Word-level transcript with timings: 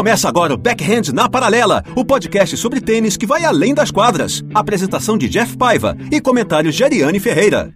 Começa 0.00 0.30
agora 0.30 0.54
o 0.54 0.56
Backhand 0.56 1.12
na 1.12 1.28
Paralela, 1.28 1.84
o 1.94 2.02
podcast 2.02 2.56
sobre 2.56 2.80
tênis 2.80 3.18
que 3.18 3.26
vai 3.26 3.44
além 3.44 3.74
das 3.74 3.90
quadras. 3.90 4.42
Apresentação 4.54 5.18
de 5.18 5.28
Jeff 5.28 5.58
Paiva 5.58 5.94
e 6.10 6.22
comentários 6.22 6.74
de 6.74 6.82
Ariane 6.82 7.20
Ferreira. 7.20 7.70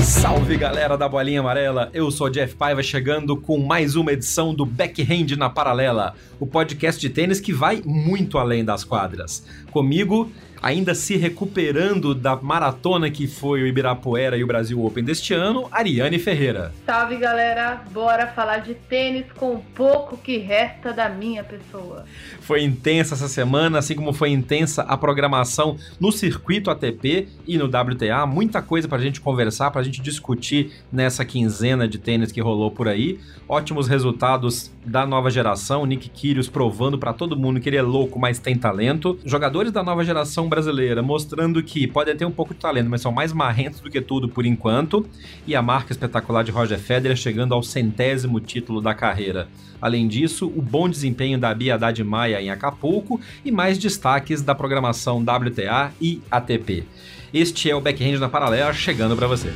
Salve 0.00 0.56
galera 0.56 0.96
da 0.96 1.08
Bolinha 1.08 1.40
Amarela, 1.40 1.90
eu 1.92 2.12
sou 2.12 2.30
Jeff 2.30 2.54
Paiva 2.54 2.80
chegando 2.80 3.36
com 3.36 3.58
mais 3.58 3.96
uma 3.96 4.12
edição 4.12 4.54
do 4.54 4.64
Backhand 4.64 5.36
na 5.36 5.50
Paralela, 5.50 6.14
o 6.38 6.46
podcast 6.46 7.00
de 7.00 7.10
tênis 7.10 7.40
que 7.40 7.52
vai 7.52 7.82
muito 7.84 8.38
além 8.38 8.64
das 8.64 8.84
quadras. 8.84 9.44
Comigo, 9.72 10.30
ainda 10.64 10.94
se 10.94 11.14
recuperando 11.18 12.14
da 12.14 12.36
maratona 12.36 13.10
que 13.10 13.26
foi 13.26 13.62
o 13.62 13.66
Ibirapuera 13.66 14.34
e 14.34 14.42
o 14.42 14.46
Brasil 14.46 14.82
Open 14.82 15.04
deste 15.04 15.34
ano, 15.34 15.68
Ariane 15.70 16.18
Ferreira. 16.18 16.72
Salve 16.86 17.16
galera, 17.16 17.82
bora 17.92 18.28
falar 18.28 18.60
de 18.60 18.72
tênis 18.72 19.26
com 19.36 19.56
um 19.56 19.60
pouco 19.60 20.16
que 20.16 20.38
resta 20.38 20.90
da 20.90 21.06
minha 21.06 21.44
pessoa. 21.44 22.06
Foi 22.40 22.62
intensa 22.62 23.14
essa 23.14 23.28
semana, 23.28 23.78
assim 23.78 23.94
como 23.94 24.14
foi 24.14 24.30
intensa 24.30 24.80
a 24.84 24.96
programação 24.96 25.76
no 26.00 26.10
circuito 26.10 26.70
ATP 26.70 27.28
e 27.46 27.58
no 27.58 27.66
WTA, 27.66 28.24
muita 28.24 28.62
coisa 28.62 28.88
pra 28.88 28.98
gente 28.98 29.20
conversar, 29.20 29.70
pra 29.70 29.82
gente 29.82 30.00
discutir 30.00 30.72
nessa 30.90 31.26
quinzena 31.26 31.86
de 31.86 31.98
tênis 31.98 32.32
que 32.32 32.40
rolou 32.40 32.70
por 32.70 32.88
aí. 32.88 33.20
Ótimos 33.46 33.86
resultados 33.86 34.72
da 34.82 35.04
nova 35.04 35.30
geração, 35.30 35.84
Nick 35.84 36.08
Kyrgios 36.08 36.48
provando 36.48 36.98
para 36.98 37.12
todo 37.12 37.36
mundo 37.36 37.60
que 37.60 37.68
ele 37.68 37.76
é 37.76 37.82
louco, 37.82 38.18
mas 38.18 38.38
tem 38.38 38.56
talento. 38.56 39.18
Jogadores 39.26 39.70
da 39.70 39.82
nova 39.82 40.02
geração 40.02 40.48
brasileira 40.54 41.02
mostrando 41.02 41.62
que 41.62 41.86
podem 41.86 42.16
ter 42.16 42.24
um 42.24 42.30
pouco 42.30 42.54
de 42.54 42.60
talento, 42.60 42.88
mas 42.88 43.00
são 43.00 43.10
mais 43.10 43.32
marrentos 43.32 43.80
do 43.80 43.90
que 43.90 44.00
tudo 44.00 44.28
por 44.28 44.46
enquanto. 44.46 45.04
E 45.46 45.56
a 45.56 45.60
marca 45.60 45.92
espetacular 45.92 46.44
de 46.44 46.52
Roger 46.52 46.78
Federer 46.78 47.16
chegando 47.16 47.54
ao 47.54 47.62
centésimo 47.62 48.40
título 48.40 48.80
da 48.80 48.94
carreira. 48.94 49.48
Além 49.82 50.06
disso, 50.06 50.46
o 50.46 50.62
bom 50.62 50.88
desempenho 50.88 51.38
da 51.38 51.52
Bia 51.52 51.74
Haddad 51.74 52.02
Maia 52.04 52.40
em 52.40 52.50
Acapulco 52.50 53.20
e 53.44 53.50
mais 53.50 53.76
destaques 53.78 54.40
da 54.42 54.54
programação 54.54 55.18
WTA 55.18 55.92
e 56.00 56.22
ATP. 56.30 56.84
Este 57.32 57.68
é 57.68 57.74
o 57.74 57.80
Backhand 57.80 58.18
na 58.18 58.28
Paralela 58.28 58.72
chegando 58.72 59.16
para 59.16 59.26
você. 59.26 59.52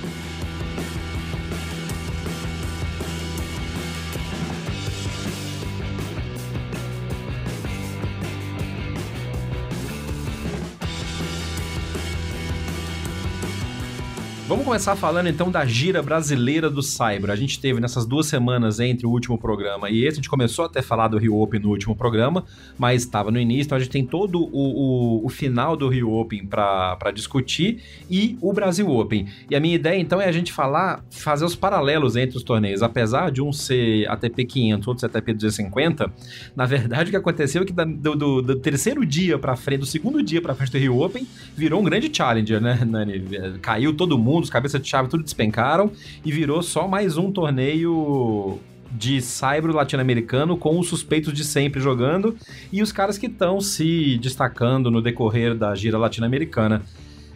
Vamos 14.49 14.65
começar 14.65 14.97
falando 14.97 15.29
então 15.29 15.51
da 15.51 15.67
gira 15.67 16.03
brasileira 16.03 16.71
do 16.71 16.83
Cyber. 16.83 17.29
A 17.29 17.37
gente 17.37 17.61
teve 17.61 17.81
nessas 17.81 18.07
duas 18.07 18.25
semanas 18.25 18.81
entre 18.81 19.07
o 19.07 19.11
último 19.11 19.37
programa 19.37 19.91
e 19.91 20.07
esse, 20.07 20.15
a 20.15 20.21
gente 20.23 20.31
começou 20.31 20.65
até 20.65 20.81
falar 20.81 21.09
do 21.09 21.19
Rio 21.19 21.39
Open 21.39 21.61
no 21.61 21.69
último 21.69 21.95
programa, 21.95 22.43
mas 22.79 23.03
estava 23.03 23.31
no 23.31 23.39
início, 23.39 23.67
então 23.67 23.77
a 23.77 23.79
gente 23.79 23.91
tem 23.91 24.07
todo 24.07 24.41
o, 24.41 25.21
o, 25.21 25.27
o 25.27 25.29
final 25.29 25.77
do 25.77 25.87
Rio 25.87 26.15
Open 26.15 26.47
para 26.47 27.11
discutir 27.15 27.83
e 28.11 28.39
o 28.41 28.51
Brasil 28.51 28.89
Open. 28.89 29.27
E 29.51 29.55
a 29.55 29.61
minha 29.61 29.75
ideia 29.75 30.01
então 30.01 30.19
é 30.19 30.27
a 30.27 30.33
gente 30.33 30.51
falar, 30.51 31.05
fazer 31.11 31.45
os 31.45 31.55
paralelos 31.55 32.17
entre 32.17 32.39
os 32.39 32.43
torneios. 32.43 32.83
Apesar 32.83 33.31
de 33.31 33.43
um 33.43 33.53
ser 33.53 34.09
ATP 34.09 34.47
500, 34.47 34.89
outro 34.89 35.01
ser 35.01 35.07
ATP 35.09 35.35
250, 35.35 36.11
na 36.57 36.65
verdade 36.65 37.09
o 37.09 37.11
que 37.11 37.19
aconteceu 37.19 37.65
é 37.65 37.67
que 37.67 37.73
do, 37.75 38.17
do, 38.17 38.41
do 38.41 38.57
terceiro 38.57 39.05
dia 39.05 39.39
para 39.39 39.55
frente, 39.57 39.81
do 39.81 39.87
segundo 39.87 40.23
dia 40.23 40.41
para 40.41 40.55
frente 40.55 40.73
do 40.73 40.79
Rio 40.79 41.03
Open, 41.03 41.27
virou 41.55 41.83
um 41.83 41.85
grande 41.85 42.11
challenger, 42.11 42.63
né, 42.63 42.83
Nani? 42.83 43.23
Caiu 43.61 43.93
todo 43.93 44.17
mundo 44.17 44.38
mundo, 44.39 44.45
os 44.45 44.51
cabeças 44.51 44.81
de 44.81 44.89
chave 44.89 45.09
tudo 45.09 45.23
despencaram 45.23 45.91
e 46.25 46.33
virou 46.33 46.63
só 46.63 46.89
mais 46.89 47.17
um 47.17 47.31
torneio 47.31 48.59
de 48.91 49.21
cyber 49.21 49.75
latino-americano 49.75 50.57
com 50.57 50.79
os 50.79 50.89
suspeitos 50.89 51.35
de 51.35 51.45
sempre 51.45 51.81
jogando 51.81 52.37
e 52.73 52.81
os 52.81 52.91
caras 52.91 53.19
que 53.19 53.27
estão 53.27 53.61
se 53.61 54.19
destacando 54.19 54.91
no 54.91 55.03
decorrer 55.03 55.55
da 55.55 55.75
gira 55.75 55.99
latino-americana. 55.99 56.83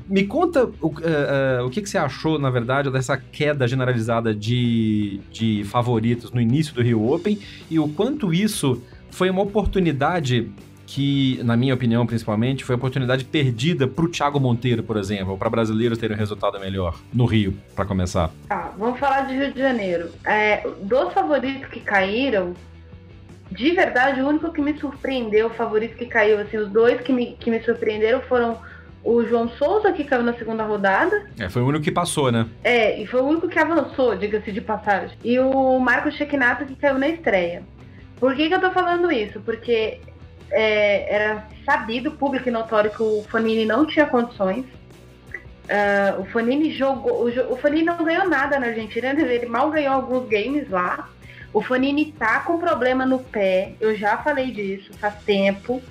Me 0.09 0.25
conta 0.25 0.65
o, 0.81 0.89
uh, 0.89 0.91
uh, 0.91 1.67
o 1.67 1.71
que, 1.71 1.81
que, 1.81 1.89
você 1.89 1.97
achou, 1.97 2.39
na 2.39 2.51
verdade, 2.51 2.91
dessa 2.91 3.17
queda 3.17 3.69
generalizada 3.69 4.35
de, 4.35 5.21
de 5.31 5.63
favoritos 5.65 6.33
no 6.33 6.41
início 6.41 6.75
do 6.75 6.83
Rio 6.83 7.13
Open 7.13 7.39
e 7.71 7.79
o 7.79 7.89
quanto 7.89 8.33
isso 8.33 8.83
foi 9.11 9.31
uma 9.31 9.43
oportunidade 9.43 10.51
que, 10.95 11.41
na 11.43 11.57
minha 11.57 11.73
opinião, 11.73 12.07
principalmente, 12.07 12.65
foi 12.65 12.75
a 12.75 12.77
oportunidade 12.77 13.25
perdida 13.25 13.89
para 13.89 14.05
o 14.05 14.09
Thiago 14.09 14.39
Monteiro, 14.39 14.83
por 14.83 14.99
exemplo, 14.99 15.39
para 15.39 15.49
brasileiros 15.49 15.97
terem 15.97 16.15
um 16.15 16.19
resultado 16.19 16.61
melhor 16.61 17.01
no 17.15 17.25
Rio, 17.25 17.57
para 17.75 17.87
começar. 17.87 18.31
Tá, 18.47 18.71
vamos 18.77 19.01
falar 19.01 19.23
de 19.23 19.35
Rio 19.35 19.53
de 19.55 19.59
Janeiro. 19.59 20.11
É, 20.27 20.69
dos 20.83 21.15
favoritos 21.15 21.67
que 21.71 21.81
caíram, 21.81 22.53
de 23.51 23.71
verdade, 23.71 24.21
o 24.21 24.29
único 24.29 24.53
que 24.53 24.61
me 24.61 24.79
surpreendeu, 24.79 25.47
o 25.47 25.51
favorito 25.51 25.97
que 25.97 26.05
caiu, 26.05 26.39
assim, 26.39 26.59
os 26.59 26.71
dois 26.71 27.01
que 27.01 27.11
me, 27.11 27.37
que 27.41 27.51
me 27.51 27.63
surpreenderam 27.63 28.21
foram 28.21 28.59
o 29.03 29.25
João 29.25 29.49
Souza, 29.49 29.93
que 29.93 30.05
caiu 30.05 30.23
na 30.23 30.35
segunda 30.35 30.63
rodada. 30.63 31.27
É, 31.39 31.49
foi 31.49 31.63
o 31.63 31.67
único 31.69 31.85
que 31.85 31.91
passou, 31.91 32.31
né? 32.31 32.47
É, 32.63 33.01
e 33.01 33.07
foi 33.07 33.23
o 33.23 33.25
único 33.25 33.49
que 33.49 33.59
avançou, 33.59 34.15
diga-se 34.15 34.53
de 34.53 34.61
passagem. 34.61 35.17
E 35.25 35.39
o 35.41 35.79
Marco 35.79 36.13
Chequinato, 36.13 36.67
que 36.67 36.77
caiu 36.77 36.99
na 36.99 37.09
estreia. 37.09 37.63
Por 38.21 38.37
que, 38.37 38.47
que 38.47 38.55
eu 38.55 38.61
tô 38.61 38.71
falando 38.71 39.11
isso? 39.11 39.41
Porque 39.41 39.99
é, 40.53 41.15
era 41.15 41.49
sabido, 41.65 42.13
público 42.13 42.49
e 42.49 42.53
notório, 42.53 42.91
que 42.91 43.03
o 43.03 43.25
Fanini 43.29 43.65
não 43.65 43.87
tinha 43.87 44.07
condições. 44.07 44.65
Uh, 45.65 46.21
o 46.21 46.25
Fanini 46.27 46.73
jogou. 46.73 47.25
O, 47.25 47.53
o 47.53 47.57
Fanini 47.57 47.85
não 47.85 48.05
ganhou 48.05 48.29
nada 48.29 48.59
na 48.59 48.67
Argentina, 48.67 49.09
ele 49.09 49.47
mal 49.47 49.71
ganhou 49.71 49.95
alguns 49.95 50.29
games 50.29 50.69
lá. 50.69 51.09
O 51.53 51.61
Fanini 51.61 52.13
tá 52.13 52.41
com 52.41 52.59
problema 52.59 53.05
no 53.05 53.19
pé, 53.19 53.75
eu 53.81 53.95
já 53.97 54.17
falei 54.19 54.51
disso 54.51 54.93
faz 54.95 55.15
tempo. 55.25 55.83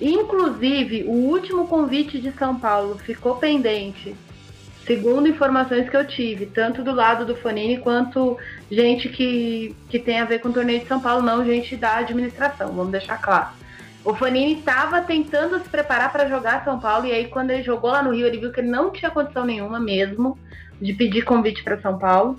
Inclusive, 0.00 1.04
o 1.04 1.12
último 1.12 1.68
convite 1.68 2.18
de 2.20 2.32
São 2.32 2.58
Paulo 2.58 2.98
ficou 2.98 3.36
pendente, 3.36 4.16
segundo 4.86 5.28
informações 5.28 5.88
que 5.88 5.96
eu 5.96 6.06
tive, 6.06 6.46
tanto 6.46 6.82
do 6.82 6.92
lado 6.92 7.24
do 7.24 7.36
Fanini 7.36 7.78
quanto 7.78 8.36
gente 8.70 9.08
que, 9.10 9.76
que 9.88 9.98
tem 9.98 10.18
a 10.18 10.24
ver 10.24 10.40
com 10.40 10.48
o 10.48 10.52
torneio 10.52 10.80
de 10.80 10.88
São 10.88 10.98
Paulo, 10.98 11.22
não 11.22 11.44
gente 11.44 11.76
da 11.76 11.98
administração, 11.98 12.72
vamos 12.72 12.90
deixar 12.90 13.20
claro. 13.20 13.61
O 14.04 14.14
Fanini 14.14 14.58
estava 14.58 15.00
tentando 15.02 15.58
se 15.60 15.68
preparar 15.68 16.10
para 16.10 16.28
jogar 16.28 16.64
São 16.64 16.80
Paulo 16.80 17.06
e 17.06 17.12
aí 17.12 17.28
quando 17.28 17.50
ele 17.50 17.62
jogou 17.62 17.90
lá 17.90 18.02
no 18.02 18.12
Rio, 18.12 18.26
ele 18.26 18.38
viu 18.38 18.50
que 18.50 18.60
ele 18.60 18.68
não 18.68 18.90
tinha 18.90 19.10
condição 19.10 19.44
nenhuma 19.44 19.78
mesmo 19.78 20.36
de 20.80 20.92
pedir 20.92 21.22
convite 21.22 21.62
para 21.62 21.80
São 21.80 21.96
Paulo, 21.96 22.36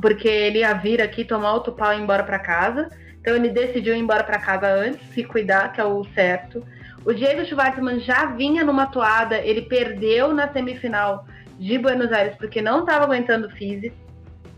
porque 0.00 0.28
ele 0.28 0.60
ia 0.60 0.72
vir 0.74 1.02
aqui 1.02 1.24
tomar 1.24 1.54
outro 1.54 1.72
pau 1.72 1.92
e 1.92 1.96
ir 1.96 2.02
embora 2.02 2.22
para 2.22 2.38
casa. 2.38 2.88
Então 3.20 3.34
ele 3.34 3.48
decidiu 3.48 3.94
ir 3.96 3.98
embora 3.98 4.22
para 4.22 4.38
casa 4.38 4.68
antes, 4.68 5.00
se 5.12 5.24
cuidar, 5.24 5.72
que 5.72 5.80
é 5.80 5.84
o 5.84 6.04
certo. 6.14 6.62
O 7.04 7.12
Diego 7.12 7.44
Schwartzman 7.44 7.98
já 8.00 8.26
vinha 8.26 8.64
numa 8.64 8.86
toada, 8.86 9.38
ele 9.38 9.62
perdeu 9.62 10.32
na 10.32 10.52
semifinal 10.52 11.26
de 11.58 11.76
Buenos 11.76 12.12
Aires 12.12 12.36
porque 12.36 12.62
não 12.62 12.80
estava 12.80 13.04
aguentando 13.04 13.50
físico. 13.50 13.96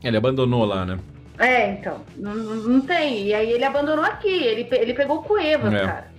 Ele 0.02 0.16
abandonou 0.16 0.64
lá, 0.64 0.84
né? 0.84 0.98
É, 1.38 1.70
então, 1.70 2.02
não, 2.16 2.34
não, 2.34 2.80
tem. 2.82 3.28
E 3.28 3.34
aí 3.34 3.50
ele 3.50 3.64
abandonou 3.64 4.04
aqui, 4.04 4.28
ele, 4.28 4.68
ele 4.72 4.92
pegou 4.92 5.18
o 5.18 5.22
Cuevas, 5.22 5.72
é. 5.72 5.86
cara. 5.86 6.09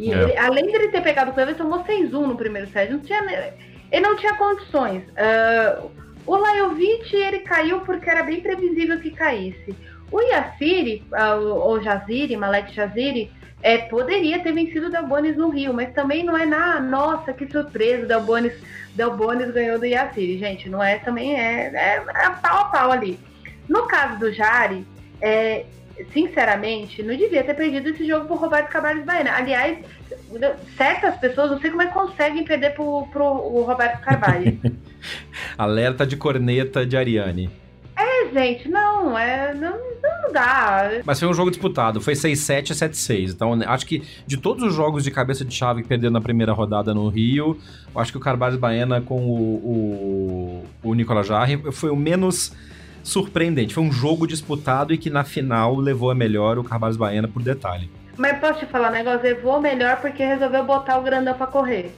E 0.00 0.10
é. 0.10 0.16
ele, 0.16 0.36
além 0.38 0.66
de 0.66 0.74
ele 0.74 0.88
ter 0.88 1.02
pegado 1.02 1.30
o 1.30 1.40
ele 1.40 1.54
tomou 1.54 1.84
6-1 1.84 2.10
no 2.10 2.34
primeiro 2.34 2.66
set. 2.70 2.90
Não 2.90 3.00
tinha, 3.00 3.52
ele 3.92 4.00
não 4.00 4.16
tinha 4.16 4.34
condições. 4.34 5.02
Uh, 5.08 5.90
o 6.26 6.36
Lajovic, 6.36 7.14
ele 7.14 7.40
caiu 7.40 7.80
porque 7.80 8.08
era 8.08 8.22
bem 8.22 8.40
previsível 8.40 8.98
que 8.98 9.10
caísse. 9.10 9.76
O 10.10 10.20
Yassiri, 10.22 11.04
uh, 11.12 11.44
ou 11.44 11.82
Jaziri, 11.82 12.34
Malek 12.34 12.74
Jaziri, 12.74 13.30
é, 13.62 13.76
poderia 13.76 14.38
ter 14.38 14.52
vencido 14.52 14.86
o 14.86 14.90
Delbonis 14.90 15.36
no 15.36 15.50
Rio, 15.50 15.74
mas 15.74 15.92
também 15.92 16.24
não 16.24 16.34
é 16.34 16.46
na 16.46 16.80
nossa, 16.80 17.34
que 17.34 17.46
surpresa, 17.46 18.04
o 18.04 18.08
Delbonis, 18.08 18.54
Delbonis 18.94 19.52
ganhou 19.52 19.78
do 19.78 19.84
Yassiri, 19.84 20.38
gente, 20.38 20.70
não 20.70 20.82
é, 20.82 20.98
também 20.98 21.38
é, 21.38 21.70
é, 21.74 21.96
é 21.96 22.30
pau 22.42 22.60
a 22.60 22.64
pau 22.64 22.90
ali. 22.90 23.20
No 23.68 23.82
caso 23.82 24.18
do 24.18 24.32
Jari, 24.32 24.86
é, 25.20 25.66
sinceramente, 26.12 27.02
não 27.02 27.16
devia 27.16 27.42
ter 27.42 27.54
perdido 27.54 27.88
esse 27.90 28.06
jogo 28.06 28.26
pro 28.26 28.36
Roberto 28.36 28.68
Carvalho 28.68 29.04
Baena. 29.04 29.32
Aliás, 29.32 29.78
certas 30.76 31.16
pessoas, 31.16 31.50
não 31.50 31.60
sei 31.60 31.70
como 31.70 31.82
é 31.82 31.86
que 31.86 31.94
conseguem 31.94 32.44
perder 32.44 32.74
pro, 32.74 33.06
pro 33.08 33.62
Roberto 33.62 34.00
Carvalho. 34.00 34.58
Alerta 35.56 36.06
de 36.06 36.16
corneta 36.16 36.86
de 36.86 36.96
Ariane. 36.96 37.50
É, 37.96 38.32
gente, 38.32 38.68
não, 38.68 39.18
é, 39.18 39.52
não, 39.54 39.72
não 39.72 40.32
dá. 40.32 41.02
Mas 41.04 41.18
foi 41.18 41.28
um 41.28 41.34
jogo 41.34 41.50
disputado, 41.50 42.00
foi 42.00 42.14
6-7 42.14 42.70
a 42.70 42.88
7-6. 42.88 43.32
Então, 43.32 43.58
acho 43.66 43.84
que 43.84 44.02
de 44.26 44.36
todos 44.38 44.62
os 44.62 44.74
jogos 44.74 45.04
de 45.04 45.10
cabeça 45.10 45.44
de 45.44 45.54
chave 45.54 45.82
que 45.82 45.88
perderam 45.88 46.12
na 46.12 46.20
primeira 46.20 46.52
rodada 46.52 46.94
no 46.94 47.08
Rio, 47.08 47.58
acho 47.94 48.12
que 48.12 48.18
o 48.18 48.20
Carvalho 48.20 48.58
Baena 48.58 49.00
com 49.00 49.20
o, 49.26 50.64
o, 50.82 50.88
o 50.90 50.94
Nicolas 50.94 51.26
Jarre 51.26 51.58
foi 51.72 51.90
o 51.90 51.96
menos 51.96 52.52
surpreendente. 53.02 53.74
Foi 53.74 53.82
um 53.82 53.92
jogo 53.92 54.26
disputado 54.26 54.92
e 54.92 54.98
que 54.98 55.10
na 55.10 55.24
final 55.24 55.76
levou 55.76 56.10
a 56.10 56.14
melhor 56.14 56.58
o 56.58 56.64
Carvalho 56.64 56.96
Baena 56.96 57.28
por 57.28 57.42
detalhe. 57.42 57.90
Mas 58.16 58.38
posso 58.38 58.60
te 58.60 58.66
falar 58.66 58.90
um 58.90 58.92
negócio? 58.92 59.22
Levou 59.22 59.60
melhor 59.60 60.00
porque 60.00 60.24
resolveu 60.24 60.64
botar 60.64 60.98
o 60.98 61.02
grandão 61.02 61.34
pra 61.34 61.46
correr. 61.46 61.90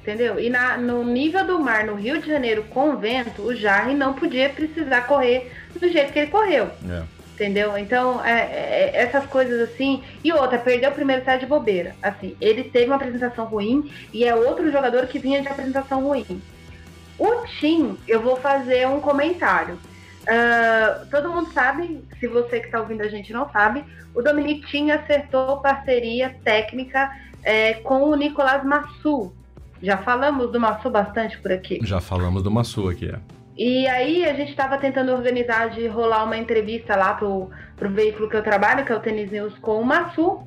Entendeu? 0.00 0.38
E 0.38 0.48
na, 0.48 0.76
no 0.76 1.04
nível 1.04 1.44
do 1.44 1.58
mar, 1.58 1.84
no 1.84 1.94
Rio 1.94 2.20
de 2.20 2.28
Janeiro, 2.28 2.62
com 2.70 2.96
vento, 2.96 3.42
o 3.42 3.54
Jarre 3.54 3.92
não 3.92 4.14
podia 4.14 4.48
precisar 4.48 5.02
correr 5.02 5.52
do 5.78 5.88
jeito 5.88 6.12
que 6.12 6.20
ele 6.20 6.30
correu. 6.30 6.70
É. 6.88 7.02
Entendeu? 7.34 7.76
Então, 7.76 8.24
é, 8.24 8.40
é, 8.40 8.92
essas 8.94 9.26
coisas 9.26 9.68
assim. 9.68 10.02
E 10.24 10.32
outra, 10.32 10.58
perdeu 10.58 10.90
o 10.90 10.94
primeiro 10.94 11.22
set 11.22 11.40
de 11.40 11.46
bobeira. 11.46 11.94
Assim, 12.02 12.34
ele 12.40 12.64
teve 12.64 12.86
uma 12.86 12.96
apresentação 12.96 13.44
ruim 13.44 13.90
e 14.10 14.24
é 14.24 14.34
outro 14.34 14.72
jogador 14.72 15.06
que 15.06 15.18
vinha 15.18 15.42
de 15.42 15.48
apresentação 15.48 16.02
ruim. 16.02 16.40
O 17.18 17.46
Tim, 17.58 17.98
eu 18.08 18.22
vou 18.22 18.36
fazer 18.36 18.86
um 18.86 19.00
comentário. 19.00 19.78
Uh, 20.26 21.06
todo 21.08 21.30
mundo 21.30 21.52
sabe, 21.52 22.04
se 22.18 22.26
você 22.26 22.58
que 22.58 22.66
está 22.66 22.80
ouvindo 22.80 23.02
a 23.02 23.08
gente 23.08 23.32
não 23.32 23.48
sabe, 23.50 23.84
o 24.12 24.20
Dominic 24.20 24.66
Tim 24.66 24.90
acertou 24.90 25.58
parceria 25.58 26.34
técnica 26.42 27.10
é, 27.44 27.74
com 27.74 28.02
o 28.02 28.16
Nicolas 28.16 28.64
Massu. 28.64 29.32
Já 29.80 29.98
falamos 29.98 30.50
do 30.50 30.58
Massu 30.58 30.90
bastante 30.90 31.38
por 31.38 31.52
aqui. 31.52 31.78
Já 31.82 32.00
falamos 32.00 32.42
do 32.42 32.50
Massu 32.50 32.88
aqui, 32.88 33.08
é. 33.08 33.20
E 33.56 33.86
aí 33.86 34.24
a 34.24 34.34
gente 34.34 34.50
estava 34.50 34.76
tentando 34.78 35.12
organizar 35.12 35.70
de 35.70 35.86
rolar 35.86 36.24
uma 36.24 36.36
entrevista 36.36 36.96
lá 36.96 37.14
pro, 37.14 37.48
pro 37.76 37.88
veículo 37.88 38.28
que 38.28 38.36
eu 38.36 38.42
trabalho, 38.42 38.84
que 38.84 38.92
é 38.92 38.96
o 38.96 39.00
Tênis 39.00 39.30
News, 39.30 39.56
com 39.60 39.80
o 39.80 39.84
Massu. 39.84 40.40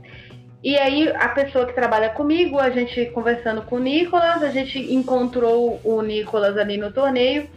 E 0.62 0.78
aí 0.78 1.08
a 1.10 1.30
pessoa 1.30 1.66
que 1.66 1.74
trabalha 1.74 2.10
comigo, 2.10 2.60
a 2.60 2.70
gente 2.70 3.06
conversando 3.08 3.62
com 3.62 3.78
o 3.78 3.80
Nicolas, 3.80 4.44
a 4.44 4.50
gente 4.50 4.78
encontrou 4.94 5.80
o 5.84 6.02
Nicolas 6.02 6.58
ali 6.58 6.78
no 6.78 6.92
torneio 6.92 7.48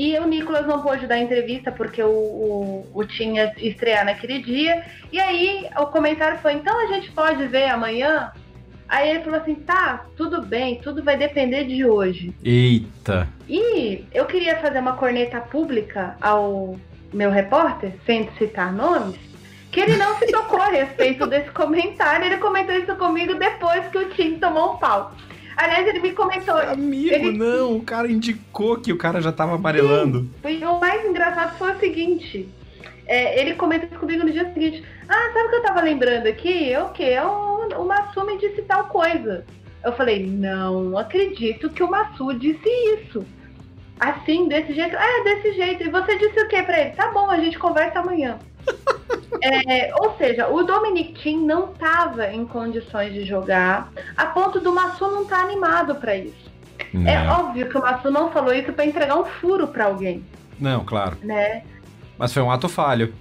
e 0.00 0.18
o 0.18 0.26
Nicolas 0.26 0.66
não 0.66 0.80
pôde 0.80 1.06
dar 1.06 1.18
entrevista 1.18 1.70
porque 1.70 2.02
o, 2.02 2.08
o, 2.08 2.86
o 2.94 3.04
tinha 3.04 3.52
estrear 3.58 4.02
naquele 4.02 4.38
dia. 4.38 4.82
E 5.12 5.20
aí 5.20 5.68
o 5.78 5.88
comentário 5.88 6.38
foi: 6.38 6.54
então 6.54 6.80
a 6.80 6.86
gente 6.86 7.12
pode 7.12 7.46
ver 7.48 7.66
amanhã? 7.66 8.32
Aí 8.88 9.10
ele 9.10 9.20
falou 9.20 9.38
assim: 9.38 9.56
tá, 9.56 10.06
tudo 10.16 10.40
bem, 10.40 10.80
tudo 10.80 11.04
vai 11.04 11.18
depender 11.18 11.64
de 11.64 11.84
hoje. 11.84 12.34
Eita! 12.42 13.28
E 13.46 14.06
eu 14.14 14.24
queria 14.24 14.56
fazer 14.56 14.78
uma 14.78 14.94
corneta 14.94 15.38
pública 15.38 16.16
ao 16.18 16.80
meu 17.12 17.30
repórter, 17.30 17.92
sem 18.06 18.26
citar 18.38 18.72
nomes, 18.72 19.20
que 19.70 19.80
ele 19.80 19.98
não 19.98 20.16
se 20.16 20.28
tocou 20.28 20.62
a 20.62 20.70
respeito 20.70 21.26
desse 21.26 21.50
comentário. 21.52 22.24
Ele 22.24 22.38
comentou 22.38 22.74
isso 22.74 22.96
comigo 22.96 23.34
depois 23.34 23.86
que 23.88 23.98
o 23.98 24.08
time 24.08 24.38
tomou 24.38 24.72
um 24.72 24.76
pau. 24.78 25.14
Aliás, 25.60 25.86
ele 25.86 26.00
me 26.00 26.12
comentou. 26.12 26.56
Amigo, 26.56 27.14
ele... 27.14 27.36
não, 27.36 27.76
o 27.76 27.82
cara 27.82 28.10
indicou 28.10 28.78
que 28.78 28.94
o 28.94 28.96
cara 28.96 29.20
já 29.20 29.30
tava 29.30 29.56
amarelando. 29.56 30.26
Sim, 30.42 30.64
o 30.64 30.80
mais 30.80 31.04
engraçado 31.04 31.58
foi 31.58 31.72
o 31.72 31.78
seguinte. 31.78 32.48
É, 33.06 33.38
ele 33.38 33.54
comentou 33.56 33.98
comigo 33.98 34.24
no 34.24 34.32
dia 34.32 34.50
seguinte. 34.54 34.82
Ah, 35.06 35.30
sabe 35.34 35.48
o 35.48 35.50
que 35.50 35.56
eu 35.56 35.62
tava 35.62 35.82
lembrando 35.82 36.26
aqui? 36.28 36.72
É 36.72 36.82
o 36.82 36.88
quê? 36.88 37.02
É 37.02 37.22
o, 37.22 37.68
o 37.78 37.84
Massu 37.84 38.24
me 38.24 38.38
disse 38.38 38.62
tal 38.62 38.84
coisa. 38.84 39.44
Eu 39.84 39.92
falei, 39.92 40.26
não 40.26 40.96
acredito 40.96 41.68
que 41.68 41.82
o 41.82 41.90
Massu 41.90 42.32
disse 42.32 42.66
isso. 42.94 43.22
Assim, 43.98 44.48
desse 44.48 44.72
jeito? 44.72 44.96
É, 44.96 45.24
desse 45.24 45.52
jeito. 45.52 45.82
E 45.82 45.90
você 45.90 46.16
disse 46.16 46.40
o 46.40 46.48
que 46.48 46.62
pra 46.62 46.80
ele? 46.80 46.90
Tá 46.92 47.10
bom, 47.10 47.30
a 47.30 47.38
gente 47.38 47.58
conversa 47.58 47.98
amanhã. 47.98 48.38
É, 49.42 49.90
ou 49.98 50.18
seja, 50.18 50.48
o 50.48 50.62
Dominic 50.64 51.14
Thiem 51.14 51.38
não 51.38 51.72
estava 51.72 52.30
em 52.30 52.44
condições 52.44 53.14
de 53.14 53.24
jogar, 53.24 53.90
a 54.14 54.26
ponto 54.26 54.60
do 54.60 54.70
Massu 54.70 55.10
não 55.10 55.22
estar 55.22 55.38
tá 55.38 55.42
animado 55.44 55.94
para 55.94 56.14
isso. 56.14 56.50
Não. 56.92 57.10
É 57.10 57.26
óbvio 57.26 57.66
que 57.66 57.78
o 57.78 57.80
Massu 57.80 58.10
não 58.10 58.30
falou 58.30 58.52
isso 58.52 58.70
para 58.72 58.84
entregar 58.84 59.16
um 59.16 59.24
furo 59.24 59.68
para 59.68 59.86
alguém. 59.86 60.22
Não, 60.58 60.84
claro. 60.84 61.16
Né? 61.22 61.62
Mas 62.18 62.34
foi 62.34 62.42
um 62.42 62.50
ato 62.50 62.68
falho. 62.68 63.14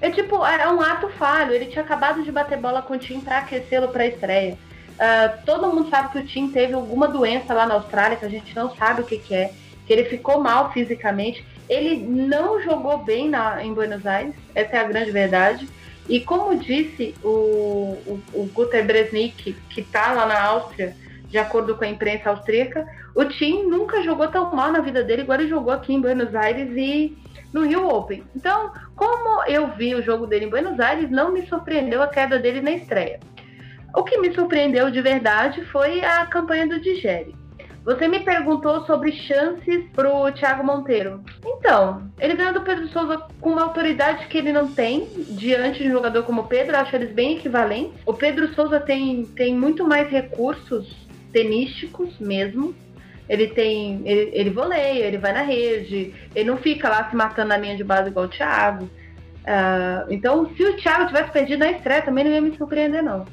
É 0.00 0.10
tipo, 0.10 0.44
é 0.46 0.70
um 0.72 0.80
ato 0.80 1.08
falho. 1.10 1.52
Ele 1.52 1.66
tinha 1.66 1.84
acabado 1.84 2.22
de 2.22 2.32
bater 2.32 2.58
bola 2.58 2.80
com 2.80 2.94
o 2.94 2.98
Tim 2.98 3.20
para 3.20 3.38
aquecê-lo 3.38 3.88
para 3.88 4.04
a 4.04 4.06
estreia. 4.06 4.58
Uh, 4.94 5.44
todo 5.44 5.68
mundo 5.68 5.90
sabe 5.90 6.10
que 6.10 6.18
o 6.18 6.26
Tim 6.26 6.48
teve 6.48 6.72
alguma 6.72 7.06
doença 7.06 7.52
lá 7.52 7.66
na 7.66 7.74
Austrália, 7.74 8.16
que 8.16 8.24
a 8.24 8.30
gente 8.30 8.56
não 8.56 8.74
sabe 8.74 9.02
o 9.02 9.04
que, 9.04 9.18
que 9.18 9.34
é, 9.34 9.52
que 9.86 9.92
ele 9.92 10.04
ficou 10.04 10.40
mal 10.40 10.72
fisicamente. 10.72 11.44
Ele 11.68 11.96
não 11.96 12.60
jogou 12.60 12.98
bem 12.98 13.28
na, 13.28 13.64
em 13.64 13.74
Buenos 13.74 14.06
Aires, 14.06 14.34
essa 14.54 14.76
é 14.76 14.80
a 14.80 14.84
grande 14.84 15.10
verdade. 15.10 15.68
E 16.08 16.20
como 16.20 16.56
disse 16.56 17.14
o, 17.22 17.28
o, 18.06 18.22
o 18.32 18.50
Guter 18.52 18.84
Bresnik, 18.86 19.56
que 19.68 19.80
está 19.80 20.12
lá 20.12 20.26
na 20.26 20.40
Áustria, 20.40 20.94
de 21.28 21.38
acordo 21.38 21.74
com 21.76 21.84
a 21.84 21.88
imprensa 21.88 22.30
austríaca, 22.30 22.86
o 23.14 23.24
Tim 23.24 23.64
nunca 23.64 24.02
jogou 24.02 24.28
tão 24.28 24.54
mal 24.54 24.70
na 24.70 24.80
vida 24.80 25.02
dele 25.02 25.22
igual 25.22 25.40
ele 25.40 25.48
jogou 25.48 25.72
aqui 25.72 25.92
em 25.92 26.00
Buenos 26.00 26.34
Aires 26.34 26.70
e 26.76 27.16
no 27.52 27.66
Rio 27.66 27.88
Open. 27.88 28.22
Então, 28.34 28.70
como 28.94 29.44
eu 29.44 29.68
vi 29.68 29.94
o 29.94 30.02
jogo 30.02 30.26
dele 30.26 30.44
em 30.44 30.50
Buenos 30.50 30.78
Aires, 30.78 31.10
não 31.10 31.32
me 31.32 31.46
surpreendeu 31.46 32.02
a 32.02 32.08
queda 32.08 32.38
dele 32.38 32.60
na 32.60 32.72
estreia. 32.72 33.18
O 33.94 34.04
que 34.04 34.18
me 34.18 34.32
surpreendeu 34.34 34.90
de 34.90 35.00
verdade 35.00 35.64
foi 35.64 36.04
a 36.04 36.26
campanha 36.26 36.68
do 36.68 36.78
Digere. 36.78 37.34
Você 37.86 38.08
me 38.08 38.18
perguntou 38.18 38.84
sobre 38.84 39.12
chances 39.12 39.84
pro 39.94 40.32
Thiago 40.32 40.64
Monteiro. 40.64 41.22
Então, 41.44 42.10
ele 42.18 42.34
ganhou 42.34 42.52
do 42.52 42.62
Pedro 42.62 42.88
Souza 42.88 43.22
com 43.40 43.50
uma 43.50 43.62
autoridade 43.62 44.26
que 44.26 44.38
ele 44.38 44.50
não 44.50 44.66
tem 44.66 45.06
diante 45.28 45.84
de 45.84 45.88
um 45.88 45.92
jogador 45.92 46.24
como 46.24 46.40
o 46.40 46.46
Pedro, 46.48 46.76
acho 46.76 46.96
eles 46.96 47.12
bem 47.12 47.36
equivalentes. 47.36 47.94
O 48.04 48.12
Pedro 48.12 48.52
Souza 48.54 48.80
tem, 48.80 49.24
tem 49.36 49.54
muito 49.54 49.86
mais 49.86 50.10
recursos 50.10 50.96
tenísticos 51.32 52.18
mesmo. 52.18 52.74
Ele 53.28 53.46
tem. 53.46 54.02
Ele, 54.04 54.30
ele 54.32 54.50
voleia, 54.50 55.04
ele 55.04 55.18
vai 55.18 55.32
na 55.32 55.42
rede, 55.42 56.12
ele 56.34 56.50
não 56.50 56.56
fica 56.56 56.88
lá 56.88 57.08
se 57.08 57.14
matando 57.14 57.50
na 57.50 57.56
linha 57.56 57.76
de 57.76 57.84
base 57.84 58.08
igual 58.08 58.26
o 58.26 58.28
Thiago. 58.28 58.86
Uh, 58.86 60.10
então, 60.10 60.50
se 60.56 60.64
o 60.64 60.76
Thiago 60.76 61.06
tivesse 61.06 61.30
perdido 61.30 61.60
na 61.60 61.70
estreia, 61.70 62.02
também 62.02 62.24
não 62.24 62.32
ia 62.32 62.40
me 62.40 62.56
surpreender, 62.56 63.00
não. 63.00 63.24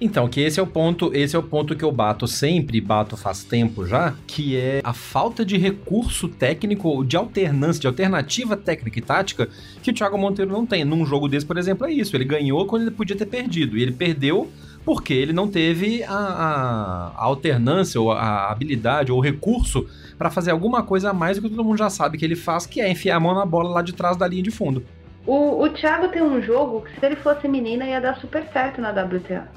Então, 0.00 0.28
que 0.28 0.40
esse 0.40 0.58
é 0.58 0.62
o 0.62 0.66
ponto, 0.66 1.14
esse 1.14 1.36
é 1.36 1.38
o 1.38 1.42
ponto 1.42 1.76
que 1.76 1.84
eu 1.84 1.92
bato 1.92 2.26
sempre, 2.26 2.80
bato 2.80 3.16
faz 3.16 3.44
tempo 3.44 3.86
já, 3.86 4.14
que 4.26 4.56
é 4.56 4.80
a 4.82 4.92
falta 4.92 5.44
de 5.44 5.56
recurso 5.56 6.28
técnico, 6.28 7.04
de 7.04 7.16
alternância, 7.16 7.80
de 7.80 7.86
alternativa 7.86 8.56
técnica 8.56 8.98
e 8.98 9.02
tática 9.02 9.48
que 9.82 9.90
o 9.90 9.94
Thiago 9.94 10.18
Monteiro 10.18 10.52
não 10.52 10.66
tem. 10.66 10.84
Num 10.84 11.06
jogo 11.06 11.28
desse, 11.28 11.46
por 11.46 11.56
exemplo, 11.56 11.86
é 11.86 11.92
isso. 11.92 12.16
Ele 12.16 12.24
ganhou 12.24 12.66
quando 12.66 12.82
ele 12.82 12.90
podia 12.90 13.16
ter 13.16 13.26
perdido. 13.26 13.78
E 13.78 13.82
ele 13.82 13.92
perdeu 13.92 14.50
porque 14.84 15.14
ele 15.14 15.32
não 15.32 15.48
teve 15.48 16.02
a, 16.04 16.14
a, 16.14 17.12
a 17.16 17.24
alternância, 17.24 18.00
ou 18.00 18.12
a 18.12 18.50
habilidade, 18.50 19.10
ou 19.10 19.18
o 19.18 19.20
recurso 19.20 19.88
para 20.18 20.30
fazer 20.30 20.50
alguma 20.50 20.82
coisa 20.82 21.10
a 21.10 21.14
mais 21.14 21.38
do 21.38 21.42
que 21.42 21.48
todo 21.48 21.64
mundo 21.64 21.78
já 21.78 21.88
sabe 21.88 22.18
que 22.18 22.24
ele 22.24 22.36
faz, 22.36 22.66
que 22.66 22.80
é 22.80 22.90
enfiar 22.90 23.16
a 23.16 23.20
mão 23.20 23.34
na 23.34 23.46
bola 23.46 23.70
lá 23.70 23.82
de 23.82 23.94
trás 23.94 24.16
da 24.16 24.26
linha 24.26 24.42
de 24.42 24.50
fundo. 24.50 24.84
O, 25.26 25.62
o 25.62 25.70
Thiago 25.70 26.08
tem 26.08 26.22
um 26.22 26.42
jogo 26.42 26.82
que 26.82 27.00
se 27.00 27.06
ele 27.06 27.16
fosse 27.16 27.48
menina 27.48 27.86
ia 27.86 28.00
dar 28.00 28.16
super 28.16 28.44
certo 28.52 28.80
na 28.80 28.90
WTA. 28.90 29.48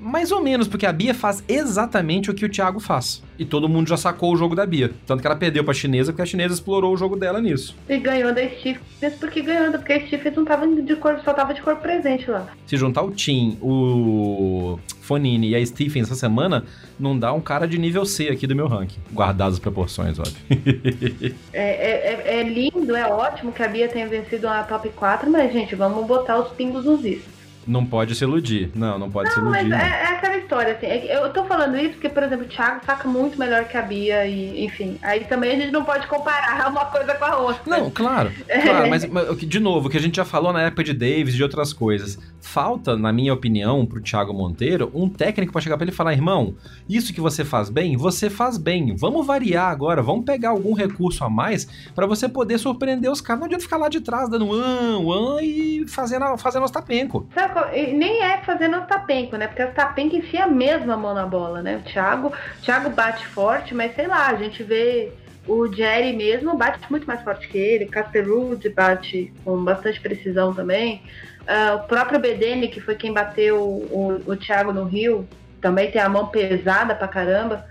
Mais 0.00 0.30
ou 0.30 0.42
menos, 0.42 0.68
porque 0.68 0.86
a 0.86 0.92
Bia 0.92 1.14
faz 1.14 1.42
exatamente 1.48 2.30
o 2.30 2.34
que 2.34 2.44
o 2.44 2.48
Thiago 2.48 2.80
faz. 2.80 3.22
E 3.38 3.44
todo 3.44 3.68
mundo 3.68 3.88
já 3.88 3.96
sacou 3.96 4.32
o 4.32 4.36
jogo 4.36 4.54
da 4.54 4.64
Bia. 4.64 4.92
Tanto 5.06 5.20
que 5.20 5.26
ela 5.26 5.36
perdeu 5.36 5.64
pra 5.64 5.74
chinesa, 5.74 6.12
porque 6.12 6.22
a 6.22 6.26
chinesa 6.26 6.54
explorou 6.54 6.92
o 6.92 6.96
jogo 6.96 7.16
dela 7.16 7.40
nisso. 7.40 7.76
E 7.88 7.98
ganhou 7.98 8.32
da 8.32 8.42
Stephens 8.48 9.14
porque 9.18 9.40
ganhou, 9.40 9.72
porque 9.72 9.92
a 9.92 10.06
Stephens 10.06 10.36
não 10.36 10.44
tava 10.44 10.66
de 10.66 10.96
cor, 10.96 11.20
só 11.24 11.32
tava 11.32 11.54
de 11.54 11.62
cor 11.62 11.76
presente 11.76 12.30
lá. 12.30 12.46
Se 12.66 12.76
juntar 12.76 13.02
o 13.02 13.10
Tim, 13.10 13.58
o 13.60 14.78
Fonini 15.00 15.50
e 15.50 15.56
a 15.56 15.66
Stephens 15.66 16.06
essa 16.06 16.14
semana, 16.14 16.64
não 16.98 17.18
dá 17.18 17.32
um 17.32 17.40
cara 17.40 17.66
de 17.66 17.78
nível 17.78 18.04
C 18.04 18.28
aqui 18.28 18.46
do 18.46 18.54
meu 18.54 18.66
ranking. 18.66 19.00
Guardadas 19.12 19.54
as 19.54 19.60
proporções, 19.60 20.18
óbvio. 20.18 20.36
é, 21.52 21.62
é, 21.62 22.24
é, 22.24 22.40
é 22.40 22.42
lindo, 22.42 22.94
é 22.94 23.06
ótimo 23.06 23.52
que 23.52 23.62
a 23.62 23.68
Bia 23.68 23.88
tenha 23.88 24.08
vencido 24.08 24.48
a 24.48 24.62
top 24.62 24.88
4, 24.90 25.30
mas, 25.30 25.52
gente, 25.52 25.74
vamos 25.74 26.06
botar 26.06 26.38
os 26.38 26.52
pingos 26.52 26.84
nos 26.84 27.04
is. 27.04 27.22
Não 27.66 27.84
pode 27.84 28.14
se 28.14 28.24
iludir. 28.24 28.70
Não, 28.74 28.98
não 28.98 29.10
pode 29.10 29.28
não, 29.28 29.34
se 29.34 29.40
iludir. 29.40 29.68
Mas 29.68 29.82
é, 29.82 29.86
é, 29.86 30.06
aquela 30.08 30.36
história, 30.36 30.72
assim. 30.74 30.86
É 30.86 31.16
eu 31.16 31.32
tô 31.32 31.44
falando 31.44 31.76
isso 31.78 31.92
porque, 31.94 32.08
por 32.08 32.22
exemplo, 32.22 32.44
o 32.44 32.48
Thiago 32.48 32.80
saca 32.84 33.08
muito 33.08 33.38
melhor 33.38 33.64
que 33.64 33.76
a 33.76 33.82
Bia, 33.82 34.26
e, 34.26 34.64
enfim. 34.64 34.98
Aí 35.02 35.20
também 35.24 35.52
a 35.52 35.56
gente 35.56 35.72
não 35.72 35.84
pode 35.84 36.06
comparar 36.06 36.68
uma 36.70 36.86
coisa 36.86 37.14
com 37.14 37.24
a 37.24 37.36
outra. 37.38 37.62
Não, 37.66 37.90
claro. 37.90 38.30
claro 38.62 38.90
mas, 38.90 39.04
mas, 39.06 39.38
de 39.38 39.60
novo, 39.60 39.88
o 39.88 39.90
que 39.90 39.96
a 39.96 40.00
gente 40.00 40.16
já 40.16 40.24
falou 40.24 40.52
na 40.52 40.62
época 40.62 40.84
de 40.84 40.92
Davis 40.92 41.34
e 41.34 41.36
de 41.36 41.42
outras 41.42 41.72
coisas. 41.72 42.18
Falta, 42.40 42.96
na 42.96 43.12
minha 43.12 43.32
opinião, 43.32 43.86
pro 43.86 44.00
Thiago 44.00 44.32
Monteiro, 44.32 44.90
um 44.94 45.08
técnico 45.08 45.52
para 45.52 45.62
chegar 45.62 45.76
pra 45.76 45.84
ele 45.84 45.92
e 45.92 45.94
falar: 45.94 46.12
irmão, 46.12 46.54
isso 46.88 47.12
que 47.12 47.20
você 47.20 47.44
faz 47.44 47.70
bem, 47.70 47.96
você 47.96 48.28
faz 48.28 48.58
bem. 48.58 48.94
Vamos 48.96 49.26
variar 49.26 49.70
agora, 49.70 50.02
vamos 50.02 50.24
pegar 50.24 50.50
algum 50.50 50.74
recurso 50.74 51.24
a 51.24 51.30
mais 51.30 51.66
para 51.94 52.06
você 52.06 52.28
poder 52.28 52.58
surpreender 52.58 53.10
os 53.10 53.20
caras. 53.20 53.40
Não 53.40 53.46
adianta 53.46 53.64
ficar 53.64 53.76
lá 53.76 53.88
de 53.88 54.00
trás 54.00 54.28
dando 54.28 54.44
um, 54.44 55.08
um 55.08 55.40
e 55.40 55.86
fazendo, 55.88 56.36
fazendo 56.36 56.64
os 56.64 56.70
tapenco. 56.70 57.26
Sabe, 57.34 57.53
nem 57.92 58.22
é 58.22 58.38
fazendo 58.38 58.78
os 58.78 58.86
tapenco, 58.86 59.36
né? 59.36 59.46
Porque 59.46 59.62
os 59.62 59.74
tapenco 59.74 60.16
enfia 60.16 60.46
mesmo 60.46 60.92
a 60.92 60.96
mão 60.96 61.14
na 61.14 61.26
bola, 61.26 61.62
né? 61.62 61.76
O 61.76 61.82
Thiago, 61.82 62.28
o 62.28 62.62
Thiago 62.62 62.90
bate 62.90 63.26
forte, 63.26 63.74
mas 63.74 63.94
sei 63.94 64.06
lá, 64.06 64.28
a 64.28 64.34
gente 64.36 64.62
vê 64.62 65.12
o 65.46 65.70
Jerry 65.70 66.14
mesmo 66.14 66.56
bate 66.56 66.80
muito 66.90 67.06
mais 67.06 67.22
forte 67.22 67.48
que 67.48 67.58
ele, 67.58 67.90
Ruud 68.26 68.66
bate 68.70 69.32
com 69.44 69.62
bastante 69.62 70.00
precisão 70.00 70.54
também. 70.54 71.02
Uh, 71.42 71.76
o 71.76 71.80
próprio 71.80 72.18
Bedene, 72.18 72.68
que 72.68 72.80
foi 72.80 72.94
quem 72.94 73.12
bateu 73.12 73.60
o, 73.60 74.22
o, 74.26 74.32
o 74.32 74.36
Thiago 74.36 74.72
no 74.72 74.84
Rio, 74.84 75.28
também 75.60 75.90
tem 75.90 76.00
a 76.00 76.08
mão 76.08 76.28
pesada 76.28 76.94
pra 76.94 77.08
caramba. 77.08 77.66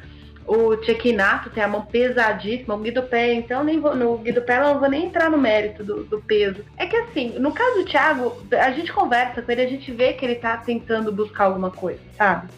O 0.45 0.81
Chequinato 0.83 1.49
tem 1.49 1.63
a 1.63 1.67
mão 1.67 1.83
pesadíssima, 1.83 2.75
o 2.75 2.79
Guido 2.79 3.03
Pé, 3.03 3.33
então 3.33 3.63
nem 3.63 3.79
vou, 3.79 3.95
no 3.95 4.17
Guido 4.17 4.41
Pé 4.41 4.57
eu 4.57 4.63
não 4.63 4.79
vou 4.79 4.89
nem 4.89 5.05
entrar 5.05 5.29
no 5.29 5.37
mérito 5.37 5.83
do, 5.83 6.03
do, 6.03 6.21
peso. 6.21 6.63
É 6.77 6.85
que 6.85 6.95
assim, 6.95 7.39
no 7.39 7.51
caso 7.51 7.79
do 7.79 7.85
Thiago, 7.85 8.35
a 8.51 8.71
gente 8.71 8.91
conversa 8.91 9.41
com 9.41 9.51
ele, 9.51 9.61
a 9.61 9.69
gente 9.69 9.91
vê 9.91 10.13
que 10.13 10.25
ele 10.25 10.35
tá 10.35 10.57
tentando 10.57 11.11
buscar 11.11 11.45
alguma 11.45 11.71
coisa, 11.71 12.01
sabe? 12.17 12.49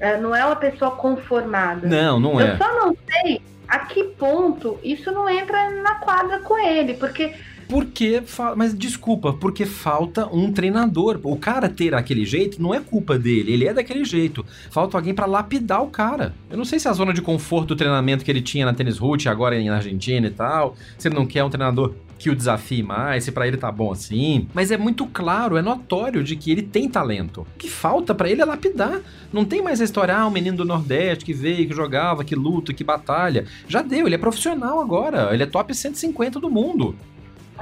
É, 0.00 0.16
não 0.16 0.34
é 0.34 0.44
uma 0.44 0.56
pessoa 0.56 0.92
conformada. 0.92 1.86
Não, 1.86 2.18
não 2.18 2.40
é. 2.40 2.52
Eu 2.52 2.56
só 2.56 2.72
não 2.74 2.96
sei 3.10 3.42
a 3.66 3.80
que 3.80 4.04
ponto 4.04 4.78
isso 4.82 5.12
não 5.12 5.28
entra 5.28 5.70
na 5.82 5.96
quadra 5.96 6.38
com 6.38 6.58
ele, 6.58 6.94
porque 6.94 7.34
porque, 7.68 8.22
mas 8.56 8.76
desculpa, 8.76 9.32
porque 9.32 9.66
falta 9.66 10.26
um 10.26 10.50
treinador. 10.52 11.20
O 11.22 11.36
cara 11.36 11.68
ter 11.68 11.94
aquele 11.94 12.24
jeito 12.24 12.60
não 12.60 12.74
é 12.74 12.80
culpa 12.80 13.18
dele, 13.18 13.52
ele 13.52 13.66
é 13.66 13.74
daquele 13.74 14.04
jeito. 14.04 14.44
Falta 14.70 14.96
alguém 14.96 15.14
para 15.14 15.26
lapidar 15.26 15.82
o 15.82 15.88
cara. 15.88 16.34
Eu 16.50 16.56
não 16.56 16.64
sei 16.64 16.78
se 16.78 16.88
a 16.88 16.92
zona 16.92 17.12
de 17.12 17.20
conforto 17.20 17.68
do 17.68 17.76
treinamento 17.76 18.24
que 18.24 18.30
ele 18.30 18.40
tinha 18.40 18.64
na 18.64 18.72
Tênis 18.72 18.98
Root, 18.98 19.28
agora 19.28 19.62
na 19.62 19.76
Argentina 19.76 20.26
e 20.26 20.30
tal, 20.30 20.74
se 20.96 21.08
ele 21.08 21.14
não 21.14 21.26
quer 21.26 21.44
um 21.44 21.50
treinador 21.50 21.94
que 22.18 22.30
o 22.30 22.34
desafie 22.34 22.82
mais, 22.82 23.24
se 23.24 23.32
para 23.32 23.46
ele 23.46 23.56
tá 23.56 23.70
bom 23.70 23.92
assim. 23.92 24.48
Mas 24.52 24.70
é 24.70 24.76
muito 24.76 25.06
claro, 25.06 25.56
é 25.56 25.62
notório 25.62 26.24
de 26.24 26.34
que 26.34 26.50
ele 26.50 26.62
tem 26.62 26.88
talento. 26.88 27.42
O 27.42 27.58
que 27.58 27.68
falta 27.68 28.14
para 28.14 28.28
ele 28.28 28.42
é 28.42 28.44
lapidar. 28.44 29.00
Não 29.32 29.44
tem 29.44 29.62
mais 29.62 29.80
a 29.80 29.84
história, 29.84 30.16
ah, 30.16 30.26
o 30.26 30.30
menino 30.30 30.56
do 30.56 30.64
Nordeste 30.64 31.24
que 31.24 31.32
veio, 31.32 31.68
que 31.68 31.74
jogava, 31.74 32.24
que 32.24 32.34
luta, 32.34 32.72
que 32.72 32.82
batalha. 32.82 33.46
Já 33.68 33.82
deu, 33.82 34.06
ele 34.06 34.16
é 34.16 34.18
profissional 34.18 34.80
agora. 34.80 35.32
Ele 35.32 35.42
é 35.42 35.46
top 35.46 35.72
150 35.74 36.40
do 36.40 36.50
mundo. 36.50 36.96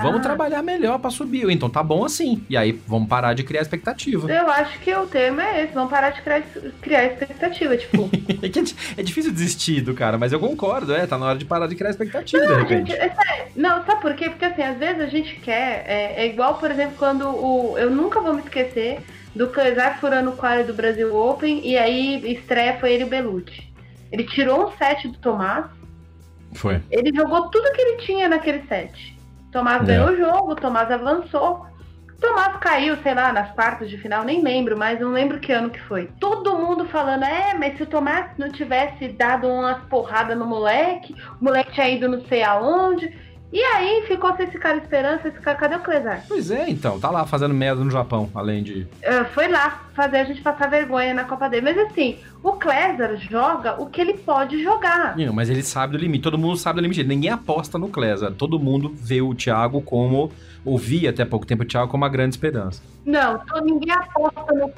Vamos 0.01 0.19
ah. 0.19 0.23
trabalhar 0.23 0.63
melhor 0.63 0.99
para 0.99 1.11
subir. 1.11 1.49
Então 1.51 1.69
tá 1.69 1.83
bom 1.83 2.05
assim. 2.05 2.45
E 2.49 2.57
aí 2.57 2.73
vamos 2.87 3.09
parar 3.09 3.35
de 3.35 3.43
criar 3.43 3.63
expectativa. 3.63 4.31
Eu 4.31 4.51
acho 4.51 4.79
que 4.81 4.95
o 4.95 5.07
tema 5.07 5.43
é 5.43 5.65
esse. 5.65 5.73
Vamos 5.73 5.91
parar 5.91 6.11
de 6.11 6.23
criar, 6.23 6.43
criar 6.81 7.05
expectativa, 7.07 7.77
tipo. 7.77 8.11
é, 8.43 9.01
é, 9.01 9.03
difícil 9.03 9.33
desistir 9.33 9.81
do 9.81 9.95
cara, 9.95 10.19
mas 10.19 10.33
eu 10.33 10.41
concordo, 10.41 10.95
é. 10.95 11.07
Tá 11.07 11.19
na 11.19 11.27
hora 11.27 11.39
de 11.39 11.45
parar 11.45 11.67
de 11.67 11.75
criar 11.75 11.91
expectativa, 11.91 12.45
não, 12.45 12.57
de 12.57 12.63
repente. 12.63 12.91
Gente, 12.91 13.01
é, 13.01 13.49
não, 13.57 13.85
sabe 13.85 14.01
por 14.01 14.15
quê? 14.15 14.29
Porque 14.29 14.45
assim, 14.45 14.63
às 14.63 14.77
vezes 14.79 15.03
a 15.03 15.07
gente 15.07 15.37
quer. 15.37 15.85
É, 15.87 16.25
é 16.25 16.27
igual, 16.27 16.55
por 16.59 16.71
exemplo, 16.71 16.97
quando 16.99 17.29
o. 17.29 17.79
Eu 17.79 17.91
nunca 17.91 18.21
vou 18.21 18.35
me 18.35 18.41
esquecer 18.41 19.01
do 19.35 19.49
Clesar 19.49 20.01
furando 20.01 20.31
o 20.31 20.37
quadro 20.37 20.67
do 20.67 20.75
Brasil 20.75 21.15
Open 21.15 21.61
e 21.63 21.77
aí 21.77 22.33
estreia 22.33 22.79
foi 22.79 22.93
ele 22.93 23.05
o 23.05 23.09
Belucci. 23.09 23.67
Ele 24.11 24.25
tirou 24.25 24.69
um 24.69 24.77
set 24.77 25.09
do 25.09 25.19
Tomás. 25.19 25.67
Foi. 26.55 26.81
Ele 26.91 27.15
jogou 27.15 27.51
tudo 27.51 27.73
que 27.73 27.81
ele 27.81 27.97
tinha 27.99 28.29
naquele 28.29 28.67
set. 28.67 29.16
Tomás 29.57 29.83
é. 29.85 29.87
ganhou 29.87 30.11
o 30.11 30.17
jogo, 30.19 30.55
Tomás 30.55 30.91
avançou. 30.91 31.65
Tomás 32.21 32.59
caiu, 32.59 32.95
sei 33.03 33.15
lá, 33.15 33.33
nas 33.33 33.53
quartas 33.53 33.89
de 33.89 33.97
final, 33.97 34.23
nem 34.23 34.43
lembro, 34.43 34.77
mas 34.77 35.01
não 35.01 35.13
lembro 35.13 35.41
que 35.41 35.51
ano 35.51 35.71
que 35.71 35.81
foi. 35.81 36.11
Todo 36.21 36.59
mundo 36.59 36.85
falando, 36.85 37.25
é, 37.25 37.55
mas 37.55 37.75
se 37.75 37.83
o 37.83 37.87
Tomás 37.87 38.37
não 38.37 38.53
tivesse 38.53 39.09
dado 39.09 39.49
umas 39.49 39.79
porradas 39.85 40.37
no 40.37 40.47
moleque, 40.47 41.15
o 41.41 41.45
moleque 41.45 41.73
tinha 41.73 41.89
ido 41.89 42.07
não 42.07 42.21
sei 42.27 42.43
aonde. 42.43 43.11
E 43.53 43.61
aí 43.61 44.05
ficou 44.07 44.35
sem 44.37 44.47
esse 44.47 44.59
cara 44.59 44.77
esperança, 44.77 45.29
esse 45.29 45.39
cara, 45.39 45.57
cadê 45.57 45.77
o 45.77 45.81
Clesar? 45.81 46.25
Pois 46.29 46.51
é, 46.51 46.69
então, 46.69 46.99
tá 46.99 47.11
lá 47.11 47.25
fazendo 47.25 47.55
merda 47.55 47.83
no 47.83 47.91
Japão, 47.91 48.29
além 48.35 48.63
de. 48.63 48.83
Uh, 48.83 49.25
foi 49.33 49.49
lá 49.49 49.87
fazer 49.95 50.19
a 50.19 50.25
gente 50.25 50.43
passar 50.43 50.69
vergonha 50.69 51.15
na 51.15 51.25
Copa 51.25 51.49
dele. 51.49 51.63
Mas 51.63 51.79
assim, 51.79 52.19
o 52.43 52.53
Clesar 52.53 53.17
joga 53.17 53.81
o 53.81 53.87
que 53.87 54.01
ele 54.01 54.15
pode 54.15 54.63
jogar. 54.63 55.17
Não, 55.17 55.33
mas 55.33 55.49
ele 55.49 55.63
sabe 55.63 55.97
do 55.97 55.99
limite, 55.99 56.25
todo 56.25 56.37
mundo 56.37 56.57
sabe 56.57 56.81
do 56.81 56.83
limite. 56.83 57.05
Ninguém 57.05 57.31
aposta 57.31 57.79
no 57.79 57.89
Clesar. 57.89 58.33
Todo 58.33 58.59
mundo 58.59 58.93
vê 58.95 59.23
o 59.23 59.35
Thiago 59.35 59.81
como. 59.81 60.33
Ouvia 60.67 61.11
até 61.11 61.25
pouco 61.25 61.47
tempo 61.47 61.63
o 61.63 61.67
Thiago 61.67 61.89
como 61.89 62.03
uma 62.03 62.11
grande 62.11 62.35
esperança. 62.35 62.83
Não, 63.07 63.41
ninguém 63.63 63.93
aposta 63.93 64.53
no, 64.53 64.73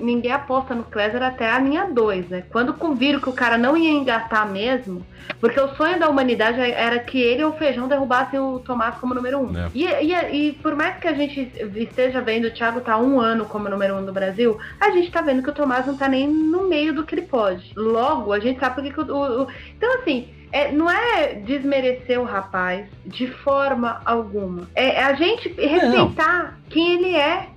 ninguém 0.00 0.32
aposta 0.32 0.74
no 0.74 0.82
Clesar 0.82 1.22
até 1.22 1.48
a 1.48 1.56
linha 1.60 1.86
2, 1.86 2.28
né? 2.28 2.42
Quando 2.50 2.74
viram 2.96 3.20
que 3.20 3.28
o 3.28 3.32
cara 3.32 3.56
não 3.56 3.76
ia 3.76 3.92
engatar 3.92 4.50
mesmo, 4.50 5.06
porque 5.40 5.60
o 5.60 5.68
sonho 5.76 6.00
da 6.00 6.08
humanidade 6.08 6.60
era 6.60 6.98
que 6.98 7.20
ele 7.20 7.42
e 7.42 7.44
o 7.44 7.52
Feijão 7.52 7.86
derrubassem 7.86 8.40
o 8.40 8.58
Tomás 8.58 8.96
como 8.96 9.14
número 9.14 9.38
1. 9.38 9.42
Um. 9.44 9.56
É. 9.56 9.70
E, 9.72 9.84
e, 9.84 10.48
e, 10.48 10.52
por 10.54 10.74
mais 10.74 10.98
que 10.98 11.06
a 11.06 11.12
gente 11.12 11.48
esteja 11.76 12.20
vendo 12.20 12.48
o 12.48 12.50
Thiago 12.50 12.80
tá 12.80 12.98
um 12.98 13.20
ano 13.20 13.44
como 13.44 13.68
número 13.68 13.94
1 13.94 13.98
um 13.98 14.04
do 14.06 14.12
Brasil, 14.12 14.58
a 14.80 14.90
gente 14.90 15.12
tá 15.12 15.22
vendo 15.22 15.40
que 15.40 15.50
o 15.50 15.54
Tomás 15.54 15.86
não 15.86 15.96
tá 15.96 16.08
nem 16.08 16.26
no 16.26 16.66
meio 16.66 16.92
do 16.92 17.04
que 17.04 17.14
ele 17.14 17.22
pode. 17.22 17.72
Logo, 17.76 18.32
a 18.32 18.40
gente 18.40 18.58
sabe 18.58 18.74
porque 18.74 18.90
que 18.90 19.00
o, 19.00 19.14
o, 19.14 19.42
o 19.44 19.48
então 19.76 19.94
assim, 20.00 20.28
é, 20.54 20.70
não 20.70 20.88
é 20.88 21.34
desmerecer 21.34 22.20
o 22.20 22.22
rapaz 22.22 22.86
de 23.04 23.26
forma 23.26 24.00
alguma. 24.04 24.68
É 24.72 25.02
a 25.02 25.12
gente 25.14 25.48
respeitar 25.48 26.42
não. 26.44 26.70
quem 26.70 26.94
ele 26.94 27.16
é. 27.16 27.48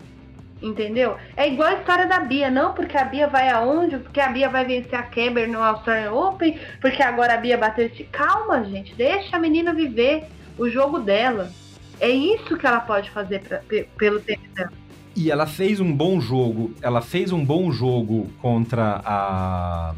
Entendeu? 0.59 1.15
É 1.35 1.47
igual 1.47 1.69
a 1.69 1.75
história 1.75 2.07
da 2.07 2.19
Bia, 2.19 2.49
não 2.49 2.73
porque 2.73 2.97
a 2.97 3.03
Bia 3.03 3.27
vai 3.27 3.47
aonde, 3.49 3.99
porque 3.99 4.19
a 4.19 4.29
Bia 4.29 4.49
vai 4.49 4.65
vencer 4.65 4.95
a 4.97 5.03
Kemper 5.03 5.47
no 5.47 5.61
Australian 5.61 6.11
Open, 6.11 6.57
porque 6.81 7.03
agora 7.03 7.35
a 7.35 7.37
Bia 7.37 7.55
bateu 7.55 7.85
esse. 7.85 8.03
Calma, 8.05 8.63
gente, 8.63 8.95
deixa 8.95 9.37
a 9.37 9.39
menina 9.39 9.71
viver 9.71 10.23
o 10.57 10.67
jogo 10.67 10.97
dela. 10.97 11.51
É 11.99 12.09
isso 12.09 12.57
que 12.57 12.65
ela 12.65 12.79
pode 12.79 13.11
fazer 13.11 13.41
pra, 13.41 13.61
pelo 13.95 14.19
tempo 14.19 14.41
dela. 14.55 14.73
E 15.15 15.29
ela 15.29 15.45
fez 15.45 15.79
um 15.79 15.93
bom 15.93 16.19
jogo. 16.19 16.73
Ela 16.81 17.01
fez 17.01 17.31
um 17.31 17.45
bom 17.45 17.71
jogo 17.71 18.27
contra 18.41 18.99
a 19.05 19.93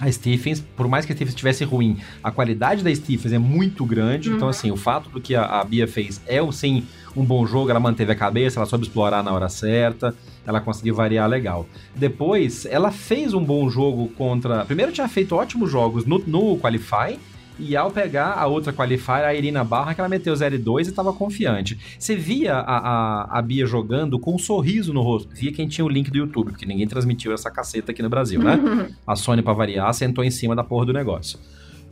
a 0.00 0.10
Stephens, 0.10 0.60
por 0.76 0.88
mais 0.88 1.06
que 1.06 1.12
a 1.12 1.16
Stephens 1.16 1.34
estivesse 1.34 1.64
ruim, 1.64 1.98
a 2.22 2.30
qualidade 2.30 2.84
da 2.84 2.94
Stephens 2.94 3.32
é 3.32 3.38
muito 3.38 3.84
grande. 3.84 4.28
Então, 4.28 4.30
uhum. 4.30 4.36
Então, 4.36 4.48
assim, 4.48 4.70
o 4.70 4.76
fato 4.76 5.08
do 5.08 5.20
que 5.20 5.34
a, 5.34 5.44
a, 5.44 5.64
Bia 5.64 5.88
fez 5.88 6.20
é, 6.26 6.38
sim, 6.52 6.86
um 7.16 7.24
bom 7.24 7.46
jogo. 7.46 7.70
Ela 7.70 7.80
manteve 7.80 8.12
a 8.12 8.14
cabeça, 8.14 8.58
ela 8.58 8.66
soube 8.66 8.84
explorar 8.84 9.22
na 9.22 9.32
hora 9.32 9.48
certa, 9.48 10.14
ela 10.46 10.60
conseguiu 10.60 10.94
variar 10.94 11.28
legal. 11.28 11.66
Depois, 11.94 12.66
ela 12.66 12.92
fez 12.92 13.32
um 13.32 13.42
bom 13.42 13.68
jogo 13.68 14.08
contra. 14.08 14.64
Primeiro, 14.64 14.92
tinha 14.92 15.08
feito 15.08 15.34
ótimos 15.34 15.70
jogos 15.70 16.04
no, 16.04 16.22
no 16.26 16.58
Qualify. 16.58 17.18
E 17.58 17.74
ao 17.76 17.90
pegar 17.90 18.34
a 18.34 18.46
outra 18.46 18.72
qualifier, 18.72 19.24
a 19.24 19.34
Irina 19.34 19.64
Barra, 19.64 19.94
que 19.94 20.00
ela 20.00 20.08
meteu 20.08 20.36
0 20.36 20.54
e 20.54 20.58
2 20.58 20.86
e 20.86 20.90
estava 20.90 21.12
confiante. 21.12 21.78
Você 21.98 22.14
via 22.14 22.54
a, 22.54 22.76
a, 22.76 23.38
a, 23.38 23.42
Bia 23.42 23.66
jogando 23.66 24.18
com 24.18 24.34
um 24.34 24.38
sorriso 24.38 24.92
no 24.92 25.00
rosto. 25.00 25.34
Via 25.34 25.52
quem 25.52 25.66
tinha 25.66 25.84
o 25.84 25.88
link 25.88 26.10
do 26.10 26.18
YouTube, 26.18 26.50
porque 26.50 26.66
ninguém 26.66 26.86
transmitiu 26.86 27.32
essa 27.32 27.50
caceta 27.50 27.92
aqui 27.92 28.02
no 28.02 28.10
Brasil, 28.10 28.42
né? 28.42 28.58
a 29.06 29.16
Sony, 29.16 29.42
pra 29.42 29.54
variar, 29.54 29.92
sentou 29.94 30.22
em 30.22 30.30
cima 30.30 30.54
da 30.54 30.62
porra 30.62 30.86
do 30.86 30.92
negócio. 30.92 31.38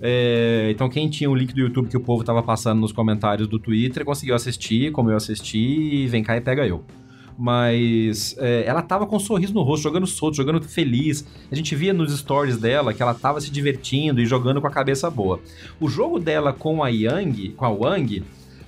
É, 0.03 0.69
então, 0.71 0.89
quem 0.89 1.09
tinha 1.09 1.31
o 1.31 1.35
link 1.35 1.55
do 1.55 1.61
YouTube 1.61 1.89
que 1.89 1.97
o 1.97 2.01
povo 2.01 2.23
tava 2.23 2.43
passando 2.43 2.81
nos 2.81 2.93
comentários 2.93 3.49
do 3.49 3.59
Twitter 3.59 4.05
conseguiu 4.05 4.35
assistir, 4.35 4.93
como 4.93 5.11
eu 5.11 5.17
assisti, 5.17 5.59
e 5.59 6.07
vem 6.09 6.23
cá 6.23 6.37
e 6.37 6.41
pega 6.41 6.67
eu 6.67 6.85
mas 7.39 8.37
é, 8.39 8.65
ela 8.67 8.83
tava 8.83 9.07
com 9.07 9.17
um 9.17 9.21
sorriso 9.21 9.53
no 9.53 9.63
rosto, 9.63 9.83
jogando 9.83 10.07
solto, 10.07 10.37
jogando 10.37 10.63
feliz. 10.63 11.27
A 11.51 11.55
gente 11.55 11.75
via 11.75 11.93
nos 11.93 12.17
stories 12.17 12.57
dela 12.59 12.95
que 12.95 13.03
ela 13.03 13.15
tava 13.15 13.41
se 13.41 13.51
divertindo 13.51 14.21
e 14.21 14.27
jogando 14.27 14.61
com 14.61 14.67
a 14.67 14.71
cabeça 14.71 15.11
boa. 15.11 15.41
O 15.81 15.89
jogo 15.89 16.19
dela 16.19 16.53
com 16.53 16.83
a 16.83 16.89
Yang, 16.89 17.51
com 17.51 17.65
a 17.65 17.71
Wang, 17.71 18.23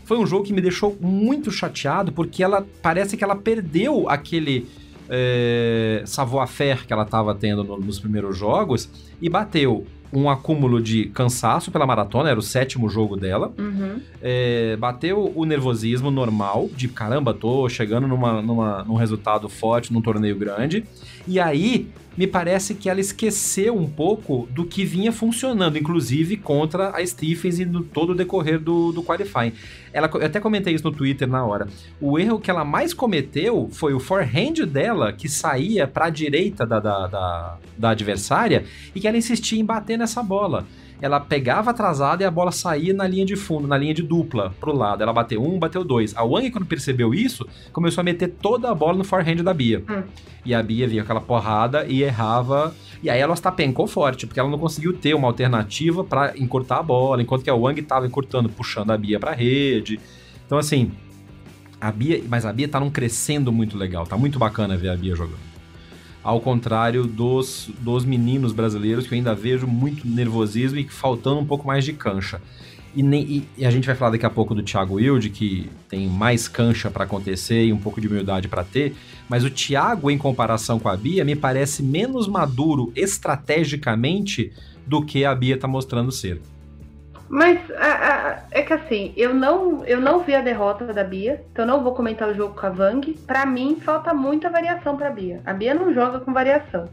foi 0.05 0.19
um 0.19 0.27
jogo 0.27 0.45
que 0.45 0.53
me 0.53 0.61
deixou 0.61 0.97
muito 1.01 1.51
chateado 1.51 2.13
porque 2.13 2.43
ela 2.43 2.67
parece 2.83 3.17
que 3.17 3.25
ela 3.25 3.37
perdeu 3.37 4.09
aquele 4.09 4.67
é, 5.09 6.03
savoir-faire 6.05 6.87
que 6.87 6.93
ela 6.93 7.03
estava 7.05 7.35
tendo 7.35 7.63
no, 7.65 7.79
nos 7.79 7.99
primeiros 7.99 8.37
jogos 8.37 8.89
e 9.21 9.29
bateu 9.29 9.87
um 10.13 10.31
acúmulo 10.31 10.81
de 10.81 11.07
cansaço 11.07 11.71
pela 11.71 11.87
maratona, 11.87 12.31
era 12.31 12.39
o 12.39 12.43
sétimo 12.43 12.89
jogo 12.89 13.17
dela. 13.17 13.53
Uhum. 13.59 14.01
É, 14.23 14.77
bateu 14.77 15.33
o 15.35 15.45
nervosismo 15.45 16.11
normal, 16.11 16.69
de 16.75 16.89
caramba, 16.89 17.35
tô 17.35 17.69
chegando 17.69 18.07
numa, 18.07 18.41
numa, 18.41 18.85
num 18.85 18.95
resultado 18.95 19.49
forte 19.49 19.93
num 19.93 20.01
torneio 20.01 20.37
grande. 20.37 20.85
E 21.27 21.41
aí, 21.41 21.89
me 22.17 22.27
parece 22.27 22.75
que 22.75 22.89
ela 22.89 23.01
esqueceu 23.01 23.77
um 23.77 23.89
pouco 23.89 24.49
do 24.51 24.65
que 24.65 24.85
vinha 24.85 25.13
funcionando, 25.13 25.77
inclusive 25.77 26.37
contra 26.37 26.97
a 26.97 27.07
Stephens 27.07 27.59
e 27.59 27.65
no 27.65 27.83
todo 27.83 28.11
o 28.11 28.15
decorrer 28.15 28.59
do, 28.59 28.93
do 28.93 29.03
qualifying. 29.03 29.53
Ela, 29.93 30.11
eu 30.15 30.27
até 30.27 30.41
comentei 30.41 30.75
isso 30.75 30.85
no 30.85 30.93
Twitter 30.93 31.29
na 31.29 31.45
hora. 31.45 31.69
O 32.01 32.19
erro 32.19 32.41
que 32.41 32.51
ela 32.51 32.65
mais 32.65 32.95
cometeu 32.95 33.69
foi 33.73 33.95
o 33.95 34.01
forehand 34.01 34.67
dela, 34.67 35.13
que 35.13 35.29
saía 35.29 35.87
para 35.87 36.07
a 36.07 36.11
direita 36.11 36.67
da, 36.67 36.81
da, 36.81 37.07
da, 37.07 37.59
da 37.77 37.91
adversária 37.91 38.65
e 38.95 39.01
que 39.01 39.07
ela 39.07 39.17
insistia 39.17 39.61
em 39.61 39.65
bater 39.65 39.99
nessa 39.99 40.23
bola 40.23 40.67
ela 41.01 41.21
pegava 41.21 41.71
atrasada 41.71 42.23
e 42.23 42.27
a 42.27 42.31
bola 42.31 42.51
saía 42.51 42.95
na 42.95 43.07
linha 43.07 43.25
de 43.25 43.37
fundo, 43.37 43.69
na 43.69 43.77
linha 43.77 43.93
de 43.93 44.03
dupla, 44.03 44.55
pro 44.61 44.75
lado. 44.75 45.03
Ela 45.03 45.13
bateu 45.13 45.43
um, 45.43 45.59
bateu 45.59 45.85
dois. 45.85 46.17
A 46.17 46.25
Wang, 46.25 46.51
quando 46.51 46.67
percebeu 46.67 47.13
isso, 47.13 47.47
começou 47.73 48.01
a 48.01 48.05
meter 48.05 48.29
toda 48.29 48.71
a 48.71 48.75
bola 48.75 48.97
no 48.97 49.05
forehand 49.05 49.37
da 49.37 49.53
Bia. 49.53 49.83
Hum. 49.89 50.03
E 50.45 50.55
a 50.55 50.63
Bia 50.63 50.89
via 50.89 51.03
aquela 51.03 51.21
porrada 51.21 51.85
e 51.87 52.03
errava. 52.03 52.75
E 53.03 53.11
aí 53.11 53.21
ela 53.21 53.35
estapencou 53.35 53.87
forte, 53.87 54.27
porque 54.27 54.41
ela 54.41 54.49
não 54.49 54.59
conseguiu 54.59 54.93
ter 54.93 55.15
uma 55.15 55.29
alternativa 55.29 56.03
para 56.03 56.37
encurtar 56.39 56.79
a 56.79 56.83
bola, 56.83 57.21
enquanto 57.21 57.43
que 57.43 57.51
a 57.51 57.55
Wang 57.55 57.81
tava 57.83 58.07
encurtando, 58.07 58.49
puxando 58.49 58.91
a 58.91 58.97
Bia 58.97 59.21
pra 59.21 59.33
rede. 59.33 60.01
Então, 60.47 60.57
assim, 60.57 60.93
a 61.81 61.93
Bia, 61.93 62.23
mas 62.29 62.47
a 62.47 62.53
Bia 62.53 62.69
tá 62.69 62.81
num 62.81 62.91
crescendo 62.91 63.53
muito 63.53 63.77
legal, 63.77 64.07
tá 64.07 64.17
muito 64.17 64.39
bacana 64.39 64.77
ver 64.77 64.89
a 64.89 64.97
Bia 64.97 65.15
jogando 65.15 65.46
ao 66.27 66.41
contrário 66.41 67.07
dos, 67.07 67.71
dos 67.79 68.05
meninos 68.05 68.53
brasileiros, 68.53 69.07
que 69.07 69.15
eu 69.15 69.17
ainda 69.17 69.33
vejo 69.33 69.65
muito 69.65 70.05
nervosismo 70.09 70.77
e 70.77 70.89
faltando 70.89 71.39
um 71.39 71.47
pouco 71.47 71.65
mais 71.65 71.85
de 71.85 71.93
cancha. 71.93 72.43
E, 72.97 73.01
nem, 73.01 73.23
e, 73.23 73.49
e 73.59 73.65
a 73.65 73.71
gente 73.71 73.87
vai 73.87 73.95
falar 73.95 74.11
daqui 74.11 74.27
a 74.27 74.31
pouco 74.31 74.53
do 74.53 74.61
Thiago 74.61 74.95
Wilde, 74.95 75.31
que 75.31 75.71
tem 75.89 76.09
mais 76.09 76.49
cancha 76.49 76.91
para 76.91 77.05
acontecer 77.05 77.67
e 77.67 77.73
um 77.73 77.79
pouco 77.79 78.01
de 78.01 78.09
humildade 78.09 78.49
para 78.49 78.65
ter, 78.65 78.97
mas 79.29 79.45
o 79.45 79.51
Thiago, 79.51 80.11
em 80.11 80.19
comparação 80.19 80.81
com 80.81 80.89
a 80.89 80.97
Bia, 80.97 81.25
me 81.25 81.37
parece 81.37 81.81
menos 81.81 82.27
maduro 82.27 82.91
estrategicamente 82.97 84.53
do 84.85 85.03
que 85.03 85.25
a 85.25 85.33
Bia 85.33 85.57
tá 85.57 85.69
mostrando 85.69 86.11
ser. 86.11 86.41
Mas 87.29 87.59
a, 87.73 87.85
a, 87.85 88.43
é 88.53 88.63
que 88.63 88.73
assim, 88.73 89.13
eu 89.17 89.35
não, 89.35 89.85
eu 89.85 90.01
não 90.01 90.21
vi 90.21 90.35
a 90.35 90.41
derrota 90.41 90.93
da 90.93 91.03
Bia, 91.03 91.43
então 91.51 91.67
não 91.67 91.83
vou 91.83 91.95
comentar 91.95 92.29
o 92.29 92.35
jogo 92.35 92.55
com 92.55 92.67
a 92.67 92.71
Vang. 92.71 93.13
Pra 93.27 93.45
mim, 93.45 93.81
falta 93.85 94.15
muita 94.15 94.49
variação 94.49 94.97
pra 94.97 95.11
Bia. 95.11 95.41
A 95.45 95.53
Bia 95.53 95.75
não 95.75 95.93
joga 95.93 96.21
com 96.21 96.33
variação. 96.33 96.89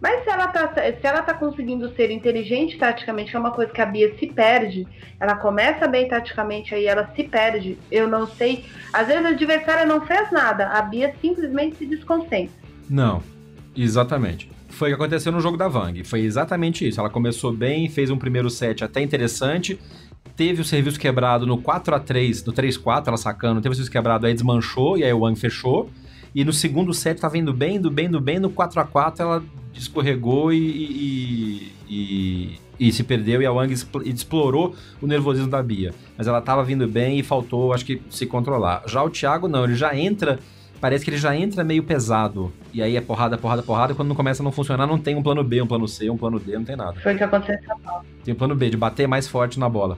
Mas 0.00 0.24
se 0.24 0.30
ela, 0.30 0.48
tá, 0.48 0.72
se 0.74 1.06
ela 1.06 1.22
tá 1.22 1.32
conseguindo 1.32 1.88
ser 1.94 2.10
inteligente 2.10 2.76
taticamente, 2.76 3.36
é 3.36 3.38
uma 3.38 3.52
coisa 3.52 3.72
que 3.72 3.80
a 3.80 3.86
Bia 3.86 4.12
se 4.18 4.26
perde, 4.26 4.86
ela 5.20 5.36
começa 5.36 5.86
bem 5.86 6.08
taticamente, 6.08 6.74
aí 6.74 6.86
ela 6.86 7.08
se 7.14 7.22
perde, 7.22 7.78
eu 7.90 8.08
não 8.08 8.26
sei. 8.26 8.64
Às 8.92 9.06
vezes 9.06 9.24
a 9.24 9.28
adversária 9.28 9.86
não 9.86 10.00
fez 10.04 10.30
nada, 10.32 10.70
a 10.70 10.82
Bia 10.82 11.14
simplesmente 11.20 11.76
se 11.76 11.86
desconcentra. 11.86 12.52
Não, 12.90 13.22
exatamente 13.76 14.50
foi 14.72 14.92
o 14.92 14.96
que 14.96 15.02
aconteceu 15.02 15.30
no 15.30 15.40
jogo 15.40 15.56
da 15.56 15.68
Vang. 15.68 16.02
Foi 16.02 16.20
exatamente 16.20 16.86
isso. 16.86 16.98
Ela 16.98 17.10
começou 17.10 17.52
bem, 17.52 17.88
fez 17.88 18.10
um 18.10 18.18
primeiro 18.18 18.50
set 18.50 18.82
até 18.82 19.02
interessante, 19.02 19.78
teve 20.34 20.62
o 20.62 20.64
serviço 20.64 20.98
quebrado 20.98 21.46
no 21.46 21.58
4 21.58 21.94
a 21.94 22.00
3 22.00 22.44
no 22.44 22.52
3-4, 22.52 23.08
ela 23.08 23.16
sacando, 23.16 23.60
teve 23.60 23.72
o 23.72 23.76
serviço 23.76 23.92
quebrado, 23.92 24.26
aí 24.26 24.34
desmanchou, 24.34 24.96
e 24.96 25.04
aí 25.04 25.12
o 25.12 25.20
Wang 25.20 25.38
fechou. 25.38 25.90
E 26.34 26.44
no 26.44 26.52
segundo 26.52 26.94
set 26.94 27.20
tava 27.20 27.36
indo 27.36 27.52
bem, 27.52 27.76
indo 27.76 27.90
bem, 27.90 28.06
indo 28.06 28.20
bem, 28.20 28.38
no 28.38 28.48
4 28.48 28.80
a 28.80 28.84
4 28.84 29.22
ela 29.22 29.44
escorregou 29.74 30.52
e, 30.52 30.58
e, 30.58 31.72
e, 31.88 32.58
e 32.80 32.92
se 32.92 33.04
perdeu, 33.04 33.42
e 33.42 33.46
a 33.46 33.52
Wang 33.52 33.72
explorou 34.06 34.74
o 35.00 35.06
nervosismo 35.06 35.50
da 35.50 35.62
Bia. 35.62 35.92
Mas 36.16 36.26
ela 36.26 36.40
tava 36.40 36.64
vindo 36.64 36.88
bem 36.88 37.18
e 37.18 37.22
faltou, 37.22 37.72
acho 37.72 37.84
que, 37.84 38.00
se 38.08 38.24
controlar. 38.24 38.82
Já 38.86 39.02
o 39.02 39.10
Thiago 39.10 39.48
não, 39.48 39.64
ele 39.64 39.74
já 39.74 39.94
entra 39.94 40.38
parece 40.82 41.04
que 41.04 41.10
ele 41.10 41.16
já 41.16 41.34
entra 41.36 41.62
meio 41.62 41.84
pesado. 41.84 42.52
E 42.74 42.82
aí 42.82 42.96
é 42.96 43.00
porrada, 43.00 43.38
porrada, 43.38 43.62
porrada. 43.62 43.92
E 43.92 43.94
quando 43.94 44.08
não 44.08 44.16
começa 44.16 44.42
a 44.42 44.44
não 44.44 44.50
funcionar, 44.50 44.84
não 44.84 44.98
tem 44.98 45.14
um 45.14 45.22
plano 45.22 45.44
B, 45.44 45.62
um 45.62 45.66
plano 45.66 45.86
C, 45.86 46.10
um 46.10 46.16
plano 46.16 46.40
D, 46.40 46.54
não 46.54 46.64
tem 46.64 46.74
nada. 46.74 46.94
Foi 47.00 47.14
o 47.14 47.16
que 47.16 47.22
aconteceu 47.22 47.54
em 47.54 47.64
São 47.64 47.78
Paulo. 47.78 48.04
Tem 48.24 48.34
um 48.34 48.36
plano 48.36 48.56
B, 48.56 48.68
de 48.68 48.76
bater 48.76 49.06
mais 49.06 49.28
forte 49.28 49.60
na 49.60 49.68
bola. 49.68 49.96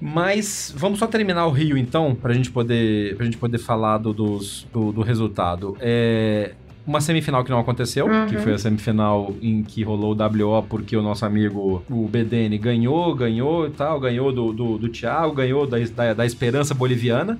Mas 0.00 0.74
vamos 0.76 0.98
só 0.98 1.06
terminar 1.06 1.46
o 1.46 1.52
Rio, 1.52 1.78
então, 1.78 2.16
pra 2.16 2.34
gente 2.34 2.50
poder, 2.50 3.14
pra 3.16 3.24
gente 3.24 3.38
poder 3.38 3.58
falar 3.58 3.98
do, 3.98 4.12
dos, 4.12 4.66
do, 4.72 4.90
do 4.90 5.02
resultado. 5.02 5.76
É, 5.78 6.54
uma 6.84 7.00
semifinal 7.00 7.44
que 7.44 7.50
não 7.52 7.60
aconteceu, 7.60 8.06
uhum. 8.06 8.26
que 8.26 8.36
foi 8.36 8.54
a 8.54 8.58
semifinal 8.58 9.32
em 9.40 9.62
que 9.62 9.84
rolou 9.84 10.16
o 10.16 10.46
WO, 10.48 10.64
porque 10.64 10.96
o 10.96 11.02
nosso 11.02 11.24
amigo, 11.24 11.84
o 11.88 12.08
BDN, 12.08 12.58
ganhou, 12.58 13.14
ganhou 13.14 13.68
e 13.68 13.70
tal, 13.70 14.00
ganhou 14.00 14.32
do, 14.32 14.52
do, 14.52 14.78
do 14.78 14.88
Thiago, 14.88 15.32
ganhou 15.32 15.64
da, 15.64 15.78
da, 15.78 16.12
da 16.12 16.26
esperança 16.26 16.74
boliviana, 16.74 17.38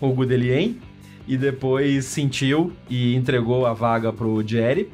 o 0.00 0.08
Gudelien 0.14 0.78
e 1.30 1.36
depois 1.36 2.06
sentiu 2.06 2.72
e 2.88 3.14
entregou 3.14 3.64
a 3.64 3.72
vaga 3.72 4.12
pro 4.12 4.42
Jerry. 4.44 4.90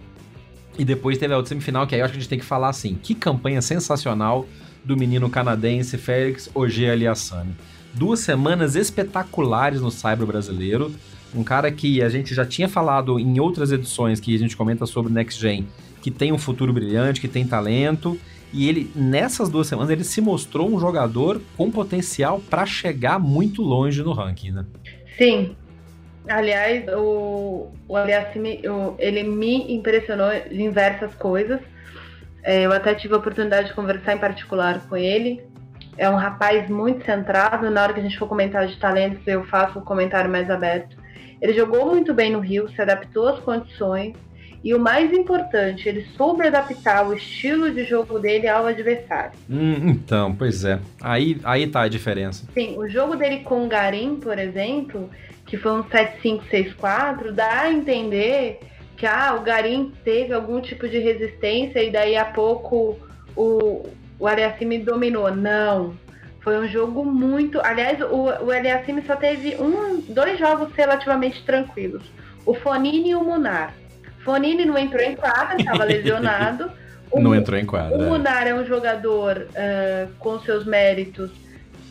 E 0.79 0.85
depois 0.85 1.17
teve 1.17 1.33
a 1.33 1.39
outra 1.39 1.49
semifinal, 1.49 1.87
que 1.87 1.95
aí 1.95 2.03
eu 2.03 2.05
acho 2.05 2.13
que 2.13 2.19
a 2.19 2.21
gente 2.21 2.29
tem 2.29 2.39
que 2.39 2.45
falar 2.45 2.69
assim: 2.69 2.99
que 3.03 3.15
campanha 3.15 3.63
sensacional 3.63 4.47
do 4.85 4.95
menino 4.99 5.31
canadense 5.31 5.97
Félix 5.97 6.51
Auger 6.55 6.93
Aliassane. 6.93 7.57
Duas 7.95 8.21
semanas 8.21 8.77
espetaculares 8.77 9.81
no 9.81 9.91
Cyber 9.91 10.27
brasileiro. 10.27 10.95
Um 11.35 11.43
cara 11.43 11.73
que 11.73 12.03
a 12.03 12.11
gente 12.11 12.35
já 12.35 12.45
tinha 12.45 12.69
falado 12.69 13.19
em 13.19 13.41
outras 13.41 13.73
edições 13.73 14.21
que 14.21 14.35
a 14.35 14.39
gente 14.39 14.55
comenta 14.55 14.85
sobre 14.85 15.11
Next 15.11 15.41
Gen, 15.41 15.67
que 16.03 16.11
tem 16.11 16.33
um 16.33 16.39
futuro 16.39 16.71
brilhante, 16.71 17.19
que 17.19 17.29
tem 17.29 17.47
talento. 17.47 18.21
E 18.53 18.69
ele, 18.69 18.91
nessas 18.95 19.49
duas 19.49 19.67
semanas, 19.69 19.89
ele 19.89 20.05
se 20.05 20.21
mostrou 20.21 20.71
um 20.71 20.79
jogador 20.79 21.41
com 21.57 21.71
potencial 21.71 22.43
para 22.51 22.67
chegar 22.67 23.19
muito 23.19 23.63
longe 23.63 24.03
no 24.03 24.13
ranking, 24.13 24.51
né? 24.51 24.67
Sim, 25.17 25.57
Aliás, 26.29 26.85
o, 26.89 27.69
o 27.89 27.97
Aliassime, 27.97 28.61
ele 28.99 29.23
me 29.23 29.75
impressionou 29.75 30.33
em 30.33 30.69
diversas 30.69 31.15
coisas. 31.15 31.61
É, 32.43 32.63
eu 32.63 32.73
até 32.73 32.95
tive 32.95 33.15
a 33.15 33.17
oportunidade 33.17 33.69
de 33.69 33.75
conversar 33.75 34.15
em 34.15 34.19
particular 34.19 34.81
com 34.89 34.97
ele. 34.97 35.43
É 35.99 36.09
um 36.09 36.17
rapaz 36.17 36.69
muito 36.69 37.05
centrado. 37.05 37.71
Na 37.71 37.83
hora 37.83 37.93
que 37.93 38.01
a 38.01 38.03
gente 38.03 38.19
for 38.19 38.29
comentar 38.29 38.67
de 38.67 38.77
talentos, 38.77 39.27
eu 39.27 39.45
faço 39.45 39.79
um 39.79 39.83
comentário 39.83 40.31
mais 40.31 40.51
aberto. 40.51 40.97
Ele 41.41 41.53
jogou 41.53 41.87
muito 41.87 42.15
bem 42.15 42.31
no 42.31 42.41
Rio, 42.41 42.69
se 42.71 42.81
adaptou 42.81 43.29
às 43.29 43.41
condições. 43.41 44.15
E 44.65 44.75
o 44.75 44.81
mais 44.81 45.13
importante, 45.13 45.89
ele 45.89 46.05
soube 46.17 46.47
adaptar 46.47 47.07
o 47.07 47.15
estilo 47.15 47.71
de 47.71 47.85
jogo 47.85 48.19
dele 48.19 48.49
ao 48.49 48.67
adversário. 48.67 49.33
Hum, 49.49 49.91
então, 49.91 50.35
pois 50.35 50.65
é. 50.65 50.81
Aí, 51.01 51.39
aí 51.45 51.69
tá 51.69 51.83
a 51.83 51.89
diferença. 51.89 52.45
Sim, 52.53 52.77
o 52.77 52.89
jogo 52.89 53.15
dele 53.15 53.41
com 53.45 53.65
o 53.65 53.69
Garim, 53.69 54.17
por 54.17 54.39
exemplo, 54.39 55.09
que 55.47 55.57
foi 55.57 55.73
um 55.73 55.85
7564, 55.85 57.33
dá 57.33 57.61
a 57.61 57.73
entender 57.73 58.59
que 58.97 59.07
ah, 59.07 59.37
o 59.39 59.43
Garim 59.43 59.93
teve 60.05 60.33
algum 60.33 60.61
tipo 60.61 60.89
de 60.89 60.99
resistência 60.99 61.83
e 61.83 61.91
daí 61.91 62.17
a 62.17 62.25
pouco 62.25 62.99
o, 63.37 63.89
o 64.19 64.27
Aliassime 64.27 64.79
dominou. 64.79 65.35
Não. 65.35 65.95
Foi 66.41 66.59
um 66.59 66.69
jogo 66.69 67.05
muito. 67.05 67.61
Aliás, 67.61 68.01
o, 68.01 68.45
o 68.45 68.51
Aliassime 68.51 69.03
só 69.07 69.17
teve 69.17 69.57
um, 69.57 70.01
dois 70.09 70.39
jogos 70.39 70.73
relativamente 70.75 71.45
tranquilos. 71.45 72.03
O 72.45 72.55
Fonini 72.55 73.11
e 73.11 73.15
o 73.15 73.23
Munar. 73.23 73.75
Fonini 74.25 74.65
não 74.65 74.79
entrou 74.79 75.03
em 75.03 75.15
quadra, 75.15 75.57
estava 75.59 75.85
lesionado. 75.85 76.71
O, 77.11 77.21
não 77.21 77.35
entrou 77.35 77.59
em 77.59 77.67
quadra. 77.67 77.99
O 77.99 78.03
é. 78.03 78.07
Munar 78.07 78.47
é 78.47 78.55
um 78.55 78.65
jogador 78.65 79.47
uh, 79.51 80.13
com 80.19 80.41
seus 80.41 80.65
méritos 80.65 81.31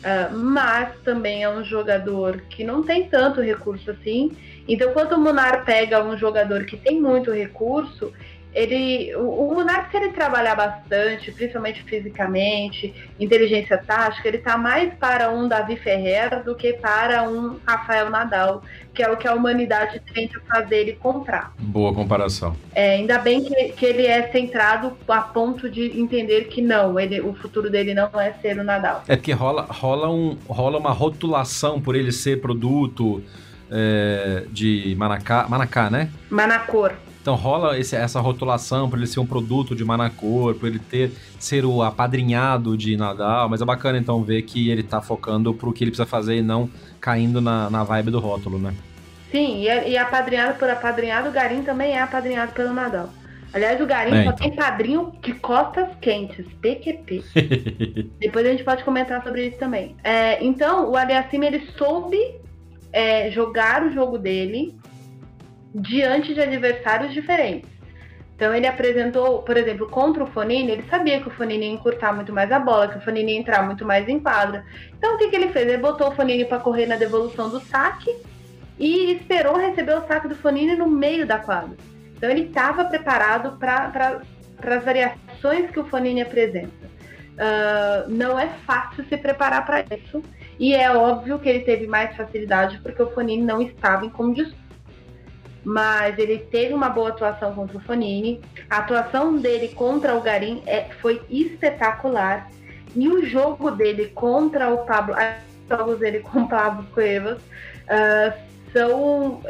Uh, 0.06 0.36
mas 0.36 0.96
também 1.02 1.42
é 1.42 1.50
um 1.50 1.64
jogador 1.64 2.40
que 2.48 2.62
não 2.62 2.80
tem 2.80 3.08
tanto 3.08 3.40
recurso 3.40 3.90
assim. 3.90 4.36
Então, 4.68 4.92
quando 4.92 5.14
o 5.14 5.18
Munar 5.18 5.64
pega 5.64 6.00
um 6.04 6.16
jogador 6.16 6.64
que 6.64 6.76
tem 6.76 7.00
muito 7.00 7.32
recurso, 7.32 8.12
ele, 8.56 9.14
o, 9.16 9.50
o 9.50 9.54
Monark, 9.54 9.90
se 9.90 9.98
ele 9.98 10.12
trabalhar 10.12 10.54
bastante, 10.54 11.30
principalmente 11.30 11.82
fisicamente, 11.82 12.94
inteligência 13.20 13.76
tática, 13.76 14.26
ele 14.26 14.38
tá 14.38 14.56
mais 14.56 14.94
para 14.94 15.30
um 15.30 15.46
Davi 15.46 15.76
Ferreira 15.76 16.42
do 16.42 16.54
que 16.54 16.72
para 16.72 17.22
um 17.28 17.58
Rafael 17.66 18.08
Nadal, 18.08 18.62
que 18.94 19.02
é 19.02 19.10
o 19.10 19.16
que 19.18 19.28
a 19.28 19.34
humanidade 19.34 20.00
tenta 20.14 20.40
fazer 20.48 20.76
ele 20.76 20.92
comprar. 20.94 21.52
Boa 21.58 21.92
comparação. 21.92 22.56
É, 22.74 22.94
ainda 22.94 23.18
bem 23.18 23.44
que, 23.44 23.72
que 23.72 23.84
ele 23.84 24.06
é 24.06 24.32
centrado 24.32 24.96
a 25.06 25.20
ponto 25.20 25.68
de 25.68 26.00
entender 26.00 26.46
que 26.46 26.62
não, 26.62 26.98
ele, 26.98 27.20
o 27.20 27.34
futuro 27.34 27.68
dele 27.68 27.92
não 27.92 28.08
é 28.18 28.32
ser 28.40 28.58
o 28.58 28.64
Nadal. 28.64 29.04
É 29.06 29.16
porque 29.16 29.32
rola, 29.32 29.66
rola, 29.68 30.08
um, 30.08 30.34
rola 30.48 30.78
uma 30.78 30.92
rotulação 30.92 31.78
por 31.78 31.94
ele 31.94 32.10
ser 32.10 32.40
produto 32.40 33.22
é, 33.70 34.44
de 34.50 34.94
Manacá, 34.96 35.46
Manacá, 35.46 35.90
né? 35.90 36.08
Manacor. 36.30 36.92
Então 37.26 37.34
rola 37.34 37.76
esse, 37.76 37.96
essa 37.96 38.20
rotulação 38.20 38.88
para 38.88 39.00
ele 39.00 39.06
ser 39.08 39.18
um 39.18 39.26
produto 39.26 39.74
de 39.74 39.84
Manacor, 39.84 40.54
para 40.54 40.68
ele 40.68 40.78
ter 40.78 41.10
ser 41.40 41.64
o 41.64 41.82
apadrinhado 41.82 42.76
de 42.76 42.96
Nadal, 42.96 43.48
mas 43.48 43.60
é 43.60 43.64
bacana 43.64 43.98
então 43.98 44.22
ver 44.22 44.42
que 44.42 44.70
ele 44.70 44.84
tá 44.84 45.02
focando 45.02 45.52
pro 45.52 45.72
que 45.72 45.82
ele 45.82 45.90
precisa 45.90 46.06
fazer 46.06 46.36
e 46.36 46.42
não 46.42 46.70
caindo 47.00 47.40
na, 47.40 47.68
na 47.68 47.82
vibe 47.82 48.12
do 48.12 48.20
rótulo, 48.20 48.60
né? 48.60 48.72
Sim, 49.32 49.64
e, 49.64 49.88
e 49.90 49.98
apadrinhado 49.98 50.56
por 50.56 50.70
apadrinhado, 50.70 51.28
o 51.28 51.32
Garim 51.32 51.62
também 51.62 51.94
é 51.94 52.00
apadrinhado 52.00 52.52
pelo 52.52 52.72
Nadal. 52.72 53.10
Aliás, 53.52 53.80
o 53.80 53.86
Garim 53.86 54.18
é, 54.18 54.22
só 54.22 54.30
então. 54.30 54.36
tem 54.36 54.54
padrinho 54.54 55.12
de 55.20 55.34
costas 55.34 55.88
quentes, 56.00 56.46
PQP. 56.62 57.24
Depois 58.20 58.46
a 58.46 58.50
gente 58.50 58.62
pode 58.62 58.84
comentar 58.84 59.20
sobre 59.24 59.48
isso 59.48 59.58
também. 59.58 59.96
É, 60.04 60.44
então, 60.44 60.92
o 60.92 60.96
Aliassime, 60.96 61.46
ele 61.48 61.66
soube 61.76 62.36
é, 62.92 63.32
jogar 63.32 63.82
o 63.82 63.92
jogo 63.92 64.16
dele 64.16 64.76
diante 65.76 66.32
de 66.32 66.40
adversários 66.40 67.12
diferentes. 67.12 67.68
Então 68.34 68.54
ele 68.54 68.66
apresentou, 68.66 69.42
por 69.42 69.56
exemplo, 69.56 69.88
contra 69.88 70.22
o 70.22 70.26
Fonini, 70.26 70.70
ele 70.70 70.84
sabia 70.90 71.20
que 71.20 71.28
o 71.28 71.30
Fonini 71.30 71.66
ia 71.66 71.72
encurtar 71.72 72.12
muito 72.12 72.32
mais 72.32 72.52
a 72.52 72.58
bola, 72.58 72.88
que 72.88 72.98
o 72.98 73.00
Fonini 73.00 73.32
ia 73.32 73.38
entrar 73.38 73.62
muito 73.62 73.84
mais 73.84 74.06
em 74.08 74.20
quadra. 74.20 74.64
Então 74.96 75.14
o 75.14 75.18
que, 75.18 75.28
que 75.28 75.36
ele 75.36 75.48
fez? 75.48 75.66
Ele 75.66 75.78
botou 75.78 76.08
o 76.08 76.14
Fonini 76.14 76.44
para 76.44 76.60
correr 76.60 76.86
na 76.86 76.96
devolução 76.96 77.48
do 77.48 77.60
saque 77.60 78.14
e 78.78 79.12
esperou 79.12 79.56
receber 79.56 79.96
o 79.96 80.06
saque 80.06 80.28
do 80.28 80.34
Fonini 80.34 80.76
no 80.76 80.86
meio 80.86 81.26
da 81.26 81.38
quadra. 81.38 81.76
Então 82.14 82.28
ele 82.28 82.42
estava 82.42 82.84
preparado 82.84 83.58
para 83.58 84.20
as 84.62 84.84
variações 84.84 85.70
que 85.70 85.80
o 85.80 85.84
Fonini 85.84 86.20
apresenta. 86.20 86.86
Uh, 87.36 88.10
não 88.10 88.38
é 88.38 88.48
fácil 88.66 89.04
se 89.06 89.16
preparar 89.16 89.64
para 89.64 89.80
isso. 89.80 90.22
E 90.58 90.74
é 90.74 90.90
óbvio 90.90 91.38
que 91.38 91.48
ele 91.48 91.60
teve 91.60 91.86
mais 91.86 92.14
facilidade 92.16 92.80
porque 92.82 93.02
o 93.02 93.10
Fonini 93.10 93.42
não 93.42 93.60
estava 93.62 94.04
em 94.04 94.10
condições 94.10 94.65
mas 95.66 96.16
ele 96.16 96.38
teve 96.38 96.72
uma 96.72 96.88
boa 96.88 97.08
atuação 97.08 97.52
contra 97.52 97.76
o 97.76 97.80
Fonini. 97.80 98.40
A 98.70 98.78
atuação 98.78 99.36
dele 99.36 99.66
contra 99.66 100.14
o 100.14 100.20
Garim 100.20 100.62
é, 100.64 100.84
foi 101.02 101.20
espetacular. 101.28 102.48
E 102.94 103.08
o 103.08 103.26
jogo 103.26 103.72
dele 103.72 104.12
contra 104.14 104.72
o 104.72 104.86
Pablo, 104.86 105.16
os 105.16 105.68
jogos 105.76 105.98
dele 105.98 106.20
com 106.20 106.42
o 106.42 106.48
Pablo 106.48 106.86
Cuevas 106.94 107.38
uh, 107.38 108.32
são. 108.72 109.42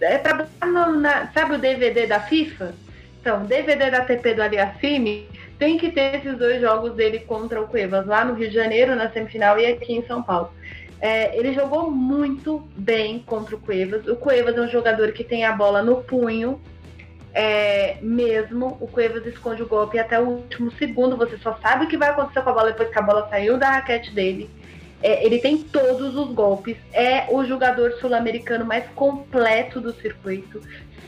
É 0.00 0.16
pra, 0.16 0.46
na, 0.64 1.32
sabe 1.32 1.56
o 1.56 1.58
DVD 1.58 2.06
da 2.06 2.20
FIFA? 2.20 2.72
Então, 3.20 3.44
DVD 3.44 3.90
da 3.90 4.04
TP 4.04 4.32
do 4.32 4.42
Aliassime 4.42 5.26
tem 5.58 5.76
que 5.76 5.90
ter 5.90 6.16
esses 6.16 6.38
dois 6.38 6.60
jogos 6.60 6.94
dele 6.94 7.18
contra 7.20 7.60
o 7.60 7.66
Cuevas, 7.66 8.06
lá 8.06 8.24
no 8.24 8.34
Rio 8.34 8.48
de 8.48 8.54
Janeiro, 8.54 8.94
na 8.94 9.10
semifinal, 9.10 9.58
e 9.58 9.66
aqui 9.66 9.92
em 9.92 10.06
São 10.06 10.22
Paulo. 10.22 10.52
É, 11.04 11.38
ele 11.38 11.52
jogou 11.52 11.90
muito 11.90 12.66
bem 12.74 13.18
contra 13.18 13.54
o 13.54 13.58
Cuevas. 13.58 14.06
O 14.06 14.16
Cuevas 14.16 14.56
é 14.56 14.60
um 14.62 14.68
jogador 14.70 15.12
que 15.12 15.22
tem 15.22 15.44
a 15.44 15.52
bola 15.52 15.82
no 15.82 15.96
punho, 15.96 16.58
é, 17.34 17.98
mesmo. 18.00 18.78
O 18.80 18.86
Cuevas 18.86 19.26
esconde 19.26 19.62
o 19.62 19.66
golpe 19.66 19.98
até 19.98 20.18
o 20.18 20.26
último 20.26 20.72
segundo. 20.78 21.14
Você 21.18 21.36
só 21.36 21.58
sabe 21.60 21.84
o 21.84 21.88
que 21.88 21.98
vai 21.98 22.08
acontecer 22.08 22.40
com 22.40 22.48
a 22.48 22.52
bola 22.54 22.70
depois 22.70 22.88
que 22.88 22.98
a 22.98 23.02
bola 23.02 23.28
saiu 23.28 23.58
da 23.58 23.72
raquete 23.72 24.12
dele. 24.12 24.48
É, 25.02 25.22
ele 25.26 25.40
tem 25.40 25.58
todos 25.58 26.16
os 26.16 26.32
golpes. 26.32 26.78
É 26.90 27.26
o 27.28 27.44
jogador 27.44 27.92
sul-americano 28.00 28.64
mais 28.64 28.86
completo 28.94 29.82
do 29.82 29.92
circuito. 29.92 30.62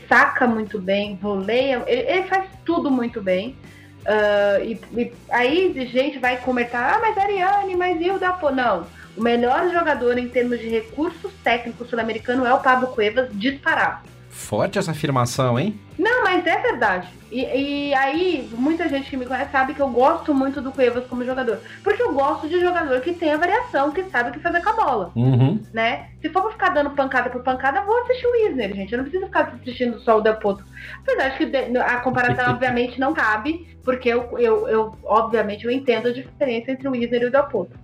Saca 0.07 0.45
muito 0.45 0.79
bem, 0.79 1.15
voleia. 1.15 1.81
Ele, 1.87 2.01
ele 2.01 2.23
faz 2.27 2.47
tudo 2.63 2.91
muito 2.91 3.19
bem. 3.19 3.57
Uh, 4.05 4.63
e, 4.63 4.79
e, 4.95 5.13
aí 5.27 5.89
gente 5.91 6.19
vai 6.19 6.37
comentar, 6.37 6.93
ah, 6.93 6.99
mas 6.99 7.17
Ariane, 7.17 7.75
mas 7.75 7.99
e 7.99 8.11
o 8.11 8.19
Dapo? 8.19 8.51
Não. 8.51 8.85
O 9.17 9.21
melhor 9.21 9.69
jogador 9.71 10.17
em 10.17 10.29
termos 10.29 10.59
de 10.59 10.69
recursos 10.69 11.31
técnicos 11.43 11.89
sul-americano 11.89 12.45
é 12.45 12.53
o 12.53 12.59
Pablo 12.59 12.87
Cuevas, 12.89 13.29
disparado. 13.33 14.07
Forte 14.29 14.77
essa 14.77 14.91
afirmação, 14.91 15.59
hein? 15.59 15.79
Não, 15.97 16.23
mas 16.23 16.45
é 16.45 16.61
verdade. 16.61 17.07
E, 17.31 17.41
e, 17.41 17.93
aí, 17.95 18.47
muita 18.53 18.87
gente 18.87 19.09
que 19.09 19.17
me 19.17 19.25
conhece 19.25 19.51
sabe 19.51 19.73
que 19.73 19.81
eu 19.81 19.89
gosto 19.89 20.33
muito 20.33 20.61
do 20.61 20.71
Cuevas 20.71 21.05
como 21.07 21.25
jogador. 21.25 21.59
Porque 21.83 22.01
eu 22.01 22.13
gosto 22.13 22.47
de 22.47 22.59
jogador 22.59 23.01
que 23.01 23.13
tem 23.13 23.33
a 23.33 23.37
variação, 23.37 23.91
que 23.91 24.03
sabe 24.03 24.29
o 24.29 24.33
que 24.33 24.39
fazer 24.39 24.61
com 24.61 24.69
a 24.69 24.73
bola. 24.73 25.11
Uhum. 25.15 25.59
Né? 25.73 26.09
Se 26.21 26.29
for 26.29 26.43
pra 26.43 26.51
ficar 26.51 26.69
dando 26.69 26.91
pancada 26.91 27.31
por 27.31 27.41
pancada, 27.41 27.81
vou 27.81 27.99
assistir 28.01 28.27
o 28.27 28.31
Wisner, 28.31 28.75
gente. 28.75 28.93
Eu 28.93 28.97
não 28.97 29.05
preciso 29.05 29.25
ficar 29.25 29.53
assistindo 29.61 29.99
só 30.01 30.19
o 30.19 30.21
Del 30.21 30.35
Potro. 30.35 30.65
Apesar 31.01 31.29
de 31.29 31.37
que 31.37 31.77
a 31.79 31.97
comparação, 31.97 32.51
obviamente, 32.53 32.99
não 32.99 33.13
cabe, 33.13 33.75
porque 33.83 34.07
eu, 34.07 34.37
eu, 34.37 34.67
eu, 34.69 34.95
obviamente, 35.03 35.65
eu 35.65 35.71
entendo 35.71 36.09
a 36.09 36.13
diferença 36.13 36.71
entre 36.71 36.87
o 36.87 36.91
Wisner 36.91 37.23
e 37.23 37.25
o 37.25 37.31
Del 37.31 37.47
Potro. 37.47 37.77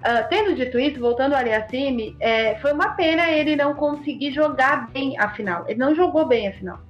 Uh, 0.00 0.26
tendo 0.30 0.54
dito 0.54 0.78
isso, 0.78 0.98
voltando 0.98 1.34
ao 1.34 1.40
Aliassime, 1.40 2.16
é, 2.18 2.54
foi 2.56 2.72
uma 2.72 2.94
pena 2.94 3.30
ele 3.30 3.54
não 3.54 3.74
conseguir 3.74 4.32
jogar 4.32 4.90
bem 4.90 5.18
a 5.18 5.28
final. 5.30 5.64
Ele 5.68 5.78
não 5.78 5.94
jogou 5.94 6.26
bem 6.26 6.48
a 6.48 6.52
final. 6.52 6.80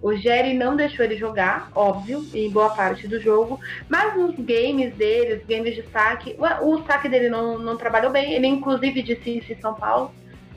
O 0.00 0.14
Jerry 0.14 0.54
não 0.54 0.74
deixou 0.74 1.04
ele 1.04 1.16
jogar, 1.16 1.70
óbvio, 1.74 2.24
em 2.34 2.50
boa 2.50 2.70
parte 2.70 3.06
do 3.06 3.20
jogo, 3.20 3.60
mas 3.88 4.16
nos 4.16 4.34
games 4.36 4.92
dele, 4.94 5.34
os 5.34 5.46
games 5.46 5.76
de 5.76 5.82
saque, 5.90 6.36
o, 6.38 6.68
o 6.68 6.84
saque 6.84 7.08
dele 7.08 7.28
não, 7.28 7.58
não 7.58 7.76
trabalhou 7.76 8.10
bem. 8.10 8.32
Ele, 8.32 8.46
inclusive, 8.46 9.02
disse 9.02 9.38
isso 9.38 9.52
em 9.52 9.60
São 9.60 9.74
Paulo. 9.74 10.12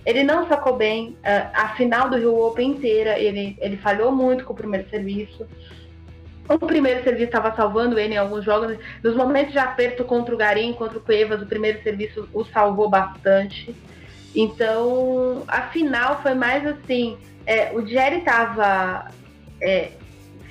Ele 0.05 0.23
não 0.23 0.47
sacou 0.47 0.75
bem 0.75 1.17
uh, 1.23 1.49
a 1.53 1.69
final 1.75 2.09
do 2.09 2.17
Rio 2.17 2.39
Open 2.39 2.71
inteira, 2.71 3.17
ele, 3.17 3.57
ele 3.59 3.77
falhou 3.77 4.11
muito 4.11 4.45
com 4.45 4.53
o 4.53 4.55
primeiro 4.55 4.87
serviço. 4.89 5.47
O 6.47 6.59
primeiro 6.59 7.03
serviço 7.03 7.25
estava 7.25 7.55
salvando 7.55 7.97
ele 7.97 8.13
em 8.13 8.17
alguns 8.17 8.45
jogos. 8.45 8.77
Nos 9.03 9.15
momentos 9.15 9.51
de 9.51 9.59
aperto 9.59 10.03
contra 10.03 10.33
o 10.33 10.37
Garim, 10.37 10.73
contra 10.73 10.97
o 10.97 11.01
Cuevas, 11.01 11.41
o 11.41 11.45
primeiro 11.45 11.81
serviço 11.81 12.29
o 12.33 12.45
salvou 12.45 12.89
bastante. 12.89 13.75
Então, 14.35 15.43
a 15.47 15.63
final 15.63 16.21
foi 16.21 16.35
mais 16.35 16.65
assim: 16.67 17.17
é, 17.47 17.71
o 17.73 17.85
Jerry 17.85 18.17
estava 18.17 19.09
é, 19.61 19.91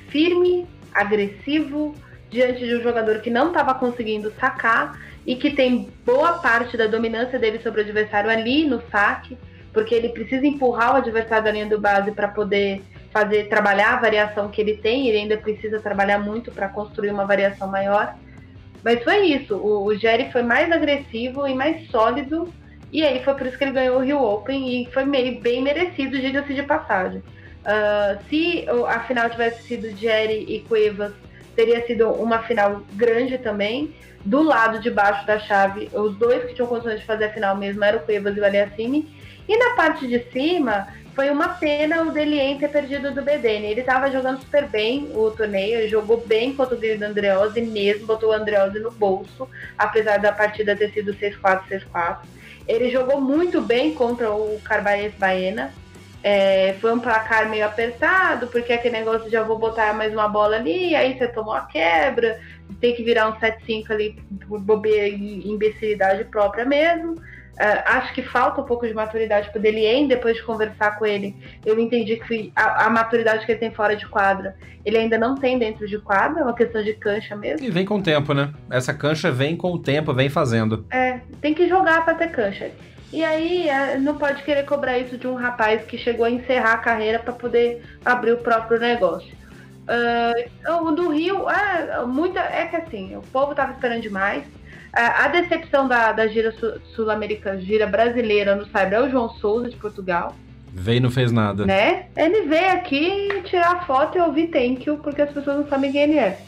firme, 0.08 0.66
agressivo, 0.92 1.94
diante 2.30 2.66
de 2.66 2.74
um 2.76 2.82
jogador 2.82 3.20
que 3.20 3.30
não 3.30 3.48
estava 3.48 3.74
conseguindo 3.74 4.32
sacar 4.40 4.98
e 5.26 5.36
que 5.36 5.50
tem 5.50 5.90
boa 6.04 6.34
parte 6.34 6.76
da 6.76 6.86
dominância 6.86 7.38
dele 7.38 7.60
sobre 7.62 7.80
o 7.80 7.84
adversário 7.84 8.28
ali 8.30 8.66
no 8.66 8.82
saque, 8.90 9.38
porque 9.72 9.94
ele 9.94 10.08
precisa 10.08 10.46
empurrar 10.46 10.94
o 10.94 10.96
adversário 10.96 11.44
da 11.44 11.50
linha 11.52 11.66
do 11.66 11.80
base 11.80 12.10
para 12.10 12.28
poder 12.28 12.82
fazer 13.14 13.48
trabalhar 13.48 13.94
a 13.94 14.00
variação 14.00 14.48
que 14.48 14.60
ele 14.60 14.76
tem, 14.76 15.06
ele 15.06 15.18
ainda 15.18 15.36
precisa 15.36 15.78
trabalhar 15.78 16.18
muito 16.18 16.50
para 16.50 16.68
construir 16.68 17.10
uma 17.10 17.24
variação 17.24 17.68
maior. 17.68 18.16
Mas 18.82 19.04
foi 19.04 19.26
isso, 19.26 19.56
o, 19.56 19.86
o 19.86 19.96
Jerry 19.96 20.32
foi 20.32 20.42
mais 20.42 20.70
agressivo 20.72 21.46
e 21.46 21.54
mais 21.54 21.88
sólido, 21.90 22.52
e 22.92 23.04
aí 23.04 23.22
foi 23.22 23.34
por 23.34 23.46
isso 23.46 23.56
que 23.56 23.62
ele 23.62 23.70
ganhou 23.70 23.98
o 23.98 24.02
Rio 24.02 24.20
Open 24.20 24.82
e 24.82 24.92
foi 24.92 25.04
meio, 25.04 25.40
bem 25.40 25.62
merecido, 25.62 26.18
diga-se 26.18 26.52
de 26.52 26.64
passagem. 26.64 27.20
Uh, 27.20 28.22
se 28.28 28.66
a 28.88 29.00
final 29.00 29.30
tivesse 29.30 29.62
sido 29.62 29.96
Jerry 29.96 30.44
e 30.48 30.60
Cuevas, 30.68 31.12
teria 31.54 31.86
sido 31.86 32.10
uma 32.10 32.40
final 32.40 32.82
grande 32.94 33.38
também. 33.38 33.94
Do 34.24 34.42
lado 34.42 34.80
de 34.80 34.90
baixo 34.90 35.24
da 35.26 35.38
chave, 35.38 35.88
os 35.92 36.16
dois 36.16 36.44
que 36.44 36.54
tinham 36.54 36.66
condições 36.66 37.00
de 37.00 37.06
fazer 37.06 37.26
a 37.26 37.32
final 37.32 37.56
mesmo 37.56 37.84
eram 37.84 37.98
o 37.98 38.02
Cuevas 38.02 38.36
e 38.36 38.40
o 38.40 38.44
Aliassime. 38.44 39.08
E 39.48 39.56
na 39.56 39.74
parte 39.76 40.06
de 40.06 40.18
cima, 40.32 40.88
foi 41.14 41.30
uma 41.30 41.50
pena 41.50 42.02
o 42.02 42.10
Delien 42.10 42.58
ter 42.58 42.68
perdido 42.68 43.12
do 43.12 43.22
BDN. 43.22 43.66
Ele 43.68 43.80
estava 43.80 44.10
jogando 44.10 44.40
super 44.40 44.66
bem 44.66 45.10
o 45.14 45.30
torneio, 45.30 45.88
jogou 45.88 46.24
bem 46.26 46.54
contra 46.54 46.74
o 46.74 46.78
do 46.78 47.04
Andreozzi 47.04 47.60
mesmo, 47.60 48.06
botou 48.06 48.30
o 48.30 48.32
Andreozzi 48.32 48.80
no 48.80 48.90
bolso, 48.90 49.48
apesar 49.78 50.18
da 50.18 50.32
partida 50.32 50.76
ter 50.76 50.90
sido 50.90 51.14
6-4, 51.14 51.62
6-4. 51.70 52.18
Ele 52.66 52.90
jogou 52.90 53.20
muito 53.20 53.60
bem 53.60 53.94
contra 53.94 54.32
o 54.32 54.60
Carvalhais 54.64 55.14
Baena. 55.14 55.72
É, 56.22 56.74
foi 56.80 56.92
um 56.92 56.98
placar 56.98 57.50
meio 57.50 57.66
apertado, 57.66 58.46
porque 58.46 58.72
aquele 58.72 58.96
negócio 58.96 59.30
já 59.30 59.42
vou 59.42 59.58
botar 59.58 59.92
mais 59.92 60.10
uma 60.12 60.26
bola 60.26 60.56
ali, 60.56 60.96
aí 60.96 61.18
você 61.18 61.28
tomou 61.28 61.52
a 61.52 61.66
quebra, 61.66 62.40
tem 62.80 62.94
que 62.94 63.04
virar 63.04 63.28
um 63.28 63.34
7-5 63.34 63.90
ali 63.90 64.18
por 64.48 64.58
bobeira 64.58 65.06
e 65.06 65.46
imbecilidade 65.46 66.24
própria 66.24 66.64
mesmo. 66.64 67.16
Uh, 67.54 67.82
acho 67.86 68.12
que 68.12 68.22
falta 68.22 68.60
um 68.60 68.64
pouco 68.64 68.84
de 68.86 68.92
maturidade 68.92 69.48
para 69.50 69.60
Delien, 69.60 70.08
depois 70.08 70.36
de 70.36 70.42
conversar 70.42 70.98
com 70.98 71.06
ele, 71.06 71.36
eu 71.64 71.78
entendi 71.78 72.16
que 72.16 72.52
a, 72.56 72.86
a, 72.86 72.90
maturidade 72.90 73.46
que 73.46 73.52
ele 73.52 73.60
tem 73.60 73.70
fora 73.70 73.94
de 73.94 74.08
quadra, 74.08 74.56
ele 74.84 74.96
ainda 74.96 75.16
não 75.16 75.36
tem 75.36 75.56
dentro 75.56 75.86
de 75.86 75.96
quadra, 75.98 76.40
é 76.40 76.42
uma 76.42 76.54
questão 76.54 76.82
de 76.82 76.94
cancha 76.94 77.36
mesmo. 77.36 77.64
E 77.64 77.70
vem 77.70 77.84
com 77.84 77.98
o 77.98 78.02
tempo, 78.02 78.34
né? 78.34 78.52
Essa 78.68 78.92
cancha 78.92 79.30
vem 79.30 79.56
com 79.56 79.72
o 79.72 79.78
tempo, 79.78 80.12
vem 80.12 80.28
fazendo. 80.28 80.84
É, 80.90 81.20
tem 81.40 81.54
que 81.54 81.68
jogar 81.68 82.04
para 82.04 82.14
ter 82.14 82.32
cancha. 82.32 82.72
E 83.12 83.22
aí, 83.22 83.68
é, 83.68 83.96
não 83.98 84.18
pode 84.18 84.42
querer 84.42 84.64
cobrar 84.64 84.98
isso 84.98 85.16
de 85.16 85.28
um 85.28 85.34
rapaz 85.34 85.84
que 85.84 85.96
chegou 85.96 86.26
a 86.26 86.30
encerrar 86.30 86.72
a 86.72 86.78
carreira 86.78 87.20
para 87.20 87.32
poder 87.32 87.84
abrir 88.04 88.32
o 88.32 88.38
próprio 88.38 88.80
negócio. 88.80 89.32
Uh, 89.84 90.88
o 90.88 90.90
do 90.90 91.10
Rio, 91.10 91.48
é, 91.48 92.04
muita, 92.04 92.40
é 92.40 92.66
que 92.66 92.74
assim, 92.74 93.14
o 93.16 93.20
povo 93.20 93.54
tava 93.54 93.72
esperando 93.72 94.00
demais 94.00 94.42
a, 94.94 95.28
decepção 95.28 95.88
da, 95.88 96.12
da 96.12 96.26
gira 96.26 96.54
sul-americana, 96.94 97.60
gira 97.60 97.86
brasileira 97.86 98.54
no 98.54 98.64
Cyber 98.64 98.92
é 98.94 99.00
o 99.02 99.10
João 99.10 99.28
Souza 99.28 99.68
de 99.68 99.76
Portugal. 99.76 100.34
Veio 100.76 100.96
e 100.96 101.00
não 101.00 101.10
fez 101.10 101.30
nada. 101.30 101.64
Né? 101.64 102.06
Ele 102.16 102.48
veio 102.48 102.72
aqui 102.72 103.28
tirar 103.44 103.86
foto 103.86 104.18
e 104.18 104.20
ouvir 104.20 104.48
thank 104.48 104.88
you, 104.88 104.98
porque 104.98 105.22
as 105.22 105.30
pessoas 105.30 105.58
não 105.58 105.68
sabem 105.68 105.92
quem 105.92 106.02
ele 106.02 106.18
é. 106.18 106.40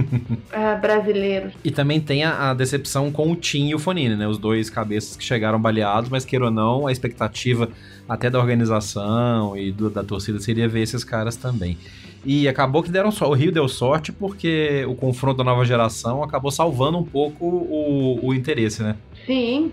é 0.52 0.74
brasileiro. 0.76 1.50
E 1.62 1.70
também 1.70 2.00
tem 2.00 2.24
a, 2.24 2.50
a, 2.50 2.54
decepção 2.54 3.12
com 3.12 3.30
o 3.30 3.36
Tim 3.36 3.68
e 3.68 3.74
o 3.74 3.78
Fonini, 3.78 4.16
né? 4.16 4.26
Os 4.26 4.38
dois 4.38 4.70
cabeças 4.70 5.16
que 5.16 5.22
chegaram 5.22 5.60
baleados, 5.60 6.08
mas 6.08 6.24
queira 6.24 6.46
ou 6.46 6.50
não, 6.50 6.86
a 6.86 6.92
expectativa 6.92 7.68
até 8.08 8.30
da 8.30 8.38
organização 8.38 9.54
e 9.54 9.70
do, 9.70 9.90
da 9.90 10.02
torcida 10.02 10.40
seria 10.40 10.66
ver 10.66 10.80
esses 10.80 11.04
caras 11.04 11.36
também. 11.36 11.76
E 12.24 12.48
acabou 12.48 12.82
que 12.82 12.90
deram 12.90 13.10
só. 13.10 13.28
O 13.28 13.34
Rio 13.34 13.52
deu 13.52 13.68
sorte 13.68 14.10
porque 14.10 14.84
o 14.88 14.94
confronto 14.94 15.38
da 15.38 15.44
nova 15.44 15.64
geração 15.64 16.22
acabou 16.22 16.50
salvando 16.50 16.98
um 16.98 17.04
pouco 17.04 17.44
o, 17.44 18.26
o 18.26 18.34
interesse, 18.34 18.82
né? 18.82 18.96
Sim. 19.26 19.72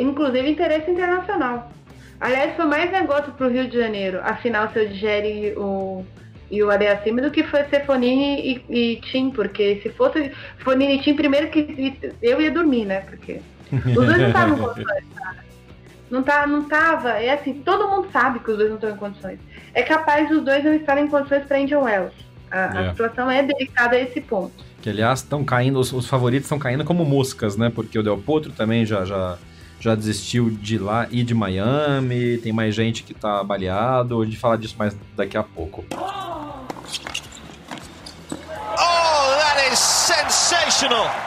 Inclusive 0.00 0.48
interesse 0.48 0.90
internacional. 0.90 1.70
Aliás, 2.20 2.56
foi 2.56 2.64
mais 2.64 2.90
negócio 2.90 3.32
pro 3.32 3.48
Rio 3.48 3.68
de 3.68 3.78
Janeiro. 3.78 4.20
Afinal, 4.22 4.70
se 4.72 4.80
eu 4.80 4.88
digere 4.88 5.54
o, 5.56 6.04
e 6.50 6.62
o 6.62 6.70
Aliassime 6.70 7.20
do 7.20 7.30
que 7.30 7.42
foi 7.44 7.64
ser 7.64 7.84
Fonini 7.84 8.64
e, 8.68 8.92
e 8.92 8.96
Tim, 8.96 9.30
porque 9.30 9.80
se 9.82 9.90
fosse 9.90 10.32
Fonini 10.58 10.96
e 10.96 11.02
Tim, 11.02 11.14
primeiro 11.14 11.48
que 11.48 11.96
eu 12.20 12.40
ia 12.40 12.50
dormir, 12.50 12.86
né? 12.86 13.00
Porque 13.00 13.40
os 13.72 13.94
dois 13.94 14.18
não 14.18 14.28
estavam 14.28 14.56
em 14.56 14.60
condições, 14.60 15.04
cara. 15.14 15.48
Não, 16.10 16.22
tá, 16.22 16.46
não 16.46 16.64
tava, 16.64 17.10
é 17.10 17.34
assim, 17.34 17.52
todo 17.60 17.88
mundo 17.88 18.08
sabe 18.10 18.38
que 18.38 18.50
os 18.50 18.56
dois 18.56 18.70
não 18.70 18.76
estão 18.76 18.90
em 18.90 18.96
condições. 18.96 19.38
É 19.74 19.82
capaz 19.82 20.30
os 20.30 20.42
dois 20.44 20.64
não 20.64 20.74
estarem 20.74 21.04
em 21.04 21.08
condições 21.08 21.44
para 21.44 21.58
Angel 21.58 21.82
Wells. 21.82 22.14
A, 22.50 22.58
é. 22.58 22.88
a, 22.88 22.90
situação 22.90 23.30
é 23.30 23.42
delicada 23.42 23.96
a 23.96 24.00
esse 24.00 24.20
ponto. 24.20 24.52
Que 24.80 24.90
aliás 24.90 25.20
estão 25.20 25.44
caindo, 25.44 25.78
os, 25.78 25.92
os 25.92 26.06
favoritos 26.06 26.46
estão 26.46 26.58
caindo 26.58 26.84
como 26.84 27.04
moscas, 27.04 27.56
né? 27.56 27.70
Porque 27.70 27.98
o 27.98 28.02
Del 28.02 28.18
Potro 28.18 28.52
também 28.52 28.86
já, 28.86 29.04
já, 29.04 29.36
já 29.80 29.94
desistiu 29.94 30.50
de 30.50 30.78
lá 30.78 31.06
e 31.10 31.22
de 31.22 31.34
Miami, 31.34 32.38
tem 32.38 32.52
mais 32.52 32.74
gente 32.74 33.02
que 33.02 33.12
tá 33.12 33.42
baleado, 33.44 34.20
a 34.20 34.24
gente 34.24 34.38
fala 34.38 34.56
disso 34.56 34.76
mais 34.78 34.96
daqui 35.16 35.36
a 35.36 35.42
pouco. 35.42 35.84
sensational. 35.90 36.57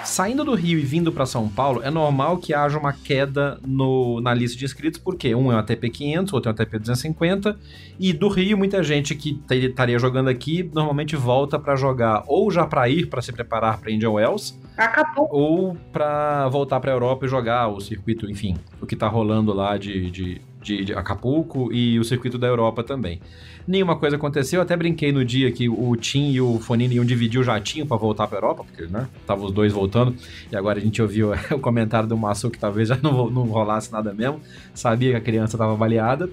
Saindo 0.06 0.46
do 0.46 0.56
Rio 0.56 0.80
e 0.80 0.82
vindo 0.82 1.12
para 1.12 1.26
São 1.26 1.50
Paulo, 1.50 1.82
é 1.84 1.90
normal 1.90 2.38
que 2.38 2.54
haja 2.54 2.80
uma 2.80 2.94
queda 2.94 3.60
no, 3.68 4.22
na 4.22 4.34
lista 4.34 4.58
de 4.58 4.64
inscritos, 4.64 4.98
porque 4.98 5.36
um 5.36 5.52
é 5.52 5.56
um 5.56 5.58
ATP 5.58 5.90
500, 5.90 6.34
outro 6.34 6.50
é 6.50 6.52
um 6.52 6.56
ATP 6.56 6.80
250, 6.80 7.60
e 8.00 8.14
do 8.14 8.30
Rio 8.30 8.58
muita 8.58 8.82
gente 8.82 9.14
que 9.14 9.42
estaria 9.50 10.00
jogando 10.00 10.30
aqui 10.30 10.72
normalmente 10.74 11.18
volta 11.18 11.60
para 11.60 11.76
jogar 11.76 12.24
ou 12.28 12.50
já 12.50 12.66
para 12.66 12.88
ir 12.88 13.08
para 13.08 13.22
se 13.22 13.34
preparar 13.34 13.78
para 13.82 13.92
Indian 13.92 14.12
Wells, 14.12 14.58
Acabou. 14.78 15.28
ou 15.30 15.76
para 15.92 16.48
voltar 16.48 16.80
para 16.80 16.94
Europa 16.94 17.26
e 17.26 17.30
jogar 17.30 17.68
o 17.68 17.82
circuito, 17.82 18.32
enfim, 18.32 18.56
o 18.82 18.86
que 18.86 18.96
tá 18.96 19.10
rolando 19.10 19.52
lá 19.54 19.78
de, 19.78 20.10
de 20.10 20.42
de, 20.62 20.86
de, 20.86 20.94
Acapulco 20.94 21.72
e 21.74 22.00
o 22.00 22.04
circuito 22.04 22.38
da 22.38 22.48
Europa 22.48 22.84
também. 22.84 23.20
Nenhuma 23.68 23.96
coisa 23.96 24.16
aconteceu, 24.16 24.58
eu 24.58 24.64
até 24.64 24.76
brinquei 24.76 25.12
no 25.12 25.24
dia 25.24 25.52
que 25.52 25.70
o 25.70 25.96
Tim 25.96 26.32
e 26.32 26.42
o 26.42 26.60
Fonini 26.60 26.96
iam 26.96 27.06
dividir 27.06 27.40
o 27.40 27.44
jatinho 27.44 27.86
para 27.86 27.98
voltar 27.98 28.28
para 28.28 28.38
Europa, 28.38 28.64
porque, 28.64 28.92
né, 28.92 29.08
estavam 29.20 29.46
os 29.46 29.52
dois 29.52 29.72
voltando, 29.72 30.16
e 30.52 30.56
agora 30.56 30.80
a 30.80 30.82
gente 30.82 31.02
ouviu 31.02 31.32
o 31.52 31.60
comentário 31.60 32.08
do 32.08 32.18
Massu 32.18 32.50
que 32.50 32.60
talvez 32.60 32.90
já 32.90 32.98
não, 33.02 33.30
não 33.30 33.44
rolasse 33.44 33.92
nada 33.92 34.14
mesmo, 34.14 34.40
sabia 34.74 35.12
que 35.12 35.18
a 35.18 35.22
criança 35.22 35.56
estava 35.56 35.76
baleada. 35.76 36.30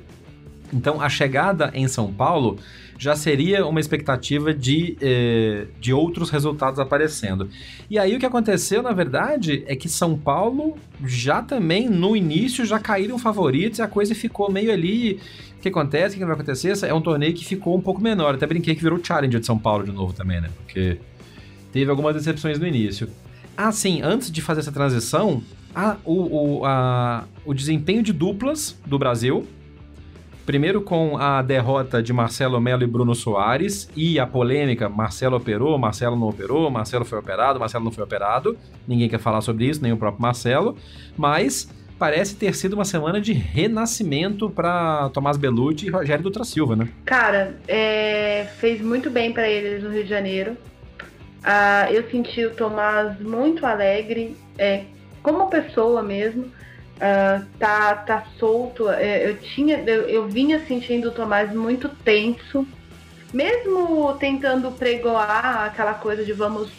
Então, 0.73 1.01
a 1.01 1.09
chegada 1.09 1.71
em 1.75 1.89
São 1.89 2.13
Paulo 2.13 2.59
já 2.99 3.15
seria 3.15 3.65
uma 3.65 3.79
expectativa 3.79 4.53
de, 4.53 4.97
eh, 5.01 5.69
de 5.81 5.93
outros 5.93 6.31
resultados 6.31 6.81
aparecendo. 6.81 7.49
E 7.89 7.97
aí 7.97 8.17
o 8.17 8.19
que 8.19 8.27
aconteceu, 8.27 8.83
na 8.83 8.91
verdade, 8.93 9.63
é 9.69 9.77
que 9.77 9.89
São 9.89 10.19
Paulo 10.19 10.77
já 11.07 11.41
também, 11.41 11.89
no 11.89 12.17
início, 12.17 12.67
já 12.67 12.81
caíram 12.81 13.17
favoritos 13.17 13.79
e 13.79 13.83
a 13.83 13.87
coisa 13.87 14.17
ficou 14.17 14.51
meio 14.51 14.73
ali. 14.73 15.21
O 15.57 15.61
que 15.61 15.69
acontece? 15.69 16.17
O 16.17 16.19
que 16.19 16.25
vai 16.25 16.35
acontecer? 16.35 16.77
É 16.85 16.93
um 16.93 17.01
torneio 17.01 17.33
que 17.35 17.45
ficou 17.45 17.77
um 17.77 17.81
pouco 17.81 18.03
menor. 18.03 18.35
Até 18.35 18.47
brinquei 18.47 18.75
que 18.75 18.83
virou 18.83 18.99
Challenger 19.03 19.39
de 19.39 19.47
São 19.47 19.59
Paulo 19.59 19.85
de 19.85 19.93
novo 19.93 20.13
também, 20.13 20.41
né? 20.41 20.51
Porque 20.57 20.99
teve 21.73 21.89
algumas 21.91 22.17
decepções 22.17 22.59
no 22.59 22.67
início. 22.67 23.09
Ah, 23.57 23.71
sim, 23.71 24.03
antes 24.03 24.31
de 24.31 24.43
fazer 24.43 24.61
essa 24.61 24.73
transição, 24.73 25.43
a, 25.75 25.97
o, 26.05 26.59
o, 26.61 26.65
a, 26.65 27.25
o 27.45 27.55
desempenho 27.55 28.03
de 28.03 28.13
duplas 28.13 28.77
do 28.85 28.99
Brasil 28.99 29.47
Primeiro 30.49 30.81
com 30.81 31.19
a 31.19 31.43
derrota 31.43 32.03
de 32.03 32.11
Marcelo 32.11 32.59
Melo 32.59 32.83
e 32.83 32.87
Bruno 32.87 33.15
Soares 33.15 33.87
e 33.95 34.19
a 34.19 34.27
polêmica: 34.27 34.89
Marcelo 34.89 35.37
operou, 35.37 35.77
Marcelo 35.77 36.17
não 36.17 36.27
operou, 36.27 36.71
Marcelo 36.71 37.05
foi 37.05 37.19
operado, 37.19 37.61
Marcelo 37.61 37.85
não 37.85 37.93
foi 37.93 38.03
operado. 38.03 38.57
Ninguém 38.87 39.11
quer 39.11 39.19
falar 39.21 39.43
sobre 39.43 39.67
isso, 39.67 39.83
nem 39.83 39.93
o 39.93 39.99
próprio 39.99 40.23
Marcelo. 40.23 40.75
Mas 41.19 41.69
parece 41.99 42.35
ter 42.35 42.55
sido 42.55 42.73
uma 42.73 42.87
semana 42.87 43.21
de 43.21 43.35
renascimento 43.35 44.49
para 44.49 45.11
Tomás 45.11 45.37
Belucci 45.37 45.85
e 45.85 45.91
Rogério 45.91 46.25
Dutra 46.25 46.45
Silva, 46.45 46.75
né? 46.75 46.89
Cara, 47.05 47.55
é, 47.69 48.47
fez 48.59 48.81
muito 48.81 49.11
bem 49.11 49.35
para 49.35 49.47
eles 49.47 49.83
no 49.83 49.91
Rio 49.91 50.05
de 50.05 50.09
Janeiro. 50.09 50.57
Ah, 51.45 51.93
eu 51.93 52.09
senti 52.11 52.43
o 52.47 52.55
Tomás 52.55 53.21
muito 53.21 53.67
alegre, 53.67 54.35
é, 54.57 54.85
como 55.23 55.51
pessoa 55.51 56.03
mesmo. 56.03 56.47
Uh, 56.99 57.47
tá, 57.59 57.95
tá 57.95 58.25
solto. 58.39 58.91
É, 58.91 59.31
eu 59.31 59.37
tinha, 59.39 59.79
eu, 59.87 60.09
eu, 60.09 60.29
vinha 60.29 60.65
sentindo 60.67 61.09
o 61.09 61.13
Tomás 61.13 61.53
muito 61.53 61.89
tenso, 61.89 62.67
mesmo 63.33 64.15
tentando 64.15 64.73
pregoar 64.73 65.67
aquela 65.67 65.95
coisa 65.95 66.25
de 66.25 66.33
vamos, 66.33 66.73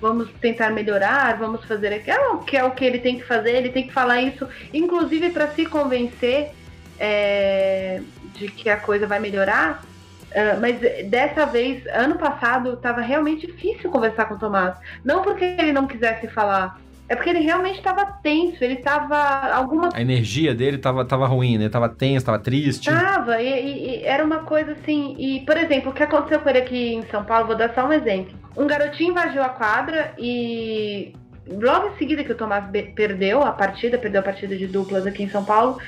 vamos 0.00 0.30
tentar 0.40 0.70
melhorar, 0.70 1.36
vamos 1.36 1.62
fazer 1.66 1.92
aquilo, 1.92 2.42
que 2.44 2.56
é 2.56 2.64
o 2.64 2.70
que 2.70 2.86
ele 2.86 3.00
tem 3.00 3.18
que 3.18 3.24
fazer. 3.24 3.54
Ele 3.54 3.68
tem 3.68 3.86
que 3.86 3.92
falar 3.92 4.22
isso, 4.22 4.48
inclusive 4.72 5.28
para 5.28 5.48
se 5.48 5.66
convencer 5.66 6.52
é, 6.98 8.00
de 8.32 8.48
que 8.48 8.70
a 8.70 8.78
coisa 8.78 9.06
vai 9.06 9.20
melhorar. 9.20 9.84
Uh, 10.30 10.60
mas 10.60 10.78
dessa 11.08 11.46
vez, 11.46 11.86
ano 11.86 12.18
passado, 12.18 12.74
estava 12.74 13.00
realmente 13.00 13.46
difícil 13.46 13.90
conversar 13.90 14.26
com 14.26 14.34
o 14.34 14.38
Tomás. 14.38 14.76
Não 15.04 15.22
porque 15.22 15.44
ele 15.44 15.72
não 15.72 15.86
quisesse 15.86 16.28
falar, 16.28 16.78
é 17.08 17.14
porque 17.14 17.30
ele 17.30 17.40
realmente 17.40 17.78
estava 17.78 18.04
tenso, 18.22 18.62
ele 18.62 18.74
estava 18.74 19.52
alguma 19.52 19.90
A 19.94 20.00
energia 20.00 20.54
dele 20.54 20.76
estava 20.76 21.04
tava 21.04 21.26
ruim, 21.26 21.56
né? 21.56 21.68
Tava 21.68 21.88
tenso, 21.88 22.26
tava 22.26 22.38
triste. 22.38 22.90
Tava, 22.90 23.40
e, 23.40 23.46
e, 23.46 23.88
e, 23.88 24.04
era 24.04 24.24
uma 24.24 24.40
coisa 24.40 24.72
assim. 24.72 25.14
E, 25.18 25.40
por 25.46 25.56
exemplo, 25.56 25.90
o 25.90 25.94
que 25.94 26.02
aconteceu 26.02 26.40
com 26.40 26.48
ele 26.48 26.58
aqui 26.58 26.94
em 26.94 27.06
São 27.06 27.24
Paulo, 27.24 27.46
vou 27.46 27.56
dar 27.56 27.72
só 27.74 27.86
um 27.86 27.92
exemplo. 27.92 28.34
Um 28.56 28.66
garotinho 28.66 29.10
invadiu 29.10 29.42
a 29.42 29.50
quadra 29.50 30.14
e 30.18 31.14
logo 31.48 31.88
em 31.88 31.98
seguida 31.98 32.24
que 32.24 32.32
o 32.32 32.36
Tomás 32.36 32.64
perdeu 32.96 33.42
a 33.42 33.52
partida, 33.52 33.98
perdeu 33.98 34.20
a 34.20 34.24
partida 34.24 34.56
de 34.56 34.66
duplas 34.66 35.06
aqui 35.06 35.22
em 35.22 35.28
São 35.28 35.44
Paulo. 35.44 35.78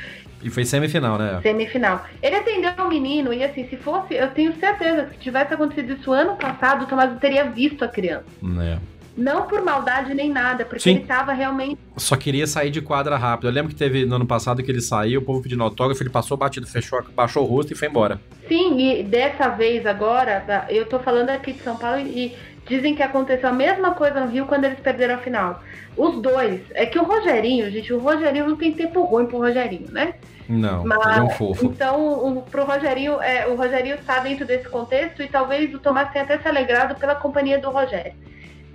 E 0.41 0.49
foi 0.51 0.65
semifinal, 0.65 1.19
né? 1.19 1.41
Semifinal. 1.43 2.07
Ele 2.23 2.37
atendeu 2.37 2.71
o 2.79 2.89
menino 2.89 3.33
e 3.33 3.43
assim, 3.43 3.67
se 3.69 3.77
fosse, 3.77 4.15
eu 4.15 4.31
tenho 4.31 4.55
certeza 4.61 5.07
que 5.07 5.15
se 5.15 5.19
tivesse 5.19 5.53
acontecido 5.53 5.95
isso 5.95 6.13
ano 6.13 6.37
passado, 6.37 6.85
o 6.85 6.87
Tomás 6.87 7.19
teria 7.19 7.45
visto 7.51 7.85
a 7.85 7.89
criança. 7.89 8.27
É. 8.63 8.79
Não 9.19 9.49
por 9.49 9.63
maldade 9.63 10.15
nem 10.15 10.31
nada, 10.31 10.65
porque 10.65 10.85
Sim. 10.85 10.91
ele 10.91 11.01
tava 11.01 11.33
realmente. 11.33 11.77
Só 11.97 12.15
queria 12.15 12.47
sair 12.47 12.71
de 12.71 12.81
quadra 12.81 13.17
rápido. 13.17 13.49
Eu 13.49 13.53
lembro 13.53 13.71
que 13.71 13.77
teve 13.77 14.07
no 14.07 14.15
ano 14.15 14.27
passado 14.27 14.63
que 14.63 14.71
ele 14.71 14.81
saiu, 14.81 15.21
o 15.21 15.25
povo 15.25 15.43
pedindo 15.43 15.61
autógrafo, 15.65 16.01
ele 16.01 16.09
passou 16.09 16.37
batido, 16.37 16.69
fechou, 16.69 17.03
baixou 17.17 17.43
o 17.43 17.47
rosto 17.47 17.73
e 17.73 17.77
foi 17.77 17.89
embora. 17.89 18.21
Sim, 18.47 18.79
e 18.79 19.03
dessa 19.03 19.49
vez 19.49 19.85
agora, 19.85 20.65
eu 20.69 20.87
tô 20.87 21.01
falando 21.01 21.31
aqui 21.31 21.53
de 21.53 21.61
São 21.63 21.77
Paulo 21.77 21.99
e 21.99 22.33
dizem 22.69 22.95
que 22.95 23.03
aconteceu 23.03 23.49
a 23.49 23.53
mesma 23.53 23.91
coisa 23.93 24.21
no 24.21 24.31
Rio 24.31 24.47
quando 24.47 24.67
eles 24.67 24.79
perderam 24.79 25.17
a 25.17 25.19
final. 25.19 25.65
Os 25.97 26.23
dois. 26.23 26.61
É 26.75 26.87
que 26.87 26.97
o 26.97 27.03
Rogerinho, 27.03 27.69
gente, 27.73 27.93
o 27.93 27.99
Rogerinho 27.99 28.47
não 28.47 28.57
tem 28.57 28.73
tempo 28.73 29.03
ruim 29.03 29.27
pro 29.27 29.39
Rogerinho, 29.39 29.91
né? 29.91 30.15
Não, 30.49 30.85
Mas, 30.85 31.07
ele 31.07 31.19
é 31.19 31.23
um 31.23 31.31
fofo. 31.31 31.67
Então, 31.67 32.39
o, 32.39 32.43
pro 32.43 32.65
Rogerinho, 32.65 33.21
é, 33.21 33.49
o 33.49 33.57
Rogerinho 33.57 33.99
tá 34.07 34.21
dentro 34.21 34.47
desse 34.47 34.69
contexto 34.69 35.23
e 35.23 35.27
talvez 35.27 35.75
o 35.75 35.79
Tomás 35.81 36.11
tenha 36.13 36.25
até 36.25 36.39
se 36.39 36.47
alegrado 36.47 36.95
pela 36.95 37.17
companhia 37.17 37.59
do 37.59 37.69
Rogério. 37.69 38.15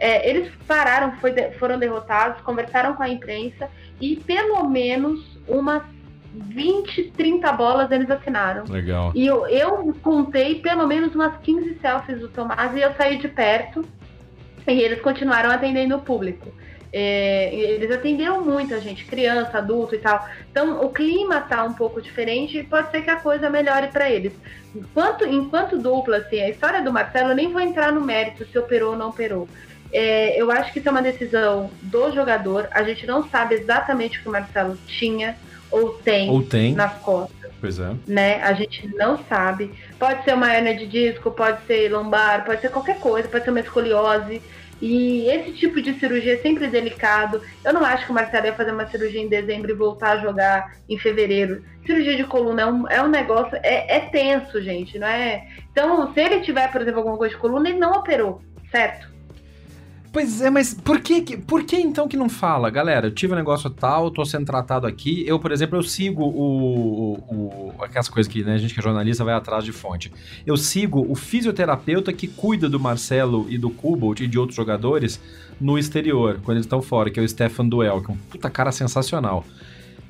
É, 0.04 0.30
eles 0.30 0.52
pararam, 0.68 1.14
foi, 1.22 1.32
foram 1.58 1.80
derrotados, 1.80 2.42
conversaram 2.42 2.94
com 2.94 3.04
a 3.04 3.08
imprensa 3.08 3.70
e 4.02 4.18
pelo 4.18 4.68
menos 4.68 5.40
umas 5.48 5.82
20, 6.34 7.14
30 7.16 7.50
bolas 7.54 7.90
eles 7.90 8.12
assinaram. 8.12 8.66
Legal. 8.66 9.14
E 9.16 9.26
eu, 9.26 9.48
eu 9.48 9.96
contei 10.02 10.56
pelo 10.56 10.86
menos 10.86 11.16
umas 11.16 11.38
15 11.38 11.78
selfies 11.80 12.20
do 12.20 12.28
Tomás 12.28 12.76
e 12.76 12.82
eu 12.82 12.94
saí 12.96 13.18
de 13.18 13.30
perto 13.30 13.86
e 14.68 14.82
eles 14.82 15.00
continuaram 15.00 15.50
atendendo 15.50 15.96
o 15.96 16.02
público. 16.02 16.52
É, 16.92 17.56
eles 17.56 17.90
atenderam 17.90 18.44
muita 18.44 18.82
gente, 18.82 19.06
criança, 19.06 19.60
adulto 19.60 19.96
e 19.96 20.00
tal. 20.00 20.28
Então 20.52 20.84
o 20.84 20.90
clima 20.90 21.40
tá 21.40 21.64
um 21.64 21.74
pouco 21.74 22.02
diferente 22.02 22.58
e 22.58 22.64
pode 22.64 22.92
ser 22.92 23.04
que 23.04 23.10
a 23.10 23.22
coisa 23.22 23.50
melhore 23.50 23.88
para 23.88 24.10
eles. 24.10 24.34
Enquanto, 24.76 25.26
enquanto 25.26 25.80
dupla, 25.80 26.18
assim, 26.18 26.42
a 26.42 26.50
história 26.50 26.82
do 26.82 26.92
Marcelo, 26.92 27.30
eu 27.30 27.36
nem 27.36 27.50
vou 27.54 27.62
entrar 27.62 27.94
no 27.94 28.02
mérito 28.02 28.46
se 28.46 28.60
operou 28.60 28.92
ou 28.92 28.98
não 28.98 29.08
operou. 29.08 29.48
É, 29.94 30.42
eu 30.42 30.52
acho 30.52 30.74
que 30.74 30.80
isso 30.80 30.88
é 30.88 30.92
uma 30.92 31.02
decisão 31.02 31.70
do 31.84 32.12
jogador. 32.12 32.68
A 32.72 32.84
gente 32.84 33.06
não 33.06 33.30
sabe 33.30 33.56
exatamente 33.56 34.18
o 34.18 34.24
que 34.24 34.30
o 34.30 34.32
Marcelo 34.32 34.76
tinha 34.88 35.38
ou 35.70 35.92
tem, 35.92 36.30
ou 36.30 36.44
tem. 36.44 36.74
nas 36.74 36.94
costas. 37.00 37.52
Pois 37.62 37.80
é. 37.80 37.96
Né? 38.08 38.42
A 38.44 38.54
gente 38.54 38.88
não 38.96 39.18
sabe. 39.30 39.72
Pode 39.98 40.24
ser 40.24 40.34
uma 40.34 40.54
hernia 40.54 40.76
de 40.76 40.88
disco, 40.88 41.32
pode 41.32 41.66
ser 41.66 41.90
lombar, 41.92 42.44
pode 42.44 42.62
ser 42.62 42.70
qualquer 42.70 43.00
coisa, 43.00 43.28
pode 43.28 43.44
ser 43.44 43.52
uma 43.52 43.60
escoliose. 43.60 44.42
E 44.82 45.30
esse 45.30 45.54
tipo 45.54 45.82
de 45.82 45.98
cirurgia 45.98 46.34
é 46.34 46.38
sempre 46.38 46.68
delicado. 46.68 47.42
Eu 47.64 47.72
não 47.72 47.86
acho 47.86 48.06
que 48.06 48.12
o 48.12 48.14
Marcelo 48.14 48.48
ia 48.48 48.54
fazer 48.54 48.72
uma 48.72 48.86
cirurgia 48.88 49.22
em 49.22 49.30
dezembro 49.30 49.72
e 49.72 49.76
voltar 49.76 50.12
a 50.12 50.18
jogar 50.18 50.76
em 50.90 50.98
fevereiro. 50.98 51.64
Cirurgia 51.86 52.18
de 52.18 52.26
coluna 52.26 52.64
é 52.64 52.66
um, 52.66 52.90
é 52.90 53.02
um 53.02 53.08
negócio, 53.08 53.58
é, 53.64 53.96
é 53.96 54.00
tenso, 54.02 54.62
gente, 54.62 55.00
não 55.00 55.08
é? 55.08 55.48
Então, 55.72 56.14
se 56.14 56.20
ele 56.20 56.42
tiver, 56.42 56.70
por 56.70 56.82
exemplo, 56.82 57.00
alguma 57.00 57.18
coisa 57.18 57.34
de 57.34 57.40
coluna, 57.40 57.70
ele 57.70 57.80
não 57.80 57.94
operou, 57.94 58.42
certo? 58.72 59.13
Pois 60.14 60.42
é, 60.42 60.50
mas 60.52 60.76
por 60.76 61.00
que, 61.02 61.36
por 61.38 61.64
que 61.64 61.76
então 61.76 62.08
que 62.08 62.16
não 62.16 62.30
fala? 62.30 62.70
Galera, 62.70 63.08
eu 63.08 63.12
tive 63.12 63.34
um 63.34 63.36
negócio 63.36 63.68
tal, 63.68 64.12
tô 64.12 64.24
sendo 64.24 64.46
tratado 64.46 64.86
aqui. 64.86 65.24
Eu, 65.26 65.40
por 65.40 65.52
exemplo, 65.52 65.76
eu 65.76 65.82
sigo 65.82 66.22
o, 66.22 67.14
o, 67.14 67.74
o 67.78 67.84
aquelas 67.84 68.08
coisas 68.08 68.32
que 68.32 68.44
né, 68.44 68.54
a 68.54 68.58
gente 68.60 68.76
que 68.76 68.80
é 68.80 68.84
jornalista 68.84 69.24
vai 69.24 69.34
atrás 69.34 69.66
de 69.66 69.72
fonte. 69.72 70.14
Eu 70.46 70.56
sigo 70.56 71.04
o 71.10 71.16
fisioterapeuta 71.16 72.14
que 72.14 72.28
cuida 72.28 72.70
do 72.70 72.80
Marcelo 72.80 73.48
e 73.50 73.58
do 73.58 73.72
Kubalt 73.72 74.20
e 74.20 74.28
de 74.28 74.38
outros 74.38 74.56
jogadores 74.56 75.20
no 75.60 75.80
exterior, 75.80 76.40
quando 76.44 76.58
eles 76.58 76.68
estão 76.68 76.80
fora, 76.80 77.10
que 77.10 77.20
é 77.20 77.24
o 77.24 77.28
Stefan 77.28 77.68
Duel, 77.68 78.00
que 78.04 78.12
é 78.12 78.14
um 78.14 78.18
puta 78.30 78.52
cara 78.52 78.72
sensacional. 78.72 79.44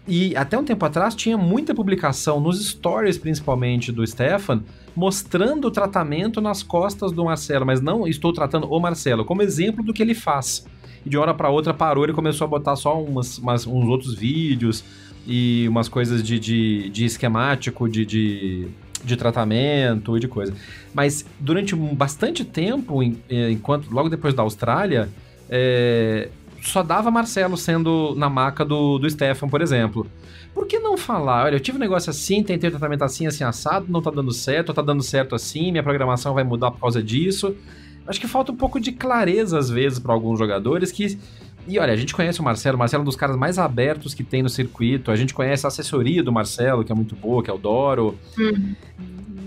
E 0.06 0.36
até 0.36 0.58
um 0.58 0.66
tempo 0.66 0.86
atrás 0.86 1.16
tinha 1.16 1.38
muita 1.38 1.74
publicação 1.74 2.42
nos 2.42 2.62
stories, 2.62 3.18
principalmente 3.18 3.90
do 3.90 4.06
Stefan, 4.06 4.64
mostrando 4.96 5.68
o 5.68 5.72
tratamento 5.72 6.40
nas 6.40 6.62
costas 6.62 7.12
do 7.12 7.26
Marcelo, 7.26 7.66
mas 7.66 7.82
não 7.82 8.08
estou 8.08 8.32
tratando 8.32 8.68
o 8.68 8.80
Marcelo, 8.80 9.26
como 9.26 9.42
exemplo 9.42 9.84
do 9.84 9.94
que 9.94 10.02
ele 10.02 10.14
faz. 10.14 10.66
E 11.06 11.10
de 11.10 11.18
hora 11.18 11.34
para 11.34 11.50
outra 11.50 11.74
parou, 11.74 12.04
ele 12.04 12.14
começou 12.14 12.46
a 12.46 12.48
botar 12.48 12.76
só 12.76 13.02
umas, 13.02 13.38
umas, 13.38 13.68
uns 13.68 13.88
outros 13.88 14.16
vídeos 14.16 14.84
e 15.28 15.66
umas 15.68 15.90
coisas 15.90 16.24
de, 16.24 16.40
de, 16.40 16.90
de 16.90 17.06
esquemático, 17.06 17.90
de, 17.90 18.06
de, 18.06 18.68
de 19.04 19.18
tratamento 19.18 20.16
e 20.16 20.20
de 20.20 20.28
coisa. 20.28 20.54
Mas 20.94 21.26
durante 21.40 21.76
bastante 21.76 22.46
tempo, 22.46 23.02
enquanto 23.30 23.90
logo 23.92 24.10
depois 24.10 24.34
da 24.34 24.44
Austrália, 24.44 25.10
é, 25.50 26.30
só 26.62 26.82
dava 26.82 27.12
Marcelo 27.12 27.58
sendo 27.58 28.16
na 28.16 28.30
maca 28.30 28.64
do, 28.64 28.98
do 28.98 29.10
Stefan, 29.10 29.50
por 29.50 29.62
exemplo. 29.62 30.08
Por 30.54 30.68
que 30.68 30.80
não 30.80 30.98
falar? 30.98 31.46
Olha, 31.46 31.56
eu 31.56 31.60
tive 31.60 31.78
um 31.78 31.82
negócio 31.82 32.10
assim, 32.10 32.44
tentei 32.44 32.68
o 32.68 32.72
tratamento 32.72 33.04
assim, 33.04 33.26
assim, 33.26 33.44
assado, 33.44 33.88
não 33.90 34.02
tá 34.02 34.12
dando 34.12 34.32
certo, 34.32 34.74
tá 34.74 34.82
dando 34.82 35.02
certo 35.02 35.34
assim, 35.34 35.72
minha 35.72 35.84
programação 35.84 36.34
vai 36.34 36.44
mudar 36.44 36.72
por 36.72 36.80
causa 36.80 37.02
disso. 37.02 37.56
Acho 38.06 38.20
que 38.20 38.28
falta 38.28 38.52
um 38.52 38.56
pouco 38.56 38.80
de 38.80 38.92
clareza, 38.92 39.58
às 39.58 39.70
vezes, 39.70 39.98
para 39.98 40.14
alguns 40.14 40.38
jogadores 40.38 40.92
que. 40.92 41.18
E 41.66 41.80
olha, 41.80 41.94
a 41.94 41.96
gente 41.96 42.14
conhece 42.14 42.42
o 42.42 42.44
Marcelo, 42.44 42.76
o 42.76 42.80
Marcelo 42.80 43.02
é 43.02 43.04
um 43.04 43.06
dos 43.06 43.16
caras 43.16 43.38
mais 43.38 43.58
abertos 43.58 44.14
que 44.14 44.24
tem 44.24 44.44
no 44.44 44.50
circuito, 44.50 45.10
a 45.10 45.16
gente 45.16 45.34
conhece 45.34 45.66
a 45.66 45.70
assessoria 45.70 46.22
do 46.22 46.32
Marcelo, 46.32 46.84
que 46.84 46.92
é 46.92 46.96
muito 46.96 47.16
boa, 47.16 47.42
que 47.42 47.50
é 47.50 47.54
o 47.54 47.58
Doro. 47.58 48.18
Uhum. 48.38 48.76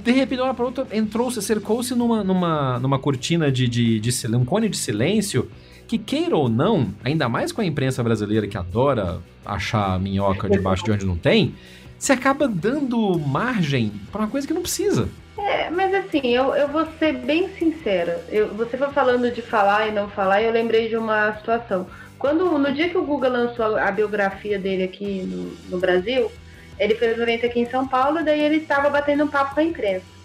De 0.03 0.13
repente, 0.13 0.41
uma 0.41 0.55
para 0.55 0.65
outra, 0.65 0.87
entrou, 0.93 1.31
cercou-se 1.31 1.95
numa, 1.95 2.25
numa, 2.25 2.79
numa 2.79 2.99
cortina 2.99 3.53
de, 3.53 3.69
de, 3.69 4.01
de, 4.01 4.37
um 4.37 4.45
cone 4.45 4.69
de 4.69 4.77
silêncio 4.77 5.51
que 5.87 5.99
queira 5.99 6.37
ou 6.37 6.49
não, 6.49 6.89
ainda 7.05 7.29
mais 7.29 7.53
com 7.53 7.61
a 7.61 7.65
imprensa 7.65 8.03
brasileira 8.03 8.47
que 8.47 8.59
adora 8.59 9.21
achar 9.45 9.99
minhoca 10.01 10.49
debaixo 10.49 10.85
de 10.85 10.91
onde 10.93 11.07
não 11.07 11.17
tem, 11.17 11.55
você 11.99 12.13
acaba 12.13 12.49
dando 12.49 13.19
margem 13.19 13.93
para 14.11 14.23
uma 14.23 14.29
coisa 14.29 14.47
que 14.47 14.53
não 14.53 14.63
precisa. 14.63 15.09
É, 15.39 15.71
mas 15.71 15.95
assim, 15.95 16.27
eu, 16.27 16.55
eu 16.55 16.69
vou 16.69 16.87
ser 16.99 17.13
bem 17.13 17.49
sincera. 17.57 18.25
Eu, 18.29 18.49
você 18.55 18.77
foi 18.77 18.89
falando 18.89 19.31
de 19.31 19.43
falar 19.43 19.89
e 19.89 19.93
não 19.93 20.09
falar, 20.09 20.43
e 20.43 20.47
eu 20.47 20.53
lembrei 20.53 20.89
de 20.89 20.97
uma 20.97 21.35
situação. 21.35 21.87
Quando, 22.19 22.59
no 22.59 22.73
dia 22.73 22.89
que 22.89 22.99
o 22.99 23.05
Guga 23.05 23.29
lançou 23.29 23.77
a, 23.77 23.89
a 23.89 23.91
biografia 23.93 24.59
dele 24.59 24.85
aqui 24.85 25.23
no, 25.23 25.71
no 25.71 25.79
Brasil, 25.79 26.31
ele 26.79 26.95
fez 26.95 27.19
o 27.19 27.23
evento 27.23 27.47
aqui 27.47 27.61
em 27.61 27.71
São 27.71 27.87
Paulo, 27.87 28.25
daí 28.25 28.41
ele 28.41 28.57
estava 28.57 28.91
batendo 28.91 29.25
um 29.25 29.29
papo 29.29 29.55
com 29.55 29.61
a 29.61 29.65
imprensa. 29.65 30.16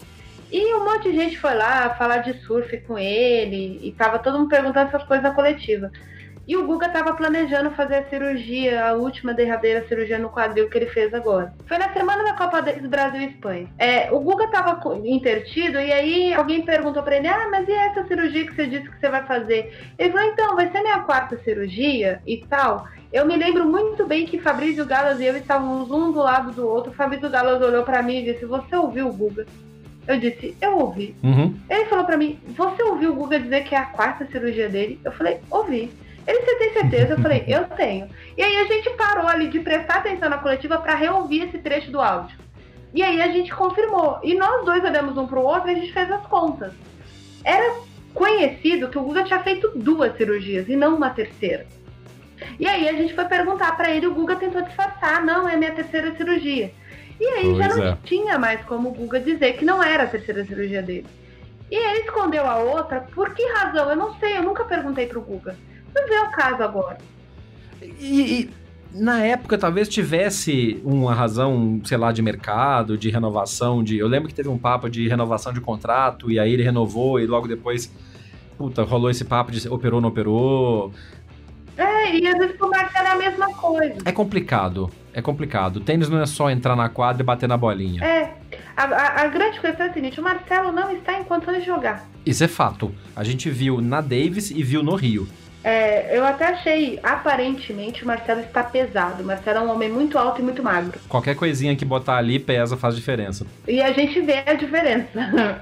E 0.52 0.74
um 0.76 0.84
monte 0.84 1.10
de 1.10 1.16
gente 1.16 1.40
foi 1.40 1.54
lá 1.54 1.92
falar 1.92 2.18
de 2.18 2.34
surf 2.42 2.78
com 2.82 3.00
ele, 3.00 3.80
e 3.82 3.92
tava 3.94 4.20
todo 4.20 4.38
mundo 4.38 4.50
perguntando 4.50 4.90
essas 4.90 5.04
coisas 5.04 5.24
na 5.24 5.34
coletiva. 5.34 5.90
E 6.48 6.58
o 6.58 6.66
Guga 6.66 6.90
tava 6.90 7.14
planejando 7.14 7.72
fazer 7.72 7.96
a 7.96 8.10
cirurgia, 8.10 8.86
a 8.86 8.94
última 8.94 9.34
derradeira 9.34 9.88
cirurgia 9.88 10.18
no 10.18 10.30
quadril 10.30 10.70
que 10.70 10.78
ele 10.78 10.88
fez 10.88 11.14
agora. 11.14 11.54
Foi 11.66 11.78
na 11.78 11.94
semana 11.94 12.24
da 12.24 12.34
Copa 12.34 12.62
do 12.62 12.90
Brasil 12.90 13.22
e 13.22 13.28
Espanha. 13.28 13.68
É, 13.78 14.12
o 14.12 14.20
Guga 14.20 14.48
tava 14.48 14.82
intertido 15.06 15.80
e 15.80 15.94
aí 15.94 16.34
alguém 16.34 16.66
perguntou 16.66 17.04
para 17.04 17.16
ele: 17.16 17.28
Ah, 17.28 17.48
mas 17.50 17.68
e 17.70 17.72
essa 17.72 18.06
cirurgia 18.06 18.46
que 18.46 18.56
você 18.56 18.66
disse 18.66 18.90
que 18.90 19.00
você 19.00 19.08
vai 19.08 19.26
fazer? 19.26 19.74
Ele 19.98 20.12
falou: 20.12 20.28
Então, 20.28 20.56
vai 20.56 20.70
ser 20.72 20.82
minha 20.82 21.00
quarta 21.00 21.38
cirurgia 21.44 22.22
e 22.26 22.38
tal. 22.46 22.86
Eu 23.14 23.26
me 23.26 23.38
lembro 23.38 23.66
muito 23.66 24.06
bem 24.06 24.26
que 24.26 24.40
Fabrício 24.40 24.86
Galas 24.86 25.20
e 25.20 25.26
eu 25.26 25.38
estávamos 25.38 25.92
um 25.92 26.12
do 26.12 26.20
lado 26.20 26.52
do 26.52 26.68
outro. 26.68 26.92
Fabrício 26.92 27.30
Galas 27.30 27.62
olhou 27.62 27.84
para 27.84 28.02
mim 28.02 28.18
e 28.18 28.34
disse: 28.34 28.46
Você 28.46 28.76
ouviu 28.76 29.08
o 29.08 29.14
Guga? 29.14 29.46
Eu 30.08 30.20
disse, 30.20 30.56
eu 30.62 30.78
ouvi. 30.78 31.16
Uhum. 31.24 31.56
Ele 31.70 31.86
falou 31.86 32.06
para 32.06 32.18
mim, 32.18 32.40
você 32.56 32.82
ouviu 32.84 33.12
o 33.12 33.16
Guga 33.16 33.40
dizer 33.40 33.64
que 33.64 33.76
é 33.76 33.78
a 33.78 33.86
quarta 33.86 34.26
cirurgia 34.26 34.68
dele? 34.68 35.00
Eu 35.04 35.12
falei, 35.12 35.40
ouvi. 35.50 35.92
Ele, 36.28 36.40
você 36.42 36.56
tem 36.56 36.74
certeza? 36.74 37.14
Eu 37.14 37.20
falei, 37.20 37.44
eu 37.48 37.66
tenho. 37.66 38.10
E 38.38 38.44
aí 38.44 38.58
a 38.58 38.66
gente 38.66 38.90
parou 38.92 39.28
ali 39.28 39.48
de 39.48 39.60
prestar 39.60 39.98
atenção 39.98 40.30
na 40.30 40.38
coletiva 40.38 40.78
para 40.78 40.96
reouvir 40.96 41.44
esse 41.44 41.58
trecho 41.60 41.92
do 41.92 42.02
áudio. 42.02 42.38
E 42.94 43.02
aí 43.02 43.22
a 43.22 43.28
gente 43.28 43.54
confirmou. 43.54 44.20
E 44.24 44.34
nós 44.34 44.66
dois 44.66 44.84
olhamos 44.84 45.18
um 45.18 45.28
pro 45.28 45.42
outro 45.42 45.70
e 45.70 45.74
a 45.74 45.76
gente 45.76 45.94
fez 45.94 46.12
as 46.12 46.26
contas. 46.28 46.74
Era 47.44 47.76
conhecido 48.14 48.90
que 48.90 48.98
o 48.98 49.04
Guga 49.04 49.24
tinha 49.24 49.40
feito 49.40 49.72
duas 49.76 50.16
cirurgias 50.18 50.68
e 50.68 50.76
não 50.76 50.96
uma 50.96 51.10
terceira. 51.10 51.66
E 52.60 52.68
aí 52.68 52.90
a 52.90 52.94
gente 52.94 53.14
foi 53.14 53.26
perguntar 53.26 53.78
para 53.78 53.92
ele, 53.92 54.08
o 54.08 54.14
Guga 54.14 54.36
tentou 54.36 54.62
disfarçar, 54.62 55.24
não, 55.24 55.48
é 55.48 55.56
minha 55.56 55.72
terceira 55.72 56.16
cirurgia. 56.16 56.74
E 57.22 57.26
aí 57.28 57.44
pois 57.44 57.58
já 57.58 57.68
não 57.68 57.84
é. 57.84 57.98
tinha 58.04 58.40
mais 58.40 58.66
como 58.66 58.90
o 58.90 58.94
Guga 58.94 59.20
dizer 59.20 59.54
que 59.54 59.64
não 59.64 59.82
era 59.84 60.06
a 60.06 60.08
terceira 60.08 60.44
cirurgia 60.44 60.82
dele. 60.82 61.06
E 61.70 61.76
ele 61.76 62.00
escondeu 62.00 62.48
a 62.48 62.58
outra, 62.58 63.02
por 63.14 63.36
que 63.36 63.46
razão? 63.54 63.92
Eu 63.92 63.96
não 63.96 64.16
sei, 64.16 64.38
eu 64.38 64.42
nunca 64.42 64.66
perguntei 64.66 65.06
pro 65.06 65.22
Guga. 65.22 65.56
Não 65.94 66.08
vê 66.08 66.18
o 66.18 66.32
caso 66.32 66.64
agora. 66.64 66.98
E, 67.80 68.42
e, 68.42 68.50
na 68.92 69.24
época 69.24 69.56
talvez 69.56 69.88
tivesse 69.88 70.82
uma 70.84 71.14
razão, 71.14 71.80
sei 71.86 71.96
lá, 71.96 72.12
de 72.12 72.24
mercado, 72.24 72.98
de 72.98 73.12
renovação, 73.12 73.84
de. 73.84 74.00
Eu 74.00 74.08
lembro 74.08 74.28
que 74.28 74.34
teve 74.34 74.50
um 74.50 74.58
papo 74.58 74.90
de 74.90 75.08
renovação 75.08 75.54
de 75.54 75.62
contrato, 75.62 76.32
e 76.32 76.40
aí 76.40 76.52
ele 76.52 76.64
renovou, 76.64 77.20
e 77.20 77.28
logo 77.28 77.48
depois. 77.48 77.94
Puta, 78.58 78.84
rolou 78.84 79.10
esse 79.12 79.26
papo 79.26 79.52
de 79.52 79.68
operou, 79.70 80.02
não 80.02 80.10
operou. 80.10 80.92
É, 81.78 82.16
e 82.16 82.28
às 82.28 82.38
vezes 82.38 82.56
pro 82.58 82.70
Marcelo 82.70 83.08
é 83.08 83.12
a 83.12 83.16
mesma 83.16 83.48
coisa. 83.54 83.96
É 84.06 84.12
complicado. 84.12 84.90
É 85.14 85.22
complicado. 85.22 85.78
O 85.78 85.80
tênis 85.82 86.10
não 86.10 86.22
é 86.22 86.26
só 86.26 86.50
entrar 86.50 86.76
na 86.76 86.88
quadra 86.90 87.22
e 87.22 87.26
bater 87.26 87.48
na 87.48 87.58
bolinha. 87.58 88.04
É. 88.04 88.34
A, 88.76 88.84
a, 88.84 89.22
a 89.24 89.28
grande 89.28 89.60
questão 89.60 89.86
é 89.86 89.90
a 89.90 89.94
seguinte: 89.94 90.20
o 90.20 90.24
Marcelo 90.24 90.72
não 90.72 90.92
está 90.92 91.20
em 91.20 91.24
condições 91.24 91.60
de 91.60 91.66
jogar. 91.66 92.08
Isso 92.26 92.44
é 92.44 92.48
fato. 92.48 92.94
A 93.16 93.24
gente 93.24 93.50
viu 93.50 93.82
na 93.82 94.00
Davis 94.00 94.52
e 94.52 94.64
viu 94.64 94.84
no 94.84 94.96
Rio. 94.96 95.28
É, 95.64 96.18
eu 96.18 96.26
até 96.26 96.46
achei, 96.46 97.00
aparentemente, 97.04 98.04
o 98.04 98.08
Marcelo 98.08 98.42
está 98.42 98.64
pesado. 98.64 99.22
O 99.22 99.26
Marcelo 99.26 99.60
é 99.60 99.62
um 99.62 99.72
homem 99.72 99.90
muito 99.90 100.18
alto 100.18 100.42
e 100.42 100.44
muito 100.44 100.64
magro. 100.64 101.00
Qualquer 101.08 101.36
coisinha 101.36 101.76
que 101.76 101.86
botar 101.86 102.18
ali 102.18 102.40
pesa, 102.40 102.76
faz 102.76 102.96
diferença. 102.96 103.46
E 103.68 103.82
a 103.82 103.92
gente 103.92 104.20
vê 104.22 104.44
a 104.46 104.54
diferença. 104.54 105.62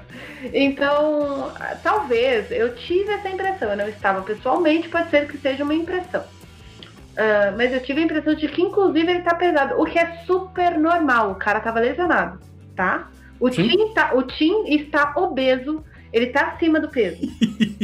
então, 0.54 1.52
talvez 1.82 2.50
eu 2.50 2.74
tive 2.74 3.10
essa 3.10 3.28
impressão. 3.28 3.70
Eu 3.70 3.76
não 3.76 3.88
estava 3.88 4.22
pessoalmente, 4.22 4.88
pode 4.88 5.10
ser 5.10 5.26
que 5.26 5.36
seja 5.36 5.64
uma 5.64 5.74
impressão. 5.74 6.22
Uh, 6.22 7.56
mas 7.56 7.72
eu 7.72 7.82
tive 7.82 8.00
a 8.00 8.04
impressão 8.04 8.34
de 8.34 8.48
que, 8.48 8.62
inclusive, 8.62 9.10
ele 9.10 9.22
tá 9.22 9.34
pesado, 9.34 9.78
o 9.78 9.84
que 9.84 9.98
é 9.98 10.22
super 10.26 10.78
normal. 10.78 11.32
O 11.32 11.34
cara 11.34 11.60
tava 11.60 11.80
lesionado, 11.80 12.40
tá? 12.74 13.08
O 13.38 13.50
Tim, 13.50 13.92
tá, 13.94 14.12
o 14.14 14.22
Tim 14.22 14.64
está 14.66 15.12
obeso, 15.16 15.84
ele 16.12 16.26
tá 16.26 16.48
acima 16.48 16.80
do 16.80 16.88
peso. 16.88 17.20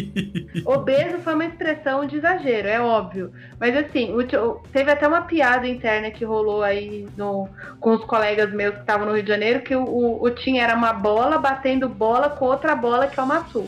obeso 0.65 1.19
foi 1.23 1.35
uma 1.35 1.45
expressão 1.45 2.07
de 2.07 2.17
exagero, 2.17 2.69
é 2.69 2.81
óbvio. 2.81 3.33
Mas 3.59 3.77
assim, 3.77 4.13
teve 4.73 4.91
até 4.91 5.07
uma 5.07 5.23
piada 5.23 5.67
interna 5.67 6.11
que 6.11 6.25
rolou 6.25 6.63
aí 6.63 7.07
no, 7.17 7.49
com 7.79 7.95
os 7.95 8.05
colegas 8.05 8.53
meus 8.53 8.75
que 8.75 8.81
estavam 8.81 9.07
no 9.07 9.15
Rio 9.15 9.23
de 9.23 9.29
Janeiro, 9.29 9.61
que 9.61 9.75
o, 9.75 9.85
o, 9.85 10.25
o 10.25 10.31
Tim 10.31 10.59
era 10.59 10.75
uma 10.75 10.93
bola 10.93 11.39
batendo 11.39 11.89
bola 11.89 12.31
com 12.31 12.47
outra 12.47 12.75
bola 12.75 13.07
que 13.07 13.19
é 13.19 13.23
o 13.23 13.27
Massu. 13.27 13.61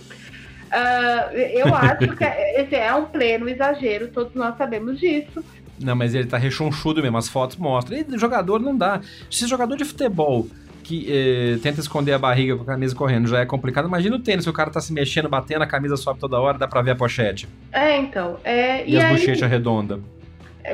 Uh, 0.69 1.35
eu 1.35 1.75
acho 1.75 2.17
que 2.17 2.25
é, 2.25 2.61
esse 2.63 2.75
é 2.75 2.93
um 2.95 3.07
pleno 3.07 3.49
exagero, 3.49 4.09
todos 4.09 4.35
nós 4.35 4.57
sabemos 4.57 4.99
disso. 4.99 5.43
Não, 5.81 5.95
mas 5.95 6.15
ele 6.15 6.27
tá 6.27 6.37
rechonchudo 6.37 7.01
mesmo, 7.01 7.17
as 7.17 7.29
fotos 7.29 7.57
mostram. 7.57 7.97
E 7.97 8.19
jogador 8.19 8.59
não 8.59 8.77
dá. 8.77 9.01
Se 9.31 9.47
jogador 9.47 9.77
de 9.77 9.85
futebol 9.85 10.49
que 10.89 11.07
eh, 11.07 11.59
tenta 11.63 11.81
esconder 11.81 12.15
a 12.15 12.19
barriga 12.19 12.57
com 12.57 12.63
a 12.63 12.67
camisa 12.67 12.95
correndo 12.95 13.29
já 13.29 13.41
é 13.41 13.45
complicado, 13.45 13.87
imagina 13.87 14.17
o 14.17 14.19
tênis, 14.19 14.47
o 14.47 14.53
cara 14.55 14.71
tá 14.71 14.81
se 14.81 14.91
mexendo, 14.91 15.29
batendo, 15.29 15.63
a 15.63 15.67
camisa 15.67 15.99
sobe 15.99 16.19
toda 16.19 16.41
hora, 16.41 16.57
dá 16.57 16.67
pra 16.67 16.81
ver 16.81 16.93
a 16.93 16.97
pochete. 16.97 17.47
É, 17.71 17.99
então. 17.99 18.39
É, 18.43 18.87
e, 18.87 18.93
e 18.93 18.97
as 18.97 19.05
aí... 19.05 19.11
bochechas 19.13 19.51
redondas. 19.51 20.01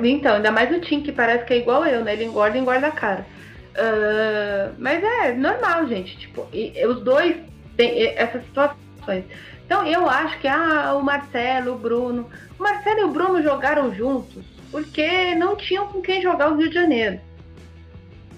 Então, 0.03 0.37
ainda 0.37 0.53
mais 0.53 0.75
o 0.77 0.81
Tim, 0.81 1.01
que 1.01 1.11
parece 1.11 1.45
que 1.45 1.55
é 1.55 1.59
igual 1.59 1.85
eu, 1.85 2.05
né? 2.05 2.13
Ele 2.13 2.25
engorda 2.25 2.57
e 2.57 2.61
engorda 2.61 2.87
a 2.87 2.91
cara. 2.93 3.27
Uh, 3.75 4.75
mas 4.79 5.03
é 5.03 5.33
normal, 5.33 5.89
gente. 5.89 6.17
Tipo, 6.17 6.47
e, 6.53 6.73
os 6.87 7.03
dois 7.03 7.37
têm 7.77 8.07
essas 8.17 8.45
situações. 8.45 9.25
Então 9.67 9.85
eu 9.87 10.09
acho 10.09 10.39
que 10.39 10.47
ah, 10.47 10.95
o 10.97 11.03
Marcelo, 11.03 11.75
o 11.75 11.79
Bruno. 11.79 12.29
O 12.59 12.63
Marcelo 12.63 13.01
e 13.01 13.05
o 13.05 13.11
Bruno 13.11 13.43
jogaram 13.43 13.93
juntos 13.95 14.45
porque 14.71 15.35
não 15.37 15.57
tinham 15.57 15.87
com 15.87 16.01
quem 16.01 16.21
jogar 16.21 16.53
o 16.53 16.57
Rio 16.57 16.69
de 16.69 16.75
Janeiro. 16.75 17.21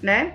Né? 0.01 0.33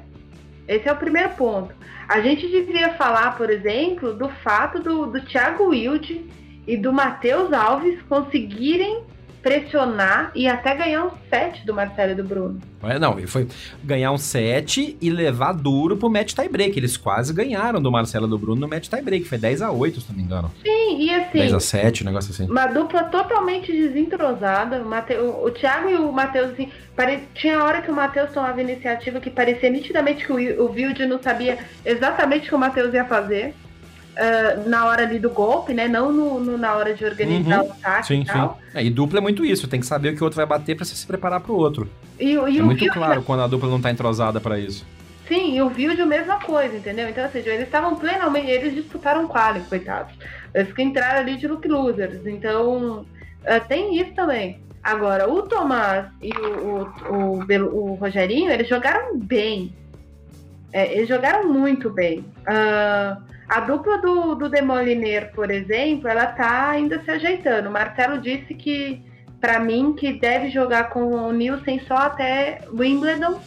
Esse 0.67 0.89
é 0.89 0.93
o 0.93 0.97
primeiro 0.97 1.31
ponto. 1.31 1.75
A 2.09 2.21
gente 2.21 2.47
deveria 2.47 2.95
falar, 2.95 3.37
por 3.37 3.51
exemplo, 3.51 4.15
do 4.15 4.29
fato 4.29 4.81
do, 4.81 5.07
do 5.07 5.21
Thiago 5.23 5.69
Wilde 5.69 6.25
e 6.67 6.77
do 6.77 6.93
Matheus 6.93 7.53
Alves 7.53 8.01
conseguirem 8.03 9.05
pressionar 9.43 10.31
e 10.35 10.47
até 10.47 10.75
ganhar 10.75 11.05
um 11.05 11.11
set 11.29 11.67
do 11.67 11.75
Marcelo 11.75 12.13
e 12.13 12.15
do 12.15 12.23
Bruno. 12.23 12.61
É, 12.83 12.99
não, 12.99 13.17
foi 13.27 13.49
ganhar 13.83 14.13
um 14.13 14.19
set 14.19 14.97
e 15.01 15.11
levar 15.11 15.53
duro 15.53 15.97
pro 15.97 16.09
match 16.09 16.33
tie-break. 16.33 16.79
Eles 16.79 16.97
quase 16.97 17.33
ganharam 17.33 17.83
do 17.83 17.91
Marcelo 17.91 18.27
e 18.27 18.31
do 18.31 18.39
Bruno 18.39 18.61
no 18.63 18.69
match 18.69 18.89
tie-break. 18.89 19.25
Foi 19.25 19.39
10 19.39 19.63
a 19.63 19.71
8 19.71 20.01
se 20.01 20.09
não 20.11 20.17
me 20.17 20.23
engano. 20.23 20.51
Sim, 20.63 21.03
e 21.03 21.11
assim... 21.11 21.39
10 21.39 21.55
a 21.55 21.61
7 21.61 22.03
um 22.03 22.07
negócio 22.07 22.31
assim. 22.31 22.51
Uma 22.51 22.67
dupla 22.67 23.05
totalmente 23.05 23.73
desentrosada. 23.73 24.81
O, 24.81 24.85
Mate... 24.85 25.15
o 25.15 25.51
Thiago 25.51 25.91
e 25.91 25.95
o 25.97 26.13
Matheus, 26.13 26.53
assim... 26.53 26.71
Pare... 26.95 27.21
Tinha 27.35 27.63
hora 27.63 27.83
que 27.83 27.91
o 27.91 27.95
Matheus 27.95 28.31
tomava 28.31 28.61
iniciativa 28.61 29.21
que 29.21 29.31
parecia 29.31 29.71
nitidamente 29.71 30.25
que 30.25 30.33
o, 30.33 30.65
o 30.65 30.73
Wilde 30.73 31.07
não 31.07 31.21
sabia 31.21 31.59
exatamente 31.85 32.47
o 32.47 32.49
que 32.49 32.55
o 32.55 32.59
Matheus 32.59 32.95
ia 32.95 33.05
fazer. 33.05 33.55
Uh, 34.13 34.69
na 34.69 34.87
hora 34.87 35.03
ali 35.03 35.19
do 35.19 35.31
golpe, 35.31 35.73
né? 35.73 35.89
Não 35.89 36.13
no, 36.13 36.41
no 36.41 36.59
na 36.59 36.75
hora 36.75 36.95
de 36.95 37.05
organizar 37.05 37.63
uhum. 37.63 37.69
o 37.69 37.73
ataque 37.73 38.07
sim, 38.07 38.21
e 38.21 38.25
tal. 38.25 38.59
Sim. 38.73 38.79
É, 38.79 38.85
e 38.85 38.91
dupla 38.91 39.19
é 39.19 39.23
muito 39.23 39.45
isso, 39.45 39.69
tem 39.69 39.81
que 39.81 39.87
saber 39.87 40.11
o 40.11 40.17
que 40.17 40.23
o 40.23 40.25
outro 40.25 40.37
vai 40.37 40.47
bater 40.47 40.77
para 40.77 40.85
você 40.85 40.95
se 40.95 41.07
preparar 41.07 41.41
pro 41.41 41.55
outro. 41.55 41.89
E, 42.19 42.33
e 42.33 42.59
é 42.59 42.63
muito 42.63 42.87
claro 42.89 43.23
quando 43.23 43.43
a 43.43 43.47
dupla 43.47 43.69
não 43.69 43.81
tá 43.81 43.91
entrosada 43.91 44.41
para 44.41 44.59
isso. 44.59 44.87
Sim, 45.27 45.57
e 45.57 45.63
o 45.63 45.69
Vilde 45.69 46.01
a 46.01 46.07
mesma 46.07 46.39
coisa, 46.41 46.77
entendeu? 46.77 47.09
Então, 47.09 47.25
ou 47.25 47.31
seja, 47.31 47.51
eles 47.51 47.67
estavam 47.67 47.97
plenamente, 47.97 48.51
eles 48.51 48.75
disputaram 48.75 49.27
quali, 49.27 49.61
coitados. 49.61 50.13
Eles 50.53 50.73
que 50.73 50.83
entraram 50.83 51.21
ali 51.21 51.37
de 51.37 51.47
look 51.47 51.67
losers. 51.67 52.27
Então, 52.27 53.01
uh, 53.01 53.69
tem 53.69 53.99
isso 53.99 54.13
também. 54.13 54.61
Agora, 54.83 55.31
o 55.31 55.43
Tomás 55.43 56.07
e 56.21 56.33
o, 56.33 56.91
o, 57.09 57.39
o, 57.39 57.93
o 57.93 57.95
Rogerinho, 57.95 58.51
eles 58.51 58.69
jogaram 58.69 59.17
bem. 59.19 59.73
É, 60.73 60.93
eles 60.93 61.09
jogaram 61.09 61.49
muito 61.49 61.89
bem. 61.89 62.19
Uh, 62.41 63.32
a 63.53 63.61
dupla 63.61 63.99
do, 63.99 64.35
do 64.35 64.49
Demoliner, 64.49 65.31
por 65.35 65.51
exemplo, 65.51 66.09
ela 66.09 66.25
tá 66.25 66.71
ainda 66.71 67.03
se 67.03 67.11
ajeitando. 67.11 67.69
O 67.69 67.73
Marcelo 67.73 68.17
disse 68.17 68.55
que, 68.55 69.03
para 69.39 69.59
mim, 69.61 69.93
que 69.93 70.15
deve 70.15 70.49
jogar 70.49 70.89
com 70.89 71.05
o 71.05 71.31
Nielsen 71.33 71.79
só 71.87 71.97
até 71.97 72.63
Wimbledon, 72.73 73.39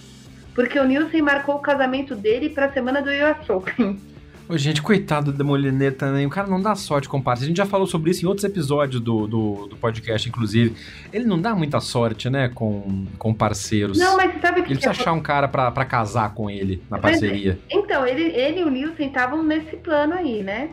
porque 0.54 0.78
o 0.78 0.84
Nielsen 0.86 1.24
marcou 1.24 1.56
o 1.56 1.60
casamento 1.60 2.16
dele 2.16 2.50
pra 2.50 2.72
semana 2.72 3.02
do 3.02 3.10
Open. 3.52 4.00
Ô, 4.48 4.56
gente, 4.58 4.82
coitado 4.82 5.32
do 5.32 5.38
Demoliner 5.38 5.96
também. 5.96 6.26
O 6.26 6.30
cara 6.30 6.48
não 6.48 6.62
dá 6.62 6.76
sorte 6.76 7.10
com 7.10 7.20
parceiros. 7.20 7.48
A 7.48 7.50
gente 7.50 7.58
já 7.58 7.66
falou 7.66 7.88
sobre 7.88 8.12
isso 8.12 8.24
em 8.24 8.28
outros 8.28 8.44
episódios 8.44 9.02
do, 9.02 9.26
do, 9.26 9.68
do, 9.68 9.76
podcast, 9.76 10.30
inclusive. 10.30 10.76
Ele 11.12 11.26
não 11.26 11.42
dá 11.42 11.56
muita 11.56 11.80
sorte, 11.80 12.30
né, 12.30 12.50
com, 12.54 13.06
com 13.18 13.34
parceiros. 13.34 13.98
Não, 13.98 14.16
mas 14.16 14.40
sabe 14.40 14.62
o 14.62 14.64
que 14.64 14.72
Ele 14.72 14.80
precisa 14.80 14.90
é? 14.90 14.92
achar 14.92 15.14
um 15.14 15.22
cara 15.22 15.48
pra, 15.48 15.72
pra 15.72 15.84
casar 15.84 16.34
com 16.36 16.48
ele 16.48 16.84
na 16.90 17.00
parceria. 17.00 17.58
Mas, 17.66 17.84
então, 17.84 18.06
ele, 18.06 18.24
ele 18.24 18.60
e 18.60 18.64
o 18.64 18.70
Nielsen 18.70 19.08
estavam 19.08 19.42
nesse 19.42 19.78
plano 19.78 20.14
aí, 20.14 20.44
né? 20.44 20.70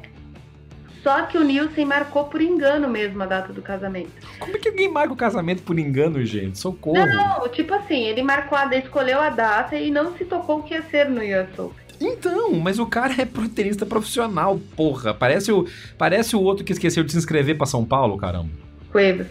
Só 1.03 1.23
que 1.23 1.37
o 1.37 1.43
Nielsen 1.43 1.85
marcou 1.85 2.25
por 2.25 2.41
engano 2.41 2.89
mesmo 2.89 3.23
a 3.23 3.27
data 3.27 3.53
do 3.53 3.61
casamento. 3.61 4.12
Como 4.39 4.55
é 4.55 4.59
que 4.59 4.68
alguém 4.68 4.89
marca 4.89 5.12
o 5.12 5.16
casamento 5.16 5.62
por 5.62 5.77
engano, 5.79 6.25
gente? 6.25 6.59
Socorro. 6.59 7.05
Não, 7.07 7.41
não, 7.41 7.49
tipo 7.49 7.75
assim, 7.75 8.05
ele 8.05 8.23
marcou 8.23 8.57
a 8.57 8.73
escolheu 8.77 9.20
a 9.20 9.29
data 9.31 9.75
e 9.77 9.91
não 9.91 10.16
se 10.16 10.25
tocou 10.25 10.61
o 10.61 10.62
que 10.62 10.75
ia 10.75 10.83
ser 10.83 11.09
no 11.09 11.20
Open. 11.20 11.82
Então, 12.03 12.53
mas 12.55 12.79
o 12.79 12.87
cara 12.87 13.15
é 13.19 13.27
tenista 13.55 13.87
profissional, 13.87 14.61
porra. 14.77 15.15
Parece 15.15 15.53
o, 15.53 15.67
parece 15.97 16.35
o 16.35 16.41
outro 16.41 16.65
que 16.65 16.73
esqueceu 16.73 17.05
de 17.05 17.13
se 17.13 17.19
inscrever 17.19 17.57
para 17.57 17.67
São 17.67 17.85
Paulo, 17.85 18.17
caramba. 18.17 18.51
Cuevas. 18.91 19.27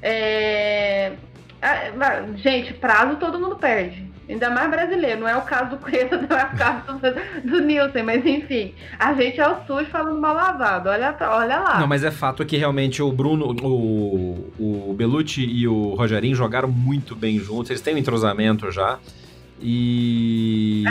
É... 0.00 1.12
Gente, 2.36 2.74
prazo 2.74 3.16
todo 3.16 3.40
mundo 3.40 3.56
perde. 3.56 4.04
Ainda 4.28 4.48
mais 4.48 4.70
brasileiro. 4.70 5.20
Não 5.20 5.28
é 5.28 5.36
o 5.36 5.42
caso 5.42 5.70
do 5.70 5.76
Cuevas, 5.76 6.20
não 6.28 6.36
é 6.36 6.44
o 6.44 6.56
caso 6.56 6.98
do, 6.98 7.50
do 7.50 7.60
Nilson, 7.60 8.02
mas 8.04 8.24
enfim. 8.24 8.74
A 8.98 9.12
gente 9.14 9.40
é 9.40 9.48
o 9.48 9.66
SUS 9.66 9.88
falando 9.88 10.18
mal 10.18 10.34
lavado. 10.34 10.88
Olha, 10.88 11.14
olha 11.20 11.58
lá. 11.58 11.80
Não, 11.80 11.86
mas 11.86 12.04
é 12.04 12.10
fato 12.10 12.44
que 12.44 12.56
realmente 12.56 13.02
o 13.02 13.12
Bruno, 13.12 13.54
o, 13.62 14.52
o 14.58 14.94
Belucci 14.94 15.44
e 15.44 15.68
o 15.68 15.94
Rogerinho 15.94 16.34
jogaram 16.34 16.68
muito 16.68 17.14
bem 17.14 17.38
juntos. 17.38 17.70
Eles 17.70 17.82
têm 17.82 17.94
um 17.94 17.98
entrosamento 17.98 18.70
já. 18.70 18.98
E 19.66 20.84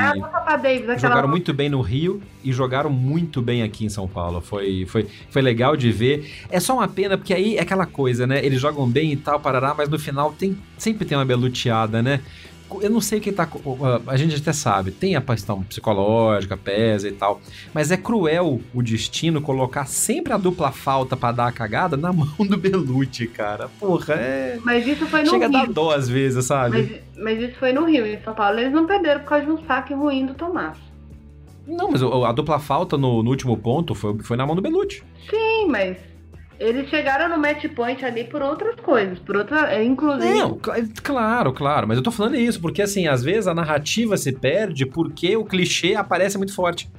Davis, 0.58 1.00
jogaram 1.00 1.28
muito 1.28 1.54
bem 1.54 1.70
no 1.70 1.80
Rio 1.80 2.20
e 2.44 2.52
jogaram 2.52 2.90
muito 2.90 3.40
bem 3.40 3.62
aqui 3.62 3.86
em 3.86 3.90
São 3.90 4.08
Paulo. 4.08 4.42
Foi, 4.42 4.88
foi, 4.88 5.08
foi 5.30 5.42
legal 5.44 5.78
de 5.78 5.92
ver. 5.92 6.28
É 6.50 6.60
só 6.60 6.74
uma 6.74 6.88
pena, 6.88 7.16
porque 7.16 7.36
aí 7.36 7.56
é 7.56 7.62
aquela 7.62 7.86
coisa, 7.86 8.26
né? 8.26 8.44
Eles 8.44 8.60
jogam 8.60 8.90
bem 8.90 9.12
e 9.12 9.16
tal, 9.16 9.40
parará, 9.40 9.76
mas 9.78 9.88
no 9.90 10.00
final 10.00 10.34
tem, 10.34 10.58
sempre 10.76 11.06
tem 11.06 11.16
uma 11.16 11.24
beluteada, 11.24 12.02
né? 12.02 12.22
Eu 12.82 12.90
não 12.90 13.02
sei 13.02 13.20
o 13.20 13.22
que 13.22 13.32
tá. 13.32 13.48
A 14.08 14.18
gente 14.18 14.36
até 14.36 14.54
sabe, 14.54 14.92
tem 14.92 15.16
a 15.16 15.22
questão 15.22 15.64
psicológica, 15.64 16.58
pesa 16.58 17.08
e 17.08 17.12
tal. 17.12 17.42
Mas 17.74 17.92
é 17.92 17.98
cruel 17.98 18.62
o 18.74 18.82
destino 18.82 19.42
colocar 19.42 19.86
sempre 19.86 20.34
a 20.34 20.38
dupla 20.38 20.72
falta 20.72 21.16
para 21.16 21.32
dar 21.32 21.48
a 21.48 21.52
cagada 21.52 21.96
na 21.98 22.12
mão 22.14 22.28
do 22.40 22.58
Belucci, 22.58 23.28
cara. 23.28 23.70
Porra, 23.80 24.16
é. 24.16 24.60
Mas 24.64 24.86
isso 24.88 25.06
foi 25.08 25.24
no 25.24 25.30
Chega 25.30 25.48
Rio. 25.48 25.58
a 25.58 25.66
dar 25.66 25.72
dó 25.72 25.92
às 25.92 26.08
vezes, 26.10 26.46
sabe? 26.46 27.04
Mas, 27.16 27.24
mas 27.24 27.42
isso 27.50 27.60
foi 27.60 27.74
no 27.74 27.86
Rio. 27.86 28.06
Em 28.06 28.22
São 28.22 28.34
Paulo 28.34 28.60
eles 28.60 28.74
não 28.74 28.86
perderam 28.86 29.22
por 29.22 29.30
causa 29.30 29.46
de 29.46 29.52
um 29.52 29.66
saque 29.66 29.94
ruim 29.94 30.26
do 30.26 30.34
Tomás. 30.34 30.78
Não, 31.66 31.92
mas 31.92 32.04
a 32.04 32.32
dupla 32.34 32.60
falta 32.60 32.98
no, 32.98 33.24
no 33.24 33.30
último 33.30 33.56
ponto 33.58 33.96
foi, 33.96 34.20
foi 34.20 34.36
na 34.36 34.46
mão 34.46 34.56
do 34.56 34.62
Belucci. 34.62 35.02
Sim, 35.30 35.68
mas 35.70 35.98
eles 36.64 36.90
chegaram 36.90 37.28
no 37.28 37.38
match 37.38 37.66
point 37.76 38.04
ali 38.06 38.24
por 38.24 38.42
outras 38.42 38.76
coisas, 38.80 39.20
por 39.20 39.36
outra, 39.36 39.74
é, 39.74 39.84
inclusive. 39.84 40.34
Não, 40.34 40.58
claro, 41.04 41.52
claro, 41.52 41.88
mas 41.88 41.98
eu 41.98 42.04
tô 42.04 42.12
falando 42.12 42.36
isso 42.36 42.62
porque 42.62 42.82
assim, 42.82 43.06
às 43.06 43.22
vezes 43.22 43.48
a 43.48 43.54
narrativa 43.54 44.16
se 44.16 44.32
perde 44.32 44.86
porque 44.86 45.36
o 45.36 45.44
clichê 45.44 45.96
aparece 45.96 46.38
muito 46.38 46.56
forte. 46.56 46.90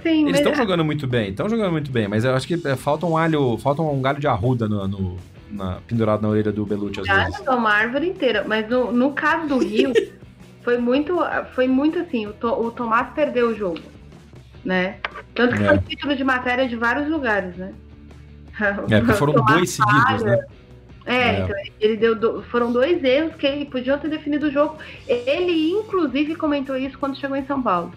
Sim, 0.00 0.22
Eles 0.26 0.36
estão 0.36 0.52
mas... 0.52 0.58
jogando 0.58 0.84
muito 0.84 1.06
bem, 1.06 1.30
estão 1.30 1.48
jogando 1.48 1.72
muito 1.72 1.90
bem, 1.90 2.06
mas 2.06 2.24
eu 2.24 2.34
acho 2.34 2.46
que 2.46 2.54
é, 2.54 2.76
falta 2.76 3.04
um 3.04 3.16
alho, 3.16 3.58
falta 3.58 3.82
um 3.82 4.00
galho 4.00 4.20
de 4.20 4.28
arruda 4.28 4.68
no, 4.68 4.86
no 4.86 5.16
na, 5.50 5.78
pendurado 5.86 6.22
na 6.22 6.28
orelha 6.28 6.52
do 6.52 6.64
Belucci 6.64 7.00
às 7.00 7.06
Galho 7.06 7.32
vezes. 7.32 7.46
uma 7.48 7.70
árvore 7.70 8.08
inteira, 8.08 8.44
mas 8.46 8.68
no, 8.68 8.92
no 8.92 9.12
caso 9.12 9.48
do 9.48 9.58
Rio, 9.58 9.92
foi 10.62 10.78
muito, 10.78 11.18
foi 11.54 11.66
muito 11.66 11.98
assim, 11.98 12.26
o, 12.26 12.32
to, 12.32 12.48
o 12.48 12.70
Tomás 12.70 13.08
perdeu 13.12 13.48
o 13.48 13.54
jogo, 13.54 13.80
né? 14.64 14.98
Tanto 15.34 15.56
que 15.56 15.62
é. 15.64 15.66
foi 15.66 15.78
título 15.78 16.14
de 16.14 16.22
matéria 16.22 16.68
de 16.68 16.76
vários 16.76 17.08
lugares, 17.08 17.56
né? 17.56 17.72
É, 18.90 19.00
porque 19.00 19.12
foram 19.18 19.44
dois 19.44 19.70
seguidos, 19.70 20.22
né? 20.22 20.44
É, 21.06 21.16
é, 21.16 21.40
então 21.40 21.56
ele 21.80 21.96
deu 21.96 22.14
do, 22.14 22.42
foram 22.44 22.72
dois 22.72 23.02
erros 23.02 23.34
que 23.34 23.46
ele 23.46 23.64
podia 23.64 23.98
ter 23.98 24.08
definido 24.08 24.46
o 24.46 24.50
jogo. 24.50 24.78
Ele, 25.08 25.70
inclusive, 25.70 26.36
comentou 26.36 26.76
isso 26.76 26.98
quando 26.98 27.18
chegou 27.18 27.36
em 27.36 27.46
São 27.46 27.62
Paulo. 27.62 27.92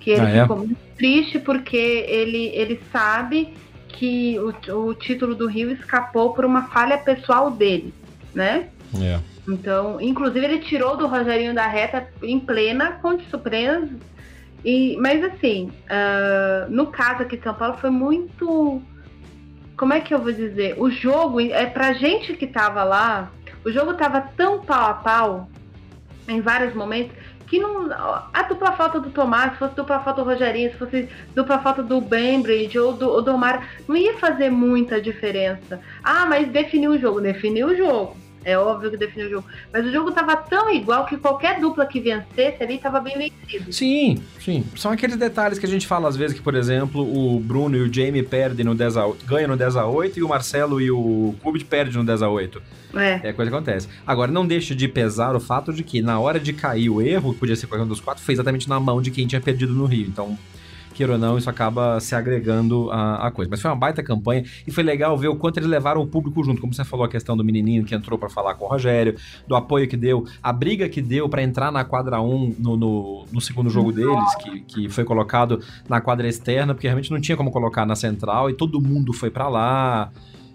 Que 0.00 0.10
ele 0.10 0.38
ah, 0.38 0.42
ficou 0.42 0.56
é? 0.56 0.60
muito 0.60 0.80
triste 0.96 1.38
porque 1.38 1.76
ele, 1.76 2.46
ele 2.54 2.80
sabe 2.90 3.54
que 3.88 4.38
o, 4.40 4.88
o 4.88 4.94
título 4.94 5.34
do 5.34 5.46
Rio 5.46 5.70
escapou 5.70 6.32
por 6.32 6.44
uma 6.44 6.68
falha 6.68 6.98
pessoal 6.98 7.50
dele, 7.50 7.94
né? 8.34 8.68
É. 9.00 9.20
Então, 9.48 10.00
inclusive, 10.00 10.44
ele 10.44 10.58
tirou 10.60 10.96
do 10.96 11.06
Rogerinho 11.06 11.54
da 11.54 11.66
reta 11.66 12.08
em 12.22 12.38
plena 12.40 12.92
Conte 13.02 13.24
Supremas. 13.30 13.88
E, 14.64 14.96
mas 15.00 15.22
assim, 15.24 15.72
uh, 15.86 16.70
no 16.70 16.86
caso 16.86 17.22
aqui 17.22 17.36
de 17.36 17.42
São 17.42 17.54
Paulo 17.54 17.76
foi 17.78 17.90
muito 17.90 18.80
como 19.82 19.94
é 19.94 20.00
que 20.00 20.14
eu 20.14 20.20
vou 20.20 20.32
dizer? 20.32 20.76
O 20.78 20.88
jogo, 20.88 21.40
é 21.40 21.66
pra 21.66 21.92
gente 21.92 22.34
que 22.34 22.46
tava 22.46 22.84
lá, 22.84 23.32
o 23.64 23.72
jogo 23.72 23.94
tava 23.94 24.20
tão 24.20 24.60
pau 24.60 24.86
a 24.88 24.94
pau 24.94 25.48
em 26.28 26.40
vários 26.40 26.72
momentos 26.72 27.16
que 27.48 27.58
não. 27.58 27.90
A 27.90 28.42
dupla 28.44 28.70
falta 28.76 29.00
do 29.00 29.10
Tomás, 29.10 29.54
se 29.54 29.58
fosse 29.58 29.74
dupla 29.74 29.98
falta 29.98 30.22
do 30.22 30.30
Rogerinho, 30.30 30.70
se 30.70 30.78
fosse 30.78 31.08
dupla 31.34 31.58
falta 31.58 31.82
do 31.82 32.00
Bembridge 32.00 32.78
ou 32.78 32.92
do, 32.92 33.20
do 33.22 33.34
Omar, 33.34 33.70
não 33.88 33.96
ia 33.96 34.16
fazer 34.18 34.50
muita 34.50 35.00
diferença. 35.00 35.80
Ah, 36.00 36.26
mas 36.26 36.46
definiu 36.46 36.92
o 36.92 36.98
jogo, 36.98 37.20
definiu 37.20 37.66
o 37.66 37.76
jogo. 37.76 38.16
É 38.44 38.58
óbvio 38.58 38.90
que 38.90 38.96
definiu 38.96 39.26
o 39.26 39.30
jogo. 39.30 39.46
Mas 39.72 39.86
o 39.86 39.92
jogo 39.92 40.08
estava 40.08 40.36
tão 40.36 40.70
igual 40.70 41.06
que 41.06 41.16
qualquer 41.16 41.60
dupla 41.60 41.86
que 41.86 42.00
vencesse 42.00 42.62
ali 42.62 42.76
estava 42.76 43.00
bem 43.00 43.16
vencido. 43.16 43.72
Sim, 43.72 44.22
sim. 44.40 44.64
São 44.76 44.90
aqueles 44.90 45.16
detalhes 45.16 45.58
que 45.58 45.66
a 45.66 45.68
gente 45.68 45.86
fala 45.86 46.08
às 46.08 46.16
vezes 46.16 46.36
que, 46.36 46.42
por 46.42 46.54
exemplo, 46.54 47.02
o 47.02 47.38
Bruno 47.40 47.76
e 47.76 47.80
o 47.80 47.92
Jamie 47.92 48.22
perdem 48.22 48.64
no 48.64 48.74
10 48.74 48.96
a 48.96 49.06
8, 49.06 49.26
ganham 49.26 49.48
no 49.48 49.56
10 49.56 49.76
a 49.76 49.86
8 49.86 50.18
e 50.18 50.22
o 50.22 50.28
Marcelo 50.28 50.80
e 50.80 50.90
o 50.90 51.34
Kubit 51.42 51.64
perdem 51.64 51.94
no 51.94 52.04
10 52.04 52.22
a 52.22 52.28
8. 52.28 52.62
É. 52.94 53.28
É 53.28 53.32
coisa 53.32 53.50
que 53.50 53.56
acontece. 53.56 53.88
Agora, 54.06 54.30
não 54.30 54.46
deixe 54.46 54.74
de 54.74 54.86
pesar 54.86 55.34
o 55.34 55.40
fato 55.40 55.72
de 55.72 55.82
que 55.82 56.02
na 56.02 56.18
hora 56.20 56.38
de 56.38 56.52
cair 56.52 56.90
o 56.90 57.00
erro, 57.00 57.32
que 57.32 57.40
podia 57.40 57.56
ser 57.56 57.66
qualquer 57.66 57.84
um 57.84 57.88
dos 57.88 58.00
quatro, 58.00 58.22
foi 58.22 58.34
exatamente 58.34 58.68
na 58.68 58.78
mão 58.78 59.00
de 59.00 59.10
quem 59.10 59.26
tinha 59.26 59.40
perdido 59.40 59.72
no 59.72 59.86
Rio. 59.86 60.06
Então, 60.06 60.38
queira 60.92 61.14
ou 61.14 61.18
não, 61.18 61.36
isso 61.36 61.50
acaba 61.50 61.98
se 62.00 62.14
agregando 62.14 62.90
a, 62.90 63.26
a, 63.26 63.30
coisa. 63.30 63.50
Mas 63.50 63.60
foi 63.60 63.70
uma 63.70 63.76
baita 63.76 64.02
campanha 64.02 64.44
e 64.66 64.70
foi 64.70 64.84
legal 64.84 65.16
ver 65.16 65.28
o 65.28 65.36
quanto 65.36 65.58
eles 65.58 65.68
levaram 65.68 66.00
o 66.00 66.06
público 66.06 66.42
junto. 66.44 66.60
Como 66.60 66.72
você 66.72 66.84
falou, 66.84 67.04
a 67.04 67.08
questão 67.08 67.36
do 67.36 67.44
menininho 67.44 67.84
que 67.84 67.94
entrou 67.94 68.18
para 68.18 68.28
falar 68.28 68.54
com 68.54 68.64
o 68.64 68.68
Rogério, 68.68 69.16
do 69.46 69.56
apoio 69.56 69.88
que 69.88 69.96
deu, 69.96 70.24
a 70.42 70.52
briga 70.52 70.88
que 70.88 71.02
deu 71.02 71.28
para 71.28 71.42
entrar 71.42 71.72
na 71.72 71.84
quadra 71.84 72.20
1 72.20 72.56
no, 72.58 72.76
no, 72.76 73.24
no 73.32 73.40
segundo 73.40 73.70
jogo 73.70 73.92
deles, 73.92 74.34
que, 74.36 74.60
que 74.60 74.88
foi 74.88 75.04
colocado 75.04 75.60
na 75.88 76.00
quadra 76.00 76.28
externa, 76.28 76.74
porque 76.74 76.86
realmente 76.86 77.10
não 77.10 77.20
tinha 77.20 77.36
como 77.36 77.50
colocar 77.50 77.84
na 77.86 77.96
central 77.96 78.50
e 78.50 78.54
todo 78.54 78.80
mundo 78.80 79.12
foi 79.12 79.30
para 79.30 79.48
lá. 79.48 80.10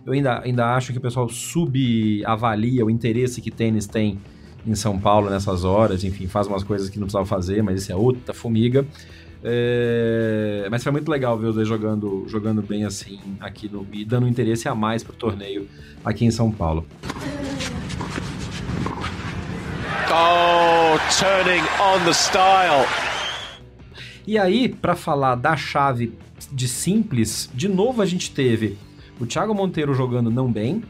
Eu 0.05 0.13
ainda, 0.13 0.41
ainda 0.41 0.73
acho 0.75 0.93
que 0.93 0.97
o 0.99 1.01
pessoal 1.01 1.27
subavalia 1.27 2.85
o 2.85 2.89
interesse 2.89 3.41
que 3.41 3.51
tênis 3.51 3.87
tem 3.87 4.17
em 4.65 4.75
São 4.75 4.99
Paulo 4.99 5.29
nessas 5.29 5.63
horas, 5.63 6.03
enfim, 6.03 6.27
faz 6.27 6.47
umas 6.47 6.63
coisas 6.63 6.89
que 6.89 6.99
não 6.99 7.05
precisava 7.05 7.25
fazer, 7.25 7.63
mas 7.63 7.81
isso 7.81 7.91
é 7.91 7.95
outra 7.95 8.33
formiga. 8.33 8.85
É, 9.43 10.67
mas 10.71 10.83
foi 10.83 10.91
muito 10.91 11.09
legal 11.09 11.37
ver 11.37 11.47
os 11.47 11.55
dois 11.55 11.67
jogando, 11.67 12.25
jogando 12.27 12.61
bem 12.61 12.85
assim 12.85 13.19
aqui 13.39 13.69
no, 13.69 13.85
e 13.91 14.03
dando 14.03 14.27
interesse 14.27 14.67
a 14.67 14.75
mais 14.75 15.03
pro 15.03 15.13
torneio 15.13 15.67
aqui 16.03 16.25
em 16.25 16.31
São 16.31 16.51
Paulo. 16.51 16.85
Oh, 20.09 20.97
turning 21.19 21.63
on 21.81 22.03
the 22.05 22.13
style. 22.13 22.87
E 24.25 24.37
aí, 24.37 24.67
para 24.67 24.95
falar 24.95 25.35
da 25.35 25.55
chave 25.55 26.13
de 26.51 26.67
simples, 26.67 27.49
de 27.53 27.67
novo 27.67 28.01
a 28.01 28.05
gente 28.05 28.31
teve 28.31 28.77
o 29.19 29.25
Thiago 29.25 29.53
Monteiro 29.53 29.93
jogando 29.93 30.29
não 30.29 30.51
bem. 30.51 30.83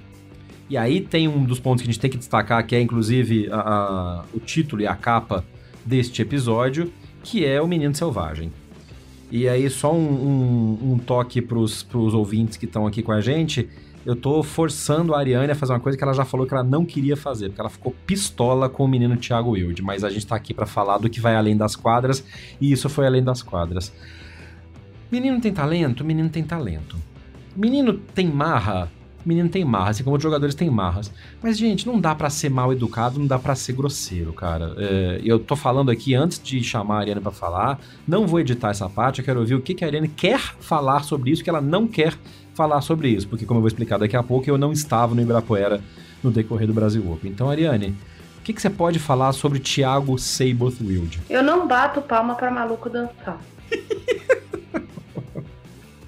E 0.69 0.75
aí 0.75 0.99
tem 0.99 1.27
um 1.27 1.45
dos 1.45 1.59
pontos 1.59 1.81
que 1.81 1.89
a 1.89 1.91
gente 1.91 2.01
tem 2.01 2.09
que 2.09 2.17
destacar, 2.17 2.65
que 2.65 2.75
é 2.75 2.81
inclusive 2.81 3.47
a, 3.51 3.59
a, 3.59 4.25
o 4.33 4.39
título 4.39 4.81
e 4.81 4.87
a 4.87 4.95
capa 4.95 5.45
deste 5.85 6.21
episódio, 6.21 6.91
que 7.27 7.45
é 7.45 7.61
o 7.61 7.67
Menino 7.67 7.93
Selvagem. 7.93 8.53
E 9.29 9.49
aí, 9.49 9.69
só 9.69 9.93
um, 9.93 9.99
um, 9.99 10.93
um 10.93 10.97
toque 10.97 11.41
pros, 11.41 11.83
pros 11.83 12.13
ouvintes 12.13 12.55
que 12.55 12.63
estão 12.63 12.87
aqui 12.87 13.03
com 13.03 13.11
a 13.11 13.19
gente. 13.19 13.67
Eu 14.05 14.15
tô 14.15 14.41
forçando 14.41 15.13
a 15.13 15.19
Ariane 15.19 15.51
a 15.51 15.55
fazer 15.55 15.73
uma 15.73 15.81
coisa 15.81 15.97
que 15.97 16.03
ela 16.05 16.13
já 16.13 16.23
falou 16.23 16.47
que 16.47 16.53
ela 16.53 16.63
não 16.63 16.85
queria 16.85 17.17
fazer, 17.17 17.49
porque 17.49 17.59
ela 17.59 17.69
ficou 17.69 17.93
pistola 18.05 18.69
com 18.69 18.85
o 18.85 18.87
menino 18.87 19.17
Thiago 19.17 19.51
Wilde. 19.51 19.81
Mas 19.81 20.05
a 20.05 20.09
gente 20.09 20.25
tá 20.25 20.37
aqui 20.37 20.53
para 20.53 20.65
falar 20.65 20.99
do 20.99 21.09
que 21.09 21.19
vai 21.19 21.35
além 21.35 21.57
das 21.57 21.75
quadras, 21.75 22.23
e 22.61 22.71
isso 22.71 22.87
foi 22.87 23.05
além 23.05 23.21
das 23.21 23.43
quadras. 23.43 23.91
Menino 25.11 25.41
tem 25.41 25.51
talento? 25.51 26.05
Menino 26.05 26.29
tem 26.29 26.45
talento. 26.45 26.95
Menino 27.53 27.93
tem 27.93 28.27
marra? 28.27 28.89
Menino 29.27 29.49
tem 29.49 29.65
marra, 29.65 29.89
assim 29.89 30.03
como 30.03 30.15
os 30.15 30.23
jogadores 30.23 30.55
têm 30.55 30.69
marras. 30.69 31.11
Mas, 31.41 31.57
gente, 31.57 31.85
não 31.85 31.99
dá 31.99 32.15
para 32.15 32.29
ser 32.29 32.49
mal 32.49 32.71
educado, 32.71 33.19
não 33.19 33.27
dá 33.27 33.37
para 33.37 33.55
ser 33.55 33.73
grosseiro, 33.73 34.31
cara. 34.33 34.73
É, 34.77 35.21
eu 35.23 35.37
tô 35.39 35.55
falando 35.55 35.91
aqui 35.91 36.15
antes 36.15 36.41
de 36.41 36.63
chamar 36.63 36.95
a 36.95 36.99
Ariane 36.99 37.21
para 37.21 37.31
falar, 37.31 37.79
não 38.07 38.25
vou 38.25 38.39
editar 38.39 38.69
essa 38.69 38.89
parte, 38.89 39.19
eu 39.19 39.25
quero 39.25 39.39
ouvir 39.39 39.55
o 39.55 39.61
que, 39.61 39.73
que 39.73 39.83
a 39.83 39.87
Ariane 39.87 40.07
quer 40.07 40.39
falar 40.59 41.03
sobre 41.03 41.31
isso, 41.31 41.43
que 41.43 41.49
ela 41.49 41.61
não 41.61 41.87
quer 41.87 42.13
falar 42.55 42.81
sobre 42.81 43.09
isso, 43.09 43.27
porque 43.27 43.45
como 43.45 43.59
eu 43.59 43.61
vou 43.61 43.67
explicar 43.67 43.99
daqui 43.99 44.15
a 44.15 44.23
pouco, 44.23 44.49
eu 44.49 44.57
não 44.57 44.71
estava 44.71 45.13
no 45.13 45.21
Ibirapuera 45.21 45.81
no 46.23 46.31
decorrer 46.31 46.67
do 46.67 46.73
Brasil 46.73 47.03
Open. 47.11 47.31
Então, 47.31 47.49
Ariane, 47.49 47.95
o 48.39 48.41
que, 48.41 48.53
que 48.53 48.61
você 48.61 48.69
pode 48.69 48.97
falar 48.97 49.33
sobre 49.33 49.59
Thiago 49.59 50.17
Seiboth 50.17 50.77
Wild? 50.81 51.19
Eu 51.29 51.43
não 51.43 51.67
bato 51.67 52.01
palma 52.01 52.33
para 52.33 52.49
maluco 52.49 52.89
dançar. 52.89 53.39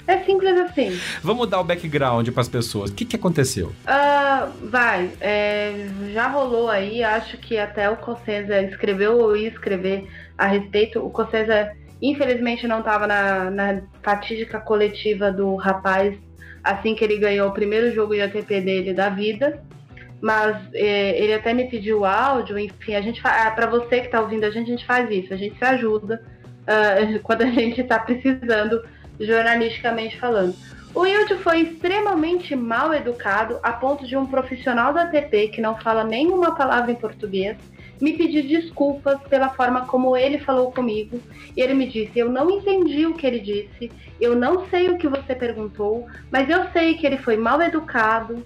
É 0.09 0.23
simples 0.23 0.57
assim. 0.57 0.99
Vamos 1.21 1.47
dar 1.47 1.59
o 1.59 1.63
background 1.63 2.27
para 2.29 2.41
as 2.41 2.49
pessoas. 2.49 2.89
O 2.89 2.95
que, 2.95 3.05
que 3.05 3.15
aconteceu? 3.15 3.67
Uh, 3.67 4.67
vai. 4.67 5.11
É, 5.21 5.87
já 6.11 6.27
rolou 6.27 6.67
aí, 6.67 7.03
acho 7.03 7.37
que 7.37 7.59
até 7.59 7.87
o 7.87 7.95
Cossesa 7.95 8.59
escreveu 8.63 9.19
ou 9.19 9.37
ia 9.37 9.49
escrever 9.49 10.07
a 10.35 10.47
respeito. 10.47 10.97
O 10.99 11.11
Cossesa, 11.11 11.71
infelizmente, 12.01 12.67
não 12.67 12.79
estava 12.79 13.05
na, 13.05 13.51
na 13.51 13.81
fatídica 14.01 14.59
coletiva 14.59 15.31
do 15.31 15.55
rapaz 15.55 16.17
assim 16.63 16.95
que 16.95 17.03
ele 17.03 17.19
ganhou 17.19 17.47
o 17.47 17.53
primeiro 17.53 17.93
jogo 17.93 18.15
de 18.15 18.21
ATP 18.21 18.61
dele 18.61 18.95
da 18.95 19.09
vida. 19.09 19.61
Mas 20.19 20.57
é, 20.73 21.21
ele 21.21 21.35
até 21.35 21.53
me 21.53 21.69
pediu 21.69 22.03
áudio, 22.03 22.57
enfim, 22.57 22.95
a 22.95 23.01
gente 23.01 23.21
ah, 23.23 23.51
para 23.51 23.67
você 23.67 23.99
que 23.99 24.07
está 24.07 24.19
ouvindo 24.19 24.43
a 24.43 24.49
gente, 24.49 24.71
a 24.71 24.75
gente 24.75 24.85
faz 24.87 25.07
isso, 25.11 25.31
a 25.31 25.37
gente 25.37 25.55
se 25.55 25.63
ajuda 25.63 26.19
uh, 26.63 27.19
quando 27.21 27.43
a 27.43 27.51
gente 27.51 27.79
está 27.79 27.99
precisando 27.99 28.81
jornalisticamente 29.19 30.19
falando. 30.19 30.55
O 30.93 31.01
Wilde 31.01 31.35
foi 31.35 31.61
extremamente 31.61 32.55
mal 32.55 32.93
educado 32.93 33.59
a 33.61 33.71
ponto 33.71 34.07
de 34.07 34.17
um 34.17 34.25
profissional 34.25 34.91
da 34.93 35.03
ATP 35.03 35.49
que 35.49 35.61
não 35.61 35.77
fala 35.77 36.03
nenhuma 36.03 36.55
palavra 36.55 36.91
em 36.91 36.95
português 36.95 37.57
me 38.01 38.13
pedir 38.13 38.43
desculpas 38.43 39.19
pela 39.29 39.49
forma 39.49 39.85
como 39.85 40.15
ele 40.15 40.39
falou 40.39 40.71
comigo. 40.71 41.21
E 41.55 41.61
ele 41.61 41.73
me 41.73 41.87
disse: 41.87 42.17
Eu 42.17 42.29
não 42.29 42.49
entendi 42.49 43.05
o 43.05 43.13
que 43.13 43.27
ele 43.27 43.39
disse, 43.39 43.91
eu 44.19 44.35
não 44.35 44.67
sei 44.69 44.89
o 44.89 44.97
que 44.97 45.07
você 45.07 45.35
perguntou, 45.35 46.07
mas 46.31 46.49
eu 46.49 46.69
sei 46.71 46.95
que 46.95 47.05
ele 47.05 47.17
foi 47.17 47.37
mal 47.37 47.61
educado, 47.61 48.43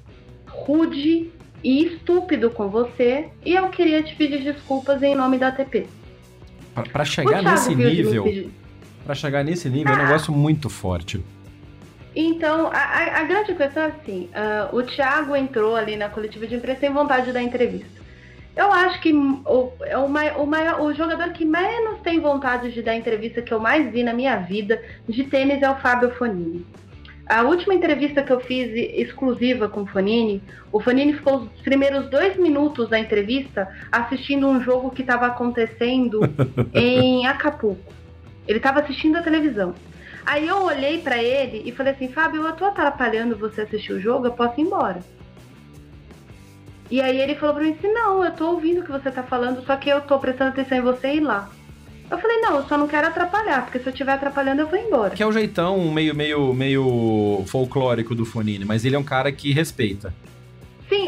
rude 0.47 1.32
e 1.63 1.86
estúpido 1.86 2.49
com 2.49 2.67
você, 2.67 3.30
e 3.45 3.53
eu 3.53 3.69
queria 3.69 4.03
te 4.03 4.15
pedir 4.15 4.43
desculpas 4.43 5.01
em 5.01 5.15
nome 5.15 5.38
da 5.38 5.47
ATP. 5.49 5.88
Para 6.91 7.05
chegar 7.05 7.41
nesse 7.41 7.76
nível. 7.76 8.51
Para 9.06 9.16
chegar 9.16 9.43
nesse 9.43 9.70
nível 9.70 9.93
é 9.93 9.95
um 9.97 10.04
negócio 10.06 10.34
muito 10.34 10.70
forte. 10.70 11.24
Então, 12.16 12.70
a, 12.72 13.20
a 13.20 13.24
grande 13.24 13.54
questão 13.56 13.84
é 13.84 13.88
assim: 13.88 14.30
uh, 14.30 14.76
o 14.76 14.84
Thiago 14.84 15.36
entrou 15.36 15.76
ali 15.76 15.95
na 15.95 16.10
coletiva 16.10 16.47
de 16.47 16.56
imprensa 16.56 16.82
sem 16.82 16.93
vontade 16.93 17.32
da 17.32 17.41
entrevista. 17.41 18.04
Eu 18.56 18.72
acho 18.72 19.01
que 19.01 19.12
o, 19.12 19.74
é 19.82 19.97
o, 19.97 20.06
o, 20.06 20.45
maior, 20.45 20.82
o 20.82 20.93
jogador 20.93 21.30
que 21.34 21.43
menos 21.43 22.01
tem 22.01 22.20
vontade 22.20 22.72
de 22.72 22.84
dar 22.84 22.95
entrevista 22.95 23.41
que 23.41 23.51
eu 23.51 23.60
mais 23.60 23.91
vi 23.91 24.04
na 24.04 24.14
minha 24.14 24.38
vida 24.38 24.80
de 25.10 25.24
tênis 25.24 25.62
é 25.62 25.70
o 25.70 25.76
Fábio 25.78 26.12
Fonini. 26.12 26.64
A 27.26 27.41
última 27.43 27.74
entrevista 27.74 28.22
que 28.22 28.32
eu 28.32 28.39
fiz 28.41 28.70
exclusiva 28.76 29.68
com 29.68 29.84
o 29.84 29.86
Fonini, 29.88 30.43
o 30.72 30.80
Fonini 30.80 31.14
ficou 31.14 31.38
os 31.38 31.62
primeiros 31.62 32.10
dois 32.10 32.38
minutos 32.38 32.89
da 32.89 32.99
entrevista 32.99 33.68
assistindo 33.91 34.47
um 34.47 34.62
jogo 34.62 34.91
que 34.91 35.01
estava 35.01 35.28
acontecendo 35.28 36.20
em 36.76 37.26
Acapulco. 37.26 38.03
Ele 38.47 38.57
estava 38.57 38.81
assistindo 38.81 39.17
a 39.17 39.21
televisão. 39.21 39.73
Aí 40.25 40.47
eu 40.47 40.63
olhei 40.63 40.99
para 40.99 41.21
ele 41.21 41.63
e 41.65 41.71
falei 41.71 41.93
assim, 41.93 42.07
Fábio, 42.07 42.45
eu 42.45 42.53
tô 42.53 42.65
atrapalhando 42.65 43.37
você 43.37 43.61
assistir 43.61 43.93
o 43.93 43.99
jogo, 43.99 44.27
eu 44.27 44.31
posso 44.31 44.59
ir 44.59 44.63
embora. 44.63 44.99
E 46.89 47.01
aí 47.01 47.19
ele 47.19 47.35
falou 47.35 47.55
pra 47.55 47.63
mim 47.63 47.71
assim, 47.71 47.91
não, 47.91 48.23
eu 48.23 48.31
tô 48.31 48.51
ouvindo 48.51 48.81
o 48.81 48.83
que 48.83 48.91
você 48.91 49.11
tá 49.11 49.23
falando, 49.23 49.65
só 49.65 49.75
que 49.75 49.89
eu 49.89 50.01
tô 50.01 50.19
prestando 50.19 50.51
atenção 50.51 50.77
em 50.77 50.81
você 50.81 51.13
e 51.13 51.17
ir 51.17 51.21
lá. 51.21 51.49
Eu 52.09 52.17
falei, 52.19 52.37
não, 52.41 52.57
eu 52.57 52.63
só 52.67 52.77
não 52.77 52.87
quero 52.87 53.07
atrapalhar, 53.07 53.63
porque 53.63 53.79
se 53.79 53.87
eu 53.87 53.91
estiver 53.91 54.13
atrapalhando, 54.13 54.61
eu 54.61 54.67
vou 54.67 54.77
embora. 54.77 55.15
Que 55.15 55.23
é 55.23 55.25
o 55.25 55.31
jeitão 55.31 55.91
meio, 55.91 56.13
meio, 56.13 56.53
meio 56.53 57.43
folclórico 57.47 58.13
do 58.13 58.25
Fonini, 58.25 58.65
mas 58.65 58.85
ele 58.85 58.95
é 58.95 58.99
um 58.99 59.03
cara 59.03 59.31
que 59.31 59.51
respeita. 59.51 60.13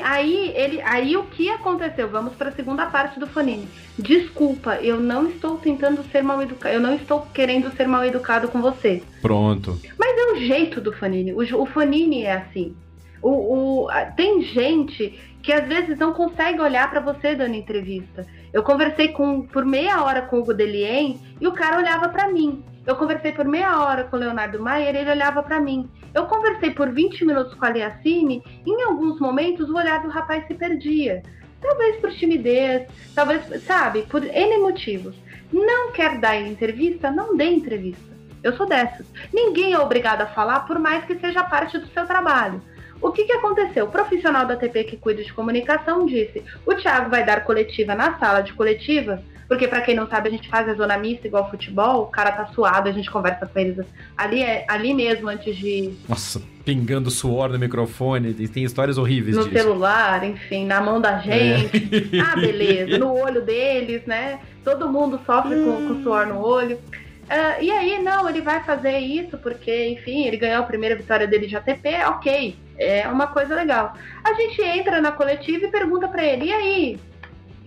Aí 0.05 0.53
ele, 0.55 0.79
aí 0.83 1.17
o 1.17 1.23
que 1.23 1.49
aconteceu? 1.49 2.07
Vamos 2.07 2.35
para 2.35 2.49
a 2.49 2.51
segunda 2.51 2.85
parte 2.85 3.19
do 3.19 3.25
Fonini. 3.25 3.67
Desculpa, 3.97 4.75
eu 4.75 4.99
não 4.99 5.27
estou 5.27 5.57
tentando 5.57 6.03
ser 6.11 6.21
mal 6.21 6.39
educado, 6.43 6.75
eu 6.75 6.79
não 6.79 6.93
estou 6.93 7.21
querendo 7.33 7.75
ser 7.75 7.87
mal 7.87 8.05
educado 8.05 8.47
com 8.49 8.61
você. 8.61 9.01
Pronto. 9.19 9.81
Mas 9.97 10.15
é 10.15 10.31
o 10.33 10.35
jeito 10.35 10.79
do 10.79 10.93
Fonini. 10.93 11.33
O, 11.33 11.39
o 11.39 11.65
Fonini 11.65 12.21
é 12.21 12.33
assim. 12.33 12.75
O, 13.19 13.85
o, 13.85 13.87
tem 14.15 14.43
gente 14.43 15.19
que 15.41 15.51
às 15.51 15.67
vezes 15.67 15.97
não 15.97 16.13
consegue 16.13 16.61
olhar 16.61 16.87
para 16.87 16.99
você 16.99 17.33
dando 17.33 17.55
entrevista. 17.55 18.27
Eu 18.53 18.61
conversei 18.61 19.07
com, 19.07 19.41
por 19.41 19.65
meia 19.65 20.03
hora 20.03 20.21
com 20.21 20.37
o 20.37 20.41
Hugo 20.41 20.53
Delien 20.53 21.19
e 21.41 21.47
o 21.47 21.51
cara 21.51 21.79
olhava 21.79 22.09
para 22.09 22.31
mim. 22.31 22.63
Eu 22.85 22.95
conversei 22.95 23.31
por 23.31 23.45
meia 23.45 23.79
hora 23.79 24.03
com 24.03 24.15
o 24.15 24.19
Leonardo 24.19 24.61
Maier 24.61 24.95
ele 24.95 25.09
olhava 25.09 25.41
para 25.41 25.59
mim. 25.59 25.89
Eu 26.13 26.27
conversei 26.27 26.69
por 26.71 26.91
20 26.91 27.25
minutos 27.25 27.53
com 27.55 27.65
a 27.65 27.69
Liacine 27.69 28.43
em 28.65 28.83
alguns 28.83 29.19
momentos 29.19 29.69
o 29.69 29.75
olhar 29.75 30.03
do 30.03 30.09
rapaz 30.09 30.45
se 30.45 30.53
perdia. 30.53 31.23
Talvez 31.59 31.97
por 31.97 32.11
timidez, 32.11 32.87
talvez, 33.15 33.63
sabe, 33.63 34.03
por 34.03 34.23
N 34.23 34.59
motivos. 34.59 35.15
Não 35.51 35.91
quer 35.93 36.19
dar 36.19 36.39
entrevista? 36.39 37.09
Não 37.09 37.35
dê 37.35 37.45
entrevista. 37.45 38.15
Eu 38.43 38.55
sou 38.55 38.67
dessas. 38.67 39.07
Ninguém 39.33 39.73
é 39.73 39.79
obrigado 39.79 40.21
a 40.21 40.27
falar, 40.27 40.61
por 40.67 40.77
mais 40.77 41.03
que 41.05 41.17
seja 41.17 41.43
parte 41.43 41.79
do 41.79 41.87
seu 41.87 42.05
trabalho. 42.05 42.61
O 43.01 43.11
que, 43.11 43.23
que 43.23 43.33
aconteceu? 43.33 43.85
O 43.85 43.91
profissional 43.91 44.45
da 44.45 44.55
TP 44.55 44.83
que 44.83 44.97
cuida 44.97 45.23
de 45.23 45.33
comunicação 45.33 46.05
disse: 46.05 46.43
o 46.65 46.75
Thiago 46.75 47.09
vai 47.09 47.25
dar 47.25 47.43
coletiva 47.43 47.95
na 47.95 48.19
sala 48.19 48.41
de 48.41 48.53
coletiva 48.53 49.23
porque, 49.47 49.67
para 49.67 49.81
quem 49.81 49.95
não 49.95 50.07
sabe, 50.07 50.29
a 50.29 50.31
gente 50.31 50.49
faz 50.49 50.67
a 50.67 50.73
zona 50.73 50.97
mista 50.97 51.27
igual 51.27 51.49
futebol, 51.49 52.03
o 52.03 52.07
cara 52.07 52.31
tá 52.31 52.47
suado, 52.47 52.89
a 52.89 52.91
gente 52.91 53.09
conversa 53.11 53.45
com 53.45 53.59
eles 53.59 53.85
ali, 54.17 54.41
é, 54.41 54.65
ali 54.67 54.93
mesmo 54.93 55.29
antes 55.29 55.55
de. 55.55 55.93
Nossa, 56.09 56.41
pingando 56.63 57.11
suor 57.11 57.49
no 57.49 57.59
microfone, 57.59 58.33
tem 58.33 58.63
histórias 58.63 58.97
horríveis 58.97 59.35
no 59.35 59.43
disso. 59.43 59.53
No 59.53 59.61
celular, 59.61 60.23
enfim, 60.23 60.65
na 60.65 60.81
mão 60.81 60.99
da 60.99 61.19
gente. 61.19 62.17
É. 62.17 62.25
Ah, 62.25 62.35
beleza, 62.35 62.97
no 62.97 63.13
olho 63.13 63.41
deles, 63.41 64.03
né? 64.05 64.39
Todo 64.63 64.89
mundo 64.89 65.19
sofre 65.25 65.55
com, 65.55 65.87
com 65.87 66.03
suor 66.03 66.25
no 66.25 66.39
olho. 66.39 66.79
Uh, 67.25 67.61
e 67.61 67.71
aí, 67.71 68.01
não, 68.03 68.29
ele 68.29 68.41
vai 68.41 68.63
fazer 68.63 68.99
isso 68.99 69.37
porque, 69.39 69.89
enfim, 69.89 70.25
ele 70.25 70.37
ganhou 70.37 70.59
a 70.59 70.65
primeira 70.65 70.95
vitória 70.95 71.27
dele 71.27 71.47
de 71.47 71.55
ATP, 71.55 72.03
ok, 72.07 72.55
é 72.77 73.07
uma 73.07 73.27
coisa 73.27 73.55
legal. 73.55 73.93
A 74.23 74.33
gente 74.33 74.61
entra 74.61 75.01
na 75.01 75.11
coletiva 75.11 75.65
e 75.65 75.71
pergunta 75.71 76.07
para 76.07 76.23
ele, 76.23 76.45
e 76.45 76.53
aí, 76.53 76.99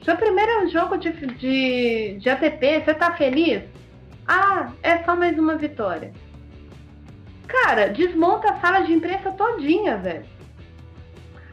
seu 0.05 0.17
primeiro 0.17 0.69
jogo 0.69 0.97
de, 0.97 1.11
de, 1.11 2.19
de 2.19 2.31
ATP, 2.31 2.85
você 2.85 2.95
tá 2.95 3.13
feliz? 3.13 3.63
Ah, 4.27 4.73
é 4.83 4.99
só 5.05 5.17
mais 5.17 5.39
uma 5.39 5.57
vitória. 5.57 6.13
Cara, 7.47 7.89
desmonta 7.89 8.51
a 8.51 8.61
sala 8.61 8.81
de 8.81 8.93
imprensa 8.93 9.31
todinha, 9.33 9.97
velho. 9.97 10.27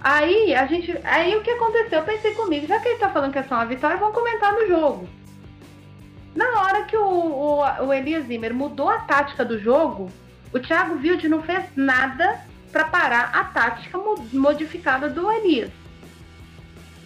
Aí 0.01 0.53
a 0.53 0.67
gente. 0.67 0.95
Aí 1.03 1.35
o 1.35 1.41
que 1.41 1.49
aconteceu? 1.49 1.99
Eu 1.99 2.05
pensei 2.05 2.33
comigo, 2.35 2.67
já 2.67 2.79
que 2.79 2.89
ele 2.89 2.99
tá 2.99 3.09
falando 3.09 3.31
que 3.31 3.39
é 3.39 3.43
só 3.43 3.55
uma 3.55 3.65
vitória, 3.65 3.97
vamos 3.97 4.13
comentar 4.13 4.53
no 4.53 4.67
jogo. 4.67 5.09
Na 6.35 6.61
hora 6.61 6.83
que 6.83 6.97
o, 6.97 7.07
o, 7.07 7.85
o 7.85 7.93
Elias 7.93 8.25
Zimmer 8.25 8.53
mudou 8.53 8.89
a 8.89 8.99
tática 8.99 9.45
do 9.45 9.57
jogo, 9.57 10.11
o 10.53 10.59
Thiago 10.59 10.95
Wilde 10.95 11.29
não 11.29 11.41
fez 11.41 11.63
nada 11.75 12.39
para 12.71 12.83
parar 12.83 13.31
a 13.33 13.45
tática 13.45 13.97
modificada 14.33 15.09
do 15.09 15.31
Elias. 15.31 15.71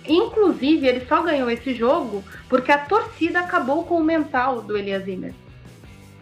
Inclusive, 0.10 0.88
ele 0.88 1.06
só 1.06 1.22
ganhou 1.22 1.50
esse 1.50 1.74
jogo 1.76 2.24
porque 2.50 2.72
a 2.72 2.80
torcida 2.80 3.40
acabou 3.40 3.84
com 3.84 4.00
o 4.00 4.04
mental 4.04 4.62
do 4.62 4.76
Elias 4.76 5.06
Zimmer. 5.06 5.34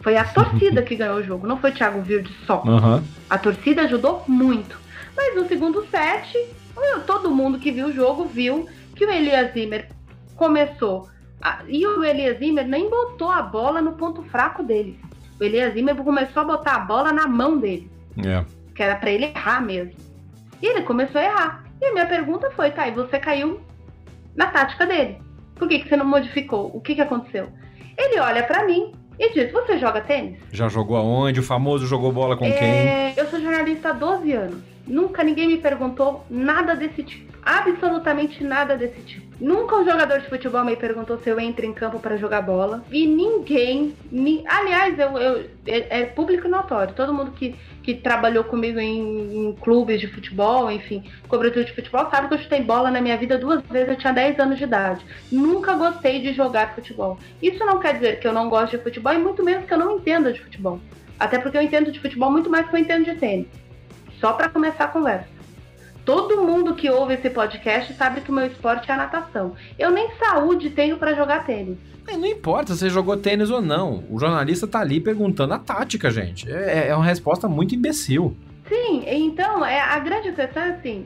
Foi 0.01 0.17
a 0.17 0.25
torcida 0.25 0.81
que 0.83 0.95
ganhou 0.95 1.17
o 1.17 1.23
jogo, 1.23 1.47
não 1.47 1.57
foi 1.57 1.71
o 1.71 1.73
Thiago 1.73 1.99
Wilde 1.99 2.31
só. 2.45 2.61
Uhum. 2.63 3.01
A 3.29 3.37
torcida 3.37 3.83
ajudou 3.83 4.23
muito. 4.27 4.77
Mas 5.15 5.35
no 5.35 5.47
segundo 5.47 5.85
set, 5.87 6.37
todo 7.05 7.31
mundo 7.31 7.57
que 7.57 7.71
viu 7.71 7.87
o 7.87 7.91
jogo 7.91 8.25
viu 8.25 8.67
que 8.95 9.05
o 9.05 9.09
Elias 9.09 9.53
Zimmer 9.53 9.89
começou. 10.35 11.07
A, 11.41 11.59
e 11.67 11.85
o 11.85 12.03
Elias 12.03 12.39
Zimmer 12.39 12.67
nem 12.67 12.89
botou 12.89 13.31
a 13.31 13.41
bola 13.41 13.81
no 13.81 13.93
ponto 13.93 14.21
fraco 14.23 14.63
dele. 14.63 14.99
O 15.39 15.43
Elias 15.43 15.73
Zimmer 15.73 15.95
começou 15.95 16.43
a 16.43 16.45
botar 16.45 16.75
a 16.75 16.79
bola 16.79 17.11
na 17.11 17.27
mão 17.27 17.57
dele. 17.57 17.89
Yeah. 18.17 18.45
Que 18.75 18.83
era 18.83 18.95
para 18.95 19.11
ele 19.11 19.25
errar 19.25 19.61
mesmo. 19.61 19.93
E 20.61 20.65
ele 20.65 20.81
começou 20.81 21.21
a 21.21 21.23
errar. 21.23 21.63
E 21.81 21.85
a 21.85 21.93
minha 21.93 22.05
pergunta 22.05 22.49
foi, 22.51 22.71
tá, 22.71 22.87
e 22.87 22.91
você 22.91 23.19
caiu 23.19 23.59
na 24.37 24.47
tática 24.47 24.85
dele. 24.85 25.17
Por 25.55 25.67
que, 25.67 25.79
que 25.79 25.89
você 25.89 25.97
não 25.97 26.05
modificou? 26.05 26.71
O 26.73 26.79
que, 26.79 26.95
que 26.95 27.01
aconteceu? 27.01 27.49
Ele 27.97 28.19
olha 28.19 28.43
para 28.43 28.65
mim 28.65 28.93
e 29.19 29.33
diz: 29.33 29.51
Você 29.51 29.79
joga 29.79 30.01
tênis? 30.01 30.39
Já 30.51 30.69
jogou 30.69 30.95
aonde? 30.95 31.39
O 31.39 31.43
famoso 31.43 31.87
jogou 31.87 32.11
bola 32.11 32.37
com 32.37 32.45
é... 32.45 32.51
quem? 32.51 33.13
Eu 33.17 33.27
sou 33.29 33.41
jornalista 33.41 33.89
há 33.89 33.93
12 33.93 34.31
anos. 34.31 34.63
Nunca 34.85 35.23
ninguém 35.23 35.47
me 35.47 35.57
perguntou 35.57 36.25
nada 36.29 36.75
desse 36.75 37.03
tipo. 37.03 37.35
Absolutamente 37.43 38.43
nada 38.43 38.77
desse 38.77 39.01
tipo. 39.01 39.27
Nunca 39.39 39.75
um 39.75 39.85
jogador 39.85 40.19
de 40.19 40.29
futebol 40.29 40.63
me 40.63 40.75
perguntou 40.75 41.17
se 41.19 41.29
eu 41.29 41.39
entro 41.39 41.65
em 41.65 41.73
campo 41.73 41.99
para 41.99 42.17
jogar 42.17 42.41
bola. 42.41 42.83
E 42.91 43.05
ninguém. 43.05 43.93
Ni... 44.11 44.43
Aliás, 44.47 44.97
eu, 44.97 45.17
eu 45.17 45.49
é, 45.65 46.01
é, 46.01 46.05
público 46.05 46.47
notório. 46.47 46.93
Todo 46.93 47.13
mundo 47.13 47.31
que, 47.31 47.55
que 47.87 47.93
trabalhou 47.93 48.43
comigo 48.43 48.81
em, 48.81 49.47
em, 49.47 49.53
clubes 49.53 50.01
de 50.01 50.07
futebol, 50.07 50.69
enfim, 50.69 51.05
cobertura 51.29 51.63
de 51.63 51.71
futebol, 51.71 52.05
sabe 52.11 52.27
que 52.27 52.33
eu 52.33 52.37
chutei 52.37 52.61
bola 52.61 52.91
na 52.91 52.99
minha 52.99 53.15
vida 53.15 53.37
duas 53.37 53.63
vezes. 53.63 53.87
Eu 53.87 53.95
tinha 53.95 54.11
10 54.11 54.37
anos 54.39 54.57
de 54.57 54.65
idade. 54.65 55.05
Nunca 55.31 55.73
gostei 55.73 56.21
de 56.21 56.33
jogar 56.33 56.75
futebol. 56.75 57.17
Isso 57.41 57.65
não 57.65 57.79
quer 57.79 57.93
dizer 57.93 58.19
que 58.19 58.27
eu 58.27 58.33
não 58.33 58.49
gosto 58.49 58.75
de 58.75 58.83
futebol 58.83 59.13
e 59.13 59.17
muito 59.17 59.41
menos 59.41 59.65
que 59.65 59.73
eu 59.73 59.77
não 59.77 59.95
entenda 59.95 60.33
de 60.33 60.41
futebol. 60.41 60.81
Até 61.17 61.39
porque 61.39 61.57
eu 61.57 61.61
entendo 61.61 61.89
de 61.89 62.01
futebol 62.01 62.29
muito 62.29 62.49
mais 62.49 62.67
que 62.67 62.75
eu 62.75 62.79
entendo 62.79 63.05
de 63.05 63.15
tênis. 63.15 63.47
Só 64.19 64.33
para 64.33 64.49
começar 64.49 64.83
a 64.83 64.89
conversa. 64.89 65.36
Todo 66.07 66.41
mundo 66.41 66.73
que 66.73 66.89
ouve 66.89 67.15
esse 67.15 67.29
podcast 67.29 67.93
sabe 67.95 68.21
que 68.21 68.31
o 68.31 68.33
meu 68.33 68.47
esporte 68.47 68.89
é 68.89 68.93
a 68.93 68.97
natação. 68.97 69.55
Eu 69.77 69.91
nem 69.91 70.09
saúde 70.15 70.69
tenho 70.69 70.95
para 70.95 71.13
jogar 71.13 71.45
tênis. 71.45 71.77
Não 72.09 72.25
importa 72.25 72.71
se 72.71 72.79
você 72.79 72.89
jogou 72.89 73.17
tênis 73.17 73.49
ou 73.49 73.61
não. 73.61 74.05
O 74.09 74.17
jornalista 74.17 74.65
tá 74.65 74.79
ali 74.79 75.01
perguntando 75.01 75.53
a 75.53 75.59
tática, 75.59 76.09
gente. 76.09 76.49
É, 76.49 76.87
é 76.87 76.95
uma 76.95 77.03
resposta 77.03 77.49
muito 77.49 77.75
imbecil. 77.75 78.37
Sim, 78.69 79.03
então 79.05 79.65
é, 79.65 79.81
a 79.81 79.99
grande 79.99 80.31
questão 80.31 80.63
é 80.63 80.69
assim: 80.69 81.05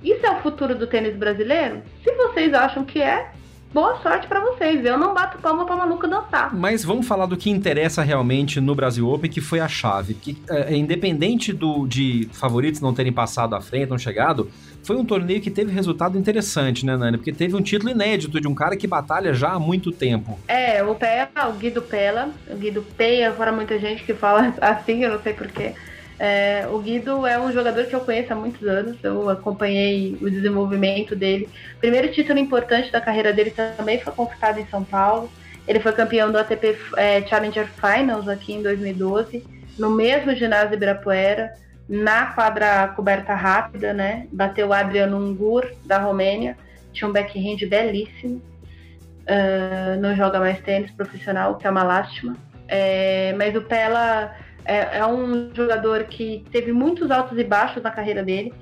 isso 0.00 0.24
é 0.24 0.30
o 0.30 0.40
futuro 0.40 0.76
do 0.76 0.86
tênis 0.86 1.16
brasileiro? 1.16 1.82
Se 2.04 2.12
vocês 2.12 2.54
acham 2.54 2.84
que 2.84 3.02
é, 3.02 3.32
boa 3.72 3.98
sorte 4.02 4.26
para 4.26 4.40
vocês. 4.40 4.84
Eu 4.84 4.98
não 4.98 5.14
bato 5.14 5.38
palma 5.38 5.66
pra 5.66 5.76
maluco 5.76 6.06
dançar. 6.06 6.54
Mas 6.54 6.84
vamos 6.84 7.06
falar 7.06 7.26
do 7.26 7.36
que 7.36 7.50
interessa 7.50 8.02
realmente 8.02 8.60
no 8.60 8.74
Brasil 8.74 9.08
Open, 9.08 9.30
que 9.30 9.40
foi 9.40 9.60
a 9.60 9.68
chave. 9.68 10.14
Que, 10.14 10.36
é, 10.48 10.74
independente 10.74 11.52
do, 11.52 11.86
de 11.86 12.28
favoritos 12.32 12.80
não 12.80 12.94
terem 12.94 13.12
passado 13.12 13.54
à 13.54 13.60
frente, 13.60 13.90
não 13.90 13.98
chegado, 13.98 14.50
foi 14.82 14.96
um 14.96 15.04
torneio 15.04 15.40
que 15.40 15.50
teve 15.50 15.72
resultado 15.72 16.16
interessante, 16.18 16.86
né, 16.86 16.96
Nani? 16.96 17.16
Porque 17.16 17.32
teve 17.32 17.56
um 17.56 17.62
título 17.62 17.90
inédito 17.90 18.40
de 18.40 18.48
um 18.48 18.54
cara 18.54 18.76
que 18.76 18.86
batalha 18.86 19.34
já 19.34 19.52
há 19.52 19.58
muito 19.58 19.90
tempo. 19.90 20.38
É, 20.46 20.82
o 20.82 20.94
Pela, 20.94 21.48
o 21.48 21.52
Guido 21.54 21.82
Pela, 21.82 22.30
o 22.48 22.56
Guido 22.56 22.86
Peia, 22.96 23.32
fora 23.32 23.50
muita 23.50 23.78
gente 23.78 24.04
que 24.04 24.14
fala 24.14 24.54
assim, 24.60 25.02
eu 25.02 25.12
não 25.12 25.22
sei 25.22 25.34
porquê. 25.34 25.74
É, 26.18 26.66
o 26.70 26.78
Guido 26.78 27.26
é 27.26 27.38
um 27.38 27.52
jogador 27.52 27.84
que 27.84 27.94
eu 27.94 28.00
conheço 28.00 28.32
há 28.32 28.36
muitos 28.36 28.66
anos, 28.66 28.96
eu 29.02 29.28
acompanhei 29.28 30.16
o 30.20 30.30
desenvolvimento 30.30 31.14
dele. 31.14 31.48
O 31.76 31.80
primeiro 31.80 32.10
título 32.10 32.38
importante 32.38 32.90
da 32.90 33.00
carreira 33.00 33.32
dele 33.32 33.50
também 33.50 34.00
foi 34.00 34.12
conquistado 34.12 34.58
em 34.58 34.66
São 34.66 34.82
Paulo. 34.82 35.30
Ele 35.68 35.80
foi 35.80 35.92
campeão 35.92 36.32
do 36.32 36.38
ATP 36.38 36.78
é, 36.96 37.22
Challenger 37.26 37.68
Finals 37.68 38.28
aqui 38.28 38.54
em 38.54 38.62
2012, 38.62 39.44
no 39.78 39.90
mesmo 39.90 40.34
ginásio 40.34 40.74
Ibirapuera, 40.74 41.52
na 41.88 42.26
quadra 42.26 42.88
coberta 42.88 43.34
rápida, 43.34 43.92
né? 43.92 44.26
Bateu 44.32 44.68
o 44.68 44.72
Adriano 44.72 45.18
Ungur, 45.18 45.70
da 45.84 45.98
Romênia, 45.98 46.56
tinha 46.92 47.08
um 47.08 47.12
backhand 47.12 47.58
belíssimo. 47.68 48.40
Uh, 49.28 50.00
não 50.00 50.14
joga 50.14 50.38
mais 50.38 50.60
tênis 50.60 50.90
profissional, 50.92 51.56
que 51.56 51.66
é 51.66 51.70
uma 51.70 51.82
lástima. 51.82 52.36
É, 52.68 53.34
mas 53.36 53.54
o 53.54 53.62
Pela 53.62 54.34
é, 54.66 54.98
é, 54.98 55.06
um 55.06 55.50
jogador 55.54 56.04
que 56.04 56.44
teve 56.50 56.72
muitos 56.72 57.10
altos 57.10 57.38
e 57.38 57.44
baixos 57.44 57.82
na 57.82 57.90
carreira 57.90 58.22
dele. 58.22 58.52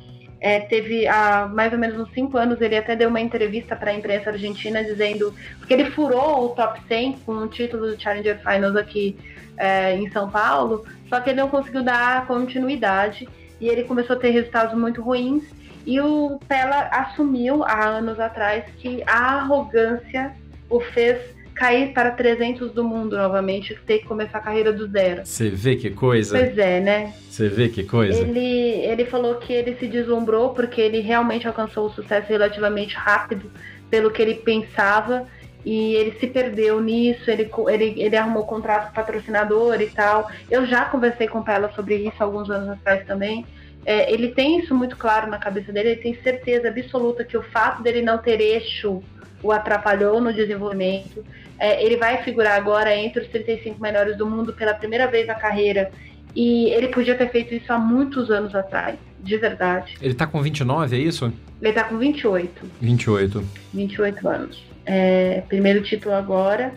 É, 0.40 0.60
teve 0.60 1.08
há 1.08 1.48
mais 1.48 1.72
ou 1.72 1.78
menos 1.78 1.98
uns 1.98 2.12
5 2.12 2.36
anos, 2.36 2.60
ele 2.60 2.76
até 2.76 2.94
deu 2.94 3.08
uma 3.08 3.20
entrevista 3.20 3.74
para 3.74 3.90
a 3.90 3.94
imprensa 3.94 4.28
argentina 4.28 4.84
dizendo 4.84 5.34
porque 5.58 5.72
ele 5.72 5.90
furou 5.90 6.44
o 6.44 6.48
top 6.50 6.80
100 6.86 7.20
com 7.24 7.32
o 7.32 7.48
título 7.48 7.86
do 7.86 8.00
Challenger 8.00 8.38
Finals 8.40 8.76
aqui 8.76 9.16
é, 9.56 9.94
em 9.94 10.10
São 10.10 10.28
Paulo, 10.30 10.84
só 11.08 11.18
que 11.20 11.30
ele 11.30 11.40
não 11.40 11.48
conseguiu 11.48 11.82
dar 11.82 12.26
continuidade 12.26 13.26
e 13.58 13.68
ele 13.68 13.84
começou 13.84 14.16
a 14.16 14.18
ter 14.18 14.30
resultados 14.30 14.74
muito 14.78 15.00
ruins. 15.00 15.44
E 15.86 16.00
o 16.00 16.38
Pela 16.48 16.88
assumiu 16.88 17.64
há 17.64 17.84
anos 17.84 18.20
atrás 18.20 18.64
que 18.78 19.02
a 19.06 19.36
arrogância 19.36 20.34
o 20.68 20.80
fez 20.80 21.33
cair 21.54 21.92
para 21.92 22.10
300 22.10 22.72
do 22.72 22.82
mundo 22.82 23.16
novamente, 23.16 23.78
ter 23.86 23.98
que 23.98 24.06
começar 24.06 24.38
a 24.38 24.40
carreira 24.40 24.72
do 24.72 24.86
zero. 24.88 25.24
Você 25.24 25.48
vê 25.48 25.76
que 25.76 25.90
coisa? 25.90 26.38
Pois 26.38 26.58
é, 26.58 26.80
né? 26.80 27.14
Você 27.28 27.48
vê 27.48 27.68
que 27.68 27.84
coisa? 27.84 28.20
Ele, 28.20 28.40
ele 28.40 29.04
falou 29.04 29.36
que 29.36 29.52
ele 29.52 29.76
se 29.76 29.86
deslumbrou 29.86 30.50
porque 30.50 30.80
ele 30.80 31.00
realmente 31.00 31.46
alcançou 31.46 31.86
o 31.86 31.90
sucesso 31.90 32.28
relativamente 32.28 32.96
rápido 32.96 33.50
pelo 33.88 34.10
que 34.10 34.20
ele 34.20 34.34
pensava 34.34 35.26
e 35.64 35.94
ele 35.94 36.18
se 36.18 36.26
perdeu 36.26 36.80
nisso, 36.80 37.30
ele, 37.30 37.50
ele, 37.68 38.02
ele 38.02 38.16
arrumou 38.16 38.44
contrato 38.44 38.88
com 38.88 38.94
patrocinador 38.94 39.80
e 39.80 39.86
tal. 39.86 40.28
Eu 40.50 40.66
já 40.66 40.84
conversei 40.84 41.26
com 41.26 41.42
ela 41.46 41.72
sobre 41.72 41.96
isso 41.96 42.22
alguns 42.22 42.50
anos 42.50 42.68
atrás 42.68 43.06
também. 43.06 43.46
É, 43.86 44.12
ele 44.12 44.28
tem 44.28 44.58
isso 44.58 44.74
muito 44.74 44.96
claro 44.96 45.30
na 45.30 45.38
cabeça 45.38 45.72
dele, 45.72 45.90
ele 45.90 46.00
tem 46.00 46.14
certeza 46.22 46.68
absoluta 46.68 47.24
que 47.24 47.36
o 47.36 47.42
fato 47.42 47.82
dele 47.82 48.02
não 48.02 48.18
ter 48.18 48.40
eixo 48.40 49.02
o 49.42 49.52
atrapalhou 49.52 50.20
no 50.20 50.32
desenvolvimento. 50.32 51.24
É, 51.58 51.84
ele 51.84 51.96
vai 51.96 52.22
figurar 52.22 52.56
agora 52.56 52.94
entre 52.94 53.22
os 53.22 53.28
35 53.28 53.80
melhores 53.80 54.16
do 54.16 54.26
mundo 54.26 54.52
pela 54.52 54.74
primeira 54.74 55.06
vez 55.06 55.26
na 55.26 55.34
carreira. 55.34 55.90
E 56.34 56.68
ele 56.70 56.88
podia 56.88 57.14
ter 57.14 57.30
feito 57.30 57.54
isso 57.54 57.72
há 57.72 57.78
muitos 57.78 58.30
anos 58.30 58.54
atrás, 58.54 58.96
de 59.20 59.36
verdade. 59.36 59.96
Ele 60.02 60.14
tá 60.14 60.26
com 60.26 60.42
29, 60.42 60.96
é 60.96 60.98
isso? 60.98 61.32
Ele 61.62 61.72
tá 61.72 61.84
com 61.84 61.96
28. 61.96 62.66
28. 62.80 63.44
28 63.72 64.28
anos. 64.28 64.64
É, 64.84 65.42
primeiro 65.48 65.82
título 65.82 66.14
agora. 66.14 66.74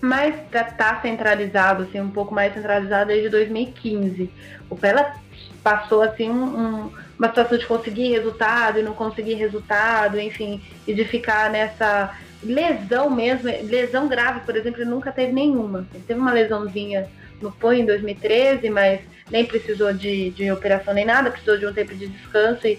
Mas 0.00 0.34
já 0.50 0.64
tá 0.64 0.98
centralizado, 1.02 1.82
assim, 1.82 2.00
um 2.00 2.10
pouco 2.10 2.34
mais 2.34 2.54
centralizado 2.54 3.08
desde 3.08 3.28
2015. 3.28 4.30
O 4.70 4.76
Pela 4.76 5.14
passou, 5.62 6.00
assim, 6.00 6.30
um, 6.30 6.44
um 6.44 6.90
uma 7.20 7.28
situação 7.28 7.58
de 7.58 7.66
conseguir 7.66 8.08
resultado 8.08 8.78
e 8.78 8.82
não 8.82 8.94
conseguir 8.94 9.34
resultado, 9.34 10.18
enfim, 10.18 10.62
e 10.88 10.94
de 10.94 11.04
ficar 11.04 11.50
nessa 11.50 12.16
lesão 12.42 13.10
mesmo, 13.10 13.50
lesão 13.68 14.08
grave, 14.08 14.40
por 14.40 14.56
exemplo, 14.56 14.80
ele 14.80 14.90
nunca 14.90 15.12
teve 15.12 15.32
nenhuma. 15.32 15.86
Ele 15.92 16.04
teve 16.06 16.18
uma 16.18 16.32
lesãozinha 16.32 17.08
no 17.40 17.50
POI 17.52 17.80
em 17.80 17.86
2013, 17.86 18.70
mas 18.70 19.00
nem 19.30 19.44
precisou 19.44 19.92
de, 19.92 20.30
de 20.30 20.50
operação 20.50 20.92
nem 20.92 21.04
nada, 21.04 21.30
precisou 21.30 21.58
de 21.58 21.66
um 21.66 21.72
tempo 21.72 21.94
de 21.94 22.08
descanso, 22.08 22.66
e, 22.66 22.78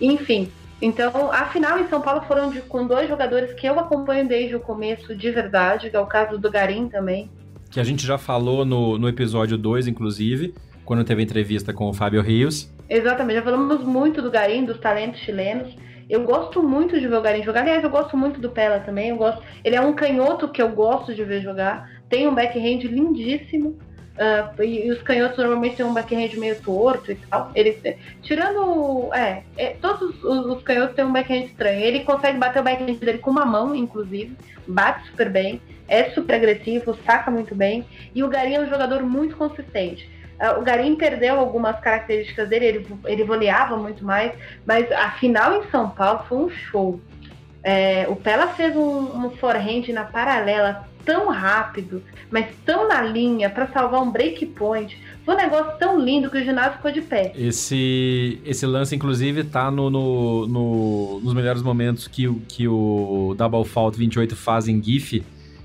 enfim. 0.00 0.50
Então, 0.80 1.30
a 1.30 1.46
final 1.46 1.78
em 1.78 1.86
São 1.88 2.00
Paulo 2.00 2.22
foram 2.22 2.50
de, 2.50 2.60
com 2.60 2.86
dois 2.86 3.08
jogadores 3.08 3.52
que 3.54 3.66
eu 3.66 3.78
acompanho 3.78 4.26
desde 4.26 4.56
o 4.56 4.60
começo 4.60 5.14
de 5.14 5.30
verdade, 5.30 5.88
que 5.88 5.96
é 5.96 6.00
o 6.00 6.06
caso 6.06 6.38
do 6.38 6.50
Garim 6.50 6.88
também. 6.88 7.30
Que 7.70 7.78
a 7.78 7.84
gente 7.84 8.04
já 8.04 8.18
falou 8.18 8.64
no, 8.64 8.98
no 8.98 9.08
episódio 9.08 9.56
2, 9.56 9.86
inclusive, 9.86 10.52
quando 10.84 11.04
teve 11.04 11.22
entrevista 11.22 11.72
com 11.72 11.88
o 11.88 11.94
Fábio 11.94 12.20
Rios. 12.20 12.70
Exatamente, 12.88 13.36
já 13.36 13.42
falamos 13.42 13.84
muito 13.84 14.20
do 14.20 14.30
Garim, 14.30 14.64
dos 14.64 14.78
talentos 14.78 15.20
chilenos. 15.20 15.72
Eu 16.08 16.24
gosto 16.24 16.62
muito 16.62 16.98
de 16.98 17.06
ver 17.06 17.16
o 17.16 17.22
Garim 17.22 17.42
jogar. 17.42 17.62
Aliás, 17.62 17.82
eu 17.82 17.90
gosto 17.90 18.16
muito 18.16 18.40
do 18.40 18.50
Pela 18.50 18.80
também. 18.80 19.10
Eu 19.10 19.16
gosto. 19.16 19.42
Ele 19.64 19.76
é 19.76 19.80
um 19.80 19.92
canhoto 19.92 20.48
que 20.48 20.60
eu 20.60 20.68
gosto 20.68 21.14
de 21.14 21.24
ver 21.24 21.40
jogar. 21.40 21.90
Tem 22.08 22.26
um 22.26 22.34
backhand 22.34 22.80
lindíssimo. 22.82 23.78
Uh, 24.12 24.62
e, 24.62 24.86
e, 24.86 24.90
os 24.90 25.00
canhotos 25.00 25.38
normalmente 25.38 25.76
têm 25.76 25.86
um 25.86 25.94
backhand 25.94 26.36
meio 26.36 26.60
torto 26.60 27.12
e 27.12 27.14
tal. 27.14 27.50
Ele, 27.54 27.96
tirando. 28.22 29.12
É, 29.14 29.42
é 29.56 29.70
todos 29.80 30.22
os, 30.22 30.46
os, 30.46 30.62
canhotos 30.62 30.94
têm 30.94 31.04
um 31.04 31.12
backhand 31.12 31.46
estranho. 31.46 31.80
Ele 31.80 32.00
consegue 32.00 32.38
bater 32.38 32.60
o 32.60 32.62
backhand 32.62 32.94
dele 32.94 33.18
com 33.18 33.30
uma 33.30 33.46
mão, 33.46 33.74
inclusive. 33.74 34.36
Bate 34.66 35.06
super 35.08 35.30
bem. 35.30 35.60
É 35.88 36.10
super 36.10 36.36
agressivo, 36.36 36.96
saca 37.04 37.30
muito 37.30 37.54
bem. 37.54 37.84
E 38.14 38.22
o 38.22 38.28
Garim 38.28 38.54
é 38.54 38.60
um 38.60 38.68
jogador 38.68 39.02
muito 39.02 39.36
consistente. 39.36 40.08
Ah, 40.42 40.58
o 40.58 40.62
Garim 40.62 40.96
perdeu 40.96 41.38
algumas 41.38 41.78
características 41.78 42.48
dele, 42.48 42.64
ele, 42.64 42.86
ele 43.04 43.22
voleava 43.22 43.76
muito 43.76 44.04
mais, 44.04 44.32
mas 44.66 44.90
a 44.90 45.12
final 45.12 45.62
em 45.62 45.70
São 45.70 45.88
Paulo 45.88 46.24
foi 46.28 46.38
um 46.38 46.50
show. 46.50 47.00
É, 47.62 48.08
o 48.08 48.16
Pela 48.16 48.48
fez 48.48 48.74
um, 48.74 49.24
um 49.24 49.30
forehand 49.30 49.86
na 49.92 50.02
paralela 50.02 50.84
tão 51.04 51.28
rápido, 51.28 52.02
mas 52.28 52.46
tão 52.64 52.88
na 52.88 53.02
linha 53.02 53.48
para 53.50 53.68
salvar 53.68 54.02
um 54.02 54.10
break 54.10 54.44
point. 54.46 54.98
Foi 55.24 55.34
um 55.34 55.38
negócio 55.38 55.78
tão 55.78 55.96
lindo 55.96 56.28
que 56.28 56.38
o 56.38 56.44
ginásio 56.44 56.72
ficou 56.72 56.90
de 56.90 57.02
pé. 57.02 57.32
Esse, 57.36 58.40
esse 58.44 58.66
lance, 58.66 58.96
inclusive, 58.96 59.44
tá 59.44 59.70
no, 59.70 59.88
no, 59.88 60.46
no 60.48 61.20
nos 61.22 61.34
melhores 61.34 61.62
momentos 61.62 62.08
que, 62.08 62.28
que 62.48 62.66
o 62.66 63.34
Double 63.38 63.64
Fault 63.64 63.96
28 63.96 64.34
faz 64.34 64.66
em 64.66 64.82
GIF 64.82 65.22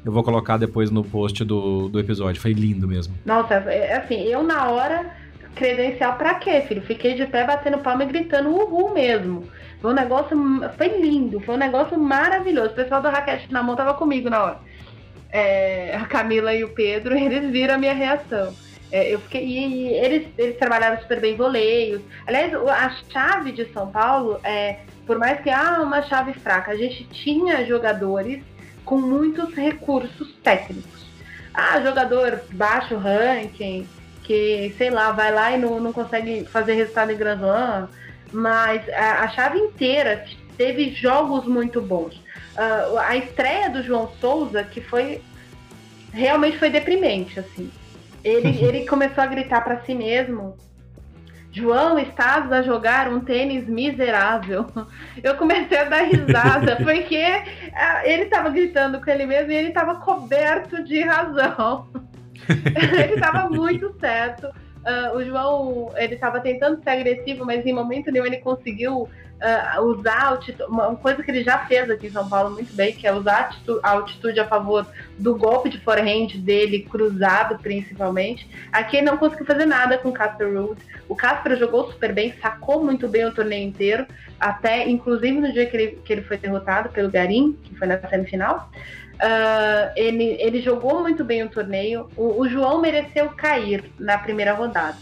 eu 0.08 0.14
vou 0.14 0.24
colocar 0.24 0.56
depois 0.56 0.90
no 0.90 1.04
post 1.04 1.44
do, 1.44 1.90
do 1.90 2.00
episódio. 2.00 2.42
Foi 2.42 2.54
lindo 2.54 2.88
mesmo. 2.88 3.14
Nossa, 3.26 3.56
é, 3.56 3.88
é 3.90 3.98
assim, 3.98 4.24
eu 4.24 4.42
na 4.42 4.70
hora, 4.70 5.14
credencial 5.54 6.16
pra 6.16 6.36
quê, 6.36 6.62
filho? 6.62 6.82
Fiquei 6.82 7.14
de 7.14 7.26
pé 7.26 7.46
batendo 7.46 7.80
palma 7.80 8.06
e 8.06 8.08
gritando 8.08 8.50
uhul 8.50 8.94
mesmo. 8.94 9.44
Foi 9.82 9.92
um 9.92 9.94
negócio, 9.94 10.38
foi 10.78 10.88
lindo, 11.02 11.42
foi 11.42 11.56
um 11.56 11.58
negócio 11.58 12.00
maravilhoso. 12.00 12.70
O 12.70 12.76
pessoal 12.76 13.02
do 13.02 13.10
Raquete 13.10 13.52
na 13.52 13.62
mão 13.62 13.76
tava 13.76 13.96
comigo 13.96 14.30
na 14.30 14.44
hora. 14.44 14.60
É, 15.30 15.94
a 15.94 16.06
Camila 16.06 16.54
e 16.54 16.64
o 16.64 16.70
Pedro, 16.70 17.14
eles 17.20 17.52
viram 17.52 17.76
a 17.76 17.78
minha 17.78 17.94
reação. 17.94 18.56
É, 18.90 19.14
eu 19.14 19.20
fiquei, 19.20 19.46
e, 19.46 19.88
eles, 19.90 20.28
eles 20.38 20.58
trabalharam 20.58 21.02
super 21.02 21.20
bem 21.20 21.36
voleios. 21.36 22.02
Aliás, 22.26 22.54
a 22.54 22.90
chave 23.12 23.52
de 23.52 23.66
São 23.74 23.92
Paulo, 23.92 24.40
é, 24.42 24.78
por 25.06 25.20
mais 25.20 25.42
que 25.42 25.50
ah, 25.50 25.82
uma 25.82 26.02
chave 26.04 26.32
fraca, 26.32 26.72
a 26.72 26.78
gente 26.78 27.04
tinha 27.10 27.66
jogadores 27.66 28.42
com 28.88 28.98
muitos 28.98 29.54
recursos 29.54 30.34
técnicos. 30.42 31.06
ah, 31.54 31.82
jogador 31.82 32.42
baixo 32.54 32.96
ranking, 32.96 33.86
que, 34.24 34.74
sei 34.78 34.90
lá, 34.90 35.12
vai 35.12 35.32
lá 35.32 35.52
e 35.52 35.58
não, 35.58 35.80
não 35.80 35.92
consegue 35.92 36.46
fazer 36.46 36.74
resultado 36.74 37.12
em 37.12 37.18
Grand 37.18 37.40
mas 38.32 38.88
a, 38.90 39.24
a 39.24 39.28
chave 39.30 39.58
inteira 39.58 40.26
teve 40.58 40.92
jogos 40.92 41.46
muito 41.46 41.82
bons. 41.82 42.16
Uh, 42.16 42.98
a 43.00 43.16
estreia 43.18 43.70
do 43.70 43.84
João 43.84 44.10
Souza, 44.22 44.64
que 44.64 44.80
foi 44.80 45.22
realmente 46.14 46.58
foi 46.58 46.70
deprimente, 46.70 47.40
assim. 47.40 47.70
Ele, 48.24 48.50
ele 48.64 48.86
começou 48.86 49.22
a 49.22 49.28
gritar 49.28 49.64
para 49.64 49.82
si 49.82 49.94
mesmo 49.94 50.58
João, 51.58 51.98
estás 51.98 52.52
a 52.52 52.62
jogar 52.62 53.12
um 53.12 53.20
tênis 53.20 53.68
miserável. 53.68 54.68
Eu 55.24 55.36
comecei 55.36 55.78
a 55.80 55.86
dar 55.86 56.04
risada, 56.04 56.76
porque 56.86 57.24
ah, 57.74 58.02
ele 58.06 58.24
estava 58.24 58.50
gritando 58.50 59.02
com 59.02 59.10
ele 59.10 59.26
mesmo 59.26 59.52
e 59.52 59.56
ele 59.56 59.70
estava 59.70 59.96
coberto 59.96 60.84
de 60.84 61.02
razão. 61.02 61.88
ele 62.48 63.16
estava 63.16 63.50
muito 63.50 63.92
certo. 64.00 64.48
Uh, 64.48 65.18
o 65.18 65.26
João, 65.26 65.92
ele 65.96 66.14
estava 66.14 66.40
tentando 66.40 66.82
ser 66.84 66.92
agressivo, 66.92 67.44
mas 67.44 67.66
em 67.66 67.74
momento 67.74 68.12
nenhum 68.12 68.26
ele 68.26 68.38
conseguiu 68.38 69.10
uh, 69.42 69.82
usar 69.82 70.28
altitude, 70.28 70.70
uma 70.70 70.96
coisa 70.96 71.24
que 71.24 71.32
ele 71.32 71.44
já 71.44 71.60
fez 71.66 71.90
aqui 71.90 72.08
em 72.08 72.12
São 72.12 72.28
Paulo 72.28 72.52
muito 72.52 72.74
bem, 72.74 72.94
que 72.94 73.08
é 73.08 73.14
usar 73.14 73.56
a 73.84 73.92
altitude 73.92 74.40
a 74.40 74.48
favor 74.48 74.86
do 75.18 75.36
golpe 75.36 75.70
de 75.70 75.80
forehand 75.80 76.38
dele, 76.38 76.88
cruzado 76.90 77.58
principalmente. 77.60 78.50
Aqui 78.72 78.98
ele 78.98 79.06
não 79.06 79.18
conseguiu 79.18 79.46
fazer 79.46 79.66
nada 79.66 79.98
com 79.98 80.10
o 80.10 80.14
Casper 80.14 80.54
Ruud. 80.54 80.82
O 81.08 81.16
Casper 81.16 81.58
jogou 81.58 81.92
super 81.92 82.14
bem, 82.14 82.34
sacou 82.42 82.84
muito 82.84 83.08
bem 83.08 83.26
o 83.26 83.34
torneio 83.34 83.68
inteiro, 83.68 84.06
até 84.40 84.88
inclusive 84.88 85.40
no 85.40 85.52
dia 85.52 85.66
que 85.66 85.78
ele, 85.78 85.88
que 86.04 86.14
ele 86.14 86.22
foi 86.22 86.38
derrotado 86.38 86.90
pelo 86.90 87.10
Garim, 87.10 87.58
que 87.64 87.76
foi 87.76 87.88
na 87.88 88.00
semifinal. 88.00 88.70
Uh, 89.18 89.90
ele, 89.96 90.38
ele 90.40 90.62
jogou 90.62 91.02
muito 91.02 91.24
bem 91.24 91.44
o 91.44 91.50
torneio. 91.50 92.08
O, 92.16 92.42
o, 92.42 92.48
João 92.48 92.80
mereceu 92.80 93.30
cair 93.30 93.84
na 93.98 94.16
primeira 94.16 94.54
rodada. 94.54 94.98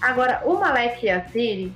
Agora, 0.00 0.40
o 0.46 0.54
Malek 0.54 1.06
Yassiri, 1.06 1.70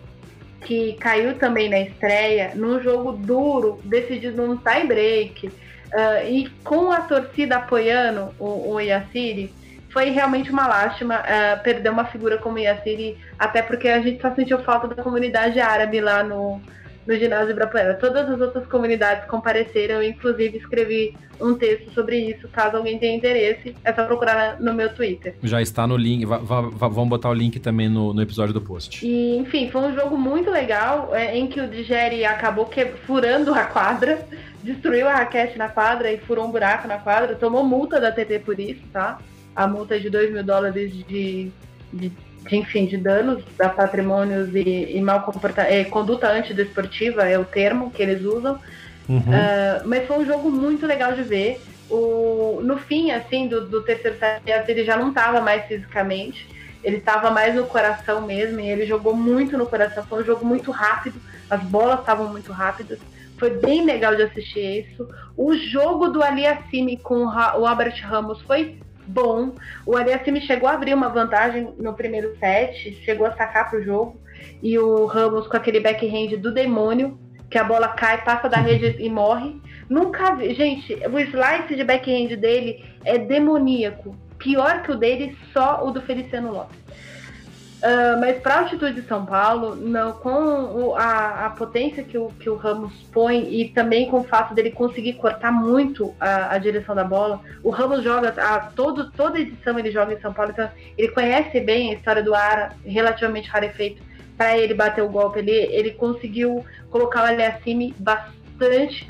que 0.65 0.95
caiu 0.95 1.35
também 1.39 1.69
na 1.69 1.81
estreia, 1.81 2.53
num 2.55 2.81
jogo 2.83 3.13
duro, 3.13 3.81
decidido 3.85 4.47
num 4.47 4.57
tie 4.57 4.87
break, 4.87 5.49
uh, 5.49 6.29
e 6.29 6.49
com 6.65 6.91
a 6.91 7.01
torcida 7.01 7.57
apoiando 7.57 8.35
o, 8.39 8.73
o 8.75 8.81
Yassiri, 8.81 9.53
foi 9.91 10.11
realmente 10.11 10.51
uma 10.51 10.67
lástima 10.67 11.21
uh, 11.21 11.63
perder 11.63 11.91
uma 11.91 12.07
figura 12.07 12.39
como 12.39 12.59
Yassiri, 12.59 13.19
até 13.39 13.61
porque 13.61 13.89
a 13.89 14.01
gente 14.01 14.21
só 14.21 14.35
sentiu 14.35 14.59
falta 14.61 14.89
da 14.89 15.03
comunidade 15.03 15.61
árabe 15.61 16.01
lá 16.01 16.23
no, 16.23 16.61
no 17.07 17.17
ginásio 17.17 17.51
Ibirapuera. 17.51 17.95
Todas 17.95 18.29
as 18.31 18.41
outras 18.41 18.67
comunidades 18.67 19.29
compareceram, 19.29 20.03
inclusive 20.03 20.59
escrevi 20.59 21.17
um 21.41 21.55
texto 21.55 21.93
sobre 21.93 22.19
isso. 22.19 22.49
Caso 22.49 22.77
alguém 22.77 22.99
tenha 22.99 23.17
interesse, 23.17 23.75
é 23.85 23.93
só 23.93 24.05
procurar 24.07 24.61
no 24.61 24.73
meu 24.73 24.95
Twitter. 24.95 25.35
Já 25.43 25.61
está 25.61 25.87
no 25.87 25.97
link, 25.97 26.25
vamos 26.25 27.09
botar 27.09 27.31
o 27.31 27.35
link 27.35 27.59
também 27.59 27.89
no, 27.89 28.15
no, 28.15 28.23
episódio 28.23 28.55
do 28.55 28.61
post. 28.61 29.05
E, 29.05 29.37
enfim, 29.37 29.69
foi 29.71 29.83
um 29.83 29.95
jogo 29.95 30.17
muito 30.17 30.51
legal, 30.51 31.15
é, 31.15 31.37
em 31.37 31.47
que 31.47 31.61
o 31.61 31.69
Digeri 31.69 32.25
acabou 32.25 32.67
que, 32.67 32.85
furando 32.85 33.53
a 33.55 33.65
quadra, 33.65 34.27
destruiu 34.63 35.09
a 35.09 35.15
raquete 35.15 35.59
na 35.59 35.69
quadra 35.69 36.11
e 36.13 36.19
furou 36.19 36.47
um 36.47 36.51
buraco 36.51 36.87
na 36.87 36.99
quadra, 36.99 37.35
tomou 37.35 37.65
multa 37.65 38.01
da 38.01 38.13
TT 38.13 38.41
por 38.45 38.61
isso, 38.61 38.83
tá? 38.93 39.19
A 39.55 39.67
multa 39.67 39.97
é 39.97 39.99
de 39.99 40.09
2 40.09 40.33
mil 40.33 40.45
dólares 40.45 40.93
de, 41.07 41.51
de 41.93 42.13
de, 42.47 42.57
enfim, 42.57 42.87
de 42.87 42.97
danos 42.97 43.43
a 43.59 43.69
patrimônios 43.69 44.55
e, 44.55 44.97
e 44.97 45.01
mal 45.01 45.23
comporta 45.23 45.63
é, 45.63 45.85
conduta 45.85 46.29
antidesportiva 46.29 47.29
é 47.29 47.39
o 47.39 47.45
termo 47.45 47.91
que 47.91 48.03
eles 48.03 48.23
usam. 48.25 48.59
Uhum. 49.09 49.19
Uh, 49.19 49.87
mas 49.87 50.07
foi 50.07 50.19
um 50.19 50.27
jogo 50.27 50.51
muito 50.51 50.87
legal 50.87 51.13
de 51.13 51.23
ver. 51.23 51.61
O, 51.91 52.61
no 52.63 52.79
fim, 52.79 53.11
assim, 53.11 53.49
do, 53.49 53.67
do 53.67 53.83
terceiro 53.83 54.17
set, 54.19 54.43
ele 54.69 54.85
já 54.85 54.97
não 54.97 55.11
estava 55.11 55.41
mais 55.41 55.67
fisicamente, 55.67 56.49
ele 56.83 56.97
estava 56.97 57.31
mais 57.31 57.55
no 57.55 57.67
coração 57.67 58.23
mesmo, 58.23 58.61
e 58.61 58.69
ele 58.69 58.87
jogou 58.87 59.15
muito 59.15 59.59
no 59.59 59.67
coração. 59.67 60.05
Foi 60.05 60.23
um 60.23 60.27
jogo 60.27 60.47
muito 60.47 60.71
rápido, 60.71 61.21
as 61.51 61.63
bolas 61.63 62.01
estavam 62.01 62.29
muito 62.29 62.51
rápidas. 62.53 62.99
Foi 63.39 63.51
bem 63.51 63.85
legal 63.85 64.15
de 64.15 64.23
assistir 64.23 64.87
isso. 64.87 65.09
O 65.37 65.55
jogo 65.55 66.09
do 66.09 66.23
Aliassime 66.23 66.97
com 66.97 67.25
o 67.25 67.67
Albert 67.67 68.01
Ramos 68.05 68.41
foi 68.43 68.79
bom. 69.07 69.55
O 69.87 69.97
Aliassime 69.97 70.41
chegou 70.41 70.69
a 70.69 70.73
abrir 70.73 70.95
uma 70.95 71.09
vantagem 71.09 71.75
no 71.79 71.95
primeiro 71.95 72.37
set, 72.39 72.95
chegou 73.05 73.27
a 73.27 73.37
sacar 73.37 73.71
pro 73.71 73.83
jogo. 73.83 74.21
E 74.63 74.79
o 74.79 75.07
Ramos 75.07 75.47
com 75.47 75.57
aquele 75.57 75.81
backhand 75.81 76.37
do 76.39 76.53
demônio, 76.53 77.19
que 77.51 77.59
a 77.59 77.65
bola 77.65 77.89
cai, 77.89 78.23
passa 78.25 78.49
da 78.49 78.57
rede 78.57 78.97
e 78.99 79.11
morre. 79.11 79.61
Nunca 79.89 80.35
vi. 80.35 80.55
Gente, 80.55 80.95
o 80.95 81.19
slice 81.19 81.77
de 81.77 81.85
backhand 81.85 82.37
dele 82.37 82.85
é 83.05 83.19
demoníaco. 83.19 84.17
Pior 84.39 84.83
que 84.83 84.91
o 84.91 84.97
dele, 84.97 85.37
só 85.53 85.87
o 85.87 85.91
do 85.91 86.01
Feliciano 86.01 86.53
Lopes. 86.53 86.79
Uh, 87.83 88.21
mas 88.21 88.39
para 88.39 88.55
a 88.55 88.61
altitude 88.61 89.01
de 89.01 89.09
São 89.09 89.27
Paulo, 89.27 89.75
não, 89.75 90.13
com 90.13 90.31
o, 90.31 90.95
a, 90.95 91.47
a, 91.47 91.51
potência 91.51 92.05
que 92.05 92.17
o, 92.17 92.29
que 92.29 92.49
o 92.49 92.55
Ramos 92.55 92.93
põe 93.13 93.53
e 93.53 93.71
também 93.71 94.09
com 94.09 94.21
o 94.21 94.25
fato 94.25 94.55
dele 94.55 94.71
conseguir 94.71 95.15
cortar 95.15 95.51
muito 95.51 96.15
a, 96.21 96.55
a 96.55 96.59
direção 96.59 96.95
da 96.95 97.03
bola, 97.03 97.41
o 97.61 97.71
Ramos 97.71 98.05
joga 98.05 98.29
a, 98.41 98.61
todo, 98.61 99.11
toda 99.11 99.41
edição 99.41 99.77
ele 99.81 99.91
joga 99.91 100.15
em 100.15 100.21
São 100.21 100.33
Paulo, 100.33 100.53
então 100.53 100.71
ele 100.97 101.09
conhece 101.09 101.59
bem 101.59 101.91
a 101.91 101.95
história 101.95 102.23
do 102.23 102.33
ar, 102.33 102.77
relativamente 102.87 103.49
rarefeito, 103.49 104.01
para 104.37 104.57
ele 104.57 104.75
bater 104.75 105.03
o 105.03 105.09
golpe. 105.09 105.41
Ele, 105.41 105.51
ele 105.51 105.91
conseguiu 105.91 106.65
colocar 106.89 107.23
o 107.23 107.27
Aliassime 107.27 107.93
bastante 107.99 109.05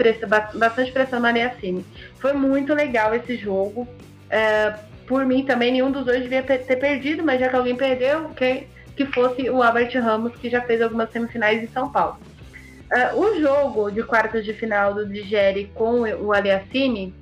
bastante 0.54 0.92
pressão 0.92 1.20
no 1.20 1.26
Aliassime. 1.26 1.84
Foi 2.18 2.32
muito 2.32 2.72
legal 2.72 3.14
esse 3.14 3.36
jogo. 3.36 3.82
Uh, 3.82 4.91
por 5.12 5.26
mim 5.26 5.44
também 5.44 5.70
nenhum 5.70 5.90
dos 5.90 6.06
dois 6.06 6.22
devia 6.22 6.42
ter 6.42 6.76
perdido, 6.76 7.22
mas 7.22 7.38
já 7.38 7.50
que 7.50 7.54
alguém 7.54 7.76
perdeu, 7.76 8.30
que, 8.30 8.62
que 8.96 9.04
fosse 9.04 9.50
o 9.50 9.62
Albert 9.62 9.92
Ramos, 10.02 10.34
que 10.36 10.48
já 10.48 10.62
fez 10.62 10.80
algumas 10.80 11.12
semifinais 11.12 11.62
em 11.62 11.66
São 11.66 11.92
Paulo. 11.92 12.16
Uh, 12.90 13.20
o 13.20 13.38
jogo 13.38 13.90
de 13.90 14.02
quartas 14.02 14.42
de 14.42 14.54
final 14.54 14.94
do 14.94 15.06
Digeri 15.06 15.70
com 15.74 16.00
o 16.00 16.32
Aliassime 16.32 17.12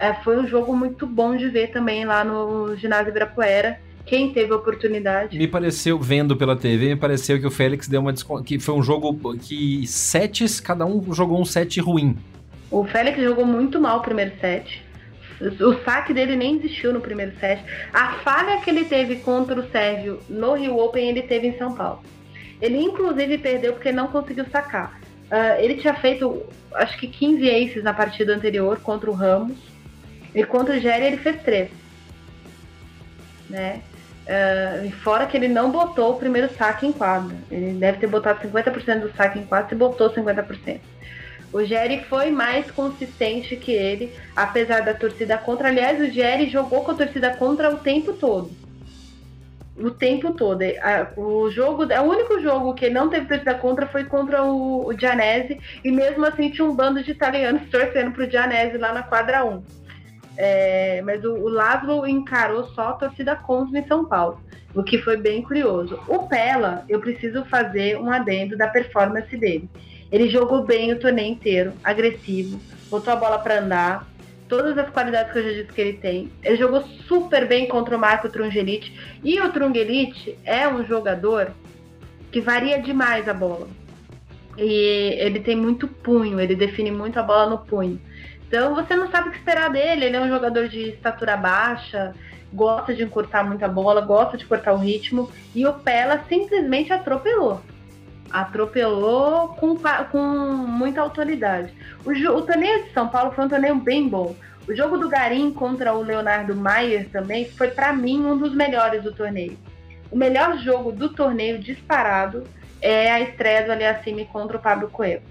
uh, 0.00 0.24
foi 0.24 0.38
um 0.38 0.48
jogo 0.48 0.74
muito 0.74 1.06
bom 1.06 1.36
de 1.36 1.46
ver 1.50 1.72
também 1.72 2.06
lá 2.06 2.24
no 2.24 2.74
ginásio 2.74 3.10
Ibirapuera. 3.10 3.78
Quem 4.06 4.32
teve 4.32 4.54
a 4.54 4.56
oportunidade. 4.56 5.36
Me 5.36 5.46
pareceu, 5.46 5.98
vendo 5.98 6.38
pela 6.38 6.56
TV, 6.56 6.94
me 6.94 6.96
pareceu 6.96 7.38
que 7.38 7.46
o 7.46 7.50
Félix 7.50 7.86
deu 7.86 8.00
uma 8.00 8.14
que 8.46 8.58
foi 8.58 8.74
um 8.74 8.82
jogo 8.82 9.36
que 9.36 9.86
sets, 9.86 10.58
cada 10.58 10.86
um 10.86 11.12
jogou 11.12 11.38
um 11.38 11.44
set 11.44 11.78
ruim. 11.80 12.16
O 12.70 12.82
Félix 12.84 13.22
jogou 13.22 13.44
muito 13.44 13.78
mal 13.78 13.98
o 13.98 14.02
primeiro 14.02 14.32
set. 14.40 14.85
O 15.40 15.84
saque 15.84 16.14
dele 16.14 16.34
nem 16.34 16.56
existiu 16.56 16.92
no 16.92 17.00
primeiro 17.00 17.32
set. 17.38 17.62
A 17.92 18.14
falha 18.20 18.60
que 18.60 18.70
ele 18.70 18.84
teve 18.84 19.16
contra 19.16 19.58
o 19.58 19.70
Sérgio 19.70 20.20
no 20.28 20.54
Rio 20.54 20.78
Open, 20.78 21.08
ele 21.08 21.22
teve 21.22 21.48
em 21.48 21.58
São 21.58 21.74
Paulo. 21.74 22.02
Ele, 22.60 22.78
inclusive, 22.78 23.38
perdeu 23.38 23.74
porque 23.74 23.92
não 23.92 24.08
conseguiu 24.08 24.46
sacar. 24.50 24.98
Uh, 25.30 25.60
ele 25.60 25.76
tinha 25.76 25.94
feito, 25.94 26.42
acho 26.74 26.96
que 26.98 27.06
15 27.06 27.50
aces 27.50 27.84
na 27.84 27.92
partida 27.92 28.34
anterior 28.34 28.78
contra 28.80 29.10
o 29.10 29.14
Ramos. 29.14 29.58
E 30.34 30.44
contra 30.44 30.76
o 30.76 30.80
Jerry, 30.80 31.06
ele 31.06 31.16
fez 31.18 31.42
3. 31.42 31.70
Né? 33.50 33.82
Uh, 34.26 34.90
fora 35.02 35.26
que 35.26 35.36
ele 35.36 35.48
não 35.48 35.70
botou 35.70 36.12
o 36.12 36.18
primeiro 36.18 36.52
saque 36.54 36.86
em 36.86 36.92
quadra. 36.92 37.36
Ele 37.50 37.78
deve 37.78 37.98
ter 37.98 38.06
botado 38.06 38.40
50% 38.40 39.00
do 39.00 39.12
saque 39.14 39.38
em 39.38 39.44
quadra 39.44 39.74
e 39.74 39.78
botou 39.78 40.10
50%. 40.10 40.80
O 41.52 41.64
Jerry 41.64 42.02
foi 42.04 42.30
mais 42.30 42.70
consistente 42.70 43.56
que 43.56 43.72
ele, 43.72 44.12
apesar 44.34 44.80
da 44.80 44.94
torcida 44.94 45.38
contra. 45.38 45.68
Aliás, 45.68 46.00
o 46.00 46.12
Jerry 46.12 46.48
jogou 46.50 46.82
com 46.82 46.90
a 46.90 46.94
torcida 46.94 47.30
contra 47.36 47.74
o 47.74 47.78
tempo 47.78 48.12
todo. 48.12 48.50
O 49.78 49.90
tempo 49.90 50.32
todo. 50.32 50.60
O 51.16 51.50
jogo, 51.50 51.84
o 51.84 52.02
único 52.02 52.40
jogo 52.40 52.74
que 52.74 52.88
não 52.88 53.08
teve 53.08 53.26
torcida 53.26 53.54
contra 53.54 53.86
foi 53.86 54.04
contra 54.04 54.42
o, 54.42 54.86
o 54.86 54.98
Gianese, 54.98 55.58
e 55.84 55.90
mesmo 55.90 56.24
assim 56.26 56.50
tinha 56.50 56.66
um 56.66 56.74
bando 56.74 57.02
de 57.02 57.10
italianos 57.10 57.68
torcendo 57.70 58.12
pro 58.12 58.30
Gianese 58.30 58.78
lá 58.78 58.92
na 58.92 59.02
quadra 59.02 59.44
1. 59.44 59.62
É, 60.36 61.00
mas 61.02 61.24
o, 61.24 61.32
o 61.32 61.48
Laszlo 61.48 62.06
encarou 62.06 62.64
só 62.68 62.88
a 62.88 62.92
torcida 62.94 63.34
contra 63.36 63.78
em 63.78 63.86
São 63.86 64.04
Paulo, 64.04 64.40
o 64.74 64.82
que 64.82 64.98
foi 64.98 65.16
bem 65.16 65.42
curioso. 65.42 65.98
O 66.08 66.26
Pella, 66.26 66.84
eu 66.88 67.00
preciso 67.00 67.44
fazer 67.46 67.98
um 67.98 68.10
adendo 68.10 68.56
da 68.56 68.68
performance 68.68 69.34
dele. 69.36 69.68
Ele 70.10 70.28
jogou 70.28 70.64
bem 70.64 70.92
o 70.92 71.00
torneio 71.00 71.32
inteiro, 71.32 71.72
agressivo, 71.82 72.60
botou 72.88 73.12
a 73.12 73.16
bola 73.16 73.38
para 73.38 73.60
andar, 73.60 74.06
todas 74.48 74.78
as 74.78 74.88
qualidades 74.90 75.32
que 75.32 75.38
eu 75.38 75.42
já 75.42 75.50
disse 75.50 75.72
que 75.72 75.80
ele 75.80 75.92
tem. 75.94 76.30
Ele 76.42 76.56
jogou 76.56 76.82
super 77.08 77.46
bem 77.46 77.66
contra 77.66 77.96
o 77.96 78.00
Marco 78.00 78.28
Trungelite. 78.28 78.96
E 79.22 79.40
o 79.40 79.52
Trungelite 79.52 80.38
é 80.44 80.68
um 80.68 80.84
jogador 80.86 81.52
que 82.30 82.40
varia 82.40 82.80
demais 82.80 83.28
a 83.28 83.34
bola. 83.34 83.68
E 84.56 85.16
ele 85.18 85.40
tem 85.40 85.56
muito 85.56 85.86
punho, 85.86 86.40
ele 86.40 86.54
define 86.54 86.90
muito 86.90 87.18
a 87.18 87.22
bola 87.22 87.50
no 87.50 87.58
punho. 87.58 88.00
Então 88.46 88.74
você 88.74 88.94
não 88.94 89.10
sabe 89.10 89.28
o 89.28 89.32
que 89.32 89.38
esperar 89.38 89.70
dele. 89.70 90.04
Ele 90.04 90.16
é 90.16 90.20
um 90.20 90.28
jogador 90.28 90.68
de 90.68 90.90
estatura 90.90 91.36
baixa, 91.36 92.14
gosta 92.52 92.94
de 92.94 93.02
encurtar 93.02 93.42
muita 93.42 93.68
bola, 93.68 94.00
gosta 94.00 94.36
de 94.36 94.46
cortar 94.46 94.72
o 94.72 94.78
ritmo. 94.78 95.30
E 95.54 95.66
o 95.66 95.72
Pela 95.74 96.24
simplesmente 96.28 96.92
atropelou 96.92 97.60
atropelou 98.30 99.48
com, 99.48 99.76
com 100.10 100.18
muita 100.18 101.00
autoridade. 101.00 101.72
O, 102.04 102.10
o 102.10 102.42
torneio 102.42 102.84
de 102.84 102.92
São 102.92 103.08
Paulo 103.08 103.32
foi 103.32 103.44
um 103.44 103.48
torneio 103.48 103.74
bem 103.76 104.08
bom. 104.08 104.34
O 104.68 104.74
jogo 104.74 104.98
do 104.98 105.08
Garim 105.08 105.52
contra 105.52 105.94
o 105.94 106.02
Leonardo 106.02 106.54
Maier 106.54 107.08
também 107.10 107.48
foi, 107.50 107.68
para 107.68 107.92
mim, 107.92 108.24
um 108.24 108.36
dos 108.36 108.54
melhores 108.54 109.02
do 109.02 109.12
torneio. 109.12 109.56
O 110.10 110.16
melhor 110.16 110.58
jogo 110.58 110.90
do 110.90 111.08
torneio 111.08 111.58
disparado 111.58 112.44
é 112.80 113.10
a 113.10 113.20
estreia 113.20 113.64
do 113.64 113.72
Aliassime 113.72 114.24
contra 114.26 114.56
o 114.56 114.60
Pablo 114.60 114.88
Coelho. 114.88 115.22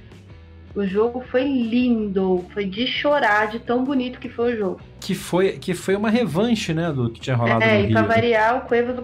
O 0.76 0.86
jogo 0.86 1.24
foi 1.32 1.44
lindo, 1.44 2.46
foi 2.54 2.66
de 2.66 2.86
chorar, 2.86 3.48
de 3.48 3.60
tão 3.60 3.84
bonito 3.84 4.20
que 4.20 4.28
foi 4.28 4.54
o 4.54 4.58
jogo. 4.58 4.82
Que 5.00 5.16
foi, 5.16 5.54
que 5.54 5.74
foi 5.74 5.96
uma 5.96 6.10
revanche, 6.10 6.74
né, 6.74 6.92
do 6.92 7.10
que 7.10 7.22
tinha 7.22 7.36
rolado 7.36 7.64
é, 7.64 7.68
no 7.68 7.74
Rio. 7.74 7.86
É, 7.86 7.90
e 7.90 7.94
pra 7.94 8.02
variar, 8.02 8.58
o 8.58 8.62
Cuevas, 8.62 9.00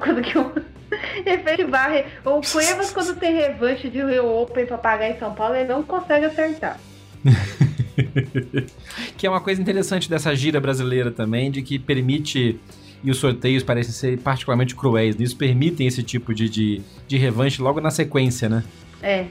efeito 1.26 1.68
barre... 1.68 2.06
O 2.26 2.42
Cuevas, 2.42 2.92
quando 2.92 3.16
tem 3.18 3.36
revanche 3.36 3.90
de 3.90 4.04
Rio 4.04 4.28
Open 4.28 4.66
pra 4.66 4.78
pagar 4.78 5.10
em 5.10 5.18
São 5.18 5.34
Paulo, 5.34 5.56
ele 5.56 5.68
não 5.68 5.84
consegue 5.84 6.26
acertar. 6.26 6.80
que 9.18 9.28
é 9.28 9.30
uma 9.30 9.42
coisa 9.42 9.62
interessante 9.62 10.10
dessa 10.10 10.36
gira 10.36 10.60
brasileira 10.60 11.12
também, 11.12 11.52
de 11.52 11.62
que 11.62 11.78
permite 11.78 12.60
e 13.04 13.10
os 13.10 13.18
sorteios 13.18 13.64
parecem 13.64 13.92
ser 13.92 14.20
particularmente 14.20 14.76
cruéis 14.76 15.16
nisso, 15.16 15.36
permitem 15.36 15.88
esse 15.88 16.04
tipo 16.04 16.34
de, 16.34 16.48
de, 16.48 16.82
de 17.08 17.18
revanche 17.18 17.62
logo 17.62 17.82
na 17.82 17.90
sequência, 17.90 18.48
né? 18.48 18.64
É. 19.02 19.26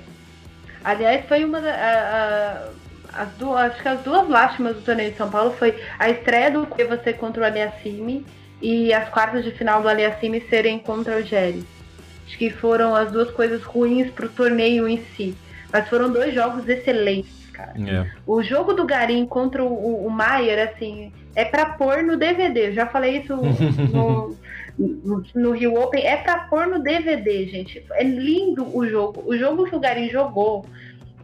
Aliás, 0.83 1.25
foi 1.27 1.45
uma 1.45 1.59
a, 1.59 2.73
a, 3.15 3.23
as 3.23 3.29
duas, 3.39 3.71
acho 3.71 3.83
que 3.83 3.89
as 3.89 4.01
duas 4.01 4.29
lástimas 4.29 4.77
do 4.77 4.83
torneio 4.83 5.13
de 5.13 5.17
São 5.17 5.31
Paulo 5.31 5.53
foi 5.53 5.75
a 5.99 6.09
estreia 6.11 6.51
do 6.51 6.67
que 6.67 6.85
você 6.85 7.13
contra 7.13 7.43
o 7.43 7.47
Aliassime 7.47 8.25
e 8.61 8.93
as 8.93 9.09
quartas 9.09 9.45
de 9.45 9.51
final 9.53 9.83
do 9.83 9.89
Aliassime 9.89 10.41
serem 10.49 10.79
contra 10.79 11.17
o 11.17 11.23
Jerry. 11.23 11.65
Acho 12.27 12.39
que 12.39 12.51
foram 12.51 12.95
as 12.95 13.11
duas 13.11 13.31
coisas 13.31 13.63
ruins 13.63 14.11
pro 14.11 14.29
torneio 14.29 14.87
em 14.87 15.03
si. 15.17 15.35
Mas 15.73 15.89
foram 15.89 16.13
dois 16.13 16.35
jogos 16.35 16.69
excelentes, 16.69 17.47
cara. 17.53 17.73
É. 17.77 18.07
O 18.27 18.43
jogo 18.43 18.73
do 18.73 18.85
Garim 18.85 19.27
contra 19.27 19.65
o, 19.65 20.07
o 20.07 20.11
Maier, 20.11 20.69
assim, 20.69 21.13
é 21.35 21.45
para 21.45 21.67
pôr 21.67 22.03
no 22.03 22.17
DVD. 22.17 22.69
Eu 22.69 22.75
já 22.75 22.87
falei 22.87 23.19
isso 23.19 23.37
no, 23.93 24.37
no, 24.79 25.25
no, 25.35 25.51
Rio 25.53 25.81
Open. 25.81 26.05
É 26.05 26.17
para 26.17 26.39
pôr 26.41 26.67
no 26.67 26.83
DVD, 26.83 27.47
gente. 27.47 27.85
É 27.93 28.05
lindo 28.05 28.77
o 28.77 28.87
jogo. 28.87 29.23
O 29.27 29.37
jogo 29.37 29.65
que 29.65 29.77
o 29.77 29.81
Garim 29.81 30.09
jogou. 30.09 30.67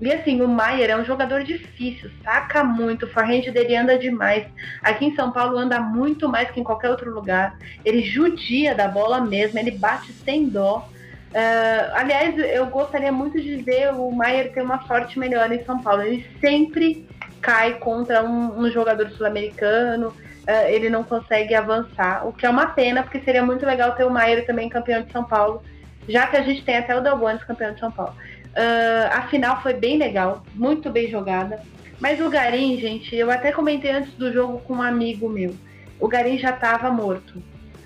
E 0.00 0.12
assim, 0.12 0.42
o 0.42 0.48
Maier 0.48 0.90
é 0.90 0.96
um 0.96 1.04
jogador 1.04 1.42
difícil, 1.42 2.10
saca 2.22 2.62
muito, 2.62 3.06
o 3.06 3.08
forehand 3.08 3.50
dele 3.52 3.76
anda 3.76 3.98
demais. 3.98 4.46
Aqui 4.82 5.06
em 5.06 5.14
São 5.14 5.32
Paulo 5.32 5.56
anda 5.56 5.80
muito 5.80 6.28
mais 6.28 6.50
que 6.50 6.60
em 6.60 6.64
qualquer 6.64 6.90
outro 6.90 7.10
lugar. 7.12 7.58
Ele 7.84 8.02
judia 8.02 8.74
da 8.74 8.88
bola 8.88 9.20
mesmo, 9.20 9.58
ele 9.58 9.70
bate 9.70 10.12
sem 10.12 10.48
dó. 10.48 10.88
Uh, 11.30 11.92
aliás, 11.94 12.38
eu 12.38 12.66
gostaria 12.66 13.10
muito 13.10 13.40
de 13.40 13.56
ver 13.56 13.92
o 13.92 14.10
Maier 14.10 14.52
ter 14.52 14.62
uma 14.62 14.82
sorte 14.86 15.18
melhor 15.18 15.50
em 15.50 15.64
São 15.64 15.82
Paulo. 15.82 16.02
Ele 16.02 16.26
sempre 16.40 17.06
cai 17.40 17.74
contra 17.74 18.22
um, 18.22 18.60
um 18.60 18.70
jogador 18.70 19.08
sul-americano, 19.10 20.08
uh, 20.08 20.68
ele 20.68 20.90
não 20.90 21.04
consegue 21.04 21.54
avançar, 21.54 22.26
o 22.26 22.32
que 22.32 22.44
é 22.44 22.50
uma 22.50 22.66
pena, 22.66 23.02
porque 23.02 23.20
seria 23.20 23.44
muito 23.44 23.64
legal 23.64 23.92
ter 23.92 24.04
o 24.04 24.10
Maier 24.10 24.46
também 24.46 24.68
campeão 24.68 25.02
de 25.02 25.12
São 25.12 25.24
Paulo, 25.24 25.62
já 26.08 26.26
que 26.26 26.36
a 26.36 26.42
gente 26.42 26.64
tem 26.64 26.76
até 26.76 26.96
o 26.96 27.00
Dalbones 27.00 27.42
campeão 27.44 27.72
de 27.72 27.80
São 27.80 27.90
Paulo. 27.90 28.14
Uh, 28.56 29.12
a 29.12 29.22
final 29.28 29.62
foi 29.62 29.74
bem 29.74 29.98
legal, 29.98 30.42
muito 30.54 30.88
bem 30.90 31.10
jogada. 31.10 31.60
Mas 32.00 32.20
o 32.20 32.30
Garim, 32.30 32.78
gente, 32.80 33.14
eu 33.14 33.30
até 33.30 33.52
comentei 33.52 33.90
antes 33.90 34.12
do 34.14 34.32
jogo 34.32 34.58
com 34.60 34.74
um 34.74 34.82
amigo 34.82 35.28
meu. 35.28 35.54
O 36.00 36.08
Garim 36.08 36.38
já 36.38 36.50
estava 36.50 36.90
morto. 36.90 37.42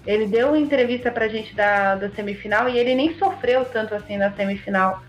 Ele 0.07 0.27
deu 0.27 0.49
uma 0.49 0.59
entrevista 0.59 1.11
pra 1.11 1.29
gente 1.29 1.55
da, 1.55 1.97
da 1.97 2.11
semifinal 2.11 2.69
e 2.69 2.79
ele 2.79 2.95
nem 2.95 3.17
sofreu 3.17 3.65
tanto 3.65 3.95
assim 3.95 4.17
na 4.17 4.33
semifinal. 4.33 5.03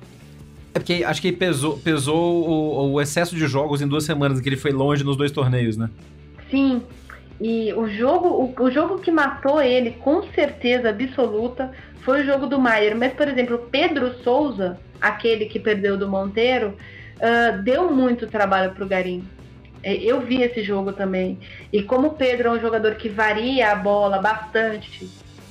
É 0.73 0.79
porque 0.79 1.03
acho 1.03 1.21
que 1.21 1.31
pesou, 1.31 1.77
pesou 1.77 2.47
o, 2.47 2.93
o, 2.93 3.01
excesso 3.01 3.35
de 3.35 3.45
jogos 3.47 3.81
em 3.81 3.87
duas 3.87 4.03
semanas, 4.03 4.39
que 4.39 4.49
ele 4.49 4.57
foi 4.57 4.71
longe 4.71 5.03
nos 5.03 5.17
dois 5.17 5.31
torneios, 5.31 5.77
né? 5.77 5.89
Sim. 6.49 6.81
E 7.39 7.73
o 7.73 7.87
jogo, 7.87 8.27
o, 8.27 8.63
o 8.63 8.71
jogo 8.71 8.99
que 8.99 9.11
matou 9.11 9.61
ele, 9.61 9.91
com 9.91 10.23
certeza 10.33 10.89
absoluta, 10.89 11.71
foi 12.03 12.21
o 12.21 12.25
jogo 12.25 12.47
do 12.47 12.59
Maier. 12.59 12.95
Mas, 12.95 13.13
por 13.13 13.27
exemplo, 13.27 13.67
Pedro 13.71 14.13
Souza, 14.23 14.77
aquele 14.99 15.45
que 15.45 15.59
perdeu 15.59 15.97
do 15.97 16.09
Monteiro, 16.09 16.77
uh, 17.17 17.61
deu 17.63 17.91
muito 17.91 18.27
trabalho 18.27 18.71
pro 18.71 18.87
Garim. 18.87 19.23
É, 19.83 19.95
eu 19.95 20.21
vi 20.21 20.41
esse 20.41 20.63
jogo 20.63 20.93
também. 20.93 21.39
E 21.71 21.81
como 21.81 22.09
o 22.09 22.13
Pedro 22.13 22.49
é 22.49 22.51
um 22.51 22.59
jogador 22.59 22.95
que 22.95 23.09
varia 23.09 23.71
a 23.71 23.75
bola 23.75 24.19
bastante, 24.19 25.09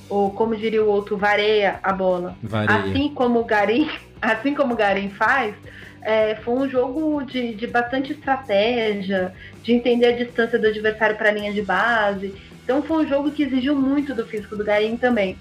ou 0.09 0.31
como 0.31 0.55
diria 0.55 0.83
o 0.83 0.87
outro, 0.87 1.17
vareia 1.17 1.79
a 1.83 1.91
bola. 1.91 2.35
Vareia. 2.41 2.79
Assim 2.79 3.13
como 3.13 3.39
o 3.39 3.45
Garim 3.45 3.89
assim 4.21 4.53
como 4.53 4.73
o 4.73 4.77
Garen 4.77 5.09
faz, 5.09 5.55
é, 6.03 6.35
foi 6.35 6.53
um 6.53 6.69
jogo 6.69 7.23
de, 7.23 7.53
de 7.55 7.67
bastante 7.67 8.11
estratégia, 8.11 9.33
de 9.63 9.73
entender 9.73 10.07
a 10.07 10.11
distância 10.11 10.59
do 10.59 10.67
adversário 10.67 11.17
para 11.17 11.29
a 11.29 11.33
linha 11.33 11.51
de 11.51 11.61
base. 11.61 12.33
Então 12.63 12.83
foi 12.83 13.05
um 13.05 13.09
jogo 13.09 13.31
que 13.31 13.43
exigiu 13.43 13.75
muito 13.75 14.13
do 14.13 14.25
físico 14.25 14.55
do 14.55 14.63
Garim 14.63 14.95
também. 14.95 15.37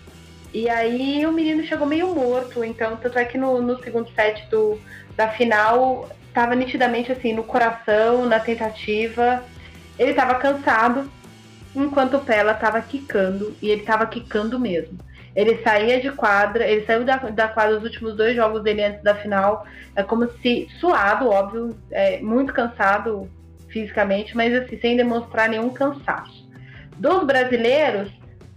E 0.53 0.69
aí 0.69 1.25
o 1.27 1.33
menino 1.33 1.65
chegou 1.65 1.87
meio 1.87 2.15
morto, 2.15 2.65
então 2.65 2.97
tanto 2.97 3.19
é 3.19 3.25
que 3.25 3.39
no, 3.39 3.63
no 3.63 3.81
segundo 3.83 4.11
set 4.13 4.49
do, 4.51 4.81
da 5.17 5.29
final 5.29 6.09
estava 6.29 6.55
nitidamente 6.55 7.13
assim 7.13 7.33
no 7.33 7.45
coração, 7.45 8.27
na 8.27 8.41
tentativa. 8.41 9.45
Ele 9.99 10.11
estava 10.11 10.35
cansado, 10.37 11.11
enquanto 11.75 12.17
o 12.17 12.21
Pela 12.21 12.53
estava 12.53 12.81
quicando, 12.81 13.55
e 13.63 13.69
ele 13.69 13.83
estava 13.83 14.07
quicando 14.07 14.59
mesmo. 14.59 14.99
Ele 15.37 15.63
saía 15.63 16.01
de 16.01 16.11
quadra, 16.11 16.67
ele 16.67 16.85
saiu 16.85 17.05
da, 17.05 17.17
da 17.17 17.49
quadra 17.49 17.77
os 17.77 17.85
últimos 17.85 18.17
dois 18.17 18.35
jogos 18.35 18.63
dele 18.63 18.83
antes 18.83 19.03
da 19.03 19.15
final, 19.15 19.65
é 19.95 20.03
como 20.03 20.29
se 20.43 20.69
suado, 20.81 21.29
óbvio, 21.29 21.77
é, 21.91 22.21
muito 22.21 22.53
cansado 22.53 23.31
fisicamente, 23.69 24.37
mas 24.37 24.53
assim, 24.55 24.79
sem 24.81 24.97
demonstrar 24.97 25.49
nenhum 25.49 25.71
cansaço. 25.71 26.49
Dos 26.97 27.25
brasileiros, 27.25 28.11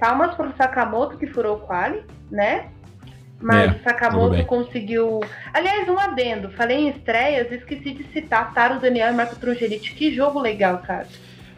palmas 0.04 0.36
para 0.36 0.50
o 0.50 0.58
Sakamoto 0.58 1.18
que 1.18 1.28
furou 1.28 1.56
o 1.56 1.60
quali, 1.62 2.04
né? 2.30 2.68
Mas 3.42 3.72
é, 3.72 3.76
o 3.76 3.84
Sakamoto 3.84 4.46
conseguiu. 4.46 5.22
Aliás, 5.54 5.88
um 5.88 5.98
adendo. 5.98 6.50
Falei 6.50 6.78
em 6.80 6.90
estreias, 6.90 7.50
esqueci 7.50 7.94
de 7.94 8.04
citar 8.12 8.54
Taro 8.54 8.82
Daniel 8.82 9.14
e 9.14 9.16
Marco 9.16 9.38
Trungelite. 9.38 9.94
Que 9.94 10.14
jogo 10.14 10.42
legal, 10.42 10.80
cara. 10.80 11.08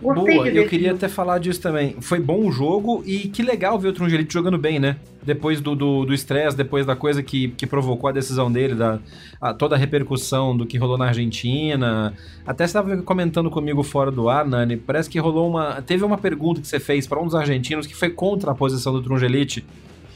Gostei 0.02 0.36
Boa, 0.36 0.48
eu 0.50 0.68
queria 0.68 0.92
até 0.92 1.08
falar 1.08 1.40
disso 1.40 1.62
também. 1.62 1.96
Foi 2.02 2.20
bom 2.20 2.46
o 2.46 2.52
jogo 2.52 3.02
e 3.06 3.30
que 3.30 3.42
legal 3.42 3.80
ver 3.80 3.90
o 3.90 3.94
Trungelite 3.94 4.34
jogando 4.34 4.58
bem, 4.58 4.80
né? 4.80 4.98
Depois 5.24 5.62
do 5.62 6.14
estresse, 6.14 6.56
depois 6.56 6.86
da 6.86 6.96
coisa 6.96 7.24
que, 7.24 7.48
que 7.50 7.66
provocou 7.66 8.10
a 8.10 8.14
decisão 8.14 8.52
dele, 8.52 8.76
da, 8.76 9.00
a, 9.42 9.54
toda 9.54 9.76
a 9.76 9.78
repercussão 9.78 10.56
do 10.56 10.66
que 10.66 10.78
rolou 10.78 10.98
na 10.98 11.06
Argentina. 11.06 12.14
Até 12.46 12.66
você 12.68 12.78
estava 12.78 12.98
comentando 13.02 13.50
comigo 13.50 13.82
fora 13.82 14.12
do 14.12 14.30
ar, 14.30 14.46
Nani, 14.46 14.78
parece 14.78 15.10
que 15.10 15.18
rolou 15.18 15.50
uma. 15.50 15.82
Teve 15.82 16.04
uma 16.04 16.18
pergunta 16.18 16.62
que 16.62 16.68
você 16.68 16.80
fez 16.80 17.08
para 17.08 17.20
um 17.20 17.26
dos 17.26 17.36
argentinos 17.36 17.88
que 17.88 17.96
foi 17.96 18.10
contra 18.10 18.52
a 18.52 18.56
posição 18.56 18.94
do 18.94 19.02
Trungelite 19.02 19.66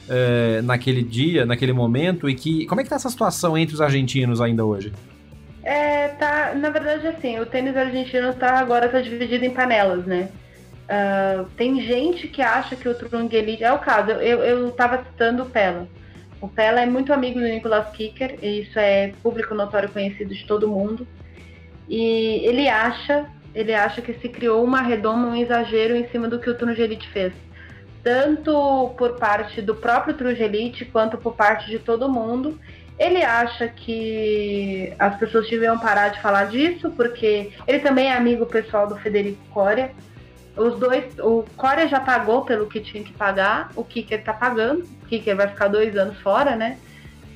é, 0.10 0.62
naquele 0.62 1.02
dia, 1.02 1.46
naquele 1.46 1.74
momento, 1.74 2.30
e 2.30 2.36
que. 2.36 2.66
Como 2.66 2.82
é 2.82 2.84
que 2.84 2.90
tá 2.90 2.98
essa 2.98 3.10
situação 3.10 3.58
entre 3.58 3.74
os 3.74 3.82
argentinos 3.82 4.42
ainda 4.42 4.66
hoje? 4.66 4.92
É, 5.64 6.10
tá, 6.10 6.54
na 6.56 6.70
verdade, 6.70 7.08
assim, 7.08 7.40
o 7.40 7.46
tênis 7.46 7.76
argentino 7.76 8.34
tá 8.34 8.60
agora 8.60 8.88
tá 8.88 9.02
dividido 9.02 9.46
em 9.46 9.52
panelas, 9.52 10.06
né? 10.06 10.30
Uh, 10.90 11.46
tem 11.56 11.80
gente 11.82 12.28
que 12.28 12.42
acha 12.42 12.76
que 12.76 12.90
o 12.90 12.96
Trungelite. 12.96 13.64
É 13.64 13.72
o 13.72 13.80
caso, 13.80 14.12
eu, 14.12 14.40
eu 14.40 14.72
tava 14.72 15.04
citando 15.04 15.44
o 15.44 15.50
Pella. 15.50 15.88
O 16.42 16.48
Pella 16.48 16.82
é 16.82 16.86
muito 16.86 17.14
amigo 17.14 17.40
do 17.40 17.46
Nicolas 17.46 17.90
Kicker, 17.92 18.40
e 18.42 18.62
isso 18.62 18.80
é 18.80 19.14
público 19.22 19.54
notório 19.54 19.90
conhecido 19.90 20.34
de 20.34 20.46
todo 20.46 20.68
mundo. 20.68 21.06
E 21.88 22.42
ele 22.46 22.68
acha, 22.68 23.28
ele 23.54 23.74
acha 23.74 24.02
que 24.02 24.14
se 24.14 24.30
criou 24.30 24.64
uma 24.64 24.82
redoma, 24.82 25.28
um 25.28 25.36
exagero 25.36 25.96
em 25.96 26.08
cima 26.08 26.28
do 26.28 26.40
que 26.40 26.50
o 26.50 26.56
Trungelite 26.56 27.08
fez. 27.10 27.34
Tanto 28.02 28.94
por 28.98 29.18
parte 29.18 29.62
do 29.62 29.76
próprio 29.76 30.14
Trungelite 30.16 30.86
quanto 30.86 31.18
por 31.18 31.36
parte 31.36 31.70
de 31.70 31.78
todo 31.78 32.10
mundo. 32.10 32.58
Ele 33.00 33.24
acha 33.24 33.70
que 33.70 34.94
as 35.00 35.16
pessoas 35.18 35.50
deviam 35.50 35.80
parar 35.80 36.10
de 36.10 36.22
falar 36.22 36.46
disso, 36.46 36.92
porque 36.92 37.52
ele 37.66 37.80
também 37.80 38.08
é 38.08 38.14
amigo 38.14 38.46
pessoal 38.46 38.88
do 38.88 38.98
Federico 38.98 39.42
Coria. 39.52 39.92
Os 40.58 40.78
dois, 40.78 41.06
o 41.20 41.46
Coria 41.56 41.88
já 41.88 42.02
pagou 42.02 42.44
pelo 42.44 42.68
que 42.68 42.82
tinha 42.82 43.02
que 43.02 43.14
pagar, 43.14 43.72
o 43.74 43.86
Kicker 43.86 44.22
tá 44.22 44.34
pagando, 44.34 44.82
o 45.04 45.06
Kicker 45.08 45.34
vai 45.34 45.48
ficar 45.48 45.70
dois 45.70 45.96
anos 45.96 46.20
fora, 46.20 46.58
né? 46.58 46.78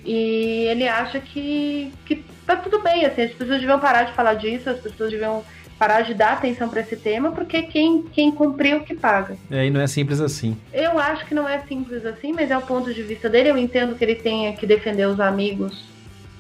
E 0.04 0.66
ele 0.70 0.86
acha 0.86 1.22
que, 1.22 1.94
que 2.06 2.18
tá 2.46 2.58
tudo 2.58 2.82
bem, 2.82 3.06
assim, 3.06 3.22
as 3.22 3.32
pessoas 3.32 3.62
deviam 3.62 3.80
parar 3.80 4.04
de 4.04 4.12
falar 4.12 4.34
disso, 4.34 4.70
as 4.70 4.80
pessoas 4.82 5.12
deviam 5.12 5.46
parar 5.84 6.04
de 6.04 6.14
dar 6.14 6.34
atenção 6.34 6.70
para 6.70 6.80
esse 6.80 6.96
tema, 6.96 7.34
porque 7.34 7.64
quem, 7.64 8.04
quem 8.04 8.32
cumpriu 8.32 8.86
que 8.86 8.96
paga. 8.96 9.36
É, 9.52 9.66
e 9.66 9.70
não 9.70 9.82
é 9.82 9.88
simples 9.88 10.22
assim. 10.22 10.58
Eu 10.72 10.98
acho 10.98 11.26
que 11.26 11.36
não 11.36 11.48
é 11.48 11.60
simples 11.68 12.06
assim, 12.06 12.32
mas 12.32 12.50
é 12.50 12.58
o 12.58 12.62
ponto 12.62 12.94
de 12.94 13.04
vista 13.04 13.28
dele. 13.28 13.50
Eu 13.50 13.58
entendo 13.58 13.94
que 13.94 14.02
ele 14.02 14.16
tenha 14.16 14.54
que 14.54 14.66
defender 14.66 15.06
os 15.08 15.20
amigos. 15.20 15.82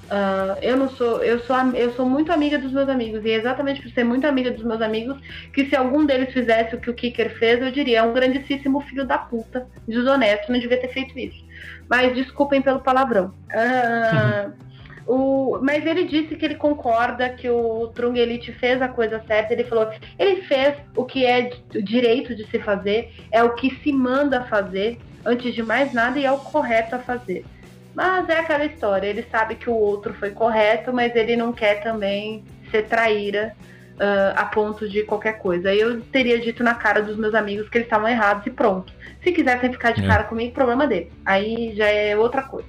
Uh, 0.04 0.56
eu 0.62 0.78
não 0.78 0.90
sou, 0.90 1.22
eu 1.22 1.40
sou, 1.42 1.58
eu 1.74 1.92
sou 1.94 2.08
muito 2.08 2.32
amiga 2.32 2.58
dos 2.58 2.72
meus 2.72 2.88
amigos 2.88 3.26
e 3.26 3.32
é 3.32 3.36
exatamente 3.36 3.82
por 3.82 3.92
ser 3.92 4.06
muito 4.06 4.26
amiga 4.28 4.52
dos 4.52 4.64
meus 4.64 4.82
amigos 4.82 5.18
que 5.52 5.66
se 5.66 5.76
algum 5.76 6.06
deles 6.06 6.32
fizesse 6.32 6.76
o 6.76 6.80
que 6.80 6.90
o 6.90 6.94
Kicker 6.94 7.38
fez, 7.38 7.62
eu 7.62 7.72
diria 7.72 8.00
é 8.00 8.04
um 8.04 8.14
grandíssimo 8.14 8.80
filho 8.82 9.06
da 9.06 9.18
puta, 9.18 9.66
desonesto, 9.88 10.52
não 10.52 10.60
devia 10.60 10.80
ter 10.80 10.90
feito 10.90 11.18
isso. 11.20 11.44
Mas 11.90 12.16
desculpem 12.16 12.62
pelo 12.62 12.80
palavrão. 12.80 13.34
Uh, 13.50 14.54
O, 15.06 15.60
mas 15.62 15.86
ele 15.86 16.06
disse 16.06 16.36
que 16.36 16.46
ele 16.46 16.56
concorda 16.56 17.30
que 17.30 17.50
o 17.50 17.88
Trungelite 17.88 18.52
fez 18.54 18.82
a 18.82 18.88
coisa 18.88 19.22
certa. 19.28 19.54
Ele 19.54 19.64
falou, 19.66 19.90
ele 20.18 20.42
fez 20.44 20.76
o 20.96 21.04
que 21.04 21.26
é 21.26 21.52
direito 21.70 22.36
de 22.36 22.46
se 22.48 22.60
fazer, 22.60 23.12
é 23.32 23.44
o 23.44 23.54
que 23.56 23.76
se 23.84 23.92
manda 23.92 24.46
fazer, 24.46 24.98
antes 25.26 25.54
de 25.54 25.62
mais 25.62 25.94
nada, 25.94 26.18
e 26.20 26.26
é 26.26 26.32
o 26.32 26.38
correto 26.38 26.96
a 26.96 27.00
fazer. 27.00 27.46
Mas 27.94 28.28
é 28.30 28.40
aquela 28.40 28.66
história, 28.66 29.08
ele 29.08 29.26
sabe 29.30 29.56
que 29.56 29.70
o 29.70 29.76
outro 29.76 30.14
foi 30.14 30.32
correto, 30.32 30.92
mas 30.92 31.16
ele 31.16 31.36
não 31.36 31.54
quer 31.54 31.84
também 31.84 32.44
ser 32.72 32.88
traíra 32.88 33.56
uh, 33.96 34.34
a 34.36 34.46
ponto 34.46 34.90
de 34.90 35.04
qualquer 35.04 35.40
coisa. 35.40 35.74
Eu 35.74 36.02
teria 36.02 36.40
dito 36.40 36.64
na 36.64 36.74
cara 36.74 37.02
dos 37.02 37.18
meus 37.18 37.36
amigos 37.36 37.70
que 37.70 37.78
eles 37.78 37.86
estavam 37.86 38.08
errados 38.08 38.46
e 38.48 38.50
pronto. 38.50 38.92
Se 39.24 39.32
quisessem 39.32 39.72
ficar 39.72 39.92
de 39.92 40.04
é. 40.04 40.08
cara 40.08 40.24
comigo, 40.24 40.54
problema 40.54 40.88
deles. 40.88 41.10
Aí 41.26 41.74
já 41.76 41.88
é 41.88 42.18
outra 42.18 42.42
coisa. 42.42 42.68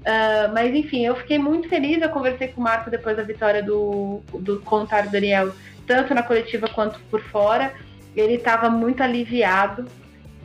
Uh, 0.00 0.52
mas 0.54 0.74
enfim, 0.74 1.04
eu 1.04 1.14
fiquei 1.14 1.38
muito 1.38 1.68
feliz. 1.68 2.00
Eu 2.00 2.08
conversei 2.08 2.48
com 2.48 2.60
o 2.60 2.64
Marco 2.64 2.90
depois 2.90 3.16
da 3.16 3.22
vitória 3.22 3.62
do, 3.62 4.20
do 4.32 4.60
contar 4.60 5.08
Daniel, 5.08 5.52
tanto 5.86 6.14
na 6.14 6.22
coletiva 6.22 6.68
quanto 6.68 6.98
por 7.10 7.20
fora. 7.20 7.72
Ele 8.16 8.34
estava 8.34 8.70
muito 8.70 9.02
aliviado. 9.02 9.86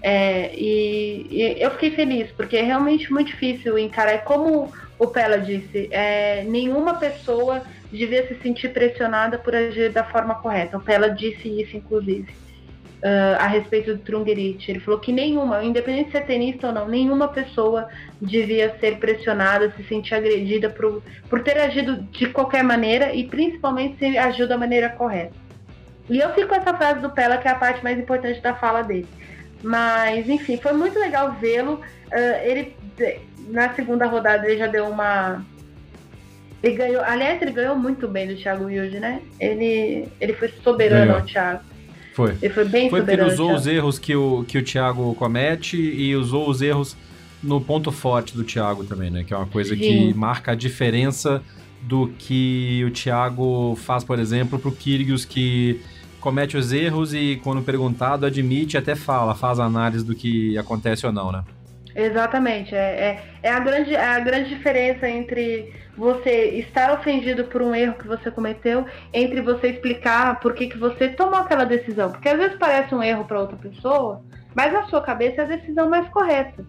É, 0.01 0.53
e, 0.53 1.28
e, 1.32 1.62
eu 1.62 1.72
fiquei 1.72 1.91
feliz, 1.91 2.32
porque 2.32 2.58
é 2.58 2.62
realmente 2.62 3.12
muito 3.12 3.28
difícil 3.28 3.78
encarar. 3.78 4.24
Como 4.24 4.72
o 4.99 5.08
Pela 5.08 5.38
disse, 5.38 5.88
é, 5.91 6.43
nenhuma 6.43 6.95
pessoa 6.95 7.64
devia 7.91 8.28
se 8.28 8.36
sentir 8.41 8.70
pressionada 8.70 9.38
por 9.38 9.56
agir 9.56 9.91
da 9.91 10.03
forma 10.03 10.36
correta. 10.36 10.78
O 10.78 10.82
Pela 10.82 11.10
disse 11.10 11.47
isso, 11.62 11.76
inclusive, 11.78 12.28
uh, 13.06 13.38
a 13.39 13.45
respeito 13.45 13.93
do 13.93 13.99
Trungerite. 13.99 14.72
Ele 14.72 14.80
falou 14.80 14.99
que 14.99 15.12
nenhuma, 15.12 15.64
independente 15.64 16.08
de 16.08 16.12
ser 16.14 16.26
tenista 16.26 16.68
ou 16.68 16.74
não, 16.74 16.88
nenhuma 16.88 17.28
pessoa 17.28 17.88
devia 18.20 18.76
ser 18.80 18.97
pressionada, 18.97 19.72
se 19.78 19.84
sentir 19.84 20.16
agredida 20.16 20.70
por, 20.70 21.03
por 21.30 21.43
ter 21.43 21.60
agido 21.60 22.01
de 22.12 22.28
qualquer 22.28 22.64
maneira 22.64 23.14
e 23.14 23.28
principalmente 23.28 23.99
se 23.99 24.18
agiu 24.18 24.47
da 24.47 24.58
maneira 24.58 24.89
correta. 24.89 25.34
E 26.10 26.20
eu 26.20 26.34
fico 26.34 26.49
com 26.49 26.56
essa 26.56 26.74
frase 26.74 26.99
do 26.99 27.10
Pela, 27.12 27.38
que 27.38 27.47
é 27.47 27.51
a 27.51 27.56
parte 27.56 27.84
mais 27.84 27.97
importante 27.97 28.41
da 28.41 28.56
fala 28.56 28.82
dele. 28.82 29.08
Mas, 29.64 30.28
enfim, 30.28 30.58
foi 30.58 30.74
muito 30.74 30.99
legal 30.99 31.32
vê-lo. 31.39 31.82
Uh, 32.12 32.43
ele, 32.43 32.76
na 33.49 33.74
segunda 33.74 34.06
rodada, 34.06 34.47
ele 34.47 34.58
já 34.58 34.68
deu 34.68 34.88
uma. 34.88 35.43
Ele 36.62 36.76
ganhou. 36.76 37.03
Aliás, 37.03 37.41
ele 37.41 37.51
ganhou 37.51 37.76
muito 37.76 38.08
bem 38.08 38.28
do 38.28 38.36
Thiago 38.36 38.66
Wilde, 38.66 38.99
né? 38.99 39.20
Ele, 39.39 40.08
ele 40.22 40.34
foi 40.34 40.49
soberano 40.64 41.06
ganhou. 41.06 41.20
ao 41.22 41.26
Thiago. 41.26 41.74
Foi. 42.16 42.34
Ele 42.41 42.53
foi 42.53 42.63
bem 42.63 42.89
foi 42.89 43.01
soberano. 43.01 43.30
Foi 43.30 43.34
usou 43.34 43.53
os 43.53 43.68
erros 43.68 43.99
que 43.99 44.16
o, 44.16 44.45
que 44.47 44.57
o 44.57 44.63
Thiago 44.63 45.13
comete 45.16 45.76
e 45.76 46.16
usou 46.16 46.49
os 46.49 46.61
erros 46.61 46.95
no 47.43 47.59
ponto 47.59 47.91
forte 47.91 48.38
do 48.38 48.43
Thiago 48.45 48.86
também, 48.86 49.11
né? 49.11 49.26
Que 49.26 49.34
é 49.34 49.38
uma 49.38 49.45
coisa 49.45 49.76
Sim. 49.76 49.82
que 49.82 50.13
marca 50.13 50.53
a 50.53 50.55
diferença 50.55 51.43
do 51.82 52.07
que 52.18 52.86
o 52.88 52.89
Thiago 52.89 53.76
faz, 53.76 54.01
por 54.05 54.18
exemplo, 54.18 54.57
pro 54.57 54.72
Kyrgios 54.72 55.26
que 55.26 55.82
comete 56.22 56.55
os 56.55 56.72
erros 56.72 57.13
e, 57.13 57.39
quando 57.43 57.61
perguntado, 57.61 58.26
admite 58.26 58.78
até 58.78 58.95
fala, 58.95 59.36
faz 59.36 59.59
análise 59.59 60.05
do 60.05 60.16
que 60.16 60.57
acontece 60.57 61.05
ou 61.05 61.11
não, 61.11 61.34
né? 61.34 61.43
Exatamente. 61.95 62.75
É, 62.75 62.79
é, 62.79 63.23
é, 63.41 63.51
a, 63.51 63.59
grande, 63.59 63.95
é 63.95 64.05
a 64.05 64.19
grande 64.19 64.49
diferença 64.49 65.07
entre 65.07 65.73
você 65.97 66.49
estar 66.59 66.91
ofendido 66.93 67.45
por 67.45 67.61
um 67.61 67.73
erro 67.73 67.95
que 67.95 68.05
você 68.05 68.29
cometeu, 68.29 68.85
entre 69.13 69.41
você 69.41 69.69
explicar 69.69 70.41
por 70.41 70.53
que, 70.53 70.67
que 70.67 70.77
você 70.77 71.07
tomou 71.09 71.39
aquela 71.39 71.63
decisão. 71.63 72.11
Porque 72.11 72.27
às 72.27 72.37
vezes 72.37 72.57
parece 72.57 72.93
um 72.93 73.01
erro 73.01 73.23
para 73.23 73.39
outra 73.39 73.55
pessoa, 73.55 74.21
mas 74.53 74.73
na 74.73 74.83
sua 74.83 75.01
cabeça 75.01 75.41
é 75.41 75.45
a 75.45 75.57
decisão 75.57 75.89
mais 75.89 76.07
correta. 76.09 76.65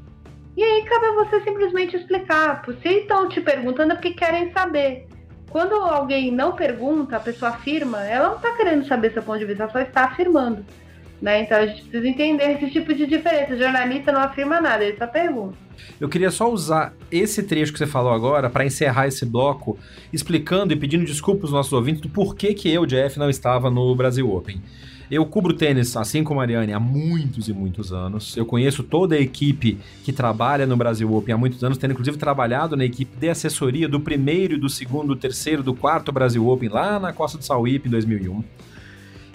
E 0.56 0.62
aí 0.62 0.84
cabe 0.84 1.10
você 1.16 1.40
simplesmente 1.42 1.96
explicar. 1.96 2.62
Se 2.80 2.88
estão 2.88 3.28
te 3.28 3.40
perguntando 3.40 3.92
é 3.92 3.96
porque 3.96 4.12
querem 4.12 4.52
saber. 4.52 5.08
Quando 5.50 5.74
alguém 5.74 6.30
não 6.30 6.52
pergunta, 6.52 7.16
a 7.16 7.20
pessoa 7.20 7.50
afirma, 7.50 8.04
ela 8.04 8.28
não 8.28 8.36
está 8.36 8.52
querendo 8.52 8.86
saber 8.86 9.12
seu 9.12 9.22
ponto 9.22 9.38
de 9.38 9.44
vista, 9.44 9.64
ela 9.64 9.72
só 9.72 9.80
está 9.80 10.04
afirmando. 10.04 10.64
Né? 11.20 11.42
Então 11.42 11.58
a 11.58 11.66
gente 11.66 11.82
precisa 11.82 12.08
entender 12.08 12.52
esse 12.52 12.70
tipo 12.70 12.92
de 12.94 13.06
diferença. 13.06 13.54
O 13.54 13.58
jornalista 13.58 14.12
não 14.12 14.20
afirma 14.20 14.60
nada, 14.60 14.84
ele 14.84 14.96
só 14.96 15.06
pergunta. 15.06 15.56
Eu 16.00 16.08
queria 16.08 16.30
só 16.30 16.50
usar 16.50 16.94
esse 17.10 17.42
trecho 17.42 17.72
que 17.72 17.78
você 17.78 17.86
falou 17.86 18.12
agora 18.12 18.50
para 18.50 18.64
encerrar 18.64 19.06
esse 19.06 19.24
bloco, 19.24 19.78
explicando 20.12 20.72
e 20.72 20.76
pedindo 20.76 21.04
desculpas 21.04 21.44
aos 21.44 21.52
nossos 21.52 21.72
ouvintes 21.72 22.00
do 22.00 22.08
porquê 22.08 22.54
que 22.54 22.70
eu, 22.70 22.86
Jeff, 22.86 23.18
não 23.18 23.30
estava 23.30 23.70
no 23.70 23.94
Brasil 23.94 24.30
Open. 24.30 24.60
Eu 25.08 25.24
cubro 25.24 25.54
tênis, 25.54 25.96
assim 25.96 26.24
como 26.24 26.40
a 26.40 26.42
Mariane, 26.42 26.72
há 26.72 26.80
muitos 26.80 27.48
e 27.48 27.52
muitos 27.52 27.92
anos. 27.92 28.36
Eu 28.36 28.44
conheço 28.44 28.82
toda 28.82 29.14
a 29.14 29.20
equipe 29.20 29.78
que 30.02 30.12
trabalha 30.12 30.66
no 30.66 30.76
Brasil 30.76 31.14
Open 31.14 31.32
há 31.32 31.38
muitos 31.38 31.62
anos, 31.62 31.78
tendo 31.78 31.92
inclusive 31.92 32.16
trabalhado 32.16 32.76
na 32.76 32.84
equipe 32.84 33.16
de 33.16 33.28
assessoria 33.28 33.88
do 33.88 34.00
primeiro, 34.00 34.58
do 34.58 34.68
segundo, 34.68 35.14
do 35.14 35.16
terceiro, 35.16 35.62
do 35.62 35.72
quarto 35.72 36.10
Brasil 36.10 36.46
Open, 36.48 36.68
lá 36.68 36.98
na 36.98 37.12
Costa 37.12 37.38
do 37.38 37.44
Sauípe, 37.44 37.86
em 37.86 37.90
2001. 37.92 38.42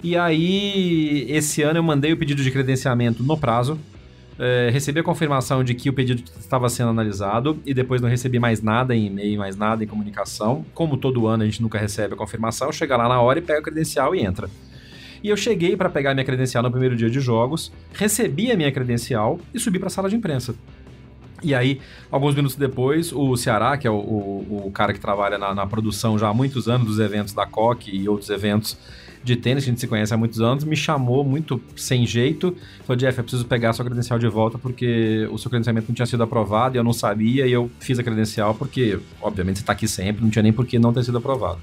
E 0.02 0.16
aí, 0.16 1.26
esse 1.28 1.62
ano 1.62 1.78
eu 1.78 1.82
mandei 1.82 2.12
o 2.12 2.16
pedido 2.16 2.42
de 2.42 2.50
credenciamento 2.50 3.22
no 3.22 3.36
prazo, 3.36 3.78
é, 4.38 4.70
recebi 4.72 4.98
a 4.98 5.02
confirmação 5.04 5.62
de 5.62 5.74
que 5.74 5.88
o 5.88 5.92
pedido 5.92 6.24
estava 6.40 6.68
sendo 6.68 6.90
analisado 6.90 7.60
e 7.64 7.72
depois 7.72 8.00
não 8.00 8.08
recebi 8.08 8.40
mais 8.40 8.60
nada 8.60 8.96
em 8.96 9.06
e-mail, 9.06 9.38
mais 9.38 9.56
nada 9.56 9.84
em 9.84 9.86
comunicação. 9.86 10.64
Como 10.74 10.96
todo 10.96 11.28
ano 11.28 11.44
a 11.44 11.46
gente 11.46 11.62
nunca 11.62 11.78
recebe 11.78 12.14
a 12.14 12.16
confirmação, 12.16 12.72
chega 12.72 12.96
lá 12.96 13.08
na 13.08 13.20
hora 13.20 13.38
e 13.38 13.42
pega 13.42 13.60
a 13.60 13.62
credencial 13.62 14.14
e 14.14 14.20
entra. 14.20 14.50
E 15.22 15.28
eu 15.28 15.36
cheguei 15.36 15.76
para 15.76 15.88
pegar 15.88 16.14
minha 16.14 16.24
credencial 16.24 16.64
no 16.64 16.70
primeiro 16.70 16.96
dia 16.96 17.08
de 17.08 17.20
jogos, 17.20 17.72
recebi 17.92 18.50
a 18.50 18.56
minha 18.56 18.72
credencial 18.72 19.38
e 19.54 19.60
subi 19.60 19.78
para 19.78 19.86
a 19.86 19.90
sala 19.90 20.08
de 20.08 20.16
imprensa. 20.16 20.56
E 21.44 21.54
aí, 21.54 21.80
alguns 22.10 22.34
minutos 22.34 22.56
depois, 22.56 23.12
o 23.12 23.36
Ceará, 23.36 23.76
que 23.76 23.86
é 23.86 23.90
o, 23.90 23.94
o, 23.94 24.66
o 24.66 24.70
cara 24.70 24.92
que 24.92 25.00
trabalha 25.00 25.38
na, 25.38 25.54
na, 25.54 25.66
produção 25.66 26.16
já 26.16 26.28
há 26.28 26.34
muitos 26.34 26.68
anos 26.68 26.86
dos 26.86 26.98
eventos 27.00 27.32
da 27.32 27.44
COC 27.46 27.90
e 27.94 28.08
outros 28.08 28.30
eventos 28.30 28.76
de 29.22 29.36
tênis, 29.36 29.64
que 29.64 29.70
a 29.70 29.72
gente 29.72 29.80
se 29.80 29.86
conhece 29.86 30.12
há 30.12 30.16
muitos 30.16 30.40
anos, 30.40 30.64
me 30.64 30.76
chamou 30.76 31.24
muito 31.24 31.60
sem 31.76 32.06
jeito. 32.06 32.56
Falou, 32.84 32.96
Jeff, 32.96 33.18
eu 33.18 33.24
preciso 33.24 33.44
pegar 33.44 33.70
a 33.70 33.72
sua 33.72 33.84
credencial 33.84 34.18
de 34.18 34.28
volta 34.28 34.58
porque 34.58 35.28
o 35.30 35.38
seu 35.38 35.50
credenciamento 35.50 35.88
não 35.88 35.94
tinha 35.94 36.06
sido 36.06 36.22
aprovado 36.22 36.76
e 36.76 36.78
eu 36.78 36.84
não 36.84 36.92
sabia 36.92 37.46
e 37.46 37.52
eu 37.52 37.70
fiz 37.78 37.98
a 37.98 38.02
credencial 38.02 38.54
porque, 38.54 38.98
obviamente, 39.20 39.56
você 39.56 39.62
está 39.62 39.72
aqui 39.72 39.86
sempre, 39.86 40.22
não 40.22 40.30
tinha 40.30 40.42
nem 40.42 40.52
por 40.52 40.66
que 40.66 40.78
não 40.78 40.92
ter 40.92 41.04
sido 41.04 41.18
aprovado. 41.18 41.60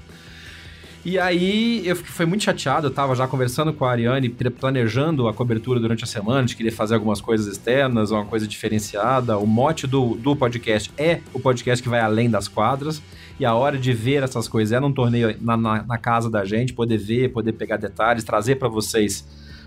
E 1.02 1.18
aí 1.18 1.86
eu 1.86 1.96
foi 1.96 2.26
muito 2.26 2.44
chateado, 2.44 2.88
eu 2.88 2.90
tava 2.90 3.14
já 3.14 3.26
conversando 3.26 3.72
com 3.72 3.86
a 3.86 3.90
Ariane, 3.90 4.28
planejando 4.28 5.28
a 5.28 5.32
cobertura 5.32 5.80
durante 5.80 6.04
a 6.04 6.06
semana, 6.06 6.40
gente 6.40 6.56
queria 6.56 6.72
fazer 6.72 6.94
algumas 6.94 7.22
coisas 7.22 7.46
externas, 7.46 8.10
uma 8.10 8.26
coisa 8.26 8.46
diferenciada. 8.46 9.38
O 9.38 9.46
mote 9.46 9.86
do, 9.86 10.14
do 10.16 10.36
podcast 10.36 10.92
é 10.98 11.20
o 11.32 11.40
podcast 11.40 11.82
que 11.82 11.88
vai 11.88 12.00
além 12.00 12.28
das 12.28 12.48
quadras. 12.48 13.00
E 13.38 13.46
a 13.46 13.54
hora 13.54 13.78
de 13.78 13.94
ver 13.94 14.22
essas 14.22 14.46
coisas 14.46 14.72
é 14.72 14.78
num 14.78 14.92
torneio 14.92 15.34
na, 15.40 15.56
na, 15.56 15.82
na 15.82 15.96
casa 15.96 16.28
da 16.28 16.44
gente, 16.44 16.74
poder 16.74 16.98
ver, 16.98 17.30
poder 17.30 17.52
pegar 17.52 17.78
detalhes, 17.78 18.22
trazer 18.22 18.56
para 18.56 18.68
vocês 18.68 19.26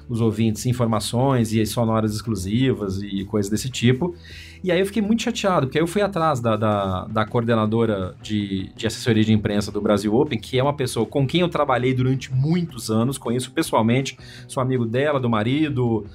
os 0.10 0.22
ouvintes 0.22 0.66
informações 0.66 1.54
e 1.54 1.66
sonoras 1.66 2.14
exclusivas 2.14 3.02
e 3.02 3.26
coisas 3.26 3.50
desse 3.50 3.70
tipo. 3.70 4.16
E 4.64 4.72
aí 4.72 4.80
eu 4.80 4.86
fiquei 4.86 5.02
muito 5.02 5.24
chateado, 5.24 5.68
porque 5.68 5.78
aí 5.78 5.84
eu 5.84 5.88
fui 5.88 6.02
atrás 6.02 6.40
da, 6.40 6.56
da, 6.56 7.06
da 7.06 7.26
coordenadora 7.26 8.16
de, 8.22 8.70
de 8.76 8.88
assessoria 8.88 9.24
de 9.24 9.34
imprensa 9.34 9.72
do 9.72 9.82
Brasil 9.82 10.16
Open, 10.16 10.40
que 10.40 10.58
é 10.58 10.64
uma 10.64 10.74
pessoa 10.74 11.06
com 11.06 11.28
quem 11.28 11.42
eu 11.42 11.50
trabalhei 11.50 11.94
durante 11.94 12.34
muitos 12.34 12.90
anos, 12.90 13.18
conheço 13.18 13.52
pessoalmente, 13.52 14.18
sou 14.48 14.64
amigo 14.64 14.86
dela, 14.86 15.20
do 15.20 15.30
marido, 15.30 16.06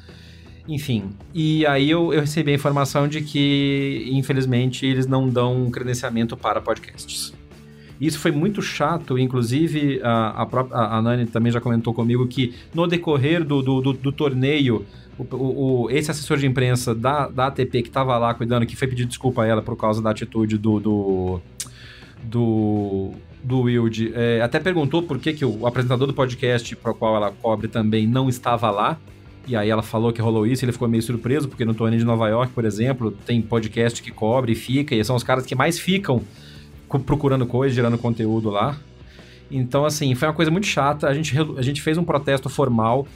enfim. 0.66 1.10
E 1.34 1.66
aí 1.66 1.90
eu, 1.90 2.12
eu 2.12 2.20
recebi 2.20 2.52
a 2.52 2.54
informação 2.54 3.06
de 3.06 3.20
que, 3.20 4.08
infelizmente, 4.12 4.86
eles 4.86 5.06
não 5.06 5.28
dão 5.28 5.70
credenciamento 5.70 6.36
para 6.36 6.60
podcasts. 6.60 7.37
Isso 8.00 8.18
foi 8.18 8.30
muito 8.30 8.62
chato, 8.62 9.18
inclusive 9.18 10.00
a, 10.02 10.42
a, 10.42 10.46
própria, 10.46 10.76
a 10.78 11.02
Nani 11.02 11.26
também 11.26 11.50
já 11.50 11.60
comentou 11.60 11.92
comigo 11.92 12.26
que 12.26 12.54
no 12.72 12.86
decorrer 12.86 13.44
do, 13.44 13.60
do, 13.60 13.80
do, 13.80 13.92
do 13.92 14.12
torneio, 14.12 14.86
o, 15.18 15.24
o, 15.84 15.90
esse 15.90 16.10
assessor 16.10 16.36
de 16.36 16.46
imprensa 16.46 16.94
da, 16.94 17.28
da 17.28 17.46
ATP 17.48 17.82
que 17.82 17.88
estava 17.88 18.16
lá 18.16 18.32
cuidando, 18.34 18.64
que 18.66 18.76
foi 18.76 18.86
pedir 18.86 19.04
desculpa 19.04 19.42
a 19.42 19.46
ela 19.46 19.62
por 19.62 19.76
causa 19.76 20.00
da 20.00 20.10
atitude 20.10 20.56
do. 20.56 20.78
do, 20.78 21.40
do 22.22 23.10
do 23.42 23.62
Wild, 23.62 24.12
é, 24.14 24.40
até 24.42 24.58
perguntou 24.58 25.02
por 25.02 25.18
que, 25.18 25.32
que 25.32 25.44
o 25.44 25.64
apresentador 25.64 26.08
do 26.08 26.12
podcast 26.12 26.74
para 26.74 26.90
o 26.90 26.94
qual 26.94 27.16
ela 27.16 27.30
cobre 27.30 27.68
também 27.68 28.06
não 28.06 28.28
estava 28.28 28.68
lá. 28.68 28.98
E 29.46 29.56
aí 29.56 29.70
ela 29.70 29.80
falou 29.80 30.12
que 30.12 30.20
rolou 30.20 30.46
isso, 30.46 30.64
ele 30.64 30.72
ficou 30.72 30.88
meio 30.88 31.02
surpreso, 31.02 31.48
porque 31.48 31.64
no 31.64 31.72
torneio 31.72 32.00
de 32.00 32.04
Nova 32.04 32.28
York, 32.28 32.52
por 32.52 32.64
exemplo, 32.64 33.10
tem 33.10 33.40
podcast 33.40 34.02
que 34.02 34.10
cobre 34.10 34.52
e 34.52 34.54
fica, 34.54 34.94
e 34.94 35.02
são 35.02 35.16
os 35.16 35.22
caras 35.22 35.46
que 35.46 35.54
mais 35.54 35.78
ficam 35.78 36.22
procurando 37.04 37.46
coisas, 37.46 37.74
gerando 37.74 37.98
conteúdo 37.98 38.50
lá. 38.50 38.76
Então, 39.50 39.84
assim, 39.84 40.14
foi 40.14 40.28
uma 40.28 40.34
coisa 40.34 40.50
muito 40.50 40.66
chata. 40.66 41.08
A 41.08 41.14
gente, 41.14 41.36
a 41.56 41.62
gente 41.62 41.80
fez 41.82 41.96
um 41.98 42.04
protesto 42.04 42.48
formal, 42.48 43.06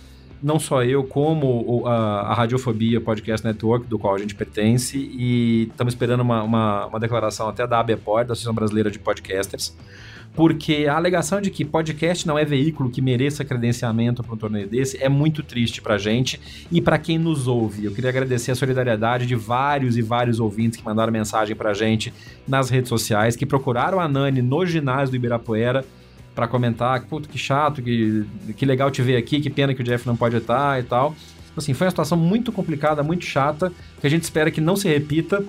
não 0.42 0.58
só 0.58 0.82
eu, 0.82 1.04
como 1.04 1.86
a, 1.86 2.20
a 2.20 2.34
Radiofobia 2.34 3.00
Podcast 3.00 3.46
Network, 3.46 3.86
do 3.86 3.98
qual 3.98 4.14
a 4.14 4.18
gente 4.18 4.34
pertence, 4.34 4.98
e 4.98 5.68
estamos 5.70 5.94
esperando 5.94 6.20
uma, 6.20 6.42
uma, 6.42 6.86
uma, 6.86 7.00
declaração 7.00 7.48
até 7.48 7.66
da 7.66 7.80
ABPOR, 7.80 8.24
da 8.24 8.32
Associação 8.32 8.54
Brasileira 8.54 8.90
de 8.90 8.98
Podcasters, 8.98 9.76
porque 10.34 10.86
a 10.88 10.96
alegação 10.96 11.40
de 11.40 11.50
que 11.50 11.64
podcast 11.64 12.26
não 12.26 12.38
é 12.38 12.44
veículo 12.44 12.90
que 12.90 13.02
mereça 13.02 13.44
credenciamento 13.44 14.22
para 14.22 14.34
um 14.34 14.36
torneio 14.36 14.66
desse 14.66 15.02
é 15.02 15.08
muito 15.08 15.42
triste 15.42 15.82
pra 15.82 15.98
gente 15.98 16.40
e 16.70 16.80
para 16.80 16.98
quem 16.98 17.18
nos 17.18 17.46
ouve. 17.46 17.84
Eu 17.84 17.92
queria 17.92 18.08
agradecer 18.08 18.50
a 18.50 18.54
solidariedade 18.54 19.26
de 19.26 19.34
vários 19.34 19.96
e 19.96 20.02
vários 20.02 20.40
ouvintes 20.40 20.78
que 20.78 20.84
mandaram 20.84 21.12
mensagem 21.12 21.54
pra 21.54 21.74
gente 21.74 22.12
nas 22.48 22.70
redes 22.70 22.88
sociais, 22.88 23.36
que 23.36 23.44
procuraram 23.44 24.00
a 24.00 24.08
Nani 24.08 24.40
no 24.40 24.64
ginásio 24.64 25.10
do 25.10 25.16
Ibirapuera 25.16 25.84
para 26.34 26.48
comentar, 26.48 27.04
puto, 27.04 27.28
que 27.28 27.36
chato, 27.36 27.82
que, 27.82 28.24
que 28.56 28.64
legal 28.64 28.90
te 28.90 29.02
ver 29.02 29.16
aqui, 29.16 29.38
que 29.38 29.50
pena 29.50 29.74
que 29.74 29.82
o 29.82 29.84
Jeff 29.84 30.06
não 30.06 30.16
pode 30.16 30.36
estar 30.36 30.80
e 30.80 30.82
tal. 30.82 31.14
Assim, 31.54 31.74
foi 31.74 31.86
uma 31.86 31.90
situação 31.90 32.16
muito 32.16 32.50
complicada, 32.50 33.02
muito 33.02 33.26
chata, 33.26 33.70
que 34.00 34.06
a 34.06 34.10
gente 34.10 34.22
espera 34.22 34.50
que 34.50 34.60
não 34.60 34.74
se 34.74 34.88
repita 34.88 35.44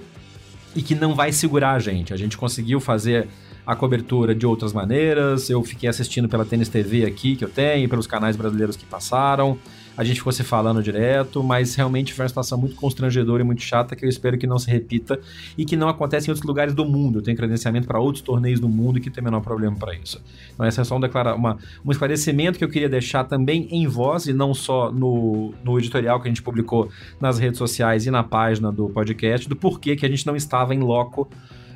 e 0.75 0.81
que 0.81 0.93
não 0.93 1.15
vai 1.15 1.31
segurar 1.31 1.71
a 1.71 1.79
gente. 1.79 2.13
A 2.13 2.17
gente 2.17 2.37
conseguiu 2.37 2.81
fazer 2.81 3.29
a 3.65 3.75
cobertura 3.75 4.35
de 4.35 4.45
outras 4.45 4.73
maneiras. 4.73 5.49
Eu 5.49 5.63
fiquei 5.63 5.89
assistindo 5.89 6.27
pela 6.27 6.45
Tênis 6.45 6.69
TV 6.69 7.05
aqui 7.05 7.35
que 7.35 7.45
eu 7.45 7.49
tenho, 7.49 7.87
pelos 7.89 8.07
canais 8.07 8.35
brasileiros 8.35 8.75
que 8.75 8.85
passaram. 8.85 9.57
A 9.95 10.03
gente 10.03 10.17
ficou 10.17 10.33
se 10.33 10.43
falando 10.43 10.81
direto, 10.81 11.43
mas 11.43 11.75
realmente 11.75 12.13
foi 12.13 12.23
uma 12.23 12.29
situação 12.29 12.57
muito 12.57 12.75
constrangedora 12.75 13.43
e 13.43 13.45
muito 13.45 13.61
chata 13.61 13.95
que 13.95 14.03
eu 14.03 14.09
espero 14.09 14.39
que 14.39 14.47
não 14.47 14.57
se 14.57 14.69
repita 14.69 15.19
e 15.55 15.65
que 15.65 15.75
não 15.75 15.87
aconteça 15.87 16.27
em 16.27 16.31
outros 16.31 16.47
lugares 16.47 16.73
do 16.73 16.83
mundo. 16.83 17.19
Eu 17.19 17.21
tenho 17.21 17.37
credenciamento 17.37 17.87
para 17.87 17.99
outros 17.99 18.23
torneios 18.23 18.59
do 18.59 18.67
mundo 18.67 18.97
e 18.97 19.01
que 19.01 19.11
tem 19.11 19.23
menor 19.23 19.41
problema 19.41 19.75
para 19.75 19.93
isso. 19.93 20.19
Então, 20.51 20.65
essa 20.65 20.81
é 20.81 20.83
só 20.83 20.97
um, 20.97 20.99
declara 20.99 21.35
uma, 21.35 21.59
um 21.85 21.91
esclarecimento 21.91 22.57
que 22.57 22.65
eu 22.65 22.69
queria 22.69 22.89
deixar 22.89 23.23
também 23.25 23.67
em 23.69 23.85
voz 23.85 24.25
e 24.25 24.33
não 24.33 24.51
só 24.55 24.91
no, 24.91 25.53
no 25.63 25.77
editorial 25.77 26.19
que 26.19 26.27
a 26.27 26.31
gente 26.31 26.41
publicou 26.41 26.89
nas 27.21 27.37
redes 27.37 27.59
sociais 27.59 28.07
e 28.07 28.11
na 28.11 28.23
página 28.23 28.71
do 28.71 28.89
podcast, 28.89 29.47
do 29.47 29.55
porquê 29.55 29.95
que 29.95 30.05
a 30.07 30.09
gente 30.09 30.25
não 30.25 30.35
estava 30.35 30.73
em 30.73 30.79
loco 30.79 31.29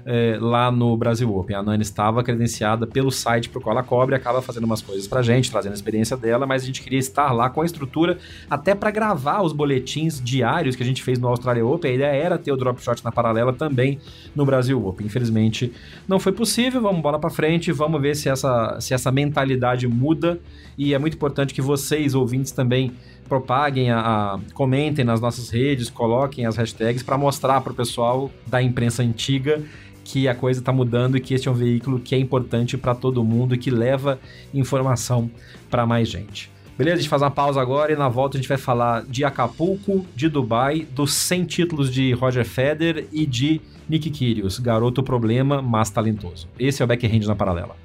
é, 0.09 0.37
lá 0.39 0.71
no 0.71 0.95
Brasil 0.95 1.35
Open. 1.35 1.53
A 1.53 1.61
Nani 1.61 1.83
estava 1.83 2.23
credenciada 2.23 2.87
pelo 2.87 3.11
site 3.11 3.49
pro 3.49 3.59
qual 3.59 3.75
ela 3.75 3.83
cobre, 3.83 4.15
acaba 4.15 4.41
fazendo 4.41 4.63
umas 4.63 4.81
coisas 4.81 5.05
pra 5.05 5.21
gente, 5.21 5.51
trazendo 5.51 5.73
a 5.73 5.75
experiência 5.75 6.15
dela, 6.15 6.47
mas 6.47 6.63
a 6.63 6.65
gente 6.65 6.81
queria 6.81 6.97
estar 6.97 7.33
lá 7.33 7.49
com 7.49 7.61
a 7.61 7.65
estrutura 7.65 8.17
até 8.49 8.73
para 8.73 8.89
gravar 8.89 9.41
os 9.41 9.51
boletins 9.51 10.21
diários 10.23 10.77
que 10.77 10.81
a 10.81 10.85
gente 10.85 11.03
fez 11.03 11.19
no 11.19 11.27
Australia 11.27 11.65
Open. 11.65 11.91
A 11.91 11.93
ideia 11.93 12.23
era 12.23 12.37
ter 12.37 12.53
o 12.53 12.55
drop 12.55 12.81
shot 12.81 13.03
na 13.03 13.11
paralela 13.11 13.51
também 13.51 13.99
no 14.33 14.45
Brasil 14.45 14.83
Open. 14.87 15.05
Infelizmente 15.05 15.73
não 16.07 16.19
foi 16.19 16.31
possível, 16.31 16.81
vamos 16.81 17.01
bola 17.01 17.19
para 17.19 17.29
frente, 17.29 17.73
vamos 17.73 18.01
ver 18.01 18.15
se 18.15 18.29
essa, 18.29 18.79
se 18.79 18.93
essa 18.93 19.11
mentalidade 19.11 19.89
muda 19.89 20.39
e 20.77 20.93
é 20.93 20.97
muito 20.97 21.15
importante 21.15 21.53
que 21.53 21.61
vocês, 21.61 22.15
ouvintes, 22.15 22.53
também 22.53 22.93
propaguem, 23.27 23.91
a, 23.91 23.99
a, 23.99 24.39
comentem 24.53 25.03
nas 25.03 25.19
nossas 25.19 25.49
redes, 25.49 25.89
coloquem 25.89 26.45
as 26.45 26.55
hashtags 26.55 27.03
para 27.03 27.17
mostrar 27.17 27.59
para 27.59 27.73
o 27.73 27.75
pessoal 27.75 28.31
da 28.45 28.61
imprensa 28.61 29.03
antiga 29.03 29.61
que 30.07 30.25
a 30.25 30.33
coisa 30.33 30.61
está 30.61 30.71
mudando 30.71 31.17
e 31.17 31.19
que 31.19 31.33
este 31.33 31.49
é 31.49 31.51
um 31.51 31.53
veículo 31.53 31.99
que 31.99 32.15
é 32.15 32.17
importante 32.17 32.77
para 32.77 32.95
todo 32.95 33.21
mundo 33.25 33.53
e 33.53 33.57
que 33.57 33.69
leva 33.69 34.17
informação 34.53 35.29
para 35.69 35.85
mais 35.85 36.07
gente. 36.07 36.49
Beleza? 36.77 36.95
A 36.95 36.99
gente 37.01 37.09
faz 37.09 37.21
uma 37.21 37.29
pausa 37.31 37.59
agora 37.59 37.91
e 37.91 37.95
na 37.97 38.07
volta 38.07 38.37
a 38.37 38.39
gente 38.39 38.47
vai 38.47 38.57
falar 38.57 39.03
de 39.03 39.25
Acapulco, 39.25 40.05
de 40.15 40.29
Dubai, 40.29 40.87
dos 40.95 41.13
100 41.13 41.45
títulos 41.45 41.91
de 41.91 42.13
Roger 42.13 42.45
Federer 42.45 43.05
e 43.11 43.25
de 43.25 43.59
Nick 43.89 44.09
Kyrgios, 44.09 44.59
garoto 44.59 45.03
problema, 45.03 45.61
mas 45.61 45.89
talentoso. 45.89 46.47
Esse 46.57 46.81
é 46.81 46.85
o 46.85 46.87
Backhand 46.87 47.25
na 47.27 47.35
Paralela. 47.35 47.75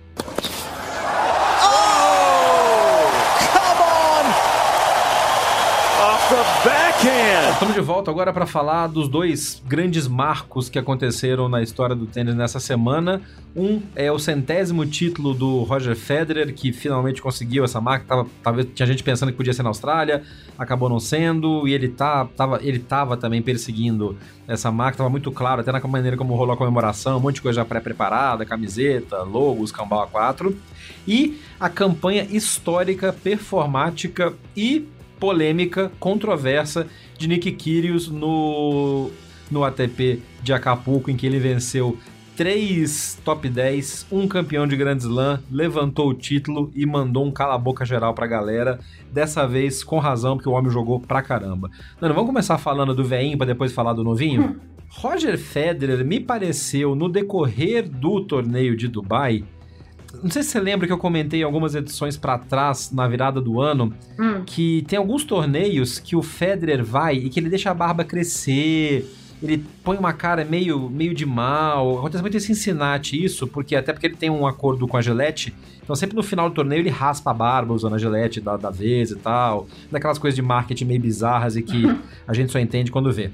Estamos 7.63 7.75
de 7.75 7.81
volta 7.81 8.11
agora 8.13 8.33
para 8.33 8.47
falar 8.47 8.87
dos 8.87 9.09
dois 9.09 9.61
grandes 9.67 10.07
marcos 10.07 10.69
que 10.69 10.79
aconteceram 10.79 11.49
na 11.49 11.61
história 11.61 11.97
do 11.97 12.07
tênis 12.07 12.35
nessa 12.35 12.61
semana. 12.61 13.21
Um 13.57 13.83
é 13.97 14.11
o 14.13 14.21
centésimo 14.21 14.87
título 14.87 15.35
do 15.35 15.63
Roger 15.63 15.97
Federer, 15.97 16.55
que 16.55 16.73
finalmente 16.73 17.21
conseguiu 17.21 17.65
essa 17.65 17.81
marca. 17.81 18.25
Tava, 18.43 18.65
tinha 18.65 18.87
gente 18.87 19.03
pensando 19.03 19.33
que 19.33 19.37
podia 19.37 19.53
ser 19.53 19.65
na 19.65 19.71
Austrália, 19.71 20.23
acabou 20.57 20.89
não 20.89 21.01
sendo, 21.01 21.67
e 21.67 21.73
ele, 21.73 21.89
tá, 21.89 22.25
tava, 22.37 22.61
ele 22.63 22.79
tava 22.79 23.17
também 23.17 23.43
perseguindo 23.43 24.17
essa 24.47 24.71
marca, 24.71 24.99
tava 24.99 25.11
muito 25.11 25.33
claro, 25.33 25.61
até 25.61 25.73
na 25.73 25.81
maneira 25.81 26.17
como 26.17 26.35
rolou 26.35 26.55
a 26.55 26.57
comemoração, 26.57 27.19
um 27.19 27.21
monte 27.21 27.37
de 27.37 27.43
coisa 27.43 27.57
já 27.57 27.65
pré-preparada, 27.65 28.45
camiseta, 28.45 29.23
logos, 29.23 29.73
Cambau 29.73 30.09
A4. 30.09 30.55
E 31.07 31.39
a 31.59 31.69
campanha 31.69 32.27
histórica, 32.31 33.13
performática 33.13 34.33
e 34.57 34.89
polêmica, 35.23 35.93
controversa 36.01 36.89
de 37.17 37.29
Nick 37.29 37.53
Kyrgios 37.53 38.09
no, 38.09 39.09
no 39.49 39.63
ATP 39.63 40.21
de 40.43 40.53
Acapulco, 40.53 41.13
em 41.13 41.17
que 41.17 41.25
ele 41.25 41.39
venceu 41.39 41.97
três 42.37 43.21
top 43.25 43.49
10, 43.49 44.09
um 44.11 44.27
campeão 44.27 44.67
de 44.67 44.77
Grand 44.77 44.97
Slam, 44.97 45.39
levantou 45.49 46.09
o 46.09 46.15
título 46.15 46.73
e 46.75 46.85
mandou 46.85 47.25
um 47.25 47.31
cala-boca 47.31 47.85
geral 47.85 48.13
pra 48.15 48.27
galera. 48.27 48.81
Dessa 49.13 49.47
vez 49.47 49.85
com 49.85 50.01
razão, 50.01 50.37
porque 50.37 50.49
o 50.49 50.53
homem 50.55 50.73
jogou 50.73 50.99
pra 50.99 51.23
caramba. 51.23 51.71
Não, 52.01 52.09
vamos 52.09 52.27
começar 52.27 52.59
falando 52.59 52.93
do 52.93 53.05
veinho 53.05 53.39
pra 53.39 53.47
depois 53.47 53.73
falar 53.73 53.93
do 53.93 54.03
novinho? 54.03 54.43
Hum. 54.43 54.57
Roger 54.89 55.39
Federer 55.39 56.05
me 56.05 56.19
pareceu, 56.19 56.97
no 56.97 57.09
decorrer 57.09 57.89
do 57.89 58.23
torneio 58.23 58.77
de 58.77 58.89
Dubai, 58.89 59.45
não 60.23 60.31
sei 60.31 60.43
se 60.43 60.51
você 60.51 60.61
lembra 60.61 60.87
que 60.87 60.93
eu 60.93 60.99
comentei 60.99 61.43
algumas 61.43 61.75
edições 61.75 62.17
para 62.17 62.39
trás, 62.39 62.91
na 62.93 63.07
virada 63.07 63.41
do 63.41 63.61
ano, 63.61 63.95
hum. 64.19 64.43
que 64.45 64.85
tem 64.89 64.99
alguns 64.99 65.25
torneios 65.25 65.99
que 65.99 66.17
o 66.17 66.23
Federer 66.23 66.85
vai 66.85 67.17
e 67.17 67.29
que 67.31 67.39
ele 67.39 67.49
deixa 67.49 67.71
a 67.71 67.75
barba 67.75 68.05
crescer, 68.05 69.07
ele 69.43 69.65
põe 69.83 69.97
uma 69.97 70.13
cara 70.13 70.45
meio, 70.45 70.89
meio 70.89 71.13
de 71.13 71.27
mal. 71.27 71.99
Acontece 71.99 72.23
muito 72.23 72.37
em 72.37 72.41
Cincinnati 72.41 73.23
isso, 73.23 73.47
porque 73.47 73.75
até 73.75 73.93
porque 73.93 74.07
ele 74.07 74.17
tem 74.17 74.31
um 74.31 74.47
acordo 74.47 74.87
com 74.87 74.97
a 74.97 75.03
Gillette, 75.03 75.53
então 75.83 75.97
sempre 75.97 76.15
no 76.15 76.23
final 76.23 76.49
do 76.49 76.55
torneio 76.55 76.81
ele 76.81 76.91
raspa 76.91 77.33
a 77.33 77.35
barba 77.35 77.75
usando 77.75 77.95
a 77.95 77.99
Gillette 77.99 78.41
da, 78.41 78.57
da 78.57 78.71
vez 78.71 79.11
e 79.11 79.17
tal, 79.17 79.67
daquelas 79.91 80.19
coisas 80.19 80.37
de 80.37 80.43
marketing 80.43 80.85
meio 80.85 81.01
bizarras 81.01 81.57
e 81.57 81.63
que 81.63 81.83
a 82.27 82.33
gente 82.33 82.53
só 82.53 82.59
entende 82.59 82.93
quando 82.93 83.13
vê. 83.13 83.31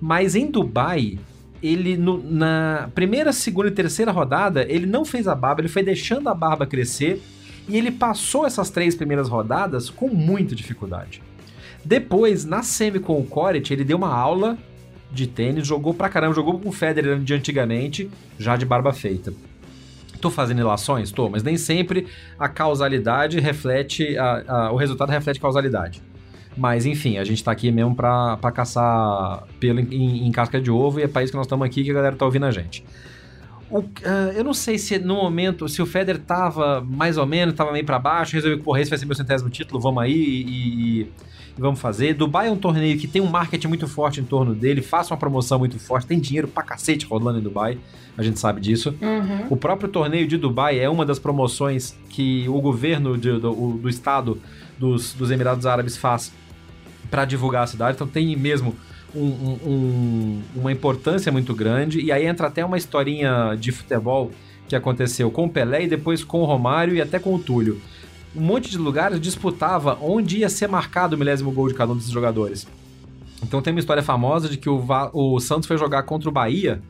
Mas 0.00 0.34
em 0.34 0.50
Dubai, 0.50 1.18
ele 1.62 1.96
no, 1.96 2.22
na 2.22 2.88
primeira, 2.94 3.32
segunda 3.32 3.68
e 3.68 3.72
terceira 3.72 4.12
rodada, 4.12 4.64
ele 4.68 4.86
não 4.86 5.04
fez 5.04 5.26
a 5.26 5.34
barba, 5.34 5.60
ele 5.60 5.68
foi 5.68 5.82
deixando 5.82 6.28
a 6.28 6.34
barba 6.34 6.66
crescer 6.66 7.22
e 7.68 7.76
ele 7.76 7.90
passou 7.90 8.46
essas 8.46 8.70
três 8.70 8.94
primeiras 8.94 9.28
rodadas 9.28 9.90
com 9.90 10.08
muita 10.08 10.54
dificuldade. 10.54 11.22
Depois, 11.84 12.44
na 12.44 12.62
semi 12.62 12.98
com 12.98 13.18
o 13.18 13.24
Coret, 13.24 13.70
ele 13.70 13.84
deu 13.84 13.96
uma 13.96 14.12
aula 14.12 14.58
de 15.10 15.26
tênis, 15.26 15.66
jogou 15.66 15.94
pra 15.94 16.08
caramba, 16.08 16.34
jogou 16.34 16.58
com 16.58 16.68
o 16.68 16.72
Federer 16.72 17.18
de 17.18 17.34
antigamente, 17.34 18.10
já 18.38 18.56
de 18.56 18.64
barba 18.64 18.92
feita. 18.92 19.32
Tô 20.20 20.30
fazendo 20.30 20.60
ilações? 20.60 21.12
Tô, 21.12 21.28
mas 21.28 21.42
nem 21.42 21.56
sempre 21.56 22.06
a 22.38 22.48
causalidade 22.48 23.38
reflete, 23.38 24.18
a, 24.18 24.44
a, 24.48 24.72
o 24.72 24.76
resultado 24.76 25.10
reflete 25.10 25.40
causalidade. 25.40 26.02
Mas 26.58 26.84
enfim, 26.84 27.18
a 27.18 27.24
gente 27.24 27.42
tá 27.42 27.52
aqui 27.52 27.70
mesmo 27.70 27.94
pra, 27.94 28.36
pra 28.36 28.50
caçar 28.50 29.44
pelo 29.60 29.78
em, 29.78 30.26
em 30.26 30.32
casca 30.32 30.60
de 30.60 30.70
ovo 30.70 30.98
e 30.98 31.04
é 31.04 31.08
pra 31.08 31.22
isso 31.22 31.32
que 31.32 31.36
nós 31.36 31.46
estamos 31.46 31.64
aqui 31.64 31.84
que 31.84 31.90
a 31.90 31.94
galera 31.94 32.16
tá 32.16 32.24
ouvindo 32.24 32.46
a 32.46 32.50
gente. 32.50 32.84
O, 33.70 33.78
uh, 33.80 33.84
eu 34.34 34.42
não 34.42 34.54
sei 34.54 34.76
se 34.76 34.98
no 34.98 35.14
momento, 35.14 35.68
se 35.68 35.80
o 35.80 35.86
Federer 35.86 36.20
tava 36.20 36.80
mais 36.80 37.16
ou 37.16 37.26
menos, 37.26 37.54
tava 37.54 37.70
meio 37.70 37.84
para 37.84 37.98
baixo, 37.98 38.32
resolveu 38.34 38.58
que, 38.58 38.64
porra, 38.64 38.80
esse 38.80 38.90
vai 38.90 38.98
ser 38.98 39.06
meu 39.06 39.14
centésimo 39.14 39.48
título, 39.50 39.78
vamos 39.78 40.02
aí 40.02 40.12
e, 40.12 41.00
e, 41.02 41.12
vamos 41.56 41.78
fazer. 41.78 42.14
Dubai 42.14 42.48
é 42.48 42.50
um 42.50 42.56
torneio 42.56 42.98
que 42.98 43.06
tem 43.06 43.22
um 43.22 43.26
marketing 43.26 43.68
muito 43.68 43.86
forte 43.86 44.20
em 44.20 44.24
torno 44.24 44.54
dele, 44.54 44.80
faça 44.80 45.12
uma 45.12 45.18
promoção 45.18 45.58
muito 45.58 45.78
forte, 45.78 46.06
tem 46.06 46.18
dinheiro 46.18 46.48
pra 46.48 46.62
cacete 46.64 47.06
rolando 47.06 47.38
em 47.38 47.42
Dubai, 47.42 47.78
a 48.16 48.22
gente 48.22 48.40
sabe 48.40 48.60
disso. 48.60 48.96
Uhum. 49.00 49.46
O 49.50 49.56
próprio 49.56 49.88
torneio 49.88 50.26
de 50.26 50.38
Dubai 50.38 50.80
é 50.80 50.88
uma 50.88 51.04
das 51.04 51.18
promoções 51.18 51.94
que 52.08 52.48
o 52.48 52.60
governo 52.60 53.16
de, 53.16 53.38
do, 53.38 53.52
do 53.74 53.88
estado 53.88 54.40
dos, 54.78 55.12
dos 55.12 55.30
Emirados 55.30 55.66
Árabes 55.66 55.96
faz 55.96 56.32
para 57.10 57.24
divulgar 57.24 57.64
a 57.64 57.66
cidade, 57.66 57.94
então 57.94 58.06
tem 58.06 58.36
mesmo 58.36 58.74
um, 59.14 59.58
um, 59.66 60.42
uma 60.56 60.72
importância 60.72 61.32
muito 61.32 61.54
grande. 61.54 62.00
E 62.00 62.12
aí 62.12 62.26
entra 62.26 62.46
até 62.46 62.64
uma 62.64 62.76
historinha 62.76 63.56
de 63.58 63.72
futebol 63.72 64.30
que 64.68 64.76
aconteceu 64.76 65.30
com 65.30 65.46
o 65.46 65.48
Pelé 65.48 65.84
e 65.84 65.88
depois 65.88 66.22
com 66.22 66.40
o 66.40 66.44
Romário 66.44 66.94
e 66.94 67.00
até 67.00 67.18
com 67.18 67.34
o 67.34 67.38
Túlio. 67.38 67.80
Um 68.36 68.42
monte 68.42 68.70
de 68.70 68.78
lugares 68.78 69.20
disputava 69.20 69.98
onde 70.00 70.38
ia 70.38 70.48
ser 70.48 70.68
marcado 70.68 71.16
o 71.16 71.18
milésimo 71.18 71.50
gol 71.50 71.68
de 71.68 71.74
cada 71.74 71.92
um 71.92 71.96
desses 71.96 72.10
jogadores. 72.10 72.66
Então 73.42 73.62
tem 73.62 73.72
uma 73.72 73.80
história 73.80 74.02
famosa 74.02 74.48
de 74.48 74.56
que 74.56 74.68
o, 74.68 74.84
o 75.12 75.40
Santos 75.40 75.66
foi 75.66 75.78
jogar 75.78 76.02
contra 76.02 76.28
o 76.28 76.32
Bahia 76.32 76.82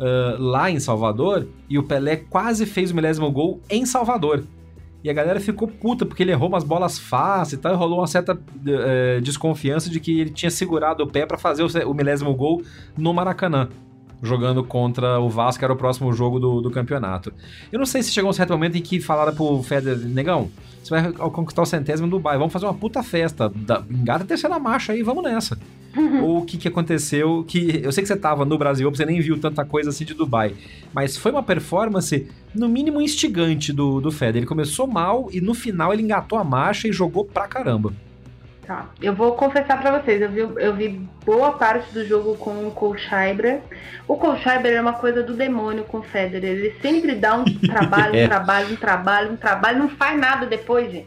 uh, 0.00 0.42
lá 0.42 0.70
em 0.70 0.80
Salvador 0.80 1.46
e 1.68 1.78
o 1.78 1.82
Pelé 1.82 2.16
quase 2.16 2.66
fez 2.66 2.90
o 2.90 2.94
milésimo 2.94 3.30
gol 3.30 3.60
em 3.70 3.86
Salvador. 3.86 4.44
E 5.04 5.10
a 5.10 5.12
galera 5.12 5.40
ficou 5.40 5.66
puta 5.66 6.06
porque 6.06 6.22
ele 6.22 6.30
errou 6.30 6.48
umas 6.48 6.64
bolas 6.64 6.98
fáceis 6.98 7.54
e 7.54 7.56
tal. 7.56 7.72
E 7.72 7.76
rolou 7.76 7.98
uma 7.98 8.06
certa 8.06 8.38
é, 8.66 9.20
desconfiança 9.20 9.90
de 9.90 9.98
que 9.98 10.20
ele 10.20 10.30
tinha 10.30 10.50
segurado 10.50 11.02
o 11.02 11.06
pé 11.06 11.26
para 11.26 11.36
fazer 11.36 11.64
o 11.84 11.94
milésimo 11.94 12.34
gol 12.34 12.62
no 12.96 13.12
Maracanã 13.12 13.68
jogando 14.22 14.62
contra 14.62 15.18
o 15.18 15.28
Vasco, 15.28 15.58
que 15.58 15.64
era 15.64 15.74
o 15.74 15.76
próximo 15.76 16.12
jogo 16.12 16.38
do, 16.38 16.60
do 16.60 16.70
campeonato. 16.70 17.32
Eu 17.70 17.78
não 17.78 17.86
sei 17.86 18.02
se 18.02 18.12
chegou 18.12 18.30
um 18.30 18.32
certo 18.32 18.50
momento 18.50 18.76
em 18.76 18.80
que 18.80 19.00
falaram 19.00 19.34
pro 19.34 19.62
Federer, 19.62 19.98
negão, 19.98 20.50
você 20.82 20.90
vai 20.90 21.12
conquistar 21.12 21.62
o 21.62 21.66
centésimo 21.66 22.08
do 22.08 22.16
Dubai, 22.16 22.38
vamos 22.38 22.52
fazer 22.52 22.66
uma 22.66 22.74
puta 22.74 23.02
festa, 23.02 23.48
da, 23.48 23.82
engata 23.90 24.24
a 24.24 24.26
terceira 24.26 24.58
marcha 24.58 24.92
aí, 24.92 25.02
vamos 25.02 25.24
nessa. 25.24 25.58
ou 26.22 26.38
o 26.38 26.44
que, 26.44 26.56
que 26.56 26.68
aconteceu, 26.68 27.44
que 27.46 27.80
eu 27.82 27.92
sei 27.92 28.02
que 28.02 28.08
você 28.08 28.16
tava 28.16 28.44
no 28.44 28.56
Brasil, 28.56 28.90
você 28.90 29.04
nem 29.04 29.20
viu 29.20 29.38
tanta 29.38 29.64
coisa 29.64 29.90
assim 29.90 30.04
de 30.04 30.14
Dubai, 30.14 30.54
mas 30.92 31.16
foi 31.16 31.32
uma 31.32 31.42
performance, 31.42 32.28
no 32.54 32.68
mínimo, 32.68 33.00
instigante 33.00 33.72
do, 33.72 34.00
do 34.00 34.10
Federer. 34.10 34.38
Ele 34.38 34.46
começou 34.46 34.86
mal 34.86 35.28
e 35.32 35.40
no 35.40 35.54
final 35.54 35.92
ele 35.92 36.02
engatou 36.02 36.38
a 36.38 36.44
marcha 36.44 36.88
e 36.88 36.92
jogou 36.92 37.24
pra 37.24 37.46
caramba. 37.46 37.92
Tá, 38.72 38.86
eu 39.02 39.14
vou 39.14 39.32
confessar 39.32 39.78
para 39.78 40.00
vocês, 40.00 40.22
eu 40.22 40.30
vi, 40.30 40.38
eu 40.40 40.74
vi 40.74 40.88
boa 41.26 41.52
parte 41.52 41.92
do 41.92 42.06
jogo 42.06 42.38
com 42.38 42.66
o 42.66 42.70
Kohlschreiber. 42.70 43.60
O 44.08 44.16
Kohlschreiber 44.16 44.72
é 44.72 44.80
uma 44.80 44.94
coisa 44.94 45.22
do 45.22 45.34
demônio 45.34 45.84
com 45.84 45.98
o 45.98 46.02
Federer. 46.02 46.56
Ele 46.56 46.74
sempre 46.80 47.14
dá 47.14 47.36
um 47.36 47.44
trabalho, 47.68 48.16
É. 48.16 48.24
um 48.24 48.28
trabalho, 48.28 48.72
um 48.72 48.76
trabalho, 48.76 49.32
um 49.32 49.36
trabalho, 49.36 49.78
não 49.78 49.90
faz 49.90 50.18
nada 50.18 50.46
depois, 50.46 50.90
gente. 50.90 51.06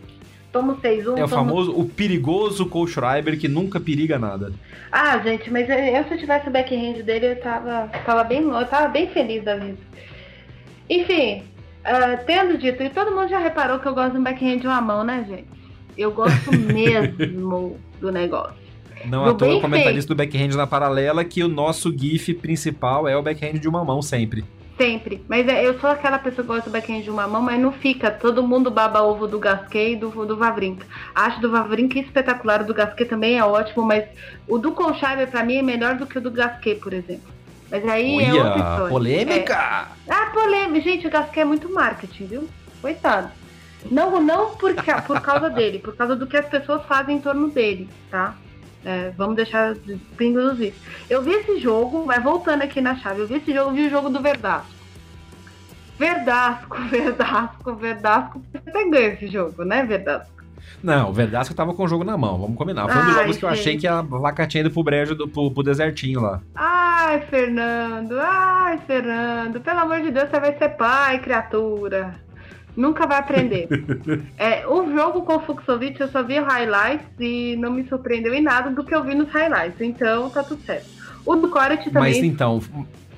Toma 0.51 0.75
6-1. 0.75 1.17
É 1.17 1.23
o 1.23 1.27
famoso, 1.27 1.75
o 1.75 1.85
perigoso 1.89 2.67
Cole 2.67 2.91
Schreiber 2.91 3.39
que 3.39 3.47
nunca 3.47 3.79
periga 3.79 4.19
nada. 4.19 4.53
Ah, 4.91 5.17
gente, 5.17 5.49
mas 5.49 5.67
eu, 5.67 6.03
se 6.03 6.13
eu 6.13 6.17
tivesse 6.19 6.47
o 6.47 6.51
backhand 6.51 7.01
dele, 7.01 7.31
eu 7.31 7.41
tava, 7.41 7.89
tava 8.05 8.23
bem 8.23 8.43
eu 8.43 8.65
tava 8.67 8.89
bem 8.89 9.09
feliz 9.09 9.43
da 9.43 9.55
vida. 9.55 9.79
Enfim, 10.87 11.43
ah, 11.83 12.17
tendo 12.27 12.59
dito, 12.59 12.83
e 12.83 12.91
todo 12.91 13.09
mundo 13.15 13.27
já 13.27 13.39
reparou 13.39 13.79
que 13.79 13.87
eu 13.87 13.95
gosto 13.95 14.11
de 14.11 14.19
um 14.19 14.23
backhand 14.23 14.59
de 14.59 14.67
uma 14.67 14.79
mão, 14.79 15.03
né, 15.03 15.25
gente? 15.27 15.64
Eu 15.97 16.11
gosto 16.11 16.51
mesmo 16.51 17.79
do 17.99 18.11
negócio. 18.11 18.65
Não 19.05 19.23
Do 19.23 19.29
à 19.29 19.33
toa 19.33 19.47
bem 19.49 19.57
o 19.57 19.61
comentarista 19.61 20.13
do 20.13 20.17
backhand 20.17 20.55
na 20.55 20.65
paralela 20.65 21.23
que 21.23 21.43
o 21.43 21.47
nosso 21.47 21.95
GIF 21.95 22.33
principal 22.33 23.07
é 23.07 23.15
o 23.15 23.21
backhand 23.21 23.59
de 23.59 23.67
uma 23.67 23.83
mão 23.83 24.01
sempre. 24.01 24.43
Sempre. 24.77 25.23
Mas 25.29 25.47
é, 25.47 25.65
eu 25.65 25.79
sou 25.79 25.89
aquela 25.89 26.19
pessoa 26.19 26.43
que 26.43 26.47
gosta 26.47 26.69
do 26.69 26.73
backhand 26.73 27.01
de 27.01 27.09
uma 27.09 27.27
mão, 27.27 27.41
mas 27.41 27.59
não 27.59 27.71
fica. 27.71 28.11
Todo 28.11 28.45
mundo 28.45 28.69
baba 28.69 29.01
ovo 29.01 29.25
do 29.25 29.39
Gasquet 29.39 29.93
e 29.93 29.95
do, 29.95 30.09
do 30.25 30.35
Vavrinka. 30.35 30.85
Acho 31.13 31.39
do 31.39 31.49
Vavrinka 31.49 31.97
espetacular, 31.97 32.61
o 32.61 32.65
do 32.65 32.73
Gasquet 32.73 33.05
também 33.05 33.37
é 33.37 33.45
ótimo, 33.45 33.85
mas 33.85 34.05
o 34.47 34.57
do 34.57 34.73
Colchaiber 34.73 35.29
pra 35.29 35.43
mim 35.43 35.57
é 35.57 35.61
melhor 35.61 35.95
do 35.95 36.05
que 36.05 36.17
o 36.17 36.21
do 36.21 36.31
Gasquet, 36.31 36.75
por 36.75 36.93
exemplo. 36.93 37.33
Mas 37.71 37.87
aí 37.87 38.21
é 38.21 38.33
outra 38.33 38.57
história. 38.57 38.89
polêmica! 38.89 39.87
É. 40.07 40.11
Ah, 40.11 40.31
polêmica. 40.33 40.81
Gente, 40.81 41.07
o 41.07 41.09
Gasquet 41.09 41.41
é 41.41 41.45
muito 41.45 41.71
marketing, 41.71 42.25
viu? 42.25 42.49
Coitado. 42.81 43.29
Não, 43.91 44.21
não 44.21 44.55
por, 44.55 44.73
por 45.05 45.21
causa 45.21 45.49
dele, 45.49 45.79
por 45.79 45.95
causa 45.95 46.15
do 46.15 46.27
que 46.27 46.37
as 46.37 46.47
pessoas 46.47 46.83
fazem 46.85 47.17
em 47.17 47.21
torno 47.21 47.49
dele, 47.49 47.89
tá? 48.09 48.35
É, 48.83 49.11
vamos 49.17 49.35
deixar 49.35 49.73
de 49.73 49.93
is. 49.93 50.75
Eu 51.09 51.23
vi 51.23 51.31
esse 51.31 51.59
jogo, 51.59 52.05
mas 52.05 52.23
voltando 52.23 52.61
aqui 52.61 52.79
na 52.79 52.95
chave, 52.95 53.21
eu 53.21 53.27
vi 53.27 53.35
esse 53.35 53.51
jogo, 53.51 53.71
eu 53.71 53.73
vi 53.73 53.87
o 53.87 53.89
jogo 53.89 54.09
do 54.09 54.21
Verdasco. 54.21 54.69
Verdasco, 55.97 56.77
Verdasco, 56.89 57.75
Verdasco. 57.75 58.41
Você 58.51 58.69
até 58.69 58.89
ganha 58.89 59.07
esse 59.07 59.27
jogo, 59.27 59.63
né, 59.63 59.83
Verdasco? 59.83 60.35
Não, 60.83 61.09
o 61.09 61.13
Verdasco 61.13 61.55
tava 61.55 61.73
com 61.73 61.83
o 61.83 61.87
jogo 61.87 62.03
na 62.03 62.15
mão, 62.15 62.37
vamos 62.37 62.55
combinar. 62.55 62.87
Foi 62.87 63.01
um 63.01 63.05
dos 63.05 63.15
jogos 63.15 63.37
que 63.37 63.45
eu 63.45 63.49
gente. 63.49 63.59
achei 63.59 63.77
que 63.77 63.87
a 63.87 64.01
vaca 64.03 64.45
tinha 64.45 64.61
ido 64.61 64.69
pro 64.69 64.83
brejo, 64.83 65.15
do, 65.15 65.27
pro, 65.27 65.49
pro 65.49 65.63
desertinho 65.63 66.21
lá. 66.21 66.41
Ai, 66.53 67.21
Fernando, 67.21 68.19
ai, 68.19 68.77
Fernando, 68.85 69.59
pelo 69.61 69.79
amor 69.79 70.01
de 70.01 70.11
Deus, 70.11 70.29
você 70.29 70.39
vai 70.39 70.55
ser 70.57 70.69
pai, 70.69 71.19
criatura. 71.19 72.23
Nunca 72.75 73.07
vai 73.07 73.19
aprender. 73.19 73.67
é, 74.37 74.67
o 74.67 74.91
jogo 74.93 75.21
com 75.21 75.35
o 75.35 75.39
Fuxovic, 75.39 75.99
eu 75.99 76.07
só 76.09 76.21
vi 76.23 76.39
highlights 76.39 77.07
e 77.19 77.55
não 77.57 77.71
me 77.71 77.87
surpreendeu 77.87 78.33
em 78.33 78.41
nada 78.41 78.69
do 78.69 78.83
que 78.83 78.93
eu 78.93 79.03
vi 79.03 79.15
nos 79.15 79.29
highlights. 79.29 79.79
Então, 79.81 80.29
tá 80.29 80.43
tudo 80.43 80.61
certo. 80.63 80.87
O 81.25 81.35
do 81.35 81.49
Koret 81.49 81.83
também. 81.85 82.13
Mas 82.13 82.17
então, 82.17 82.61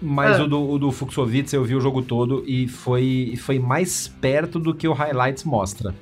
mas 0.02 0.40
Ah. 0.40 0.44
o 0.44 0.48
do, 0.48 0.70
o 0.72 0.80
do 0.80 0.92
Fuxovic 0.92 1.54
eu 1.54 1.64
vi 1.64 1.76
o 1.76 1.82
jogo 1.82 2.02
todo 2.02 2.44
e 2.46 2.68
foi, 2.68 3.34
foi 3.38 3.60
mais 3.60 4.08
perto 4.08 4.60
do 4.60 4.74
que 4.74 4.88
o 4.88 4.94
highlights 4.94 5.44
mostra. 5.44 5.94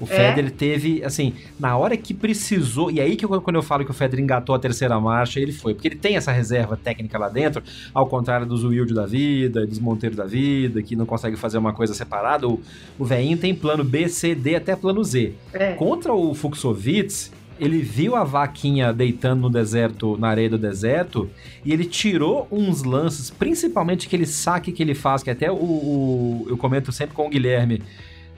O 0.00 0.04
É? 0.04 0.06
Federer 0.06 0.50
teve, 0.50 1.02
assim, 1.04 1.32
na 1.58 1.76
hora 1.76 1.96
que 1.96 2.14
precisou, 2.14 2.90
e 2.90 3.00
aí 3.00 3.16
que 3.16 3.24
eu- 3.24 3.40
quando 3.40 3.56
eu 3.56 3.62
falo 3.62 3.84
que 3.84 3.90
o 3.90 3.94
Federer 3.94 4.22
engatou 4.22 4.54
a 4.54 4.58
terceira 4.58 4.98
marcha, 5.00 5.40
ele 5.40 5.52
foi, 5.52 5.74
porque 5.74 5.88
ele 5.88 5.96
tem 5.96 6.16
essa 6.16 6.30
reserva 6.32 6.76
técnica 6.76 7.18
lá 7.18 7.28
dentro, 7.28 7.62
ao 7.92 8.06
contrário 8.06 8.46
dos 8.46 8.62
Wilde 8.64 8.94
da 8.94 9.06
vida, 9.06 9.66
dos 9.66 9.78
Monteiro 9.78 10.14
da 10.14 10.24
vida, 10.24 10.82
que 10.82 10.94
não 10.94 11.04
consegue 11.06 11.36
fazer 11.36 11.58
uma 11.58 11.72
coisa 11.72 11.94
separada, 11.94 12.46
o, 12.48 12.60
o 12.98 13.04
veinho 13.04 13.36
tem 13.36 13.54
plano 13.54 13.82
B, 13.82 14.08
C, 14.08 14.34
D, 14.34 14.54
até 14.56 14.76
plano 14.76 15.02
Z. 15.02 15.32
É. 15.52 15.72
Contra 15.72 16.12
o 16.12 16.34
Fuxovic, 16.34 17.30
ele 17.60 17.80
viu 17.80 18.14
a 18.14 18.22
vaquinha 18.22 18.92
deitando 18.92 19.40
no 19.40 19.50
deserto, 19.50 20.16
na 20.16 20.28
areia 20.28 20.48
do 20.48 20.58
deserto, 20.58 21.28
e 21.64 21.72
ele 21.72 21.84
tirou 21.84 22.46
uns 22.52 22.84
lances, 22.84 23.30
principalmente 23.30 24.06
aquele 24.06 24.26
saque 24.26 24.70
que 24.70 24.80
ele 24.80 24.94
faz, 24.94 25.24
que 25.24 25.30
até 25.30 25.50
o, 25.50 25.56
o- 25.56 26.46
eu 26.48 26.56
comento 26.56 26.92
sempre 26.92 27.16
com 27.16 27.26
o 27.26 27.28
Guilherme 27.28 27.82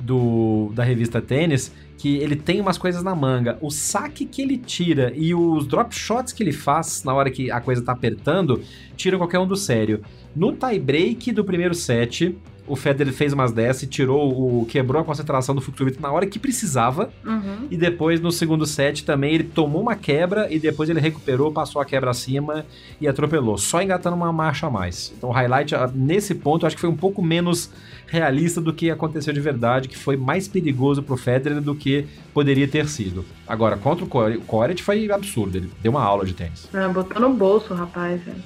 do, 0.01 0.71
da 0.75 0.83
revista 0.83 1.21
Tênis, 1.21 1.73
que 1.99 2.17
ele 2.17 2.35
tem 2.35 2.61
umas 2.61 2.79
coisas 2.79 3.03
na 3.03 3.15
manga. 3.15 3.59
O 3.61 3.71
saque 3.71 4.25
que 4.25 4.41
ele 4.41 4.57
tira 4.57 5.13
e 5.15 5.35
os 5.35 5.67
drop 5.67 5.95
shots 5.95 6.33
que 6.33 6.43
ele 6.43 6.53
faz 6.53 7.05
na 7.05 7.13
hora 7.13 7.31
que 7.31 7.51
a 7.51 7.61
coisa 7.61 7.83
tá 7.83 7.93
apertando, 7.93 8.63
tiram 8.97 9.19
qualquer 9.19 9.39
um 9.39 9.47
do 9.47 9.57
sério. 9.57 10.01
No 10.35 10.53
tie 10.53 10.79
break 10.79 11.33
do 11.33 11.45
primeiro 11.45 11.75
set, 11.75 12.37
o 12.71 12.77
Federer 12.77 13.13
fez 13.13 13.33
umas 13.33 13.53
dessas 13.53 13.83
e 13.83 13.87
tirou 13.87 14.61
o 14.61 14.67
quebrou 14.67 15.03
a 15.03 15.05
concentração 15.05 15.55
do 15.55 15.61
Fuxovic 15.61 16.01
na 16.01 16.11
hora 16.13 16.27
que 16.27 16.39
precisava. 16.39 17.11
Uhum. 17.25 17.67
E 17.71 17.77
depois, 17.77 18.21
no 18.21 18.31
segundo 18.31 18.65
set, 18.67 19.05
também 19.05 19.35
ele 19.35 19.45
tomou 19.45 19.83
uma 19.83 19.97
quebra 19.97 20.53
e 20.53 20.59
depois 20.59 20.89
ele 20.89 21.01
recuperou, 21.01 21.53
passou 21.53 21.81
a 21.83 21.85
quebra 21.85 22.11
acima 22.11 22.65
e 23.01 23.09
atropelou, 23.09 23.59
só 23.59 23.83
engatando 23.83 24.17
uma 24.17 24.33
marcha 24.33 24.67
a 24.67 24.71
mais. 24.71 25.13
Então 25.17 25.31
o 25.31 25.33
highlight, 25.33 25.75
ah, 25.75 25.91
nesse 25.95 26.35
ponto, 26.35 26.63
eu 26.65 26.67
acho 26.69 26.77
que 26.77 26.81
foi 26.81 26.91
um 26.91 26.97
pouco 26.97 27.23
menos 27.23 27.71
realista 28.07 28.61
do 28.61 28.73
que 28.73 28.91
aconteceu 28.91 29.33
de 29.33 29.41
verdade, 29.41 29.89
que 29.89 29.97
foi 29.97 30.17
mais 30.17 30.49
perigoso 30.49 31.03
pro 31.03 31.17
Federer 31.17 31.61
do 31.61 31.75
que 31.75 32.07
poderia 32.35 32.67
ter 32.67 32.89
sido. 32.89 33.25
Agora, 33.47 33.77
contra 33.77 34.05
o 34.05 34.09
Core- 34.09 34.37
o 34.37 34.41
Koret 34.43 34.83
foi 34.83 35.11
absurdo, 35.11 35.57
ele 35.57 35.71
deu 35.83 35.93
uma 35.93 36.03
aula 36.03 36.25
de 36.25 36.35
tênis. 36.35 36.69
Ah, 36.75 36.89
botou 36.89 37.21
no 37.21 37.33
bolso, 37.35 37.73
rapaz. 37.75 38.21
velho. 38.23 38.37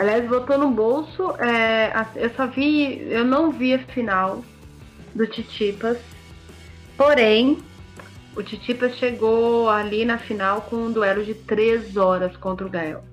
Aliás, 0.00 0.26
botou 0.26 0.56
no 0.56 0.70
bolso. 0.70 1.32
é, 1.38 1.92
eu 2.16 2.30
só 2.30 2.46
vi. 2.46 3.02
Eu 3.10 3.22
não 3.24 3.52
vi 3.52 3.74
a 3.74 3.78
final 3.78 4.42
do 5.14 5.26
Titipas. 5.26 5.98
Porém, 6.96 7.58
o 8.34 8.42
Titipas 8.42 8.96
chegou 8.96 9.68
ali 9.68 10.06
na 10.06 10.16
final 10.16 10.62
com 10.62 10.76
um 10.76 10.90
duelo 10.92 11.22
de 11.22 11.34
três 11.34 11.98
horas 11.98 12.34
contra 12.38 12.66
o 12.66 12.70
Gael. 12.70 13.04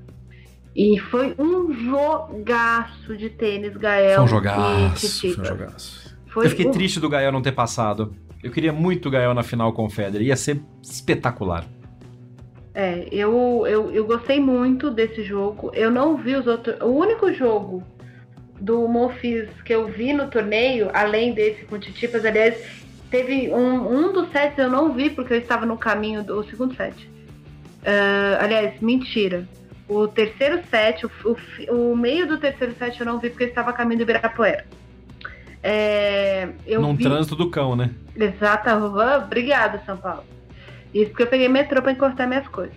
E 0.74 0.98
foi 1.00 1.36
um 1.38 1.74
jogaço 1.74 3.18
de 3.18 3.30
tênis, 3.32 3.76
Gael. 3.76 4.16
Foi 4.16 4.24
um 4.24 4.28
e 4.28 4.30
jogaço, 4.30 5.20
foi 5.34 5.42
um 5.42 5.46
jogaço. 5.46 6.16
Foi 6.28 6.46
Eu 6.46 6.50
fiquei 6.52 6.68
um- 6.68 6.72
triste 6.72 7.00
do 7.02 7.10
Gael 7.10 7.32
não 7.34 7.42
ter 7.42 7.52
passado. 7.52 8.16
Eu 8.42 8.52
queria 8.52 8.72
muito 8.72 9.08
o 9.08 9.12
Gael 9.12 9.34
na 9.34 9.44
final 9.44 9.74
com 9.74 9.86
o 9.86 9.90
Federer, 9.90 10.28
ia 10.28 10.38
ser 10.38 10.62
espetacular. 10.82 11.66
É, 12.80 13.08
eu, 13.12 13.66
eu, 13.68 13.91
eu 13.91 14.06
gostei 14.06 14.40
muito 14.40 14.91
desse 14.91 15.24
jogo. 15.24 15.72
Eu 15.74 15.90
não 15.90 16.16
vi 16.16 16.36
os 16.36 16.45
outros. 16.45 16.80
O 16.80 16.90
único 16.90 17.34
jogo 17.34 17.84
do 18.62 18.88
Monfils 18.88 19.49
que 19.66 19.74
eu 19.74 19.88
vi 19.88 20.14
no 20.14 20.28
torneio, 20.28 20.91
além 20.94 21.34
desse 21.34 21.66
com 21.66 21.80
Titipas, 21.80 22.24
aliás, 22.24 22.56
teve 23.10 23.52
um, 23.52 24.10
um 24.10 24.14
dos 24.14 24.30
sets 24.30 24.60
eu 24.60 24.70
não 24.70 24.94
vi 24.94 25.10
porque 25.10 25.34
eu 25.34 25.40
estava 25.40 25.66
no 25.66 25.76
caminho 25.76 26.24
do 26.24 26.44
segundo 26.44 26.76
set. 26.76 27.10
Ah, 27.84 28.44
aliás, 28.44 28.80
mentira. 28.80 29.49
O 29.90 30.08
terceiro 30.08 30.62
set, 30.70 31.04
o, 31.04 31.12
o 31.26 31.91
o 31.91 31.98
meio 31.98 32.28
do 32.28 32.38
terceiro 32.38 32.76
set 32.78 32.99
eu 32.99 33.08
não 33.08 33.18
vi 33.18 33.32
porque 33.32 33.45
eu 33.45 33.48
estava 33.48 33.72
a 33.72 33.74
caminho 33.74 33.98
do 33.98 34.04
Ibirapuera. 34.04 34.64
É, 35.64 36.49
eu 36.68 36.80
Num 36.80 36.95
vi... 36.95 37.06
trânsito 37.06 37.36
do 37.36 37.49
cão, 37.49 37.76
né? 37.76 37.90
Exata, 38.16 38.74
ah, 38.74 39.18
obrigada, 39.18 39.82
São 39.84 39.98
Paulo. 39.98 40.37
Isso 40.94 41.10
porque 41.12 41.24
eu 41.24 41.28
peguei 41.28 41.48
metrô 41.50 41.82
pra 41.82 41.92
encostar 41.92 42.28
minhas 42.28 42.48
coisas. 42.48 42.76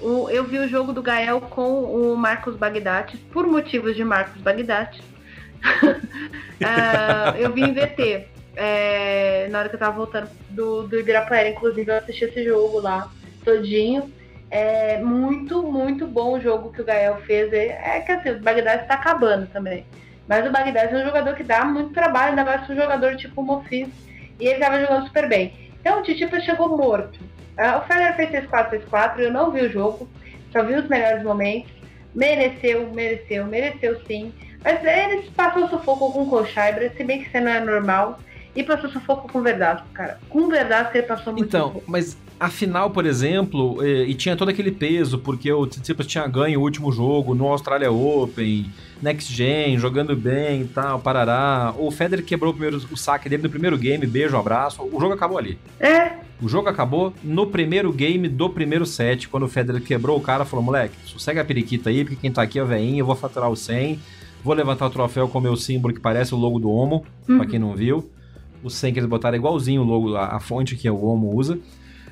O- 0.00 0.28
eu 0.30 0.44
vi 0.44 0.58
o 0.58 0.68
jogo 0.68 0.92
do 0.92 1.02
Gael 1.02 1.40
com 1.40 1.82
o 1.84 2.16
Marcos 2.16 2.56
Bagdatis, 2.56 3.18
por 3.32 3.46
motivos 3.46 3.96
de 3.96 4.04
Marcos 4.04 4.40
Bagdatis. 4.42 5.02
Ah, 6.64 7.34
eu 7.38 7.52
vi 7.52 7.62
em 7.62 7.72
VT. 7.74 8.28
é, 8.56 9.46
na 9.50 9.58
hora 9.58 9.68
que 9.68 9.74
eu 9.74 9.78
tava 9.78 9.94
voltando 9.96 10.28
do, 10.48 10.84
do 10.88 10.98
Ibirapuera, 10.98 11.50
inclusive 11.50 11.90
eu 11.90 11.96
assisti 11.98 12.24
esse 12.24 12.42
jogo 12.44 12.80
lá, 12.80 13.10
todinho. 13.44 14.10
É 14.50 14.98
muito, 14.98 15.62
muito 15.62 16.06
bom 16.06 16.32
o 16.38 16.40
jogo 16.40 16.72
que 16.72 16.80
o 16.80 16.84
Gael 16.84 17.18
fez. 17.26 17.52
É, 17.52 17.96
é 17.98 18.00
que 18.00 18.10
assim, 18.12 18.30
o 18.30 18.40
Bagdatis 18.40 18.88
tá 18.88 18.94
acabando 18.94 19.46
também. 19.48 19.84
Mas 20.26 20.46
o 20.46 20.50
Bagdatis 20.50 20.94
é 20.94 21.02
um 21.02 21.06
jogador 21.06 21.34
que 21.34 21.42
dá 21.44 21.64
muito 21.64 21.92
trabalho, 21.92 22.30
ainda 22.30 22.44
mais 22.44 22.68
um 22.70 22.74
jogador 22.74 23.14
tipo 23.16 23.42
o 23.42 23.44
Mofis. 23.44 23.88
E 24.40 24.46
ele 24.48 24.58
tava 24.58 24.80
jogando 24.80 25.06
super 25.06 25.28
bem. 25.28 25.65
Então 25.86 26.00
o 26.00 26.02
Titipa 26.02 26.40
chegou 26.40 26.76
morto. 26.76 27.16
Ah, 27.56 27.78
o 27.78 27.82
Federer 27.82 28.16
fez 28.16 28.30
6-4, 28.50 28.82
6-4, 28.90 29.18
eu 29.20 29.32
não 29.32 29.52
vi 29.52 29.60
o 29.60 29.70
jogo, 29.70 30.08
só 30.52 30.64
vi 30.64 30.74
os 30.74 30.88
melhores 30.88 31.22
momentos. 31.22 31.70
Mereceu, 32.12 32.90
mereceu, 32.92 33.46
mereceu 33.46 34.04
sim. 34.04 34.34
Mas 34.64 34.82
ele 34.82 35.30
passou 35.30 35.68
sufoco 35.68 36.12
com 36.12 36.24
o 36.24 36.26
Colchaibre, 36.28 36.90
se 36.96 37.04
bem 37.04 37.22
que 37.22 37.28
isso 37.28 37.40
não 37.40 37.52
é 37.52 37.60
normal. 37.60 38.18
E 38.56 38.62
passou 38.62 38.88
sufoco 38.88 39.30
com 39.30 39.38
o 39.38 39.42
Verdasco, 39.42 39.86
cara. 39.92 40.18
Com 40.28 40.40
o 40.40 40.48
Verdasco 40.48 40.96
ele 40.96 41.06
passou 41.06 41.32
muito 41.32 41.46
Então, 41.46 41.68
sufoco. 41.68 41.84
mas 41.86 42.16
a 42.40 42.48
final, 42.48 42.90
por 42.90 43.06
exemplo, 43.06 43.84
e, 43.84 44.10
e, 44.10 44.14
tinha 44.14 44.36
todo 44.36 44.48
aquele 44.48 44.70
peso, 44.70 45.18
porque 45.18 45.52
o 45.52 45.66
Tsitsipas 45.66 46.06
tinha 46.06 46.26
ganho 46.26 46.60
o 46.60 46.62
último 46.62 46.90
jogo 46.90 47.34
no 47.34 47.46
Australia 47.46 47.90
Open, 47.90 48.70
Next 49.00 49.32
Gen, 49.32 49.78
jogando 49.78 50.16
bem 50.16 50.62
e 50.62 50.64
tal, 50.66 50.98
parará. 50.98 51.74
O 51.78 51.90
Federer 51.90 52.24
quebrou 52.24 52.50
o, 52.50 52.54
primeiro, 52.54 52.84
o 52.90 52.96
saque 52.96 53.28
dele 53.28 53.42
no 53.42 53.50
primeiro 53.50 53.76
game, 53.76 54.06
beijo, 54.06 54.36
abraço. 54.36 54.82
O 54.82 55.00
jogo 55.00 55.14
acabou 55.14 55.38
ali. 55.38 55.58
É. 55.78 56.12
O 56.40 56.48
jogo 56.48 56.68
acabou 56.68 57.14
no 57.24 57.46
primeiro 57.46 57.90
game 57.92 58.28
do 58.28 58.50
primeiro 58.50 58.84
set, 58.84 59.28
quando 59.28 59.44
o 59.44 59.48
Federer 59.48 59.82
quebrou 59.82 60.16
o 60.18 60.20
cara, 60.20 60.44
falou, 60.44 60.64
moleque, 60.64 60.94
sossega 61.04 61.40
a 61.40 61.44
periquita 61.44 61.88
aí, 61.88 62.04
porque 62.04 62.16
quem 62.16 62.30
tá 62.30 62.42
aqui 62.42 62.58
é 62.58 62.62
o 62.62 62.66
veinho, 62.66 63.00
eu 63.00 63.06
vou 63.06 63.16
faturar 63.16 63.50
o 63.50 63.56
100, 63.56 63.98
vou 64.44 64.54
levantar 64.54 64.86
o 64.86 64.90
troféu 64.90 65.28
com 65.28 65.38
o 65.38 65.42
meu 65.42 65.56
símbolo 65.56 65.94
que 65.94 66.00
parece 66.00 66.34
o 66.34 66.38
logo 66.38 66.58
do 66.58 66.70
Omo, 66.70 67.06
uhum. 67.26 67.38
pra 67.38 67.46
quem 67.46 67.58
não 67.58 67.74
viu. 67.74 68.10
O 68.66 68.70
100 68.70 68.92
que 68.92 68.98
eles 68.98 69.08
botaram 69.08 69.36
é 69.36 69.38
igualzinho 69.38 69.82
o 69.82 69.84
logo, 69.84 70.16
a, 70.16 70.36
a 70.36 70.40
fonte 70.40 70.74
que 70.74 70.90
o 70.90 71.04
Omo 71.04 71.34
usa. 71.34 71.58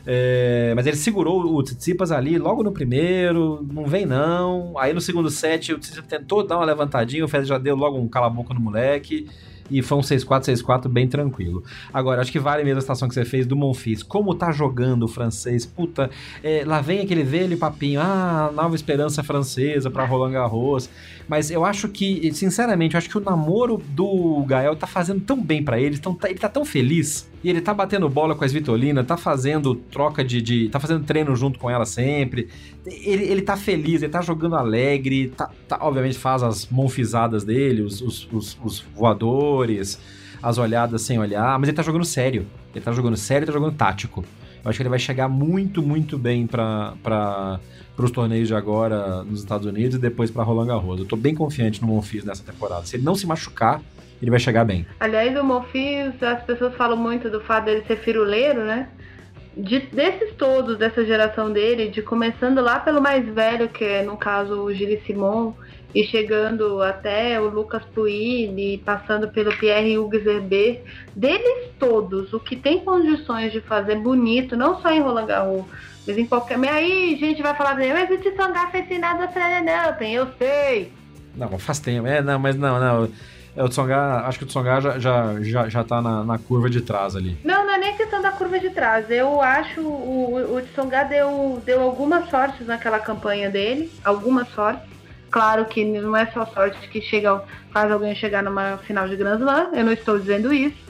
É, 0.07 0.73
mas 0.77 0.87
ele 0.87 0.97
segurou 0.97 1.55
o 1.55 1.63
Tsitsipas 1.63 2.13
ali 2.13 2.39
logo 2.39 2.63
no 2.63 2.71
primeiro, 2.71 3.67
não 3.73 3.87
vem 3.87 4.07
não. 4.07 4.79
Aí 4.79 4.93
no 4.93 5.01
segundo 5.01 5.31
set 5.31 5.73
o 5.73 5.79
Tsitsipas 5.79 6.09
tentou 6.09 6.47
dar 6.47 6.57
uma 6.57 6.65
levantadinha, 6.65 7.25
o 7.25 7.29
Federer 7.29 7.49
já 7.49 7.59
deu 7.59 7.75
logo 7.75 7.99
um 7.99 8.07
cala-boca 8.07 8.55
no 8.55 8.61
moleque 8.61 9.27
e 9.71 9.83
foi 9.83 9.99
um 9.99 10.01
6-4, 10.01 10.43
6-4 10.43 10.89
bem 10.89 11.09
tranquilo. 11.09 11.63
Agora, 11.93 12.21
acho 12.21 12.31
que 12.31 12.39
vale 12.39 12.65
mesmo 12.65 12.79
a 12.79 12.81
situação 12.81 13.09
que 13.09 13.15
você 13.15 13.25
fez 13.25 13.47
do 13.47 13.57
Monfils. 13.57 14.03
Como 14.03 14.35
tá 14.35 14.53
jogando 14.53 15.05
o 15.05 15.09
francês? 15.09 15.65
Puta, 15.65 16.11
é, 16.43 16.65
lá 16.65 16.81
vem 16.81 17.01
aquele 17.01 17.23
velho 17.23 17.57
papinho, 17.57 18.01
ah, 18.01 18.51
nova 18.55 18.75
esperança 18.75 19.23
francesa 19.23 19.91
para 19.91 20.05
Roland 20.05 20.33
Garros. 20.33 20.89
Mas 21.29 21.51
eu 21.51 21.65
acho 21.65 21.89
que, 21.89 22.33
sinceramente, 22.33 22.95
eu 22.95 22.99
acho 22.99 23.09
que 23.09 23.19
o 23.19 23.21
namoro 23.21 23.83
do 23.89 24.45
Gael 24.47 24.77
tá 24.77 24.87
fazendo 24.87 25.21
tão 25.21 25.41
bem 25.41 25.63
para 25.63 25.81
ele, 25.81 25.99
tão, 25.99 26.17
ele 26.25 26.39
tá 26.39 26.49
tão 26.49 26.65
feliz. 26.65 27.29
E 27.45 27.51
ele 27.51 27.61
tá 27.61 27.75
batendo 27.75 28.09
bola 28.09 28.35
com 28.35 28.43
as 28.43 28.53
Vitolina, 28.55 29.05
tá 29.05 29.19
fazendo 29.19 29.75
troca 29.75 30.25
de, 30.25 30.41
de. 30.41 30.71
tá 30.71 30.81
fazendo 30.81 31.05
treino 31.05 31.37
junto 31.37 31.59
com 31.59 31.69
ela 31.69 31.85
sempre. 31.85 32.49
Ele, 32.87 33.25
ele 33.25 33.43
tá 33.43 33.55
feliz, 33.55 34.03
ele 34.03 34.11
tá 34.11 34.23
jogando 34.23 34.57
alegre, 34.57 35.29
tá, 35.29 35.51
tá 35.69 35.79
obviamente 35.83 36.17
faz 36.17 36.43
as 36.43 36.67
monfizadas 36.71 37.45
dele, 37.45 37.83
os, 37.83 38.01
os, 38.01 38.27
os, 38.33 38.59
os 38.65 38.81
voadores, 38.97 40.01
as 40.43 40.57
olhadas 40.57 41.03
sem 41.03 41.19
olhar, 41.19 41.59
mas 41.59 41.69
ele 41.69 41.77
tá 41.77 41.83
jogando 41.83 42.07
sério. 42.07 42.47
Ele 42.75 42.83
tá 42.83 42.93
jogando 42.93 43.17
sério 43.19 43.45
e 43.45 43.47
tá 43.47 43.53
jogando 43.53 43.75
tático. 43.77 44.25
Eu 44.65 44.71
acho 44.71 44.79
que 44.79 44.83
ele 44.83 44.89
vai 44.89 44.99
chegar 44.99 45.29
muito, 45.29 45.83
muito 45.83 46.17
bem 46.17 46.47
para 46.47 47.61
os 47.99 48.11
torneios 48.11 48.49
de 48.49 48.55
agora 48.55 49.23
nos 49.23 49.41
Estados 49.41 49.67
Unidos 49.67 49.97
e 49.97 49.99
depois 49.99 50.31
para 50.31 50.43
Roland 50.43 50.69
Garros. 50.69 50.99
Eu 50.99 51.05
tô 51.05 51.15
bem 51.15 51.35
confiante 51.35 51.83
no 51.83 51.89
Monfils 51.89 52.25
nessa 52.25 52.43
temporada. 52.43 52.87
Se 52.87 52.97
ele 52.97 53.05
não 53.05 53.15
se 53.15 53.27
machucar, 53.27 53.83
ele 54.21 54.31
vai 54.31 54.41
chegar 54.41 54.65
bem. 54.65 54.87
Aliás, 55.01 55.37
o 55.39 55.45
Monfils, 55.45 56.23
as 56.23 56.43
pessoas 56.45 56.75
falam 56.75 56.97
muito 56.97 57.29
do 57.29 57.41
fato 57.41 57.67
dele 57.67 57.85
ser 57.87 57.97
firuleiro, 57.97 58.65
né? 58.65 58.89
De, 59.57 59.81
desses 59.81 60.35
todos, 60.35 60.79
dessa 60.79 61.05
geração 61.05 61.53
dele, 61.53 61.89
de 61.89 62.03
começando 62.03 62.61
lá 62.61 62.81
pelo 62.81 63.01
mais 63.01 63.25
velho, 63.27 63.69
que 63.69 63.85
é 63.85 64.03
no 64.03 64.17
caso 64.17 64.63
o 64.63 64.75
Gilles 64.75 65.05
Simon, 65.07 65.55
e 65.95 66.05
chegando 66.05 66.83
até 66.83 67.41
o 67.41 67.49
Lucas 67.49 67.85
Puini, 67.95 68.79
passando 68.79 69.29
pelo 69.29 69.57
Pierre 69.57 69.97
Hugues 69.97 70.27
Herber, 70.27 70.83
deles 71.15 71.71
todos, 71.79 72.33
o 72.33 72.41
que 72.41 72.57
tem 72.57 72.81
condições 72.81 73.53
de 73.53 73.61
fazer 73.61 73.97
bonito, 73.97 74.57
não 74.57 74.81
só 74.81 74.91
em 74.91 75.01
Roland 75.01 75.27
Garros, 75.27 75.65
mas 76.05 76.19
em 76.19 76.27
qualquer. 76.27 76.59
Mas 76.59 76.71
aí 76.71 77.15
a 77.15 77.17
gente 77.17 77.43
vai 77.43 77.55
falar, 77.55 77.77
mas 77.77 78.11
o 78.11 78.19
Tsonga 78.19 78.67
fez 78.73 78.89
final 78.89 79.17
da 79.17 79.25
Australian 79.25 79.89
Open, 79.89 80.15
eu 80.15 80.27
sei. 80.37 80.93
Não, 81.37 81.59
faz 81.59 81.79
tempo. 81.79 82.07
É, 82.07 82.21
não, 82.21 82.39
mas 82.39 82.57
não, 82.57 82.81
não. 82.81 83.09
É, 83.57 83.63
o 83.63 83.69
Tsonga, 83.69 84.27
acho 84.27 84.39
que 84.39 84.45
o 84.45 84.49
Tsonga 84.49 84.81
já, 84.81 84.99
já, 84.99 85.43
já, 85.43 85.69
já 85.69 85.85
tá 85.85 86.03
na, 86.03 86.25
na 86.25 86.39
curva 86.39 86.69
de 86.69 86.81
trás 86.81 87.15
ali. 87.15 87.39
Não, 87.45 87.65
não 87.65 87.75
é 87.75 87.79
nem 87.79 87.97
questão 87.97 88.21
da 88.21 88.33
curva 88.33 88.59
de 88.59 88.71
trás. 88.71 89.09
Eu 89.11 89.41
acho 89.41 89.81
o, 89.81 90.57
o 90.57 90.63
Tsonga 90.73 91.05
deu, 91.05 91.63
deu 91.65 91.81
algumas 91.81 92.29
sortes 92.29 92.67
naquela 92.67 92.99
campanha 92.99 93.49
dele, 93.49 93.93
algumas 94.05 94.49
sortes. 94.49 94.83
Claro 95.31 95.65
que 95.65 95.85
não 95.85 96.17
é 96.17 96.27
só 96.27 96.47
sorte 96.47 96.89
que 96.89 97.01
chega, 97.01 97.43
faz 97.73 97.91
alguém 97.91 98.15
chegar 98.15 98.43
numa 98.43 98.77
final 98.79 99.09
de 99.09 99.17
Grand 99.17 99.39
Slam, 99.39 99.71
eu 99.73 99.85
não 99.85 99.93
estou 99.93 100.19
dizendo 100.19 100.53
isso. 100.53 100.85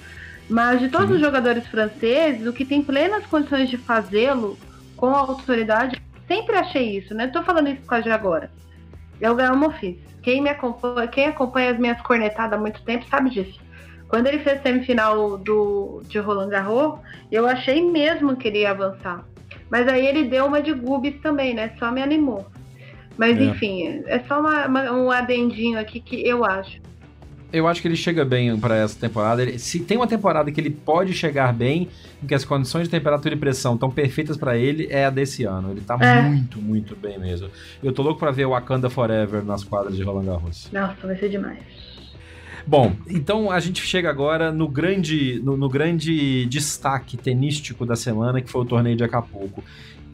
Mas 0.49 0.81
de 0.81 0.89
todos 0.91 1.09
Sim. 1.09 1.15
os 1.15 1.21
jogadores 1.21 1.67
franceses, 1.67 2.47
o 2.47 2.53
que 2.53 2.65
tem 2.65 2.83
plenas 2.83 3.25
condições 3.27 3.71
de 3.71 3.79
fazê-lo 3.79 4.59
com 4.97 5.15
autoridade, 5.15 6.01
sempre 6.29 6.57
achei 6.57 6.99
isso, 6.99 7.15
né? 7.15 7.29
Tô 7.29 7.43
falando 7.43 7.69
isso 7.69 7.81
quase 7.87 8.11
agora. 8.11 8.51
É 9.21 9.31
o 9.31 9.35
Gael 9.35 9.57
Monfils. 9.57 10.14
Quem 10.25 10.41
me 10.41 10.49
acompanha, 10.49 11.07
quem 11.07 11.27
acompanha 11.27 11.73
as 11.73 11.79
minhas 11.79 12.01
cornetadas 12.01 12.59
há 12.59 12.61
muito 12.61 12.83
tempo 12.83 13.05
sabe 13.11 13.29
disso. 13.29 13.61
Quando 14.09 14.27
ele 14.27 14.39
fez 14.39 14.63
semifinal 14.63 15.37
do, 15.37 16.01
de 16.09 16.19
Roland 16.19 16.49
Garros, 16.49 16.99
eu 17.31 17.47
achei 17.47 17.83
mesmo 17.83 18.35
que 18.35 18.49
ele 18.49 18.61
ia 18.61 18.71
avançar. 18.71 19.23
Mas 19.71 19.87
aí 19.87 20.07
ele 20.07 20.25
deu 20.25 20.47
uma 20.47 20.63
de 20.63 20.73
Gubis 20.73 21.21
também, 21.21 21.53
né? 21.53 21.73
Só 21.79 21.91
me 21.91 22.03
animou. 22.03 22.47
Mas 23.19 23.39
é. 23.39 23.45
enfim, 23.45 24.03
é 24.07 24.19
só 24.21 24.41
uma, 24.41 24.67
uma, 24.67 24.93
um 24.93 25.11
adendinho 25.11 25.79
aqui 25.79 26.01
que 26.01 26.27
eu 26.27 26.45
acho 26.45 26.81
eu 27.55 27.69
acho 27.69 27.81
que 27.81 27.89
ele 27.89 27.97
chega 27.97 28.25
bem 28.25 28.59
para 28.59 28.77
essa 28.77 28.99
temporada. 28.99 29.43
Ele, 29.43 29.59
se 29.59 29.81
tem 29.81 29.97
uma 29.97 30.07
temporada 30.07 30.51
que 30.51 30.61
ele 30.61 30.71
pode 30.71 31.13
chegar 31.13 31.53
bem, 31.53 31.89
em 32.23 32.27
que 32.27 32.35
as 32.35 32.45
condições 32.45 32.85
de 32.85 32.91
temperatura 32.91 33.35
e 33.35 33.39
pressão 33.39 33.75
estão 33.75 33.91
perfeitas 33.91 34.37
para 34.37 34.57
ele, 34.57 34.89
é 34.91 35.05
a 35.05 35.11
desse 35.11 35.45
ano. 35.45 35.71
Ele 35.71 35.81
tá 35.81 35.97
é. 36.01 36.23
muito, 36.23 36.61
muito 36.61 36.97
bem 36.97 37.19
mesmo. 37.19 37.49
Eu 37.83 37.93
tô 37.93 38.03
louco 38.03 38.19
para 38.19 38.31
ver 38.31 38.47
o 38.47 38.51
Wakanda 38.51 38.91
Forever 38.91 39.45
nas 39.45 39.63
quadras 39.63 39.97
de 39.97 40.03
Roland 40.03 40.27
Garros. 40.27 40.69
Nossa, 40.73 41.07
vai 41.07 41.17
ser 41.17 41.29
demais. 41.29 41.59
Bom, 42.67 42.95
então 43.09 43.51
a 43.51 43.61
gente 43.61 43.83
chega 43.83 44.09
agora 44.09 44.51
no 44.51 44.67
grande, 44.67 45.39
no, 45.45 45.57
no 45.57 45.69
grande 45.69 46.47
destaque 46.47 47.17
tenístico 47.17 47.85
da 47.85 47.95
semana, 47.95 48.41
que 48.41 48.51
foi 48.51 48.63
o 48.63 48.65
torneio 48.65 48.97
de 48.97 49.05
Acapulco 49.05 49.63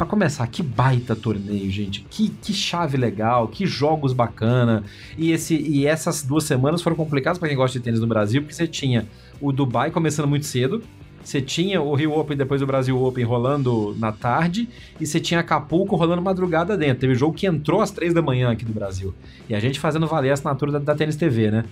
para 0.01 0.06
começar, 0.06 0.47
que 0.47 0.62
baita 0.62 1.14
torneio, 1.14 1.70
gente. 1.70 2.06
Que, 2.09 2.31
que 2.31 2.55
chave 2.55 2.97
legal, 2.97 3.48
que 3.48 3.66
jogos 3.66 4.14
bacana. 4.14 4.82
E, 5.18 5.31
esse, 5.31 5.55
e 5.55 5.86
essas 5.86 6.22
duas 6.22 6.44
semanas 6.44 6.81
foram 6.81 6.97
complicadas 6.97 7.39
para 7.39 7.48
quem 7.48 7.56
gosta 7.56 7.78
de 7.78 7.85
tênis 7.85 8.01
no 8.01 8.06
Brasil, 8.06 8.40
porque 8.40 8.55
você 8.55 8.66
tinha 8.66 9.06
o 9.39 9.52
Dubai 9.52 9.90
começando 9.90 10.27
muito 10.27 10.47
cedo, 10.47 10.82
você 11.22 11.43
tinha 11.43 11.82
o 11.82 11.94
Rio 11.94 12.18
Open 12.18 12.35
depois 12.35 12.62
do 12.62 12.66
Brasil 12.66 12.98
Open 12.98 13.24
rolando 13.24 13.94
na 13.98 14.10
tarde 14.10 14.70
e 14.98 15.06
você 15.06 15.20
tinha 15.20 15.40
Acapulco 15.40 15.97
rolando 15.97 16.22
madrugada 16.22 16.78
dentro. 16.78 17.01
Teve 17.01 17.14
jogo 17.14 17.35
que 17.35 17.47
entrou 17.47 17.82
às 17.82 17.90
três 17.90 18.14
da 18.14 18.22
manhã 18.22 18.51
aqui 18.51 18.64
do 18.64 18.72
Brasil. 18.72 19.14
E 19.51 19.55
a 19.55 19.60
gente 19.60 19.78
fazendo 19.78 20.06
valer 20.06 20.31
a 20.31 20.32
assinatura 20.32 20.72
da, 20.72 20.78
da 20.78 20.94
Tênis 20.94 21.16
TV, 21.16 21.51
né? 21.51 21.64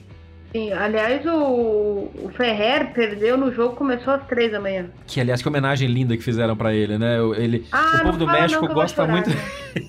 Sim, 0.53 0.73
aliás, 0.73 1.27
o, 1.27 2.11
o 2.25 2.31
Ferrer 2.35 2.93
perdeu 2.95 3.37
no 3.37 3.53
jogo, 3.53 3.77
começou 3.77 4.15
às 4.15 4.27
três 4.27 4.51
da 4.51 4.59
manhã. 4.59 4.87
Que, 5.07 5.21
aliás, 5.21 5.43
que 5.43 5.49
homenagem 5.49 5.87
linda 5.87 6.17
que 6.17 6.23
fizeram 6.23 6.57
para 6.57 6.73
ele, 6.73 6.97
né? 6.97 7.19
Ele, 7.37 7.67
ah, 7.71 7.99
o 8.01 8.05
povo 8.05 8.19
do 8.19 8.27
México 8.27 8.67
gosta 8.69 9.07
muito. 9.07 9.31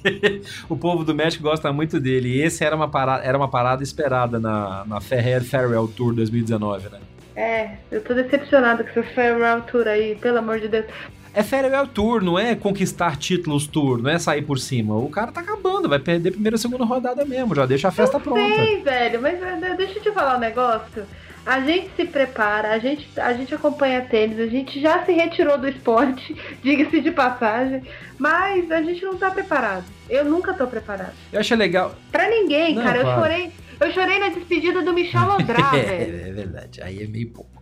o 0.68 0.76
povo 0.76 1.04
do 1.06 1.16
México 1.16 1.44
gosta 1.44 1.72
muito 1.72 1.98
dele. 1.98 2.30
E 2.30 2.42
esse 2.42 2.66
era 2.66 2.76
uma 2.76 2.90
parada, 2.90 3.24
era 3.24 3.38
uma 3.38 3.48
parada 3.48 3.82
esperada 3.82 4.38
na, 4.38 4.84
na 4.86 5.00
Ferrer 5.00 5.44
Farewell 5.44 5.88
Tour 5.88 6.14
2019, 6.14 6.90
né? 6.90 7.00
É, 7.38 7.78
eu 7.90 8.04
tô 8.04 8.14
decepcionado 8.14 8.84
com 8.84 9.00
esse 9.00 9.14
Farewell 9.14 9.62
Tour 9.62 9.88
aí, 9.88 10.16
pelo 10.16 10.40
amor 10.40 10.60
de 10.60 10.68
Deus. 10.68 10.86
É 11.34 11.44
farewell 11.44 11.88
tour, 11.88 12.24
não 12.24 12.38
é 12.40 12.56
conquistar 12.56 13.16
títulos 13.18 13.68
tour, 13.68 14.02
não 14.02 14.10
é 14.10 14.18
sair 14.18 14.42
por 14.42 14.60
cima. 14.60 14.96
O 14.96 15.10
cara 15.10 15.32
tá 15.32 15.42
acabando, 15.42 15.88
vai 15.88 16.00
perder 16.00 16.32
primeira 16.32 16.56
e 16.56 16.60
segunda 16.60 16.84
rodada 16.84 17.24
mesmo, 17.24 17.54
já 17.54 17.66
deixa 17.66 17.88
a 17.88 17.92
festa 17.92 18.18
eu 18.18 18.22
pronta. 18.22 18.56
Sei, 18.56 18.82
velho, 18.82 19.22
mas 19.22 19.42
eh, 19.42 19.76
deixa 19.78 20.00
eu 20.00 20.04
te 20.04 20.12
falar 20.12 20.38
um 20.38 20.40
negócio. 20.40 21.06
A 21.46 21.62
gente 21.62 21.90
se 21.96 22.06
prepara, 22.06 22.72
a 22.72 22.80
gente, 22.80 23.08
a 23.20 23.34
gente 23.34 23.56
acompanha 23.56 24.02
tênis, 24.02 24.40
a 24.40 24.48
gente 24.48 24.80
já 24.80 25.04
se 25.06 25.12
retirou 25.12 25.58
do 25.58 25.68
esporte, 25.68 26.36
diga-se 26.62 27.00
de 27.02 27.12
passagem, 27.12 27.84
mas 28.18 28.70
a 28.72 28.82
gente 28.82 29.04
não 29.04 29.16
tá 29.16 29.32
preparado. 29.32 29.86
Eu 30.10 30.26
nunca 30.26 30.54
tô 30.54 30.68
preparado. 30.68 31.14
Eu 31.32 31.40
achei 31.40 31.56
legal. 31.56 31.96
Pra 32.12 32.30
ninguém, 32.30 32.76
não, 32.76 32.84
cara. 32.84 33.00
Eu 33.00 33.06
chorei. 33.16 33.52
Eu 33.80 33.94
chorei 33.94 34.20
na 34.20 34.30
despedida 34.30 34.82
do 34.82 34.92
Michel 34.92 35.32
André, 35.32 35.62
é, 35.74 36.30
é 36.30 36.32
verdade, 36.34 36.82
aí 36.84 37.02
é 37.02 37.08
meio 37.08 37.30
pouco. 37.30 37.59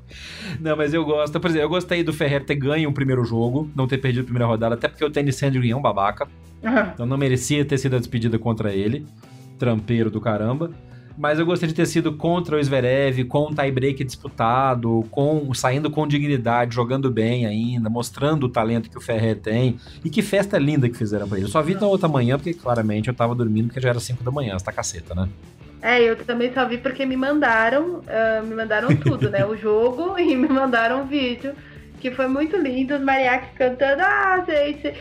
Não, 0.59 0.75
mas 0.75 0.93
eu 0.93 1.03
gosto. 1.05 1.39
Por 1.39 1.49
exemplo, 1.49 1.65
eu 1.65 1.69
gostei 1.69 2.03
do 2.03 2.13
Ferrer 2.13 2.43
ter 2.43 2.55
ganho 2.55 2.89
o 2.89 2.93
primeiro 2.93 3.23
jogo, 3.23 3.69
não 3.75 3.87
ter 3.87 3.97
perdido 3.97 4.21
a 4.21 4.25
primeira 4.25 4.45
rodada, 4.45 4.75
até 4.75 4.87
porque 4.87 5.03
o 5.03 5.09
Tennis 5.09 5.35
Sandring 5.35 5.71
é 5.71 5.75
um 5.75 5.81
babaca. 5.81 6.27
Uhum. 6.63 6.91
Então 6.93 7.05
não 7.05 7.17
merecia 7.17 7.63
ter 7.63 7.77
sido 7.77 7.95
a 7.95 7.99
despedida 7.99 8.37
contra 8.39 8.73
ele. 8.73 9.05
Trampeiro 9.57 10.09
do 10.09 10.21
caramba. 10.21 10.71
Mas 11.17 11.39
eu 11.39 11.45
gostei 11.47 11.67
de 11.67 11.73
ter 11.73 11.87
sido 11.87 12.13
contra 12.13 12.57
o 12.57 12.63
Zverev, 12.63 13.23
com 13.23 13.47
um 13.47 13.53
tie-break 13.53 14.03
disputado, 14.03 15.03
com 15.09 15.51
saindo 15.51 15.89
com 15.89 16.07
dignidade, 16.07 16.75
jogando 16.75 17.09
bem 17.09 17.47
ainda, 17.47 17.89
mostrando 17.89 18.43
o 18.45 18.49
talento 18.49 18.87
que 18.87 18.97
o 18.97 19.01
Ferrer 19.01 19.35
tem. 19.35 19.77
E 20.05 20.11
que 20.11 20.21
festa 20.21 20.59
linda 20.59 20.87
que 20.87 20.95
fizeram 20.95 21.27
pra 21.27 21.37
ele. 21.37 21.47
Eu 21.47 21.51
só 21.51 21.59
vi 21.63 21.73
na 21.73 21.87
outra 21.87 22.07
manhã, 22.07 22.37
porque 22.37 22.53
claramente 22.53 23.07
eu 23.07 23.15
tava 23.15 23.33
dormindo, 23.33 23.65
porque 23.65 23.81
já 23.81 23.89
era 23.89 23.99
5 23.99 24.23
da 24.23 24.29
manhã, 24.29 24.55
essa 24.55 24.71
caceta, 24.71 25.15
né? 25.15 25.27
É, 25.87 26.01
eu 26.01 26.17
também 26.17 26.53
só 26.53 26.67
vi 26.67 26.77
porque 26.77 27.05
me 27.05 27.15
mandaram, 27.15 27.99
uh, 27.99 28.45
me 28.45 28.53
mandaram 28.53 28.89
tudo, 28.99 29.29
né? 29.29 29.45
O 29.45 29.55
jogo 29.55 30.19
e 30.19 30.35
me 30.35 30.49
mandaram 30.49 31.03
um 31.03 31.05
vídeo 31.05 31.55
que 32.01 32.11
foi 32.11 32.27
muito 32.27 32.57
lindo, 32.57 32.93
os 32.93 33.01
mariachis 33.01 33.49
cantando, 33.55 34.03
ah, 34.03 34.43
gente, 34.45 34.93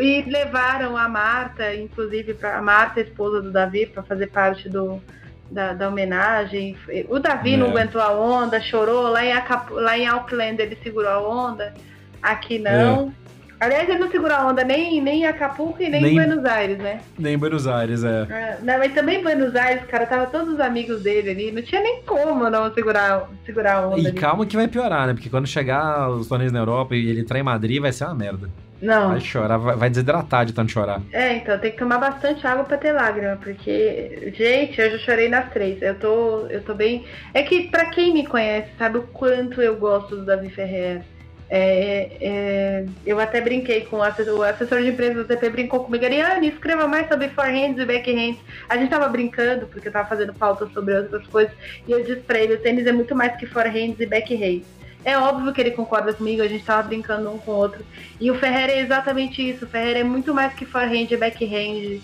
e 0.00 0.22
levaram 0.22 0.96
a 0.96 1.08
Marta, 1.08 1.72
inclusive 1.74 2.34
pra, 2.34 2.58
a 2.58 2.62
Marta, 2.62 3.00
esposa 3.00 3.40
do 3.40 3.52
Davi, 3.52 3.86
para 3.86 4.02
fazer 4.02 4.26
parte 4.26 4.68
do, 4.68 5.00
da, 5.48 5.72
da, 5.72 5.88
homenagem. 5.88 6.76
O 7.08 7.20
Davi 7.20 7.54
é. 7.54 7.56
não 7.56 7.68
aguentou 7.68 8.00
a 8.00 8.10
onda, 8.12 8.60
chorou, 8.60 9.08
lá 9.08 9.24
em, 9.24 9.32
Acap 9.32 9.72
lá 9.72 9.96
em 9.96 10.08
Auckland 10.08 10.60
ele 10.60 10.76
segurou 10.82 11.08
a 11.08 11.20
onda, 11.20 11.72
aqui 12.20 12.58
não. 12.58 13.14
É. 13.22 13.25
Aliás, 13.58 13.88
ele 13.88 13.98
não 13.98 14.10
segura 14.10 14.44
onda 14.46 14.62
nem, 14.62 15.00
nem 15.00 15.22
em 15.22 15.26
Acapulco 15.26 15.82
e 15.82 15.88
nem, 15.88 16.02
nem, 16.02 16.12
em 16.12 16.14
Buenos 16.14 16.44
Aires, 16.44 16.78
né? 16.78 17.00
Nem 17.18 17.34
em 17.34 17.38
Buenos 17.38 17.66
Aires, 17.66 18.04
é. 18.04 18.26
é. 18.28 18.58
Não, 18.62 18.78
mas 18.78 18.92
também 18.92 19.20
em 19.20 19.22
Buenos 19.22 19.56
Aires, 19.56 19.84
cara, 19.86 20.06
tava 20.06 20.26
todos 20.26 20.54
os 20.54 20.60
amigos 20.60 21.02
dele 21.02 21.30
ali. 21.30 21.52
Não 21.52 21.62
tinha 21.62 21.80
nem 21.80 22.02
como 22.02 22.50
não 22.50 22.72
segurar, 22.74 23.30
segurar 23.44 23.86
onda. 23.86 24.00
E 24.00 24.08
ali. 24.08 24.18
calma 24.18 24.44
que 24.44 24.56
vai 24.56 24.68
piorar, 24.68 25.06
né? 25.06 25.14
Porque 25.14 25.30
quando 25.30 25.46
chegar 25.46 26.10
os 26.10 26.28
torneios 26.28 26.52
na 26.52 26.58
Europa 26.58 26.94
e 26.94 27.08
ele 27.08 27.20
entrar 27.20 27.38
em 27.38 27.42
Madrid, 27.42 27.80
vai 27.80 27.92
ser 27.92 28.04
uma 28.04 28.14
merda. 28.14 28.50
Não. 28.80 29.08
Vai 29.08 29.20
chorar, 29.20 29.56
vai 29.56 29.88
desidratar 29.88 30.44
de 30.44 30.52
tanto 30.52 30.70
chorar. 30.70 31.00
É, 31.10 31.36
então 31.36 31.58
tem 31.58 31.70
que 31.70 31.78
tomar 31.78 31.98
bastante 31.98 32.46
água 32.46 32.64
pra 32.64 32.76
ter 32.76 32.92
lágrima, 32.92 33.38
porque, 33.42 34.32
gente, 34.36 34.78
eu 34.78 34.90
já 34.90 34.98
chorei 34.98 35.28
nas 35.28 35.50
três. 35.50 35.80
Eu 35.80 35.94
tô, 35.94 36.46
eu 36.48 36.62
tô 36.62 36.74
bem. 36.74 37.04
É 37.32 37.42
que 37.42 37.68
pra 37.68 37.86
quem 37.86 38.12
me 38.12 38.26
conhece, 38.26 38.68
sabe 38.78 38.98
o 38.98 39.02
quanto 39.02 39.62
eu 39.62 39.76
gosto 39.76 40.16
do 40.16 40.26
Davi 40.26 40.50
Ferreira. 40.50 41.02
É, 41.48 42.16
é, 42.20 42.86
eu 43.04 43.20
até 43.20 43.40
brinquei 43.40 43.82
com 43.82 43.98
o 43.98 44.02
assessor, 44.02 44.38
o 44.38 44.42
assessor 44.42 44.82
de 44.82 44.88
empresa 44.88 45.22
do 45.22 45.24
TP 45.24 45.48
brincou 45.50 45.84
comigo, 45.84 46.04
Ariane, 46.04 46.48
escreva 46.48 46.88
mais 46.88 47.08
sobre 47.08 47.28
forehands 47.28 47.78
e 47.80 47.84
backhands. 47.84 48.40
A 48.68 48.76
gente 48.76 48.90
tava 48.90 49.08
brincando, 49.08 49.66
porque 49.66 49.88
eu 49.88 49.92
tava 49.92 50.08
fazendo 50.08 50.34
pauta 50.34 50.68
sobre 50.74 50.94
outras 50.94 51.26
coisas, 51.28 51.54
e 51.86 51.92
eu 51.92 52.02
disse 52.02 52.22
pra 52.22 52.40
ele, 52.40 52.54
o 52.54 52.60
tênis 52.60 52.86
é 52.86 52.92
muito 52.92 53.14
mais 53.14 53.36
que 53.36 53.46
forehands 53.46 54.00
e 54.00 54.06
backhands. 54.06 54.76
É 55.06 55.16
óbvio 55.16 55.52
que 55.52 55.60
ele 55.60 55.70
concorda 55.70 56.12
comigo, 56.12 56.42
a 56.42 56.48
gente 56.48 56.64
tava 56.64 56.82
brincando 56.82 57.30
um 57.30 57.38
com 57.38 57.52
o 57.52 57.54
outro. 57.54 57.86
E 58.20 58.28
o 58.28 58.34
Ferreira 58.34 58.72
é 58.72 58.80
exatamente 58.80 59.40
isso, 59.40 59.64
o 59.64 59.68
Ferreira 59.68 60.00
é 60.00 60.02
muito 60.02 60.34
mais 60.34 60.52
que 60.52 60.66
forehand 60.66 61.06
e 61.08 61.16
backhand. 61.16 62.00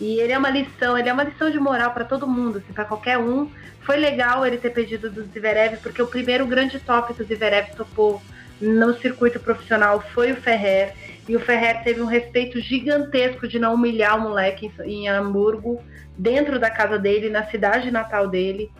E 0.00 0.20
ele 0.20 0.32
é 0.32 0.38
uma 0.38 0.50
lição, 0.50 0.96
ele 0.96 1.08
é 1.08 1.12
uma 1.12 1.24
lição 1.24 1.50
de 1.50 1.58
moral 1.58 1.90
para 1.90 2.04
todo 2.04 2.28
mundo, 2.28 2.58
assim, 2.58 2.72
para 2.72 2.84
qualquer 2.84 3.18
um. 3.18 3.50
Foi 3.80 3.96
legal 3.96 4.46
ele 4.46 4.56
ter 4.56 4.70
pedido 4.70 5.10
do 5.10 5.24
Zverev, 5.24 5.78
porque 5.82 6.00
o 6.00 6.06
primeiro 6.06 6.46
grande 6.46 6.78
top 6.78 7.12
que 7.12 7.22
o 7.22 7.26
Zverev 7.26 7.74
topou 7.76 8.22
no 8.60 8.94
circuito 8.94 9.40
profissional 9.40 10.00
foi 10.12 10.32
o 10.32 10.36
Ferrer. 10.36 10.94
E 11.28 11.36
o 11.36 11.40
Ferrer 11.40 11.82
teve 11.82 12.00
um 12.02 12.06
respeito 12.06 12.60
gigantesco 12.60 13.48
de 13.48 13.58
não 13.58 13.74
humilhar 13.74 14.18
o 14.18 14.22
moleque 14.22 14.70
em, 14.84 15.08
Hamburgo, 15.08 15.82
dentro 16.16 16.58
da 16.58 16.70
casa 16.70 16.98
dele, 16.98 17.30
na 17.30 17.46
cidade 17.46 17.90
natal 17.90 18.28
dele. 18.28 18.70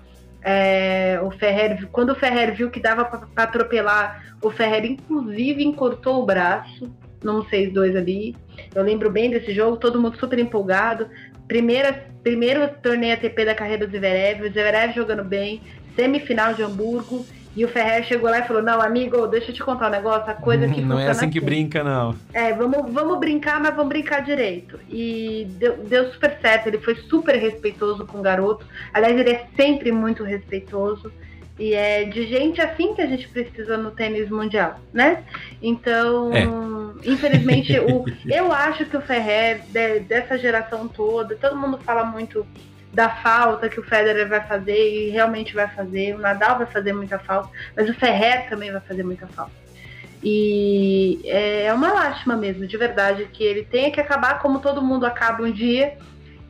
É, 0.42 1.18
o 1.22 1.30
Ferrer, 1.30 1.88
quando 1.90 2.10
o 2.10 2.14
Ferrer 2.14 2.55
viu 2.55 2.70
que 2.70 2.78
dava 2.78 3.05
para 3.06 3.44
atropelar, 3.44 4.36
o 4.42 4.51
Ferrer 4.51 4.84
inclusive 4.84 5.64
encurtou 5.64 6.22
o 6.22 6.26
braço 6.26 6.94
num 7.22 7.42
6-2 7.42 7.96
ali. 7.96 8.36
Eu 8.74 8.82
lembro 8.82 9.10
bem 9.10 9.30
desse 9.30 9.55
jogo, 9.55 9.78
todo 9.78 10.01
mundo 10.01 10.18
super 10.18 10.38
empolgado. 10.38 11.09
Primeira, 11.48 12.06
primeiro 12.22 12.68
torneio 12.82 13.14
ATP 13.14 13.44
da 13.46 13.55
carreira 13.55 13.86
do 13.86 13.90
Zverev, 13.90 14.42
o 14.42 14.51
Zverev 14.51 14.94
jogando 14.94 15.24
bem, 15.24 15.62
semifinal 15.96 16.52
de 16.52 16.62
Hamburgo 16.62 17.24
e 17.56 17.64
o 17.64 17.68
Ferrer 17.68 18.05
chegou 18.05 18.28
lá 18.28 18.40
e 18.40 18.47
falou: 18.47 18.62
Não, 18.62 18.81
amigo, 18.81 19.26
deixa 19.26 19.51
eu 19.51 19.55
te 19.55 19.62
contar 19.62 19.89
um 19.89 19.90
negócio, 19.90 20.31
a 20.31 20.35
coisa 20.35 20.68
que 20.68 20.81
Não 20.81 20.98
é 20.98 21.09
assim 21.09 21.31
que 21.31 21.40
brinca, 21.40 21.85
não. 21.85 22.14
É, 22.32 22.52
vamos, 22.52 22.93
vamos 22.93 23.18
brincar, 23.18 23.60
mas 23.60 23.74
vamos 23.74 23.89
brincar 23.89 24.22
direito. 24.22 24.81
E 24.89 25.47
deu, 25.52 25.76
deu 25.76 26.10
super 26.12 26.36
certo, 26.40 26.66
ele 26.66 26.78
foi 26.78 26.97
super 27.09 27.36
respeitoso 27.36 28.05
com 28.06 28.18
o 28.18 28.22
garoto. 28.22 28.66
Aliás, 28.93 29.16
ele 29.16 29.31
é 29.31 29.47
sempre 29.56 29.93
muito 29.93 30.24
respeitoso. 30.24 31.12
E 31.56 31.72
é 31.72 32.02
de 32.02 32.26
gente 32.26 32.60
assim 32.60 32.94
que 32.94 33.01
a 33.01 33.06
gente 33.06 33.28
precisa 33.28 33.76
no 33.76 33.93
tênis 33.93 34.28
mundial, 34.28 34.81
né? 34.93 35.22
Então, 35.62 36.32
é. 36.32 36.44
infelizmente, 37.09 37.78
o, 37.78 38.05
eu 38.26 38.51
acho 38.51 38.85
que 38.86 38.97
o 38.97 39.01
Ferrer, 39.01 39.62
de, 39.68 40.01
dessa 40.01 40.36
geração 40.36 40.89
toda, 40.89 41.36
todo 41.36 41.56
mundo 41.56 41.78
fala 41.78 42.05
muito 42.05 42.44
da 42.95 43.09
falta 43.09 43.69
que 43.69 43.81
o 43.81 43.83
Federer 43.83 44.29
vai 44.29 44.41
fazer 44.47 44.77
e 44.77 45.11
realmente 45.11 45.53
vai 45.53 45.69
fazer, 45.69 46.15
o 46.15 46.19
Nadal 46.19 46.59
vai 46.59 46.66
fazer 46.66 46.93
muita 46.93 47.19
falta, 47.19 47.51
mas 47.77 47.89
o 47.89 47.95
Ferrer 47.95 48.49
também 48.49 48.71
vai 48.71 48.81
fazer 48.81 49.03
muita 49.03 49.27
falta. 49.27 49.53
E 50.23 51.21
é 51.27 51.71
uma 51.75 51.93
lástima 51.93 52.35
mesmo, 52.35 52.66
de 52.66 52.77
verdade, 52.79 53.29
que 53.31 53.45
ele 53.45 53.62
tenha 53.62 53.91
que 53.91 54.01
acabar 54.01 54.39
como 54.39 54.59
todo 54.59 54.81
mundo 54.81 55.05
acaba 55.05 55.43
um 55.43 55.53
dia. 55.53 55.99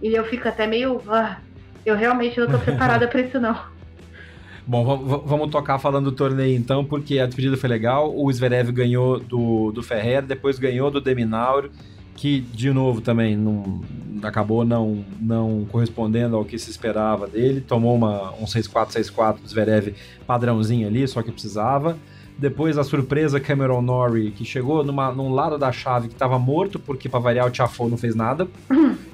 E 0.01 0.15
eu 0.15 0.25
fico 0.27 0.47
até 0.47 0.65
meio. 0.65 1.03
Ah, 1.09 1.39
eu 1.85 1.97
realmente 1.97 2.39
não 2.39 2.47
tô 2.47 2.59
preparada 2.59 3.09
para 3.09 3.21
isso, 3.21 3.41
não. 3.41 3.59
Bom, 4.65 4.85
vamos 5.27 5.51
tocar 5.51 5.79
falando 5.79 6.11
do 6.11 6.16
torneio 6.16 6.57
então, 6.57 6.85
porque 6.85 7.19
a 7.19 7.27
despedida 7.27 7.57
foi 7.57 7.69
legal. 7.69 8.15
O 8.16 8.33
Zverev 8.33 8.71
ganhou 8.71 9.19
do, 9.19 9.73
do 9.73 9.83
Ferrer, 9.83 10.23
depois 10.23 10.59
ganhou 10.59 10.89
do 10.89 11.01
Deminauro 11.01 11.71
que 12.16 12.41
de 12.41 12.73
novo 12.73 13.01
também 13.01 13.36
não 13.36 13.81
acabou 14.23 14.65
não, 14.65 15.05
não 15.20 15.66
correspondendo 15.70 16.36
ao 16.36 16.45
que 16.45 16.59
se 16.59 16.70
esperava 16.70 17.27
dele. 17.27 17.61
Tomou 17.61 17.95
uma, 17.95 18.32
um 18.35 18.45
6-4, 18.45 18.93
6-4 18.93 19.41
do 19.41 19.49
Zverev 19.49 19.95
padrãozinho 20.27 20.86
ali, 20.86 21.07
só 21.07 21.23
que 21.23 21.32
precisava. 21.32 21.99
Depois 22.36 22.77
a 22.78 22.82
surpresa 22.82 23.39
Cameron 23.39 23.81
Norrie, 23.81 24.32
que 24.32 24.45
chegou 24.45 24.82
numa, 24.82 25.12
num 25.12 25.32
lado 25.32 25.57
da 25.57 25.70
chave 25.70 26.09
que 26.09 26.15
estava 26.15 26.39
morto, 26.39 26.78
porque 26.81 27.09
para 27.09 27.20
variar 27.20 27.47
o 27.47 27.51
Tiafoe 27.51 27.91
não 27.91 27.97
fez 27.97 28.15
nada. 28.15 28.49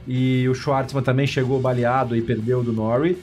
e 0.09 0.49
o 0.49 0.55
Schwartzman 0.55 1.03
também 1.03 1.27
chegou 1.27 1.61
baleado 1.61 2.17
e 2.17 2.23
perdeu 2.23 2.63
do 2.63 2.73
Norrie. 2.73 3.19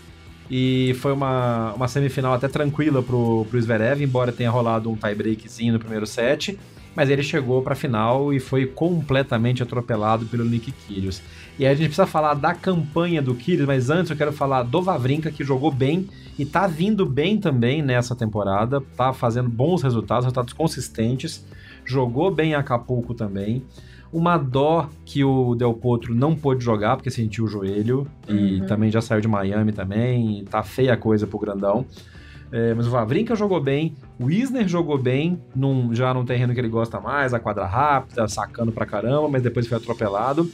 E 0.50 0.96
foi 1.00 1.12
uma, 1.12 1.74
uma 1.74 1.88
semifinal 1.88 2.34
até 2.34 2.48
tranquila 2.48 3.02
pro, 3.02 3.46
pro 3.50 3.62
Zverev, 3.62 4.02
embora 4.04 4.32
tenha 4.32 4.50
rolado 4.50 4.90
um 4.90 4.96
tie-breakzinho 4.96 5.74
no 5.74 5.80
primeiro 5.80 6.06
set 6.06 6.58
mas 6.98 7.12
ele 7.12 7.22
chegou 7.22 7.62
para 7.62 7.74
a 7.74 7.76
final 7.76 8.34
e 8.34 8.40
foi 8.40 8.66
completamente 8.66 9.62
atropelado 9.62 10.26
pelo 10.26 10.44
Nick 10.44 10.72
Kyrgios. 10.72 11.22
E 11.60 11.64
aí 11.64 11.72
a 11.72 11.76
gente 11.76 11.90
precisa 11.90 12.08
falar 12.08 12.34
da 12.34 12.56
campanha 12.56 13.22
do 13.22 13.36
Kyrgios, 13.36 13.68
mas 13.68 13.92
antes 13.92 14.10
eu 14.10 14.18
quero 14.18 14.34
falar 14.34 14.64
do 14.64 14.82
Vavrinka, 14.82 15.30
que 15.30 15.44
jogou 15.44 15.72
bem 15.72 16.10
e 16.40 16.44
tá 16.44 16.66
vindo 16.66 17.06
bem 17.06 17.40
também 17.40 17.84
nessa 17.84 18.16
temporada, 18.16 18.82
tá 18.96 19.14
fazendo 19.14 19.48
bons 19.48 19.84
resultados, 19.84 20.26
resultados 20.26 20.54
consistentes, 20.54 21.46
jogou 21.86 22.32
bem 22.32 22.54
em 22.54 22.56
Acapulco 22.56 23.14
também. 23.14 23.64
Uma 24.12 24.36
dó 24.36 24.90
que 25.06 25.24
o 25.24 25.54
Del 25.54 25.76
Potro 25.76 26.16
não 26.16 26.36
pôde 26.36 26.66
jogar 26.66 26.96
porque 26.96 27.12
sentiu 27.12 27.46
o 27.46 27.48
joelho 27.48 28.08
e 28.28 28.60
uhum. 28.60 28.66
também 28.66 28.90
já 28.90 29.02
saiu 29.02 29.22
de 29.22 29.28
Miami 29.28 29.72
também, 29.72 30.44
tá 30.46 30.64
feia 30.64 30.94
a 30.94 30.98
coisa 30.98 31.28
pro 31.28 31.38
grandão. 31.38 31.86
É, 32.52 32.74
mas 32.74 32.88
o 32.88 32.90
Vavrinka 32.90 33.36
jogou 33.36 33.62
bem, 33.62 33.94
o 34.20 34.32
Isner 34.32 34.68
jogou 34.68 34.98
bem, 34.98 35.42
num, 35.56 35.94
já 35.94 36.14
num 36.14 36.24
terreno 36.24 36.54
que 36.54 36.60
ele 36.60 36.70
gosta 36.70 37.00
mais, 37.00 37.34
a 37.34 37.40
quadra 37.40 37.66
rápida, 37.66 38.28
sacando 38.28 38.72
pra 38.72 38.86
caramba, 38.86 39.28
mas 39.28 39.42
depois 39.42 39.68
foi 39.68 39.78
atropelado. 39.78 40.50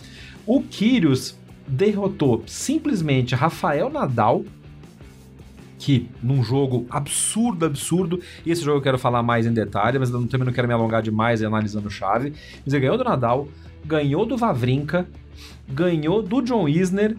O 0.45 0.61
Kyrgios 0.61 1.37
derrotou 1.67 2.43
simplesmente 2.47 3.35
Rafael 3.35 3.89
Nadal, 3.89 4.43
que 5.77 6.09
num 6.21 6.43
jogo 6.43 6.85
absurdo, 6.89 7.65
absurdo, 7.65 8.19
e 8.45 8.51
esse 8.51 8.63
jogo 8.63 8.77
eu 8.77 8.81
quero 8.81 8.97
falar 8.97 9.21
mais 9.21 9.45
em 9.45 9.53
detalhe, 9.53 9.99
mas 9.99 10.09
eu 10.09 10.25
também 10.27 10.45
não 10.45 10.53
quero 10.53 10.67
me 10.67 10.73
alongar 10.73 11.01
demais 11.01 11.43
analisando 11.43 11.89
chave, 11.89 12.33
mas 12.65 12.73
ele 12.73 12.81
ganhou 12.81 12.97
do 12.97 13.03
Nadal, 13.03 13.47
ganhou 13.85 14.25
do 14.25 14.37
Vavrinka, 14.37 15.05
ganhou 15.69 16.21
do 16.23 16.41
John 16.41 16.67
Isner 16.67 17.15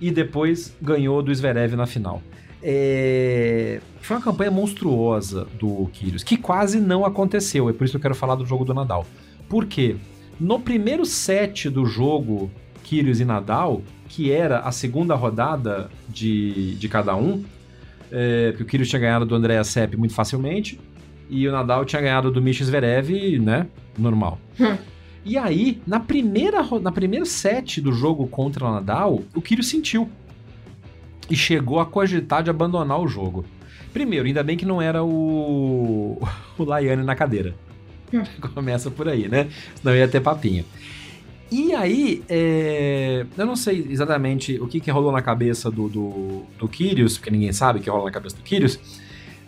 e 0.00 0.10
depois 0.10 0.76
ganhou 0.82 1.22
do 1.22 1.34
Zverev 1.34 1.74
na 1.76 1.86
final. 1.86 2.22
É... 2.62 3.80
Foi 4.00 4.16
uma 4.16 4.22
campanha 4.22 4.50
monstruosa 4.50 5.46
do 5.58 5.88
Kyrgios, 5.92 6.22
que 6.22 6.36
quase 6.36 6.80
não 6.80 7.04
aconteceu. 7.04 7.68
É 7.68 7.72
por 7.72 7.84
isso 7.84 7.92
que 7.92 7.96
eu 7.96 8.02
quero 8.02 8.14
falar 8.14 8.34
do 8.34 8.46
jogo 8.46 8.64
do 8.64 8.72
Nadal. 8.72 9.06
Por 9.48 9.66
quê? 9.66 9.96
No 10.40 10.60
primeiro 10.60 11.04
set 11.04 11.68
do 11.68 11.84
jogo 11.84 12.50
Kyrgios 12.84 13.20
e 13.20 13.24
Nadal, 13.24 13.82
que 14.08 14.32
era 14.32 14.60
a 14.60 14.72
segunda 14.72 15.14
rodada 15.14 15.90
de, 16.08 16.74
de 16.76 16.88
cada 16.88 17.14
um, 17.14 17.44
é, 18.10 18.50
porque 18.52 18.62
o 18.62 18.66
Kyrgios 18.66 18.88
tinha 18.88 19.00
ganhado 19.00 19.26
do 19.26 19.34
Andrea 19.34 19.62
Sepp 19.62 19.94
muito 19.96 20.14
facilmente, 20.14 20.80
e 21.28 21.46
o 21.46 21.52
Nadal 21.52 21.84
tinha 21.84 22.00
ganhado 22.00 22.30
do 22.30 22.40
Misha 22.40 22.64
Zverev, 22.64 23.38
né, 23.38 23.66
normal. 23.98 24.38
Hum. 24.58 24.76
E 25.24 25.36
aí, 25.36 25.82
na 25.86 26.00
primeira, 26.00 26.62
na 26.80 26.90
primeiro 26.90 27.26
set 27.26 27.80
do 27.82 27.92
jogo 27.92 28.26
contra 28.26 28.64
o 28.64 28.72
Nadal, 28.72 29.22
o 29.34 29.42
Kyrgios 29.42 29.68
sentiu 29.68 30.08
e 31.30 31.36
chegou 31.36 31.80
a 31.80 31.86
cogitar 31.86 32.42
de 32.42 32.50
abandonar 32.50 33.00
o 33.00 33.08
jogo. 33.08 33.44
Primeiro, 33.92 34.26
ainda 34.26 34.42
bem 34.42 34.56
que 34.56 34.66
não 34.66 34.80
era 34.80 35.02
o, 35.02 36.20
o 36.58 36.64
Laiane 36.64 37.02
na 37.02 37.14
cadeira. 37.14 37.54
Começa 38.54 38.90
por 38.90 39.08
aí, 39.08 39.28
né? 39.28 39.48
Senão 39.74 39.94
ia 39.94 40.08
ter 40.08 40.20
papinho. 40.20 40.64
E 41.50 41.74
aí, 41.74 42.22
é... 42.28 43.24
eu 43.36 43.46
não 43.46 43.56
sei 43.56 43.86
exatamente 43.88 44.60
o 44.60 44.66
que, 44.66 44.80
que 44.80 44.90
rolou 44.90 45.10
na 45.10 45.22
cabeça 45.22 45.70
do, 45.70 45.88
do, 45.88 46.42
do 46.58 46.68
Kyrios, 46.68 47.16
porque 47.16 47.30
ninguém 47.30 47.52
sabe 47.52 47.78
o 47.78 47.82
que 47.82 47.88
rola 47.88 48.04
na 48.04 48.10
cabeça 48.10 48.36
do 48.36 48.42
Kyrios, 48.42 48.78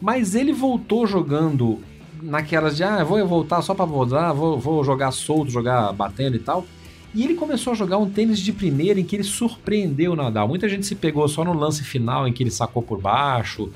mas 0.01 0.35
ele 0.35 0.53
voltou 0.53 1.07
jogando 1.07 1.79
naquelas 2.23 2.77
de, 2.77 2.85
ah, 2.85 3.05
vou 3.05 3.27
voltar 3.27 3.61
só 3.61 3.75
pra 3.75 3.85
voltar, 3.85 4.33
vou, 4.33 4.59
vou 4.59 4.83
jogar 4.83 5.11
solto, 5.11 5.51
jogar 5.51 5.93
batendo 5.93 6.37
e 6.37 6.39
tal. 6.39 6.67
E 7.15 7.25
ele 7.25 7.35
começou 7.35 7.73
a 7.73 7.77
jogar 7.77 7.99
um 7.99 8.09
tênis 8.09 8.39
de 8.39 8.53
primeira 8.53 9.01
em 9.01 9.05
que 9.05 9.17
ele 9.17 9.25
surpreendeu 9.25 10.13
o 10.13 10.17
Nadal. 10.17 10.47
Muita 10.47 10.69
gente 10.69 10.87
se 10.87 10.95
pegou 10.95 11.27
só 11.29 11.45
no 11.45 11.53
lance 11.53 11.83
final 11.83 12.27
em 12.27 12.33
que 12.33 12.43
ele 12.43 12.51
sacou 12.51 12.83
por 12.83 13.01
baixo, 13.01 13.71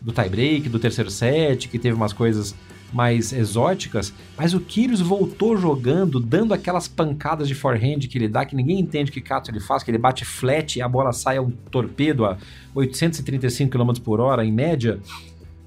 do 0.00 0.12
tie-break, 0.12 0.68
do 0.68 0.78
terceiro 0.78 1.10
set, 1.10 1.68
que 1.68 1.78
teve 1.78 1.94
umas 1.94 2.12
coisas 2.12 2.54
mais 2.92 3.32
exóticas, 3.32 4.12
mas 4.36 4.52
o 4.52 4.60
Kyrgios 4.60 5.00
voltou 5.00 5.56
jogando, 5.56 6.18
dando 6.18 6.52
aquelas 6.52 6.88
pancadas 6.88 7.46
de 7.46 7.54
forehand 7.54 8.00
que 8.00 8.18
ele 8.18 8.28
dá, 8.28 8.44
que 8.44 8.56
ninguém 8.56 8.80
entende 8.80 9.12
que 9.12 9.20
cato 9.20 9.50
ele 9.50 9.60
faz, 9.60 9.82
que 9.82 9.90
ele 9.90 9.98
bate 9.98 10.24
flat 10.24 10.76
e 10.76 10.82
a 10.82 10.88
bola 10.88 11.12
sai 11.12 11.36
a 11.36 11.42
um 11.42 11.50
torpedo 11.50 12.24
a 12.24 12.36
835 12.74 13.70
km 13.70 13.92
por 14.02 14.20
hora, 14.20 14.44
em 14.44 14.52
média. 14.52 14.98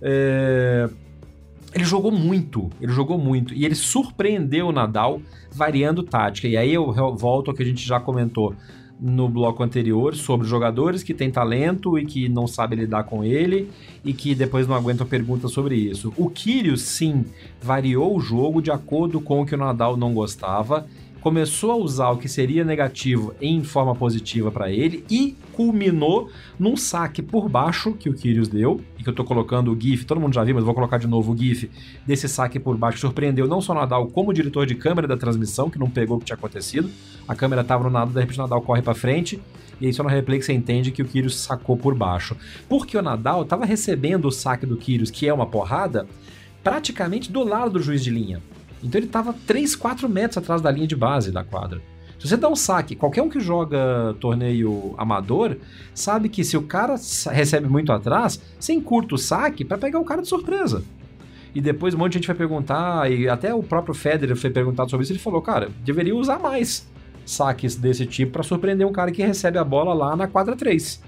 É... 0.01 0.89
ele 1.73 1.83
jogou 1.83 2.11
muito, 2.11 2.69
ele 2.79 2.91
jogou 2.91 3.17
muito. 3.17 3.53
E 3.53 3.65
ele 3.65 3.75
surpreendeu 3.75 4.67
o 4.67 4.71
Nadal 4.71 5.21
variando 5.51 6.03
tática. 6.03 6.47
E 6.47 6.55
aí 6.55 6.73
eu 6.73 6.91
volto 7.15 7.49
ao 7.49 7.55
que 7.55 7.63
a 7.63 7.65
gente 7.65 7.85
já 7.85 7.99
comentou 7.99 8.55
no 8.99 9.27
bloco 9.27 9.61
anterior 9.63 10.15
sobre 10.15 10.47
jogadores 10.47 11.03
que 11.03 11.13
têm 11.13 11.29
talento 11.29 11.97
e 11.99 12.05
que 12.05 12.29
não 12.29 12.47
sabem 12.47 12.79
lidar 12.79 13.03
com 13.03 13.23
ele 13.23 13.69
e 14.05 14.13
que 14.13 14.33
depois 14.33 14.67
não 14.67 14.75
aguentam 14.75 15.05
perguntas 15.05 15.51
sobre 15.51 15.75
isso. 15.75 16.13
O 16.15 16.29
Kyrgios, 16.29 16.83
sim, 16.83 17.25
variou 17.61 18.15
o 18.15 18.21
jogo 18.21 18.61
de 18.61 18.71
acordo 18.71 19.19
com 19.19 19.41
o 19.41 19.45
que 19.45 19.55
o 19.55 19.57
Nadal 19.57 19.97
não 19.97 20.13
gostava 20.13 20.85
começou 21.23 21.71
a 21.71 21.77
usar 21.77 22.09
o 22.09 22.17
que 22.17 22.27
seria 22.27 22.65
negativo 22.65 23.33
em 23.39 23.63
forma 23.63 23.95
positiva 23.95 24.51
para 24.51 24.69
ele 24.69 25.05
e 25.09 25.37
culminou 25.53 26.29
num 26.59 26.75
saque 26.75 27.21
por 27.21 27.47
baixo 27.47 27.93
que 27.93 28.09
o 28.09 28.13
Kyrgios 28.13 28.49
deu, 28.49 28.81
e 28.99 29.03
que 29.03 29.09
eu 29.09 29.13
tô 29.13 29.23
colocando 29.23 29.71
o 29.71 29.79
GIF, 29.79 30.03
todo 30.03 30.19
mundo 30.19 30.33
já 30.33 30.43
viu, 30.43 30.53
mas 30.53 30.65
vou 30.65 30.73
colocar 30.73 30.97
de 30.97 31.07
novo 31.07 31.31
o 31.31 31.37
GIF 31.37 31.71
desse 32.05 32.27
saque 32.27 32.59
por 32.59 32.75
baixo, 32.75 32.99
surpreendeu 32.99 33.47
não 33.47 33.61
só 33.61 33.73
Nadal, 33.73 34.07
como 34.07 34.31
o 34.31 34.33
diretor 34.33 34.65
de 34.65 34.75
câmera 34.75 35.07
da 35.07 35.15
transmissão, 35.15 35.69
que 35.69 35.79
não 35.79 35.89
pegou 35.89 36.17
o 36.17 36.19
que 36.19 36.25
tinha 36.25 36.35
acontecido. 36.35 36.89
A 37.25 37.33
câmera 37.33 37.63
tava 37.63 37.85
no 37.85 37.89
nada, 37.89 38.11
de 38.11 38.19
repente 38.19 38.37
o 38.37 38.41
Nadal 38.41 38.61
corre 38.61 38.81
para 38.81 38.93
frente, 38.93 39.39
e 39.79 39.85
aí 39.85 39.93
só 39.93 40.03
no 40.03 40.09
replay 40.09 40.39
que 40.39 40.45
você 40.45 40.51
entende 40.51 40.91
que 40.91 41.01
o 41.01 41.05
Kyrgios 41.05 41.39
sacou 41.39 41.77
por 41.77 41.95
baixo. 41.95 42.35
Porque 42.67 42.97
o 42.97 43.01
Nadal 43.01 43.45
tava 43.45 43.63
recebendo 43.63 44.25
o 44.25 44.31
saque 44.31 44.65
do 44.65 44.75
Kyrgios, 44.75 45.09
que 45.09 45.25
é 45.25 45.33
uma 45.33 45.45
porrada, 45.45 46.05
praticamente 46.61 47.31
do 47.31 47.45
lado 47.45 47.71
do 47.71 47.81
juiz 47.81 48.03
de 48.03 48.09
linha. 48.09 48.41
Então 48.83 48.99
ele 48.99 49.07
estava 49.07 49.33
3, 49.47 49.75
4 49.75 50.09
metros 50.09 50.37
atrás 50.37 50.61
da 50.61 50.69
linha 50.69 50.85
de 50.85 50.95
base 50.95 51.31
da 51.31 51.43
quadra. 51.43 51.81
Se 52.19 52.27
você 52.29 52.37
dá 52.37 52.47
um 52.47 52.55
saque, 52.55 52.95
qualquer 52.95 53.21
um 53.21 53.29
que 53.29 53.39
joga 53.39 54.15
torneio 54.19 54.93
amador 54.97 55.57
sabe 55.93 56.29
que 56.29 56.43
se 56.43 56.55
o 56.55 56.61
cara 56.61 56.95
recebe 57.31 57.67
muito 57.67 57.91
atrás, 57.91 58.39
você 58.59 58.71
encurta 58.71 59.15
o 59.15 59.17
saque 59.17 59.65
para 59.65 59.77
pegar 59.77 59.99
o 59.99 60.05
cara 60.05 60.21
de 60.21 60.27
surpresa. 60.27 60.83
E 61.53 61.59
depois 61.59 61.93
um 61.93 61.97
monte 61.97 62.13
de 62.13 62.19
gente 62.19 62.27
vai 62.27 62.35
perguntar, 62.35 63.11
e 63.11 63.27
até 63.27 63.53
o 63.53 63.61
próprio 63.61 63.93
Federer 63.93 64.35
foi 64.35 64.49
perguntado 64.49 64.89
sobre 64.89 65.03
isso, 65.03 65.11
ele 65.11 65.19
falou, 65.19 65.41
cara, 65.41 65.69
deveria 65.83 66.15
usar 66.15 66.39
mais 66.39 66.87
saques 67.25 67.75
desse 67.75 68.05
tipo 68.05 68.31
para 68.31 68.43
surpreender 68.43 68.87
um 68.87 68.91
cara 68.91 69.11
que 69.11 69.21
recebe 69.21 69.57
a 69.57 69.63
bola 69.63 69.93
lá 69.93 70.15
na 70.15 70.27
quadra 70.27 70.55
3. 70.55 71.03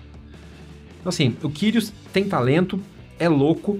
Então 0.99 1.09
assim, 1.09 1.35
o 1.41 1.49
Kyrgios 1.49 1.93
tem 2.11 2.27
talento, 2.27 2.79
é 3.17 3.29
louco, 3.29 3.79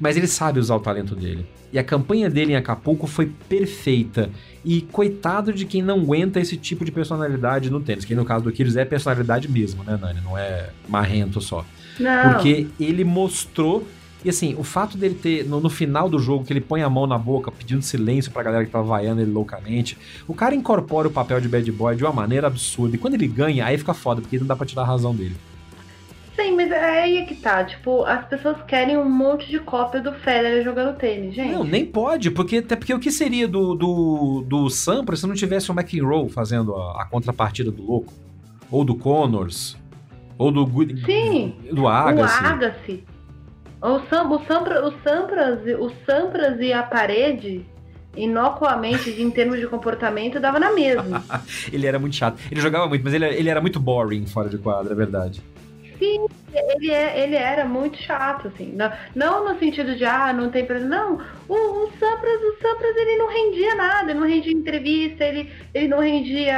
mas 0.00 0.16
ele 0.16 0.26
sabe 0.26 0.58
usar 0.58 0.76
o 0.76 0.80
talento 0.80 1.14
dele. 1.14 1.46
E 1.72 1.78
a 1.78 1.84
campanha 1.84 2.30
dele 2.30 2.52
em 2.52 2.56
Acapulco 2.56 3.06
foi 3.06 3.32
perfeita. 3.48 4.30
E 4.64 4.80
coitado 4.80 5.52
de 5.52 5.64
quem 5.64 5.82
não 5.82 6.00
aguenta 6.00 6.40
esse 6.40 6.56
tipo 6.56 6.84
de 6.84 6.90
personalidade 6.90 7.70
no 7.70 7.80
tênis, 7.80 8.04
que 8.04 8.14
no 8.14 8.24
caso 8.24 8.44
do 8.44 8.52
Kyrgios 8.52 8.76
é 8.76 8.84
personalidade 8.84 9.48
mesmo, 9.48 9.84
né, 9.84 9.98
Nani? 10.00 10.20
Não 10.24 10.36
é 10.36 10.70
marrento 10.88 11.40
só. 11.40 11.64
Não. 11.98 12.32
Porque 12.32 12.66
ele 12.78 13.04
mostrou 13.04 13.86
e 14.24 14.28
assim, 14.28 14.56
o 14.58 14.64
fato 14.64 14.98
dele 14.98 15.14
ter, 15.14 15.44
no, 15.46 15.60
no, 15.60 15.70
final 15.70 16.08
do 16.08 16.18
jogo, 16.18 16.44
que 16.44 16.52
ele 16.52 16.60
põe 16.60 16.82
a 16.82 16.90
mão 16.90 17.06
na 17.06 17.16
boca 17.16 17.52
pedindo 17.52 17.82
silêncio 17.82 18.32
pra 18.32 18.42
galera 18.42 18.64
que 18.64 18.70
tava 18.72 18.82
vaiando 18.82 19.20
ele 19.20 19.30
loucamente, 19.30 19.96
o 20.26 20.34
cara 20.34 20.52
incorpora 20.52 21.06
o 21.06 21.12
papel 21.12 21.40
de 21.40 21.48
bad 21.48 21.70
boy 21.70 21.94
de 21.94 22.02
uma 22.02 22.12
maneira 22.12 22.48
absurda. 22.48 22.96
E 22.96 22.98
quando 22.98 23.14
ele 23.14 23.28
ganha, 23.28 23.64
aí 23.64 23.78
fica 23.78 23.94
foda, 23.94 24.20
porque 24.20 24.36
não 24.36 24.46
dá 24.46 24.56
pra 24.56 24.66
tirar 24.66 24.82
a 24.82 24.86
razão 24.86 25.14
dele. 25.14 25.36
Sim, 26.36 26.54
mas 26.54 26.70
é 26.70 27.02
aí 27.02 27.24
que 27.24 27.34
tá. 27.34 27.64
Tipo, 27.64 28.04
as 28.04 28.26
pessoas 28.26 28.58
querem 28.66 28.98
um 28.98 29.08
monte 29.08 29.48
de 29.48 29.58
cópia 29.58 30.02
do 30.02 30.12
Federer 30.12 30.62
jogando 30.62 30.96
tênis, 30.96 31.34
gente. 31.34 31.50
Não, 31.50 31.64
nem 31.64 31.84
pode, 31.84 32.30
porque 32.30 32.58
até 32.58 32.76
porque 32.76 32.92
o 32.92 33.00
que 33.00 33.10
seria 33.10 33.48
do, 33.48 33.74
do, 33.74 34.44
do 34.46 34.68
Sampras 34.68 35.20
se 35.20 35.26
não 35.26 35.34
tivesse 35.34 35.70
o 35.70 35.74
McEnroe 35.74 36.28
fazendo 36.28 36.76
a, 36.76 37.02
a, 37.02 37.06
contrapartida 37.06 37.70
do 37.70 37.82
louco? 37.82 38.12
Ou 38.70 38.84
do 38.84 38.94
Connors? 38.94 39.76
Ou 40.36 40.52
do 40.52 40.66
Sim, 41.06 41.54
do 41.72 41.88
Agassi? 41.88 42.42
O 42.42 42.46
Agassi. 42.46 43.04
O, 43.80 44.00
Sam, 44.10 44.28
o, 44.28 44.44
Sampras, 44.44 44.84
o, 44.84 44.94
Sampras, 45.02 45.60
o 45.78 45.92
Sampras 46.04 46.60
e 46.60 46.72
a 46.72 46.82
parede 46.82 47.64
inocuamente, 48.14 49.10
em 49.10 49.30
termos 49.30 49.60
de 49.60 49.66
comportamento, 49.66 50.40
dava 50.40 50.58
na 50.58 50.72
mesma. 50.72 51.22
ele 51.72 51.86
era 51.86 51.98
muito 51.98 52.16
chato. 52.16 52.38
Ele 52.50 52.60
jogava 52.60 52.86
muito, 52.88 53.02
mas 53.02 53.14
ele, 53.14 53.26
ele 53.26 53.48
era 53.48 53.60
muito 53.60 53.78
boring 53.78 54.26
fora 54.26 54.48
de 54.48 54.58
quadra, 54.58 54.92
é 54.92 54.96
verdade. 54.96 55.42
Sim, 55.98 56.26
ele, 56.52 56.90
é, 56.90 57.22
ele 57.22 57.36
era 57.36 57.64
muito 57.64 57.96
chato, 58.02 58.48
assim. 58.48 58.72
Não, 58.72 58.92
não 59.14 59.52
no 59.52 59.58
sentido 59.58 59.94
de, 59.94 60.04
ah, 60.04 60.32
não 60.32 60.50
tem 60.50 60.64
preço. 60.64 60.86
Não, 60.86 61.20
o, 61.48 61.54
o 61.54 61.90
Sampras, 61.98 62.40
o 62.42 62.56
Sampras, 62.60 62.96
ele 62.96 63.16
não 63.16 63.28
rendia 63.28 63.74
nada, 63.74 64.10
ele 64.10 64.20
não 64.20 64.26
rendia 64.26 64.52
entrevista, 64.52 65.24
ele, 65.24 65.50
ele 65.72 65.88
não 65.88 66.00
rendia. 66.00 66.54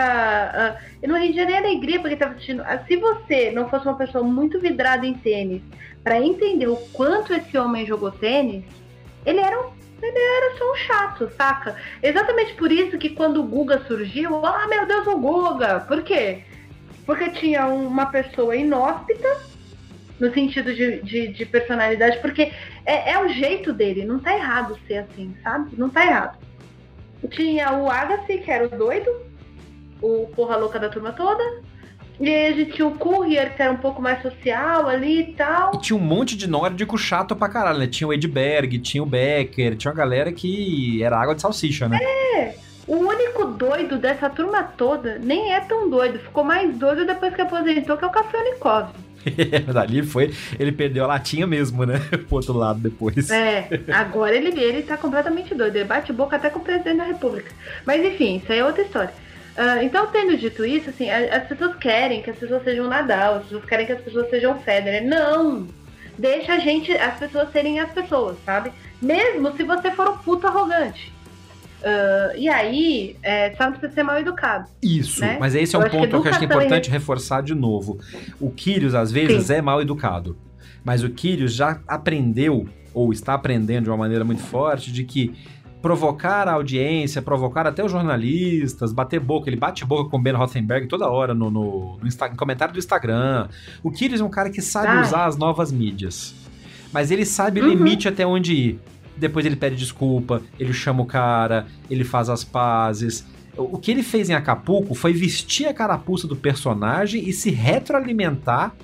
Uh, 0.55 0.85
ele 1.02 1.12
não 1.12 1.20
rendia 1.20 1.44
nem 1.44 1.56
alegria 1.56 2.01
porque 2.01 2.15
estava 2.15 2.32
assistindo. 2.32 2.62
Uh, 2.62 2.86
se 2.86 2.97
você 2.97 3.51
não 3.51 3.69
fosse 3.69 3.86
uma 3.86 3.97
pessoa 3.97 4.24
muito 4.24 4.59
vidrada 4.59 5.06
em 5.06 5.15
tênis, 5.15 5.62
para 6.02 6.20
entender 6.20 6.66
o 6.66 6.77
quanto 6.93 7.32
esse 7.32 7.56
homem 7.56 7.86
jogou 7.86 8.10
tênis, 8.10 8.65
ele 9.24 9.40
era 9.40 9.59
um 9.60 9.78
ele 10.01 10.19
era 10.19 10.56
só 10.56 10.73
um 10.73 10.77
chato, 10.77 11.31
saca? 11.36 11.77
Exatamente 12.01 12.55
por 12.55 12.70
isso 12.70 12.97
que 12.98 13.10
quando 13.10 13.40
o 13.40 13.43
Guga 13.43 13.82
surgiu, 13.86 14.44
ah, 14.47 14.66
meu 14.69 14.86
Deus, 14.86 15.06
o 15.09 15.19
Guga! 15.19 15.81
Por 15.81 16.02
quê? 16.02 16.44
Porque 17.09 17.30
tinha 17.30 17.66
uma 17.66 18.05
pessoa 18.05 18.55
inóspita, 18.55 19.35
no 20.20 20.30
sentido 20.35 20.74
de, 20.74 21.01
de, 21.01 21.28
de 21.28 21.47
personalidade, 21.47 22.18
porque 22.18 22.52
é, 22.85 23.12
é, 23.12 23.24
o 23.24 23.30
jeito 23.30 23.72
dele, 23.72 24.05
não 24.05 24.18
tá 24.18 24.36
errado 24.36 24.78
ser 24.86 24.98
assim, 24.98 25.35
sabe? 25.43 25.70
Não 25.78 25.89
tá 25.89 26.05
errado. 26.05 26.36
Tinha 27.30 27.72
o 27.72 27.90
Agassi, 27.90 28.36
que 28.36 28.51
era 28.51 28.66
o 28.66 28.68
doido, 28.68 29.10
o 30.02 30.26
porra 30.36 30.56
louca 30.56 30.78
da 30.78 30.90
turma 30.90 31.10
toda. 31.12 31.43
E 32.20 32.28
aí 32.28 32.52
a 32.52 32.52
gente 32.55 32.72
tinha 32.72 32.86
o 32.86 32.98
Courier, 32.98 33.56
que 33.56 33.62
era 33.62 33.72
um 33.72 33.78
pouco 33.78 34.02
mais 34.02 34.20
social 34.20 34.86
ali 34.86 35.20
e 35.20 35.32
tal. 35.32 35.76
E 35.76 35.80
tinha 35.80 35.97
um 35.97 36.02
monte 36.02 36.36
de 36.36 36.47
nórdico 36.47 36.98
chato 36.98 37.35
pra 37.35 37.48
caralho, 37.48 37.78
né? 37.78 37.86
Tinha 37.86 38.06
o 38.06 38.12
Edberg, 38.12 38.78
tinha 38.80 39.02
o 39.02 39.06
Becker, 39.06 39.78
tinha 39.78 39.90
uma 39.90 39.97
galera 39.97 40.30
que 40.30 41.02
era 41.02 41.18
água 41.18 41.35
de 41.35 41.40
salsicha, 41.40 41.89
né? 41.89 41.98
É! 42.02 42.68
O 42.89 42.97
único 42.97 43.44
doido 43.44 43.98
dessa 43.98 44.31
turma 44.31 44.62
toda 44.62 45.19
nem 45.19 45.52
é 45.52 45.60
tão 45.60 45.90
doido. 45.90 46.19
Ficou 46.19 46.43
mais 46.43 46.74
doido 46.74 47.05
depois 47.05 47.35
que 47.35 47.43
aposentou, 47.43 47.98
que 47.98 48.05
é 48.05 48.09
o 48.09 48.10
Kafelnikov. 48.10 48.89
Dali 49.70 50.02
foi, 50.06 50.32
ele 50.59 50.73
perdeu 50.73 51.05
a 51.05 51.09
latinha 51.09 51.47
mesmo, 51.47 51.85
né? 51.85 52.01
Pro 52.27 52.36
outro 52.36 52.55
lado 52.55 52.81
depois. 52.81 53.31
É, 53.31 53.69
agora 53.93 54.35
ele, 54.35 54.59
ele 54.59 54.82
tá 54.82 54.97
completamente 54.97 55.55
doido. 55.55 55.77
Ele 55.77 55.85
bate 55.85 56.15
boca 56.15 56.36
até 56.36 56.48
com 56.48 56.60
o 56.60 56.65
presidente 56.65 56.97
da 56.97 57.05
república. 57.05 57.51
Mas 57.85 58.02
enfim, 58.02 58.39
isso 58.39 58.51
aí 58.51 58.59
é 58.59 58.65
outra 58.65 58.82
história. 58.82 59.12
Uh, 59.59 59.82
então, 59.82 60.06
tendo 60.06 60.36
dito 60.36 60.65
isso, 60.65 60.89
assim, 60.89 61.10
as 61.10 61.47
pessoas 61.47 61.77
querem 61.77 62.23
que 62.23 62.31
as 62.31 62.39
pessoas 62.39 62.62
sejam 62.62 62.86
Nadal, 62.86 63.35
as 63.35 63.43
pessoas 63.43 63.65
querem 63.66 63.85
que 63.85 63.93
as 63.93 64.01
pessoas 64.01 64.31
sejam 64.31 64.59
Federer. 64.60 65.05
Não! 65.05 65.66
Deixa 66.16 66.55
a 66.55 66.59
gente, 66.59 66.93
as 66.93 67.19
pessoas 67.19 67.52
serem 67.52 67.81
as 67.81 67.90
pessoas, 67.90 68.36
sabe? 68.47 68.73
Mesmo 69.02 69.55
se 69.56 69.62
você 69.62 69.90
for 69.90 70.09
um 70.09 70.19
puto 70.19 70.47
arrogante. 70.47 71.12
Uh, 71.79 72.37
e 72.37 72.49
aí, 72.49 73.17
é, 73.23 73.55
só 73.55 73.65
não 73.65 73.73
precisa 73.73 73.93
ser 73.93 74.03
mal 74.03 74.19
educado. 74.19 74.69
Isso, 74.83 75.21
né? 75.21 75.37
mas 75.39 75.55
esse 75.55 75.77
é 75.77 75.79
um 75.79 75.83
eu 75.83 75.91
ponto 75.91 76.03
que, 76.03 76.09
que 76.09 76.17
eu 76.17 76.31
acho 76.31 76.39
que 76.39 76.45
é 76.45 76.49
importante 76.49 76.91
reforçar 76.91 77.43
de 77.43 77.55
novo. 77.55 77.99
O 78.41 78.51
Kyrios, 78.51 78.95
às 78.95 79.13
vezes, 79.13 79.47
Sim. 79.47 79.55
é 79.55 79.63
mal 79.63 79.81
educado. 79.81 80.37
Mas 80.85 81.05
o 81.05 81.11
Kyrios 81.11 81.55
já 81.55 81.81
aprendeu, 81.87 82.69
ou 82.93 83.13
está 83.13 83.35
aprendendo 83.35 83.85
de 83.85 83.91
uma 83.91 83.97
maneira 83.97 84.25
muito 84.25 84.43
forte, 84.43 84.93
de 84.93 85.05
que 85.05 85.35
provocar 85.81 86.49
a 86.49 86.55
audiência, 86.55 87.23
provocar 87.23 87.65
até 87.65 87.85
os 87.85 87.93
jornalistas, 87.93 88.93
bater 88.93 89.21
boca. 89.21 89.49
Ele 89.49 89.57
bate 89.57 89.85
boca 89.85 90.11
com 90.11 90.17
o 90.17 90.21
Ben 90.21 90.35
Rothenberg 90.35 90.89
toda 90.89 91.09
hora 91.09 91.33
no, 91.33 91.51
no, 91.51 91.99
no, 91.99 91.99
no 92.03 92.37
comentário 92.37 92.75
do 92.75 92.79
Instagram. 92.79 93.49
O 93.83 93.91
Kyrios 93.93 94.21
é 94.21 94.25
um 94.25 94.31
cara 94.31 94.51
que 94.51 94.61
sabe 94.61 94.89
Ai. 94.89 95.03
usar 95.03 95.27
as 95.27 95.37
novas 95.37 95.71
mídias. 95.71 96.35
Mas 96.93 97.11
ele 97.11 97.25
sabe 97.25 97.61
o 97.61 97.65
uhum. 97.65 97.71
limite 97.71 98.09
até 98.09 98.27
onde 98.27 98.53
ir 98.55 98.81
depois 99.19 99.45
ele 99.45 99.57
pede 99.57 99.77
desculpa, 99.77 100.43
ele 100.59 100.73
chama 100.73 101.03
o 101.03 101.07
cara, 101.07 101.66
ele 101.90 102.05
faz 102.05 102.28
as 102.28 102.45
pazes. 102.45 103.27
O 103.57 103.77
que 103.77 103.90
ele 103.90 104.03
fez 104.03 104.31
em 104.31 104.35
Acapulco 104.35 104.95
foi 104.95 105.12
vestir 105.12 105.66
a 105.66 105.74
carapuça 105.74 106.28
do 106.28 106.36
personagem 106.36 107.28
e 107.28 107.32
se 107.32 107.51
retroalimentar 107.51 108.74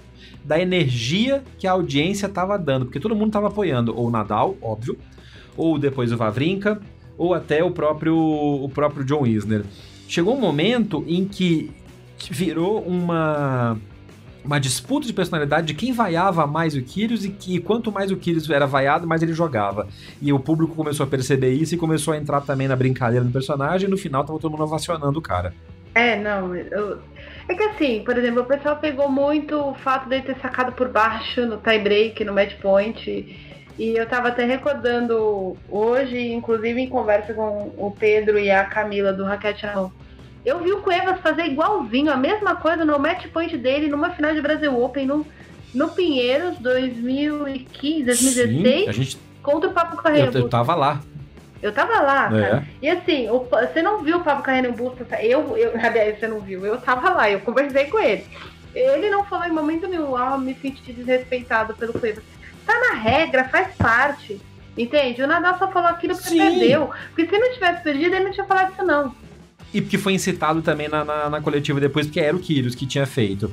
da 0.44 0.61
energia 0.61 1.43
que 1.59 1.66
a 1.66 1.73
audiência 1.73 2.27
estava 2.27 2.59
dando, 2.59 2.86
porque 2.86 3.01
todo 3.01 3.15
mundo 3.15 3.28
estava 3.28 3.47
apoiando, 3.47 3.97
ou 3.97 4.09
o 4.09 4.11
Nadal, 4.11 4.56
óbvio, 4.61 4.98
ou 5.56 5.78
depois 5.78 6.12
o 6.12 6.16
Vavrinka, 6.16 6.81
ou 7.16 7.32
até 7.32 7.62
o 7.62 7.70
próprio 7.70 8.16
o 8.16 8.69
próprio 8.69 9.05
John 9.05 9.27
Isner. 9.27 9.65
Chegou 10.09 10.36
um 10.36 10.40
momento 10.40 11.05
em 11.06 11.24
que 11.24 11.70
virou 12.31 12.81
uma 12.82 13.78
uma 14.45 14.61
disputa 14.61 15.07
de 15.07 15.12
personalidade 15.12 15.66
de 15.66 15.75
quem 15.75 15.93
vaiava 15.93 16.47
mais 16.47 16.77
o 16.77 16.83
Kyrgios 16.83 17.25
e 17.25 17.31
que 17.31 17.59
quanto 17.59 17.91
mais 17.91 18.11
o 18.11 18.16
Kyrgios 18.16 18.51
era 18.51 18.66
vaiado, 18.66 19.07
mais 19.07 19.23
ele 19.23 19.33
jogava. 19.33 19.89
E 20.21 20.33
o 20.33 20.39
público 20.39 20.75
começou 20.75 21.05
a 21.05 21.07
perceber 21.07 21.53
isso 21.53 21.75
e 21.75 21.79
começou 21.79 22.12
a 22.12 22.16
entrar 22.16 22.43
também 22.43 22.69
na 22.69 22.77
brincadeira 22.77 23.25
do 23.25 23.33
personagem 23.33 23.89
e 23.89 23.91
no 23.91 23.97
final 23.97 24.25
tava 24.25 24.39
todo 24.39 24.53
mundo 24.53 24.65
ovacionando 24.65 25.19
o 25.19 25.23
cara. 25.23 25.55
É, 25.95 26.16
não, 26.16 26.55
eu... 26.55 26.99
É 27.49 27.55
que 27.55 27.62
assim, 27.62 28.03
por 28.05 28.16
exemplo, 28.16 28.43
o 28.43 28.47
pessoal 28.47 28.77
pegou 28.77 29.09
muito 29.11 29.55
o 29.57 29.75
fato 29.75 30.09
dele 30.09 30.23
ter 30.23 30.37
sacado 30.41 30.73
por 30.73 30.89
baixo 30.89 31.45
no 31.47 31.59
tie 31.59 31.79
break, 31.79 32.25
no 32.25 32.33
match 32.33 32.55
point. 32.61 33.55
E 33.79 33.97
eu 33.97 34.07
tava 34.07 34.29
até 34.29 34.45
recordando 34.45 35.57
hoje, 35.69 36.33
inclusive 36.33 36.81
em 36.81 36.89
conversa 36.89 37.35
com 37.35 37.73
o 37.77 37.95
Pedro 37.99 38.39
e 38.39 38.51
a 38.51 38.65
Camila 38.65 39.12
do 39.12 39.25
Raquete 39.25 39.66
na 39.66 39.75
mão 39.75 39.93
eu 40.45 40.59
vi 40.61 40.73
o 40.73 40.81
Cuevas 40.83 41.21
fazer 41.21 41.45
igualzinho, 41.47 42.12
a 42.12 42.16
mesma 42.16 42.57
coisa 42.57 42.85
no 42.85 42.99
match 42.99 43.27
point 43.29 43.57
dele 43.57 43.89
numa 43.89 44.11
final 44.11 44.33
de 44.35 44.41
Brasil 44.43 44.79
Open 44.83 45.07
no, 45.07 45.27
no 45.75 45.89
Pinheiros 45.91 46.59
2015, 46.59 48.05
2016. 48.05 48.85
Sim, 48.87 48.93
gente 48.93 49.19
contra 49.43 49.69
o 49.69 49.73
Papo 49.73 49.97
Carreira 49.97 50.31
Eu, 50.33 50.43
eu 50.43 50.49
tava 50.49 50.75
lá. 50.75 51.01
Eu 51.62 51.73
tava 51.73 51.99
lá, 52.01 52.27
É. 52.27 52.41
cara. 52.43 52.65
E 52.83 52.89
assim, 52.91 53.29
o- 53.31 53.41
você 53.51 53.81
não 53.81 54.03
viu 54.03 54.19
o 54.19 54.21
Pablo 54.25 54.43
Carreiro 54.43 54.73
Busta? 54.73 55.05
Eu, 55.23 55.57
eu, 55.57 55.73
aliás, 55.83 56.19
você 56.19 56.27
não 56.29 56.41
viu. 56.41 56.65
Eu 56.65 56.79
tava 56.79 57.11
lá, 57.11 57.31
eu 57.31 57.41
conversei 57.41 57.87
com 57.87 57.99
ele. 57.99 58.27
Ele 58.75 59.09
não 59.09 59.25
falou 59.25 59.47
em 59.47 59.53
momento 59.53 59.87
nenhum, 59.87 60.16
ah, 60.16 60.37
me 60.37 60.55
senti 60.55 60.93
desrespeitado 60.93 61.75
pelo 61.75 61.93
Cueva. 61.95 62.21
Tá 62.66 62.75
na 62.81 62.95
regra, 62.99 63.45
faz 63.45 63.69
parte. 63.77 64.41
Entende? 64.77 65.23
O 65.23 65.27
Nadal 65.27 65.57
só 65.59 65.71
falou 65.71 65.89
aquilo 65.89 66.15
porque 66.15 66.31
Sim. 66.31 66.39
perdeu. 66.39 66.91
Porque 67.15 67.27
se 67.29 67.39
não 67.39 67.53
tivesse 67.53 67.83
perdido, 67.83 68.15
ele 68.16 68.25
não 68.25 68.33
tinha 68.33 68.45
falado 68.47 68.73
isso, 68.73 68.85
não. 68.85 69.15
E 69.74 69.82
porque 69.82 69.98
foi 69.98 70.14
incitado 70.14 70.62
também 70.62 70.88
na, 70.88 71.05
na, 71.05 71.28
na 71.28 71.40
coletiva 71.40 71.80
depois, 71.80 72.06
porque 72.06 72.20
era 72.20 72.36
o 72.36 72.38
Kyrgios 72.38 72.76
que 72.76 72.86
tinha 72.86 73.05
feito. 73.05 73.51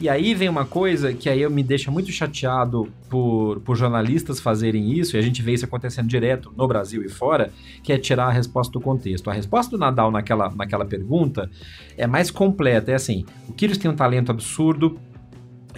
E 0.00 0.08
aí 0.08 0.32
vem 0.32 0.48
uma 0.48 0.64
coisa 0.64 1.12
que 1.12 1.28
aí 1.28 1.42
eu 1.42 1.50
me 1.50 1.62
deixa 1.62 1.90
muito 1.90 2.12
chateado 2.12 2.88
por, 3.10 3.58
por 3.60 3.76
jornalistas 3.76 4.38
fazerem 4.38 4.92
isso, 4.92 5.16
e 5.16 5.18
a 5.18 5.22
gente 5.22 5.42
vê 5.42 5.52
isso 5.52 5.64
acontecendo 5.64 6.06
direto 6.06 6.52
no 6.56 6.68
Brasil 6.68 7.04
e 7.04 7.08
fora, 7.08 7.52
que 7.82 7.92
é 7.92 7.98
tirar 7.98 8.28
a 8.28 8.30
resposta 8.30 8.72
do 8.72 8.80
contexto. 8.80 9.28
A 9.28 9.32
resposta 9.32 9.76
do 9.76 9.78
Nadal 9.78 10.12
naquela, 10.12 10.50
naquela 10.50 10.84
pergunta 10.84 11.50
é 11.96 12.06
mais 12.06 12.30
completa, 12.30 12.92
é 12.92 12.94
assim, 12.94 13.26
o 13.48 13.52
Kyrgios 13.52 13.78
tem 13.78 13.90
um 13.90 13.96
talento 13.96 14.30
absurdo, 14.30 14.98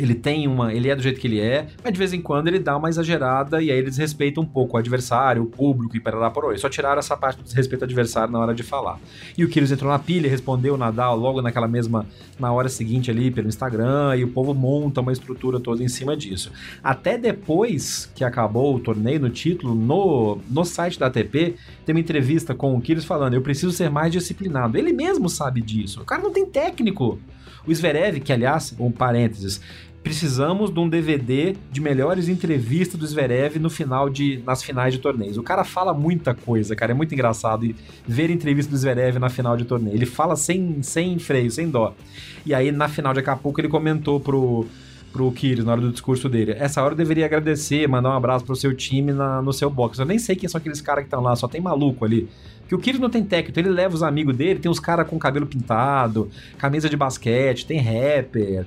ele 0.00 0.14
tem 0.14 0.48
uma. 0.48 0.72
Ele 0.72 0.88
é 0.88 0.96
do 0.96 1.02
jeito 1.02 1.20
que 1.20 1.26
ele 1.26 1.38
é, 1.38 1.66
mas 1.84 1.92
de 1.92 1.98
vez 1.98 2.14
em 2.14 2.22
quando 2.22 2.48
ele 2.48 2.58
dá 2.58 2.74
uma 2.76 2.88
exagerada 2.88 3.62
e 3.62 3.70
aí 3.70 3.78
ele 3.78 3.90
desrespeita 3.90 4.40
um 4.40 4.46
pouco 4.46 4.76
o 4.76 4.80
adversário, 4.80 5.42
o 5.42 5.46
público 5.46 5.94
e 5.94 6.00
parará 6.00 6.30
por 6.30 6.50
aí. 6.50 6.58
Só 6.58 6.70
tiraram 6.70 6.98
essa 6.98 7.16
parte 7.16 7.36
do 7.36 7.44
desrespeito 7.44 7.84
ao 7.84 7.86
adversário 7.86 8.32
na 8.32 8.38
hora 8.38 8.54
de 8.54 8.62
falar. 8.62 8.98
E 9.36 9.44
o 9.44 9.48
Kyrgios 9.48 9.72
entrou 9.72 9.90
na 9.92 9.98
pilha, 9.98 10.28
respondeu 10.28 10.74
o 10.74 10.76
Nadal 10.78 11.16
logo 11.16 11.42
naquela 11.42 11.68
mesma. 11.68 12.06
na 12.38 12.50
hora 12.50 12.70
seguinte 12.70 13.10
ali 13.10 13.30
pelo 13.30 13.48
Instagram, 13.48 14.16
e 14.16 14.24
o 14.24 14.28
povo 14.28 14.54
monta 14.54 15.02
uma 15.02 15.12
estrutura 15.12 15.60
toda 15.60 15.84
em 15.84 15.88
cima 15.88 16.16
disso. 16.16 16.50
Até 16.82 17.18
depois 17.18 18.10
que 18.14 18.24
acabou 18.24 18.74
o 18.74 18.80
torneio, 18.80 19.20
no 19.20 19.28
título, 19.28 19.74
no, 19.74 20.38
no 20.48 20.64
site 20.64 20.98
da 20.98 21.06
ATP, 21.06 21.56
tem 21.84 21.94
uma 21.94 22.00
entrevista 22.00 22.54
com 22.54 22.74
o 22.74 22.80
Kyrgios 22.80 23.04
falando: 23.04 23.34
eu 23.34 23.42
preciso 23.42 23.72
ser 23.72 23.90
mais 23.90 24.10
disciplinado. 24.10 24.78
Ele 24.78 24.94
mesmo 24.94 25.28
sabe 25.28 25.60
disso. 25.60 26.00
O 26.00 26.04
cara 26.06 26.22
não 26.22 26.32
tem 26.32 26.46
técnico. 26.46 27.18
O 27.66 27.74
Zverev, 27.74 28.20
que 28.20 28.32
aliás, 28.32 28.74
um 28.78 28.90
parênteses, 28.90 29.60
precisamos 30.02 30.72
de 30.72 30.80
um 30.80 30.88
DVD 30.88 31.54
de 31.70 31.80
melhores 31.80 32.28
entrevistas 32.28 32.98
do 32.98 33.06
Zverev 33.06 33.58
no 33.58 33.68
final 33.68 34.08
de, 34.08 34.42
nas 34.46 34.62
finais 34.62 34.94
de 34.94 35.00
torneios. 35.00 35.36
O 35.36 35.42
cara 35.42 35.64
fala 35.64 35.92
muita 35.92 36.34
coisa, 36.34 36.74
cara, 36.74 36.92
é 36.92 36.94
muito 36.94 37.12
engraçado 37.14 37.74
ver 38.06 38.30
entrevista 38.30 38.70
do 38.70 38.78
Zverev 38.78 39.18
na 39.18 39.28
final 39.28 39.56
de 39.56 39.64
torneio. 39.64 39.94
Ele 39.94 40.06
fala 40.06 40.36
sem, 40.36 40.82
sem 40.82 41.18
freio, 41.18 41.50
sem 41.50 41.68
dó. 41.68 41.94
E 42.46 42.54
aí 42.54 42.72
na 42.72 42.88
final 42.88 43.12
de 43.12 43.20
Acapulco 43.20 43.60
ele 43.60 43.68
comentou 43.68 44.18
pro 44.18 44.66
pro 45.12 45.30
Kyrgios 45.32 45.64
na 45.64 45.72
hora 45.72 45.80
do 45.80 45.90
discurso 45.90 46.28
dele. 46.28 46.52
Essa 46.56 46.82
hora 46.82 46.92
eu 46.92 46.96
deveria 46.96 47.26
agradecer, 47.26 47.88
mandar 47.88 48.10
um 48.10 48.16
abraço 48.16 48.44
pro 48.44 48.54
seu 48.54 48.72
time 48.72 49.12
na, 49.12 49.42
no 49.42 49.52
seu 49.52 49.68
box. 49.68 49.98
Eu 49.98 50.06
nem 50.06 50.20
sei 50.20 50.36
quem 50.36 50.48
são 50.48 50.58
aqueles 50.58 50.80
caras 50.80 51.02
que 51.02 51.08
estão 51.08 51.20
lá, 51.20 51.34
só 51.34 51.48
tem 51.48 51.60
maluco 51.60 52.04
ali. 52.04 52.28
Que 52.68 52.76
o 52.76 52.78
Kyrgios 52.78 53.00
não 53.00 53.10
tem 53.10 53.24
técnico, 53.24 53.58
ele 53.58 53.70
leva 53.70 53.92
os 53.92 54.04
amigos 54.04 54.36
dele, 54.36 54.60
tem 54.60 54.70
uns 54.70 54.78
caras 54.78 55.08
com 55.08 55.18
cabelo 55.18 55.46
pintado, 55.46 56.30
camisa 56.56 56.88
de 56.88 56.96
basquete, 56.96 57.66
tem 57.66 57.80
rapper, 57.80 58.66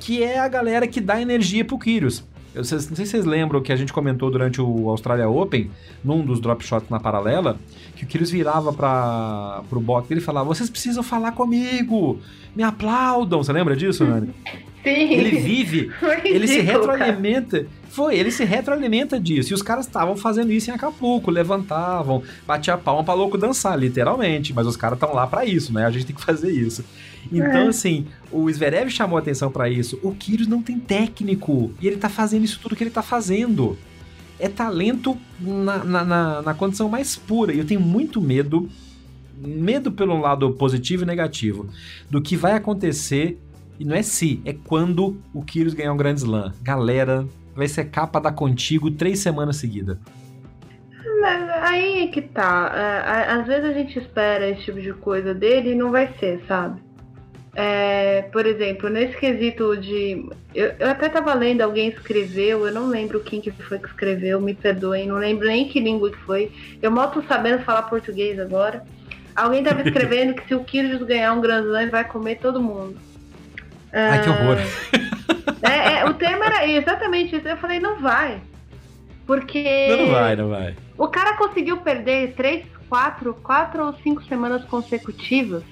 que 0.00 0.22
é 0.22 0.38
a 0.38 0.48
galera 0.48 0.86
que 0.86 1.00
dá 1.00 1.20
energia 1.20 1.64
pro 1.64 1.78
Kyrgios. 1.78 2.24
Eu 2.54 2.58
não 2.58 2.64
sei 2.64 2.78
se 2.78 2.94
vocês 3.06 3.24
lembram 3.24 3.60
que 3.60 3.72
a 3.72 3.76
gente 3.76 3.92
comentou 3.92 4.30
durante 4.30 4.60
o 4.60 4.88
Australia 4.88 5.28
Open, 5.28 5.70
num 6.04 6.24
dos 6.24 6.38
drop 6.40 6.64
shots 6.64 6.88
na 6.88 7.00
paralela, 7.00 7.58
que 7.96 8.04
o 8.04 8.06
Kyrgios 8.06 8.30
virava 8.30 8.72
para 8.72 9.62
pro 9.68 9.80
box 9.80 10.08
dele 10.08 10.20
e 10.20 10.24
falava: 10.24 10.46
"Vocês 10.46 10.70
precisam 10.70 11.02
falar 11.02 11.32
comigo, 11.32 12.20
me 12.54 12.62
aplaudam". 12.62 13.42
Você 13.42 13.52
lembra 13.52 13.74
disso, 13.76 14.04
Nani? 14.04 14.30
Sim. 14.84 14.90
Ele 15.14 15.38
vive 15.38 15.90
Foi 15.98 16.20
ele 16.24 16.46
se 16.46 16.60
ridículo, 16.60 16.86
cara. 16.88 16.98
retroalimenta. 16.98 17.66
Foi, 17.88 18.16
ele 18.16 18.30
se 18.30 18.44
retroalimenta 18.44 19.18
disso. 19.18 19.52
E 19.52 19.54
os 19.54 19.62
caras 19.62 19.86
estavam 19.86 20.14
fazendo 20.16 20.52
isso 20.52 20.70
em 20.70 20.74
Acapulco, 20.74 21.30
levantavam, 21.30 22.22
batia 22.46 22.74
a 22.74 22.76
palma 22.76 23.02
pra 23.02 23.14
louco 23.14 23.38
dançar, 23.38 23.78
literalmente. 23.78 24.52
Mas 24.52 24.66
os 24.66 24.76
caras 24.76 24.96
estão 24.96 25.14
lá 25.14 25.26
pra 25.26 25.46
isso, 25.46 25.72
né? 25.72 25.86
A 25.86 25.90
gente 25.90 26.06
tem 26.06 26.14
que 26.14 26.22
fazer 26.22 26.50
isso. 26.52 26.84
Então, 27.32 27.62
É. 27.62 27.68
assim, 27.68 28.06
o 28.30 28.50
Zverev 28.50 28.90
chamou 28.90 29.18
atenção 29.18 29.50
pra 29.50 29.68
isso. 29.68 29.98
O 30.02 30.12
Kyrgios 30.12 30.48
não 30.48 30.62
tem 30.62 30.78
técnico. 30.78 31.72
E 31.80 31.86
ele 31.86 31.96
tá 31.96 32.08
fazendo 32.08 32.44
isso 32.44 32.58
tudo 32.62 32.76
que 32.76 32.84
ele 32.84 32.90
tá 32.90 33.02
fazendo. 33.02 33.76
É 34.38 34.48
talento 34.48 35.16
na, 35.40 35.84
na, 35.84 36.04
na, 36.04 36.42
na 36.42 36.54
condição 36.54 36.88
mais 36.88 37.16
pura. 37.16 37.52
E 37.52 37.58
eu 37.58 37.64
tenho 37.66 37.80
muito 37.80 38.20
medo, 38.20 38.68
medo 39.36 39.92
pelo 39.92 40.18
lado 40.20 40.50
positivo 40.52 41.02
e 41.04 41.06
negativo, 41.06 41.68
do 42.10 42.20
que 42.20 42.36
vai 42.36 42.52
acontecer 42.52 43.38
e 43.78 43.84
não 43.84 43.94
é 43.96 44.02
se, 44.02 44.40
é 44.44 44.52
quando 44.52 45.16
o 45.32 45.42
Kyrgios 45.42 45.74
ganhar 45.74 45.92
um 45.92 45.96
Grand 45.96 46.14
Slam. 46.14 46.52
Galera, 46.62 47.26
vai 47.56 47.66
ser 47.68 47.84
capa 47.86 48.20
da 48.20 48.30
Contigo 48.30 48.90
três 48.90 49.18
semanas 49.20 49.56
seguidas. 49.56 49.98
Aí 51.62 52.02
é 52.02 52.06
que 52.08 52.20
tá. 52.22 52.70
É, 52.74 53.32
Às 53.32 53.46
vezes 53.46 53.64
a 53.64 53.72
gente 53.72 53.98
espera 53.98 54.48
esse 54.50 54.62
tipo 54.64 54.80
de 54.80 54.92
coisa 54.92 55.32
dele 55.32 55.70
e 55.72 55.74
não 55.74 55.90
vai 55.90 56.12
ser, 56.18 56.42
sabe? 56.46 56.80
É, 57.56 58.22
por 58.32 58.46
exemplo, 58.46 58.88
nesse 58.88 59.16
quesito 59.16 59.76
de. 59.76 60.28
Eu, 60.52 60.74
eu 60.78 60.90
até 60.90 61.08
tava 61.08 61.32
lendo, 61.34 61.60
alguém 61.60 61.88
escreveu, 61.88 62.66
eu 62.66 62.74
não 62.74 62.88
lembro 62.88 63.20
quem 63.20 63.40
que 63.40 63.52
foi 63.52 63.78
que 63.78 63.86
escreveu, 63.86 64.40
me 64.40 64.54
perdoem, 64.54 65.06
não 65.06 65.16
lembro 65.16 65.46
nem 65.46 65.68
que 65.68 65.78
língua 65.78 66.10
que 66.10 66.18
foi. 66.18 66.50
Eu 66.82 66.90
mal 66.90 67.10
tô 67.12 67.22
sabendo 67.22 67.62
falar 67.62 67.82
português 67.82 68.40
agora. 68.40 68.84
Alguém 69.36 69.62
tava 69.62 69.82
escrevendo 69.86 70.34
que 70.34 70.48
se 70.48 70.54
o 70.54 70.64
Kyrgios 70.64 71.02
ganhar 71.02 71.32
um 71.32 71.40
Grand 71.40 71.62
Slam, 71.62 71.90
vai 71.90 72.04
comer 72.04 72.38
todo 72.38 72.60
mundo. 72.60 72.96
Ai, 73.92 74.22
que 74.22 74.30
horror. 74.30 74.58
É, 75.62 75.98
é, 75.98 76.04
o 76.04 76.14
termo 76.14 76.42
era 76.42 76.66
exatamente 76.66 77.36
isso. 77.36 77.46
Eu 77.46 77.56
falei, 77.56 77.78
não 77.78 78.00
vai. 78.00 78.40
Porque. 79.26 79.86
Não 79.96 80.10
vai, 80.10 80.34
não 80.34 80.48
vai. 80.48 80.74
O 80.98 81.06
cara 81.06 81.36
conseguiu 81.36 81.76
perder 81.78 82.34
três, 82.34 82.64
quatro, 82.88 83.32
quatro 83.34 83.86
ou 83.86 83.94
cinco 84.02 84.24
semanas 84.24 84.64
consecutivas 84.64 85.62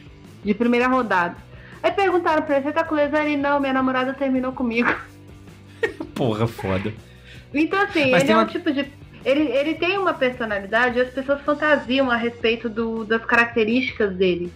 de 0.45 0.55
primeira 0.55 0.87
rodada. 0.87 1.37
Aí 1.83 1.91
perguntaram 1.93 2.43
pra 2.43 2.57
ele, 2.57 2.65
você 2.65 2.73
tá 2.73 2.85
com 2.85 2.95
lesão? 2.95 3.21
Ele, 3.23 3.37
não, 3.37 3.59
minha 3.61 3.73
namorada 3.73 4.13
terminou 4.15 4.53
comigo. 4.53 4.95
Porra, 6.15 6.47
foda. 6.47 6.93
Então, 7.53 7.81
assim, 7.83 8.11
Mas 8.11 8.23
ele 8.23 8.33
é 8.33 8.37
um 8.37 8.39
uma- 8.41 8.47
tipo 8.47 8.71
de. 8.73 8.87
Ele, 9.25 9.43
ele 9.53 9.75
tem 9.75 9.99
uma 9.99 10.15
personalidade 10.15 10.99
e 10.99 11.03
as 11.03 11.11
pessoas 11.11 11.41
fantasiam 11.43 12.11
a 12.11 12.17
respeito 12.17 12.69
do- 12.69 13.05
das 13.05 13.25
características 13.25 14.15
dele. 14.17 14.53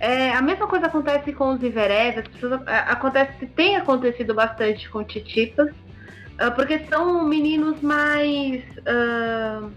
É, 0.00 0.30
a 0.32 0.40
mesma 0.42 0.66
coisa 0.66 0.86
acontece 0.86 1.32
com 1.32 1.50
os 1.52 1.60
Zverev, 1.60 2.18
as 2.20 2.28
pessoas 2.28 2.60
a- 2.66 2.80
acontece, 2.92 3.46
tem 3.46 3.76
acontecido 3.76 4.34
bastante 4.34 4.88
com 4.90 5.02
Titipas, 5.04 5.70
ah, 6.38 6.50
porque 6.50 6.78
são 6.90 7.24
meninos 7.24 7.80
mais. 7.80 8.62
ah, 8.86 9.68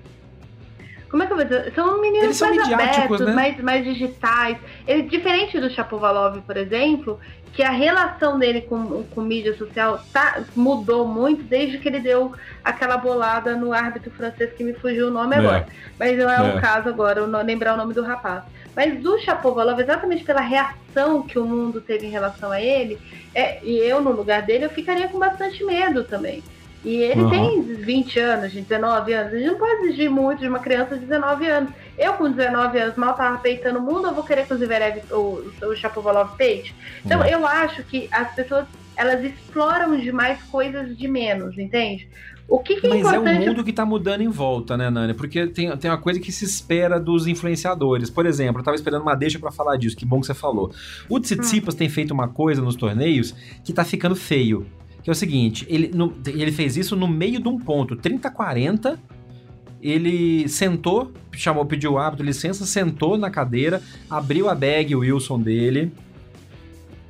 como 1.10 1.24
é 1.24 1.26
que 1.28 1.34
eu 1.34 1.38
vou 1.38 1.46
dizer? 1.46 1.74
São 1.74 2.00
meninos 2.02 2.40
Eles 2.42 2.42
mais 2.42 2.74
abertos, 2.74 3.20
né? 3.22 3.34
mais, 3.34 3.60
mais 3.62 3.84
digitais. 3.84 4.58
Ele, 4.88 5.04
diferente 5.04 5.60
do 5.60 5.70
Chapovalov, 5.70 6.40
por 6.42 6.56
exemplo, 6.58 7.20
que 7.54 7.64
a 7.64 7.72
relação 7.72 8.38
dele 8.38 8.62
com, 8.62 9.04
com 9.04 9.22
mídia 9.22 9.58
social 9.58 10.00
tá, 10.14 10.44
mudou 10.56 11.08
muito 11.08 11.44
desde 11.44 11.78
que 11.80 11.88
ele 11.88 12.00
deu 12.00 12.32
aquela 12.64 12.96
bolada 12.98 13.56
no 13.56 13.74
árbitro 13.74 14.12
francês 14.12 14.54
que 14.54 14.64
me 14.64 14.74
fugiu 14.74 15.08
o 15.08 15.12
nome 15.12 15.36
É. 15.36 15.40
agora. 15.40 15.68
Mas 15.98 16.18
não 16.18 16.30
é, 16.30 16.38
É. 16.38 16.56
o 16.58 16.62
caso 16.62 16.90
agora, 16.90 17.26
não 17.26 17.42
lembrar 17.44 17.74
o 17.74 17.78
nome 17.78 17.94
do 17.94 18.04
rapaz. 18.04 18.44
Mas 18.76 19.04
o 19.04 19.18
Chapovalov, 19.20 19.80
exatamente 19.80 20.24
pela 20.24 20.42
reação 20.42 21.24
que 21.24 21.38
o 21.40 21.46
mundo 21.46 21.82
teve 21.82 22.06
em 22.06 22.12
relação 22.12 22.52
a 22.52 22.62
ele, 22.62 22.98
é, 23.34 23.60
e 23.64 23.78
eu 23.78 24.00
no 24.00 24.12
lugar 24.12 24.44
dele, 24.44 24.66
eu 24.66 24.70
ficaria 24.70 25.08
com 25.08 25.18
bastante 25.20 25.64
medo 25.64 26.04
também. 26.04 26.44
E 26.84 26.96
ele 26.96 27.22
Uhum. 27.24 27.30
tem 27.30 27.62
20 27.62 28.20
anos, 28.20 28.52
de 28.52 28.62
19 28.62 29.14
anos. 29.14 29.34
A 29.34 29.38
gente 29.38 29.48
não 29.48 29.58
pode 29.58 29.82
exigir 29.86 30.10
muito 30.10 30.40
de 30.40 30.48
uma 30.48 30.60
criança 30.60 30.98
de 30.98 31.06
19 31.06 31.46
anos. 31.46 31.72
Eu, 31.98 32.14
com 32.14 32.32
19 32.32 32.80
anos, 32.80 32.96
mal 32.96 33.14
tava 33.16 33.38
peitando 33.40 33.80
o 33.80 33.82
mundo, 33.82 34.08
eu 34.08 34.14
vou 34.14 34.24
querer 34.24 34.46
que 34.48 34.54
o 34.54 34.58
Zverev, 34.58 35.02
o, 35.12 35.44
o 35.68 35.76
Chapovalov 35.76 36.36
peite? 36.38 36.74
Então, 37.06 37.22
É. 37.24 37.34
eu 37.34 37.46
acho 37.46 37.84
que 37.84 38.08
as 38.12 38.34
pessoas, 38.34 38.66
elas 38.96 39.22
exploram 39.24 39.98
demais 40.00 40.42
coisas 40.44 40.98
de 40.98 41.08
menos, 41.08 41.58
entende? 41.58 42.08
O 42.48 42.58
que, 42.60 42.78
que 42.82 42.88
é 42.88 42.90
Mas 42.90 43.02
é 43.02 43.04
o 43.10 43.22
importante 43.22 43.48
mundo 43.48 43.64
que 43.64 43.72
tá 43.74 43.86
mudando 43.86 44.22
em 44.22 44.28
volta, 44.30 44.76
né, 44.76 44.90
Nani? 44.90 45.14
Porque 45.14 45.46
tem, 45.48 45.76
tem 45.78 45.92
uma 45.92 46.00
coisa 46.00 46.20
que 46.20 46.32
se 46.32 46.46
espera 46.46 47.00
dos 47.00 47.28
influenciadores. 47.28 48.10
Por 48.10 48.26
exemplo, 48.26 48.62
eu 48.62 48.66
tava 48.66 48.74
esperando 48.76 49.02
uma 49.04 49.14
deixa 49.16 49.38
pra 49.38 49.52
falar 49.52 49.76
disso, 49.78 49.96
que 49.96 50.06
bom 50.06 50.20
que 50.22 50.26
você 50.28 50.34
falou. 50.34 50.72
O 51.08 51.20
Tsitsipas 51.20 51.76
tem 51.76 51.88
feito 51.90 52.12
uma 52.12 52.28
coisa 52.30 52.60
nos 52.62 52.76
torneios 52.76 53.36
que 53.64 53.72
tá 53.74 53.84
ficando 53.86 54.16
feio. 54.16 54.66
Que 55.04 55.10
é 55.10 55.14
o 55.14 55.16
seguinte, 55.16 55.66
ele, 55.70 55.92
no- 55.94 56.14
ele 56.28 56.52
fez 56.52 56.76
isso 56.78 56.96
no 56.96 57.08
meio 57.08 57.42
de 57.42 57.48
um 57.48 57.58
ponto, 57.58 57.96
30-40, 57.96 58.98
ele 59.82 60.48
sentou, 60.50 61.12
chamou, 61.34 61.66
pediu 61.66 61.94
o 61.94 61.98
árbitro 61.98 62.26
licença, 62.26 62.66
sentou 62.66 63.18
na 63.18 63.30
cadeira, 63.30 63.82
abriu 64.10 64.50
a 64.50 64.56
bag 64.56 64.94
Wilson 64.96 65.40
dele, 65.40 65.92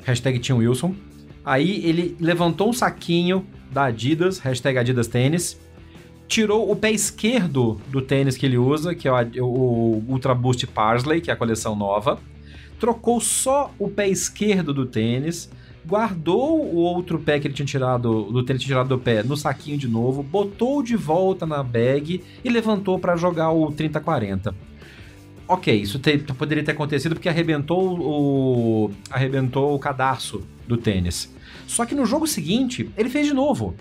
hashtag 0.03 0.39
tinha 0.39 0.55
Wilson, 0.55 0.93
aí 1.43 1.83
ele 1.85 2.15
levantou 2.19 2.69
um 2.69 2.73
saquinho 2.73 3.45
da 3.71 3.85
Adidas, 3.85 4.39
hashtag 4.39 4.77
Adidas 4.77 5.07
Tênis, 5.07 5.59
tirou 6.27 6.71
o 6.71 6.75
pé 6.75 6.91
esquerdo 6.91 7.81
do 7.87 8.01
tênis 8.03 8.37
que 8.37 8.45
ele 8.45 8.57
usa, 8.57 8.93
que 8.93 9.07
é 9.07 9.11
o, 9.41 9.43
o 9.45 10.03
Ultra 10.07 10.35
Boost 10.35 10.67
Parsley, 10.67 11.21
que 11.21 11.31
é 11.31 11.33
a 11.33 11.35
coleção 11.35 11.75
nova, 11.75 12.19
trocou 12.79 13.19
só 13.19 13.73
o 13.79 13.89
pé 13.89 14.07
esquerdo 14.07 14.71
do 14.73 14.85
tênis, 14.85 15.49
guardou 15.85 16.63
o 16.63 16.77
outro 16.77 17.19
pé 17.19 17.39
que 17.39 17.47
ele 17.47 17.53
tinha 17.53 17.65
tirado, 17.65 18.23
do 18.25 18.43
tênis 18.43 18.61
tirado 18.61 18.89
do 18.89 18.99
pé, 18.99 19.23
no 19.23 19.35
saquinho 19.35 19.77
de 19.77 19.87
novo, 19.87 20.21
botou 20.21 20.83
de 20.83 20.95
volta 20.95 21.45
na 21.45 21.63
bag 21.63 22.23
e 22.43 22.49
levantou 22.49 22.99
para 22.99 23.15
jogar 23.15 23.51
o 23.51 23.71
30-40. 23.71 24.53
Ok, 25.47 25.73
isso 25.73 25.97
te, 25.97 26.17
poderia 26.19 26.63
ter 26.63 26.71
acontecido 26.71 27.15
porque 27.15 27.27
arrebentou 27.27 27.99
o, 27.99 28.91
arrebentou 29.09 29.73
o 29.73 29.79
cadarço 29.79 30.43
do 30.67 30.77
tênis. 30.77 31.33
Só 31.65 31.85
que 31.85 31.95
no 31.95 32.05
jogo 32.05 32.27
seguinte, 32.27 32.89
ele 32.95 33.09
fez 33.09 33.25
de 33.25 33.33
novo. 33.33 33.73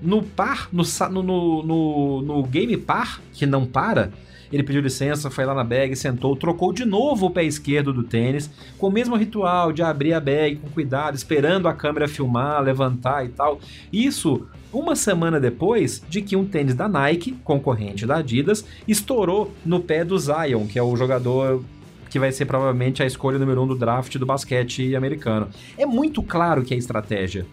No 0.00 0.22
par, 0.22 0.68
no, 0.72 0.84
no, 1.10 1.62
no, 1.64 2.22
no 2.22 2.42
game 2.44 2.76
par, 2.76 3.20
que 3.32 3.46
não 3.46 3.66
para, 3.66 4.12
ele 4.52 4.62
pediu 4.62 4.80
licença, 4.80 5.30
foi 5.30 5.44
lá 5.44 5.54
na 5.54 5.64
bag, 5.64 5.94
sentou, 5.96 6.34
trocou 6.36 6.72
de 6.72 6.84
novo 6.84 7.26
o 7.26 7.30
pé 7.30 7.44
esquerdo 7.44 7.92
do 7.92 8.02
tênis, 8.02 8.50
com 8.78 8.88
o 8.88 8.92
mesmo 8.92 9.16
ritual 9.16 9.72
de 9.72 9.82
abrir 9.82 10.14
a 10.14 10.20
bag 10.20 10.56
com 10.56 10.68
cuidado, 10.68 11.14
esperando 11.14 11.68
a 11.68 11.74
câmera 11.74 12.08
filmar, 12.08 12.62
levantar 12.62 13.24
e 13.24 13.28
tal. 13.28 13.60
Isso 13.92 14.46
uma 14.72 14.94
semana 14.94 15.40
depois 15.40 16.02
de 16.08 16.20
que 16.20 16.36
um 16.36 16.44
tênis 16.44 16.74
da 16.74 16.88
Nike, 16.88 17.32
concorrente 17.42 18.06
da 18.06 18.16
Adidas, 18.16 18.64
estourou 18.86 19.52
no 19.64 19.80
pé 19.80 20.04
do 20.04 20.18
Zion, 20.18 20.66
que 20.66 20.78
é 20.78 20.82
o 20.82 20.94
jogador 20.96 21.62
que 22.10 22.18
vai 22.18 22.32
ser 22.32 22.46
provavelmente 22.46 23.02
a 23.02 23.06
escolha 23.06 23.38
número 23.38 23.62
um 23.62 23.66
do 23.66 23.74
draft 23.74 24.16
do 24.16 24.26
basquete 24.26 24.94
americano. 24.94 25.48
É 25.76 25.84
muito 25.84 26.22
claro 26.22 26.62
que 26.62 26.74
é 26.74 26.76
estratégia 26.76 27.46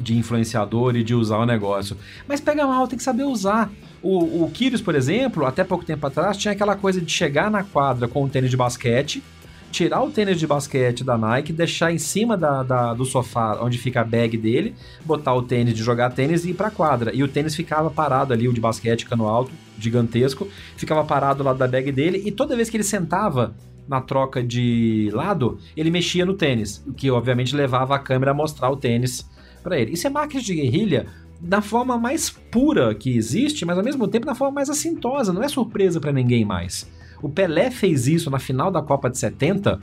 de 0.00 0.16
influenciador 0.16 0.96
e 0.96 1.02
de 1.02 1.14
usar 1.14 1.38
o 1.38 1.46
negócio. 1.46 1.96
Mas 2.26 2.40
pega 2.40 2.66
mal, 2.66 2.86
tem 2.86 2.96
que 2.96 3.04
saber 3.04 3.24
usar. 3.24 3.70
O, 4.02 4.44
o 4.44 4.52
por 4.84 4.94
exemplo, 4.94 5.44
até 5.44 5.64
pouco 5.64 5.84
tempo 5.84 6.06
atrás, 6.06 6.36
tinha 6.36 6.52
aquela 6.52 6.76
coisa 6.76 7.00
de 7.00 7.10
chegar 7.10 7.50
na 7.50 7.64
quadra 7.64 8.06
com 8.06 8.24
um 8.24 8.28
tênis 8.28 8.50
de 8.50 8.56
basquete, 8.56 9.22
tirar 9.70 10.02
o 10.02 10.10
tênis 10.10 10.38
de 10.38 10.46
basquete 10.46 11.04
da 11.04 11.18
Nike, 11.18 11.52
deixar 11.52 11.92
em 11.92 11.98
cima 11.98 12.36
da, 12.36 12.62
da, 12.62 12.94
do 12.94 13.04
sofá 13.04 13.58
onde 13.60 13.76
fica 13.76 14.00
a 14.00 14.04
bag 14.04 14.36
dele, 14.36 14.74
botar 15.04 15.34
o 15.34 15.42
tênis 15.42 15.74
de 15.74 15.82
jogar 15.82 16.10
tênis 16.10 16.44
e 16.44 16.50
ir 16.50 16.54
pra 16.54 16.70
quadra. 16.70 17.14
E 17.14 17.22
o 17.22 17.28
tênis 17.28 17.54
ficava 17.54 17.90
parado 17.90 18.32
ali, 18.32 18.48
o 18.48 18.52
de 18.52 18.60
basquete, 18.60 19.04
cano 19.04 19.26
alto, 19.26 19.50
gigantesco, 19.78 20.48
ficava 20.76 21.04
parado 21.04 21.42
lá 21.42 21.52
da 21.52 21.66
bag 21.66 21.92
dele, 21.92 22.22
e 22.24 22.32
toda 22.32 22.56
vez 22.56 22.70
que 22.70 22.76
ele 22.76 22.84
sentava 22.84 23.54
na 23.86 24.00
troca 24.00 24.42
de 24.42 25.10
lado, 25.12 25.58
ele 25.76 25.90
mexia 25.90 26.26
no 26.26 26.34
tênis, 26.34 26.84
o 26.86 26.92
que 26.92 27.10
obviamente 27.10 27.56
levava 27.56 27.94
a 27.96 27.98
câmera 27.98 28.32
a 28.32 28.34
mostrar 28.34 28.70
o 28.70 28.76
tênis 28.76 29.26
para 29.68 29.78
ele. 29.78 29.92
Isso 29.92 30.06
é 30.06 30.10
marketing 30.10 30.44
de 30.44 30.54
guerrilha 30.54 31.06
da 31.40 31.60
forma 31.60 31.96
mais 31.98 32.30
pura 32.30 32.94
que 32.94 33.16
existe, 33.16 33.64
mas 33.64 33.78
ao 33.78 33.84
mesmo 33.84 34.08
tempo 34.08 34.26
da 34.26 34.34
forma 34.34 34.54
mais 34.54 34.70
assintosa, 34.70 35.32
não 35.32 35.42
é 35.42 35.48
surpresa 35.48 36.00
para 36.00 36.10
ninguém 36.10 36.44
mais. 36.44 36.90
O 37.22 37.28
Pelé 37.28 37.70
fez 37.70 38.06
isso 38.06 38.30
na 38.30 38.38
final 38.38 38.70
da 38.70 38.82
Copa 38.82 39.08
de 39.10 39.18
70, 39.18 39.78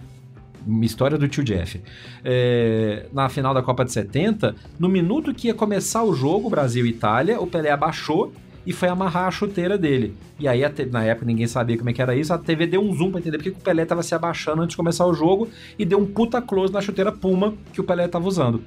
história 0.81 1.17
do 1.17 1.27
tio 1.27 1.43
Jeff. 1.43 1.81
É, 2.23 3.05
na 3.13 3.29
final 3.29 3.53
da 3.53 3.61
Copa 3.61 3.85
de 3.85 3.91
70, 3.91 4.55
no 4.79 4.89
minuto 4.89 5.33
que 5.33 5.47
ia 5.47 5.53
começar 5.53 6.03
o 6.03 6.13
jogo, 6.13 6.49
Brasil 6.49 6.85
e 6.85 6.89
Itália, 6.89 7.39
o 7.39 7.47
Pelé 7.47 7.71
abaixou 7.71 8.33
e 8.65 8.73
foi 8.73 8.89
amarrar 8.89 9.27
a 9.27 9.31
chuteira 9.31 9.77
dele. 9.77 10.15
E 10.39 10.47
aí, 10.47 10.61
na 10.91 11.03
época, 11.03 11.25
ninguém 11.25 11.47
sabia 11.47 11.77
como 11.77 11.89
é 11.89 11.93
que 11.93 12.01
era 12.01 12.15
isso, 12.15 12.33
a 12.33 12.37
TV 12.37 12.65
deu 12.65 12.81
um 12.81 12.93
zoom 12.93 13.11
pra 13.11 13.19
entender 13.19 13.37
porque 13.37 13.51
o 13.51 13.55
Pelé 13.55 13.85
tava 13.85 14.01
se 14.01 14.15
abaixando 14.15 14.61
antes 14.61 14.73
de 14.73 14.77
começar 14.77 15.05
o 15.05 15.13
jogo 15.13 15.47
e 15.77 15.85
deu 15.85 15.99
um 15.99 16.05
puta 16.05 16.41
close 16.41 16.73
na 16.73 16.81
chuteira 16.81 17.11
Puma 17.11 17.53
que 17.71 17.79
o 17.79 17.83
Pelé 17.83 18.07
tava 18.07 18.27
usando. 18.27 18.63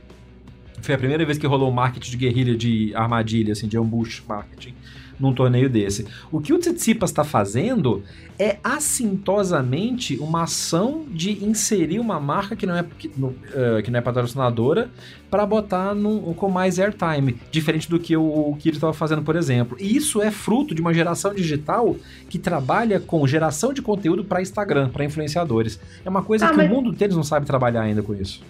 Foi 0.82 0.94
a 0.94 0.98
primeira 0.98 1.24
vez 1.24 1.38
que 1.38 1.46
rolou 1.46 1.70
um 1.70 1.74
marketing 1.74 2.10
de 2.10 2.16
guerrilha, 2.16 2.56
de 2.56 2.94
armadilha, 2.94 3.52
assim, 3.52 3.68
de 3.68 3.76
ambush 3.76 4.22
marketing 4.28 4.74
num 5.18 5.32
torneio 5.32 5.68
desse. 5.68 6.06
O 6.30 6.40
que 6.40 6.52
o 6.52 6.58
Tsitsipas 6.58 7.10
está 7.10 7.24
fazendo 7.24 8.02
é 8.38 8.56
assintosamente 8.62 10.16
uma 10.18 10.44
ação 10.44 11.04
de 11.10 11.44
inserir 11.44 11.98
uma 11.98 12.20
marca 12.20 12.54
que 12.54 12.66
não 12.66 12.76
é, 12.76 12.84
que, 12.98 13.10
no, 13.16 13.28
uh, 13.28 13.82
que 13.82 13.90
não 13.90 13.98
é 13.98 14.00
patrocinadora 14.00 14.88
para 15.28 15.44
botar 15.44 15.94
num, 15.94 16.32
com 16.34 16.48
mais 16.48 16.78
airtime, 16.78 17.36
diferente 17.50 17.90
do 17.90 17.98
que 17.98 18.16
o, 18.16 18.22
o 18.22 18.56
Kiri 18.56 18.76
estava 18.76 18.92
fazendo, 18.92 19.22
por 19.22 19.34
exemplo. 19.34 19.76
E 19.80 19.96
isso 19.96 20.22
é 20.22 20.30
fruto 20.30 20.74
de 20.74 20.80
uma 20.80 20.94
geração 20.94 21.34
digital 21.34 21.96
que 22.30 22.38
trabalha 22.38 23.00
com 23.00 23.26
geração 23.26 23.72
de 23.72 23.82
conteúdo 23.82 24.24
para 24.24 24.40
Instagram, 24.40 24.88
para 24.88 25.04
influenciadores. 25.04 25.80
É 26.04 26.08
uma 26.08 26.22
coisa 26.22 26.46
ah, 26.46 26.50
que 26.50 26.56
mas... 26.56 26.70
o 26.70 26.74
mundo 26.74 26.92
deles 26.92 27.16
não 27.16 27.24
sabe 27.24 27.44
trabalhar 27.44 27.82
ainda 27.82 28.02
com 28.02 28.14
isso. 28.14 28.40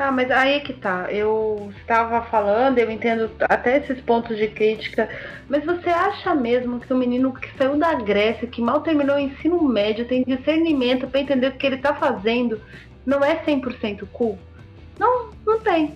Tá, 0.00 0.10
mas 0.10 0.30
aí 0.30 0.60
que 0.60 0.72
tá. 0.72 1.08
Eu 1.12 1.70
estava 1.76 2.22
falando, 2.22 2.78
eu 2.78 2.90
entendo 2.90 3.30
até 3.40 3.76
esses 3.76 4.00
pontos 4.00 4.34
de 4.38 4.48
crítica, 4.48 5.06
mas 5.46 5.62
você 5.62 5.90
acha 5.90 6.34
mesmo 6.34 6.80
que 6.80 6.90
o 6.90 6.96
menino 6.96 7.34
que 7.34 7.54
saiu 7.58 7.76
da 7.76 7.92
Grécia, 7.92 8.48
que 8.48 8.62
mal 8.62 8.80
terminou 8.80 9.16
o 9.16 9.20
ensino 9.20 9.62
médio, 9.62 10.06
tem 10.06 10.24
discernimento 10.26 11.06
para 11.06 11.20
entender 11.20 11.48
o 11.48 11.52
que 11.52 11.66
ele 11.66 11.76
tá 11.76 11.94
fazendo, 11.94 12.58
não 13.04 13.22
é 13.22 13.44
100% 13.44 14.08
cool? 14.10 14.38
Não, 14.98 15.32
não 15.46 15.60
tem. 15.60 15.92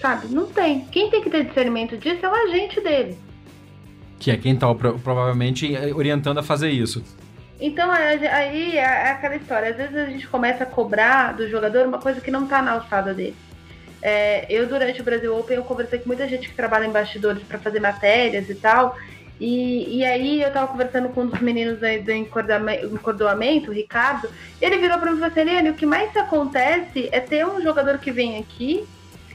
Sabe? 0.00 0.28
Não 0.28 0.46
tem. 0.46 0.84
Quem 0.84 1.10
tem 1.10 1.20
que 1.20 1.28
ter 1.28 1.46
discernimento 1.46 1.98
disso 1.98 2.24
é 2.24 2.28
o 2.28 2.32
agente 2.32 2.80
dele. 2.80 3.18
Que 4.20 4.30
é 4.30 4.36
quem 4.36 4.54
tá 4.54 4.72
provavelmente 4.72 5.76
orientando 5.96 6.38
a 6.38 6.44
fazer 6.44 6.70
isso. 6.70 7.02
Então 7.60 7.90
aí 7.90 8.76
é 8.76 9.10
aquela 9.10 9.36
história. 9.36 9.70
Às 9.70 9.76
vezes 9.76 9.96
a 9.96 10.06
gente 10.06 10.26
começa 10.28 10.64
a 10.64 10.66
cobrar 10.66 11.34
do 11.34 11.48
jogador 11.48 11.86
uma 11.86 11.98
coisa 11.98 12.20
que 12.20 12.30
não 12.30 12.44
está 12.44 12.60
na 12.60 12.72
alçada 12.72 13.14
dele. 13.14 13.36
É, 14.02 14.46
eu, 14.50 14.66
durante 14.66 15.00
o 15.00 15.04
Brasil 15.04 15.36
Open, 15.36 15.56
eu 15.56 15.64
conversei 15.64 15.98
com 15.98 16.06
muita 16.06 16.28
gente 16.28 16.48
que 16.48 16.54
trabalha 16.54 16.84
em 16.84 16.92
bastidores 16.92 17.42
para 17.42 17.58
fazer 17.58 17.80
matérias 17.80 18.48
e 18.50 18.54
tal. 18.54 18.96
E, 19.40 19.98
e 19.98 20.04
aí 20.04 20.42
eu 20.42 20.50
tava 20.50 20.68
conversando 20.68 21.08
com 21.10 21.22
um 21.22 21.26
dos 21.26 21.40
meninos 21.40 21.82
aí 21.82 22.00
do 22.00 22.10
encordoamento, 22.10 23.70
o 23.70 23.74
Ricardo, 23.74 24.28
e 24.60 24.64
ele 24.64 24.78
virou 24.78 24.98
para 24.98 25.10
mim 25.10 25.18
e 25.18 25.20
falou 25.20 25.58
assim, 25.58 25.68
o 25.68 25.74
que 25.74 25.84
mais 25.84 26.16
acontece 26.16 27.08
é 27.12 27.20
ter 27.20 27.46
um 27.46 27.60
jogador 27.60 27.98
que 27.98 28.10
vem 28.10 28.38
aqui 28.38 28.86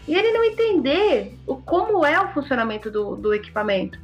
e 0.07 0.15
ele 0.15 0.31
não 0.31 0.43
entender 0.43 1.37
o, 1.45 1.55
como 1.55 2.03
é 2.03 2.19
o 2.19 2.29
funcionamento 2.29 2.89
do, 2.89 3.15
do 3.15 3.33
equipamento. 3.33 3.99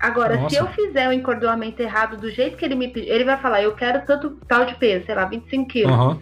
Agora, 0.00 0.36
Nossa. 0.36 0.54
se 0.54 0.56
eu 0.56 0.66
fizer 0.68 1.08
o 1.08 1.12
encordoamento 1.12 1.82
errado 1.82 2.16
do 2.16 2.30
jeito 2.30 2.56
que 2.56 2.64
ele 2.64 2.74
me 2.74 2.88
pediu, 2.88 3.14
ele 3.14 3.24
vai 3.24 3.36
falar, 3.36 3.62
eu 3.62 3.74
quero 3.74 4.00
tanto 4.06 4.30
tal 4.48 4.64
de 4.64 4.74
peso, 4.76 5.04
sei 5.04 5.14
lá, 5.14 5.26
25 5.26 5.68
quilos. 5.68 5.94
Uhum. 5.94 6.20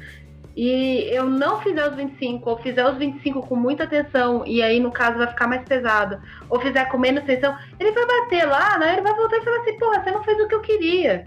E 0.56 1.08
eu 1.12 1.24
não 1.24 1.60
fizer 1.60 1.88
os 1.88 1.94
25, 1.94 2.50
ou 2.50 2.58
fizer 2.58 2.84
os 2.84 2.98
25 2.98 3.46
com 3.46 3.54
muita 3.54 3.84
atenção, 3.84 4.44
e 4.44 4.60
aí 4.60 4.80
no 4.80 4.90
caso 4.90 5.16
vai 5.16 5.28
ficar 5.28 5.46
mais 5.46 5.62
pesado, 5.62 6.20
ou 6.50 6.60
fizer 6.60 6.86
com 6.86 6.98
menos 6.98 7.22
atenção, 7.22 7.56
ele 7.78 7.92
vai 7.92 8.04
bater 8.04 8.44
lá, 8.44 8.76
né? 8.76 8.94
Ele 8.94 9.02
vai 9.02 9.14
voltar 9.14 9.36
e 9.36 9.44
falar 9.44 9.60
assim, 9.60 9.78
porra, 9.78 10.02
você 10.02 10.10
não 10.10 10.24
fez 10.24 10.40
o 10.40 10.48
que 10.48 10.54
eu 10.56 10.60
queria. 10.60 11.24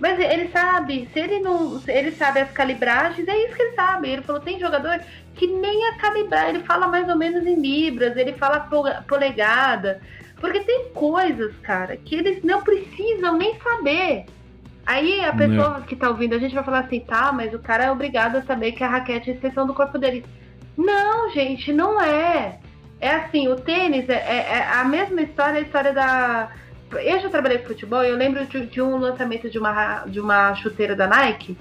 Mas 0.00 0.18
ele 0.18 0.48
sabe, 0.48 1.08
se 1.12 1.20
ele 1.20 1.38
não. 1.38 1.78
Se 1.78 1.92
ele 1.92 2.10
sabe 2.10 2.40
as 2.40 2.50
calibragens, 2.50 3.28
é 3.28 3.38
isso 3.44 3.54
que 3.54 3.62
ele 3.62 3.76
sabe. 3.76 4.08
Ele 4.08 4.22
falou, 4.22 4.42
tem 4.42 4.58
jogador 4.58 5.00
que 5.36 5.46
nem 5.46 5.88
a 5.90 5.96
calibrar, 5.96 6.48
ele 6.48 6.64
fala 6.64 6.88
mais 6.88 7.08
ou 7.08 7.16
menos 7.16 7.46
em 7.46 7.60
libras, 7.60 8.16
ele 8.16 8.32
fala 8.32 8.68
polegada. 9.06 10.00
Porque 10.44 10.60
tem 10.60 10.90
coisas, 10.92 11.56
cara, 11.62 11.96
que 11.96 12.16
eles 12.16 12.44
não 12.44 12.60
precisam 12.60 13.38
nem 13.38 13.58
saber. 13.60 14.26
Aí 14.84 15.24
a 15.24 15.32
pessoa 15.32 15.80
que 15.80 15.96
tá 15.96 16.10
ouvindo 16.10 16.34
a 16.34 16.38
gente 16.38 16.54
vai 16.54 16.62
falar 16.62 16.80
assim, 16.80 17.00
tá, 17.00 17.32
mas 17.32 17.54
o 17.54 17.58
cara 17.58 17.84
é 17.84 17.90
obrigado 17.90 18.36
a 18.36 18.42
saber 18.42 18.72
que 18.72 18.84
a 18.84 18.88
raquete 18.88 19.30
é 19.30 19.32
a 19.32 19.36
extensão 19.36 19.66
do 19.66 19.72
corpo 19.72 19.96
dele. 19.96 20.22
Não, 20.76 21.30
gente, 21.30 21.72
não 21.72 21.98
é. 21.98 22.58
É 23.00 23.10
assim, 23.12 23.48
o 23.48 23.56
tênis 23.56 24.06
é, 24.06 24.16
é, 24.16 24.46
é 24.50 24.68
a 24.70 24.84
mesma 24.84 25.22
história, 25.22 25.60
a 25.60 25.62
história 25.62 25.94
da. 25.94 26.50
Eu 26.92 27.20
já 27.20 27.30
trabalhei 27.30 27.56
com 27.56 27.68
futebol 27.68 28.04
e 28.04 28.10
eu 28.10 28.16
lembro 28.16 28.44
de, 28.44 28.66
de, 28.66 28.82
um 28.82 28.98
lançamento 28.98 29.48
de 29.48 29.58
uma, 29.58 30.04
de 30.04 30.20
uma 30.20 30.54
chuteira 30.56 30.94
da 30.94 31.06
Nike 31.06 31.56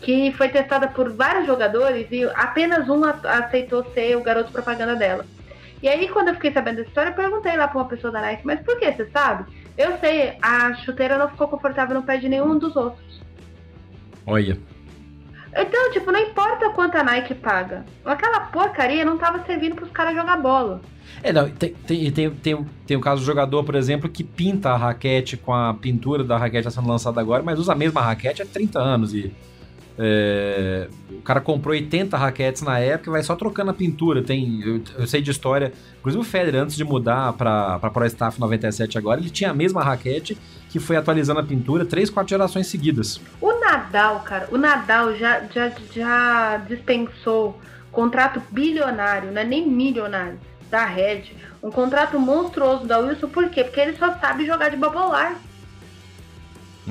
que 0.00 0.32
foi 0.32 0.48
testada 0.48 0.88
por 0.88 1.12
vários 1.12 1.46
jogadores 1.46 2.06
e 2.10 2.24
apenas 2.34 2.88
um 2.88 3.04
aceitou 3.04 3.84
ser 3.92 4.16
o 4.16 4.22
garoto 4.22 4.50
propaganda 4.50 4.96
dela. 4.96 5.26
E 5.84 5.88
aí, 5.88 6.08
quando 6.08 6.28
eu 6.28 6.34
fiquei 6.36 6.50
sabendo 6.50 6.76
dessa 6.76 6.88
história, 6.88 7.10
eu 7.10 7.14
perguntei 7.14 7.54
lá 7.58 7.68
pra 7.68 7.78
uma 7.78 7.86
pessoa 7.86 8.10
da 8.10 8.18
Nike, 8.18 8.40
mas 8.46 8.58
por 8.60 8.78
que, 8.78 8.90
você 8.90 9.06
sabe? 9.10 9.52
Eu 9.76 9.98
sei, 9.98 10.32
a 10.40 10.72
chuteira 10.76 11.18
não 11.18 11.28
ficou 11.28 11.46
confortável 11.46 11.94
no 11.94 12.02
pé 12.02 12.16
de 12.16 12.26
nenhum 12.26 12.56
dos 12.56 12.74
outros. 12.74 13.20
Olha. 14.26 14.58
Então, 15.54 15.92
tipo, 15.92 16.10
não 16.10 16.18
importa 16.18 16.70
quanto 16.70 16.96
a 16.96 17.04
Nike 17.04 17.34
paga. 17.34 17.84
Aquela 18.02 18.40
porcaria 18.46 19.04
não 19.04 19.18
tava 19.18 19.44
servindo 19.44 19.76
pros 19.76 19.90
caras 19.90 20.14
jogar 20.14 20.38
bola. 20.38 20.80
É, 21.22 21.34
não, 21.34 21.50
tem, 21.50 21.74
tem, 21.74 22.10
tem, 22.10 22.30
tem, 22.30 22.66
tem 22.86 22.96
o 22.96 23.00
caso 23.00 23.20
do 23.20 23.26
jogador, 23.26 23.62
por 23.62 23.74
exemplo, 23.74 24.08
que 24.08 24.24
pinta 24.24 24.70
a 24.70 24.78
raquete 24.78 25.36
com 25.36 25.52
a 25.52 25.74
pintura 25.74 26.24
da 26.24 26.38
raquete 26.38 26.70
sendo 26.70 26.88
lançada 26.88 27.20
agora, 27.20 27.42
mas 27.42 27.58
usa 27.58 27.72
a 27.72 27.76
mesma 27.76 28.00
raquete 28.00 28.40
há 28.40 28.46
30 28.46 28.78
anos 28.78 29.12
e 29.12 29.34
é, 29.98 30.88
o 31.10 31.22
cara 31.22 31.40
comprou 31.40 31.72
80 31.72 32.16
raquetes 32.16 32.62
na 32.62 32.78
época 32.78 33.10
e 33.10 33.12
vai 33.12 33.22
só 33.22 33.36
trocando 33.36 33.70
a 33.70 33.74
pintura. 33.74 34.22
Tem, 34.22 34.60
eu, 34.62 34.82
eu 34.98 35.06
sei 35.06 35.22
de 35.22 35.30
história. 35.30 35.72
Inclusive 36.00 36.20
o 36.20 36.24
Federer, 36.24 36.62
antes 36.62 36.76
de 36.76 36.84
mudar 36.84 37.32
para 37.34 37.78
Pro 37.78 38.04
Staff 38.06 38.40
97 38.40 38.98
agora, 38.98 39.20
ele 39.20 39.30
tinha 39.30 39.50
a 39.50 39.54
mesma 39.54 39.82
raquete 39.82 40.36
que 40.68 40.80
foi 40.80 40.96
atualizando 40.96 41.40
a 41.40 41.44
pintura 41.44 41.84
três, 41.84 42.10
quatro 42.10 42.30
gerações 42.30 42.66
seguidas. 42.66 43.20
O 43.40 43.60
Nadal, 43.60 44.20
cara, 44.20 44.48
o 44.50 44.58
Nadal 44.58 45.14
já, 45.14 45.44
já, 45.54 45.72
já 45.94 46.56
dispensou 46.68 47.58
contrato 47.92 48.42
bilionário, 48.50 49.30
não 49.30 49.40
é 49.40 49.44
nem 49.44 49.66
milionário, 49.66 50.38
da 50.68 50.84
Red. 50.84 51.22
Um 51.62 51.70
contrato 51.70 52.18
monstruoso 52.18 52.84
da 52.84 52.98
Wilson, 52.98 53.28
por 53.28 53.48
quê? 53.48 53.62
Porque 53.62 53.80
ele 53.80 53.96
só 53.96 54.12
sabe 54.18 54.44
jogar 54.44 54.68
de 54.68 54.76
babolar. 54.76 55.36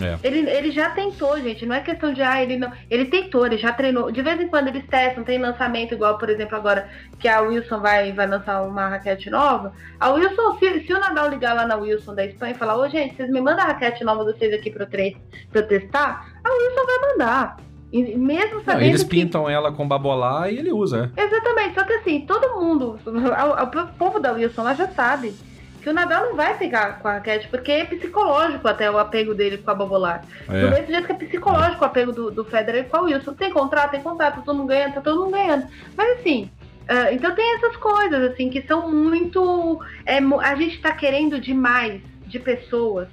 É. 0.02 0.18
Ele, 0.24 0.50
ele 0.50 0.72
já 0.72 0.90
tentou, 0.90 1.40
gente. 1.40 1.66
Não 1.66 1.76
é 1.76 1.82
questão 1.82 2.14
de, 2.14 2.22
ah, 2.22 2.42
ele 2.42 2.58
não. 2.58 2.72
Ele 2.90 3.06
tentou, 3.06 3.46
ele 3.46 3.58
já 3.58 3.72
treinou. 3.72 4.12
De 4.12 4.22
vez 4.22 4.40
em 4.40 4.48
quando 4.48 4.68
eles 4.68 4.86
testam, 4.88 5.24
tem 5.24 5.38
lançamento, 5.38 5.94
igual, 5.94 6.18
por 6.18 6.30
exemplo, 6.30 6.56
agora 6.56 6.90
que 7.20 7.28
a 7.28 7.42
Wilson 7.42 7.80
vai, 7.80 8.12
vai 8.12 8.28
lançar 8.28 8.64
uma 8.64 8.88
raquete 8.88 9.30
nova. 9.30 9.74
A 10.00 10.10
Wilson, 10.12 10.58
se, 10.58 10.86
se 10.86 10.94
o 10.94 11.00
Nadal 11.00 11.30
ligar 11.30 11.56
lá 11.56 11.66
na 11.66 11.76
Wilson 11.76 12.16
da 12.16 12.26
Espanha 12.26 12.54
e 12.54 12.58
falar, 12.58 12.78
ô 12.78 12.90
gente, 12.90 13.16
vocês 13.16 13.30
me 13.30 13.40
mandam 13.40 13.64
a 13.64 13.68
raquete 13.68 14.04
nova 14.04 14.26
de 14.26 14.38
vocês 14.38 14.54
aqui 14.54 14.72
pra 14.72 14.84
eu, 14.84 14.90
tre 14.90 15.18
pra 15.52 15.62
eu 15.62 15.68
testar, 15.68 16.28
a 16.44 16.50
Wilson 16.50 16.86
vai 16.86 17.12
mandar. 17.12 17.58
Mesmo 17.92 18.64
sabendo. 18.64 18.80
Não, 18.80 18.88
eles 18.88 19.04
pintam 19.04 19.46
que... 19.46 19.52
ela 19.52 19.72
com 19.72 19.88
babolá 19.88 20.50
e 20.50 20.58
ele 20.58 20.72
usa. 20.72 21.12
É. 21.16 21.24
Exatamente, 21.26 21.76
só 21.76 21.84
que 21.84 21.94
assim, 21.94 22.22
todo 22.22 22.60
mundo, 22.60 22.98
o 23.06 23.98
povo 24.00 24.20
da 24.20 24.32
Wilson 24.32 24.64
lá 24.64 24.74
já 24.74 24.88
sabe 24.88 25.36
que 25.84 25.90
o 25.90 25.94
Nadal 25.94 26.28
não 26.28 26.36
vai 26.36 26.58
pegar 26.58 27.00
com 27.00 27.10
a 27.10 27.16
raquete, 27.16 27.50
porque 27.50 27.70
é 27.70 27.84
psicológico 27.84 28.66
até 28.68 28.90
o 28.90 28.98
apego 28.98 29.36
dele 29.36 29.58
com 29.58 29.70
a 29.70 29.76
Bobolar. 29.76 30.24
É. 30.50 30.62
Do 30.62 30.70
mesmo 30.70 30.88
jeito 30.88 31.06
que 31.06 31.12
é 31.12 31.16
psicológico 31.16 31.84
o 31.84 31.86
apego 31.86 32.14
do, 32.14 32.32
do 32.32 32.46
Federer 32.46 32.86
com 32.86 33.00
o 33.00 33.04
Wilson. 33.04 33.34
Tem 33.34 33.52
contrato, 33.52 33.92
tem 33.92 34.02
contrato, 34.02 34.42
todo 34.44 34.56
mundo 34.56 34.70
ganhando, 34.70 34.94
tá 34.94 35.02
todo 35.02 35.26
mundo 35.26 35.32
ganhando. 35.32 35.68
Mas 35.98 36.20
assim, 36.20 36.50
uh, 36.84 37.14
então 37.14 37.36
tem 37.36 37.56
essas 37.56 37.76
coisas, 37.76 38.32
assim, 38.32 38.50
que 38.50 38.62
são 38.62 38.90
muito. 38.90 39.82
É, 40.06 40.20
a 40.20 40.56
gente 40.56 40.82
tá 40.82 40.94
querendo 40.94 41.40
demais 41.40 42.02
de 42.26 42.40
pessoas. 42.40 43.10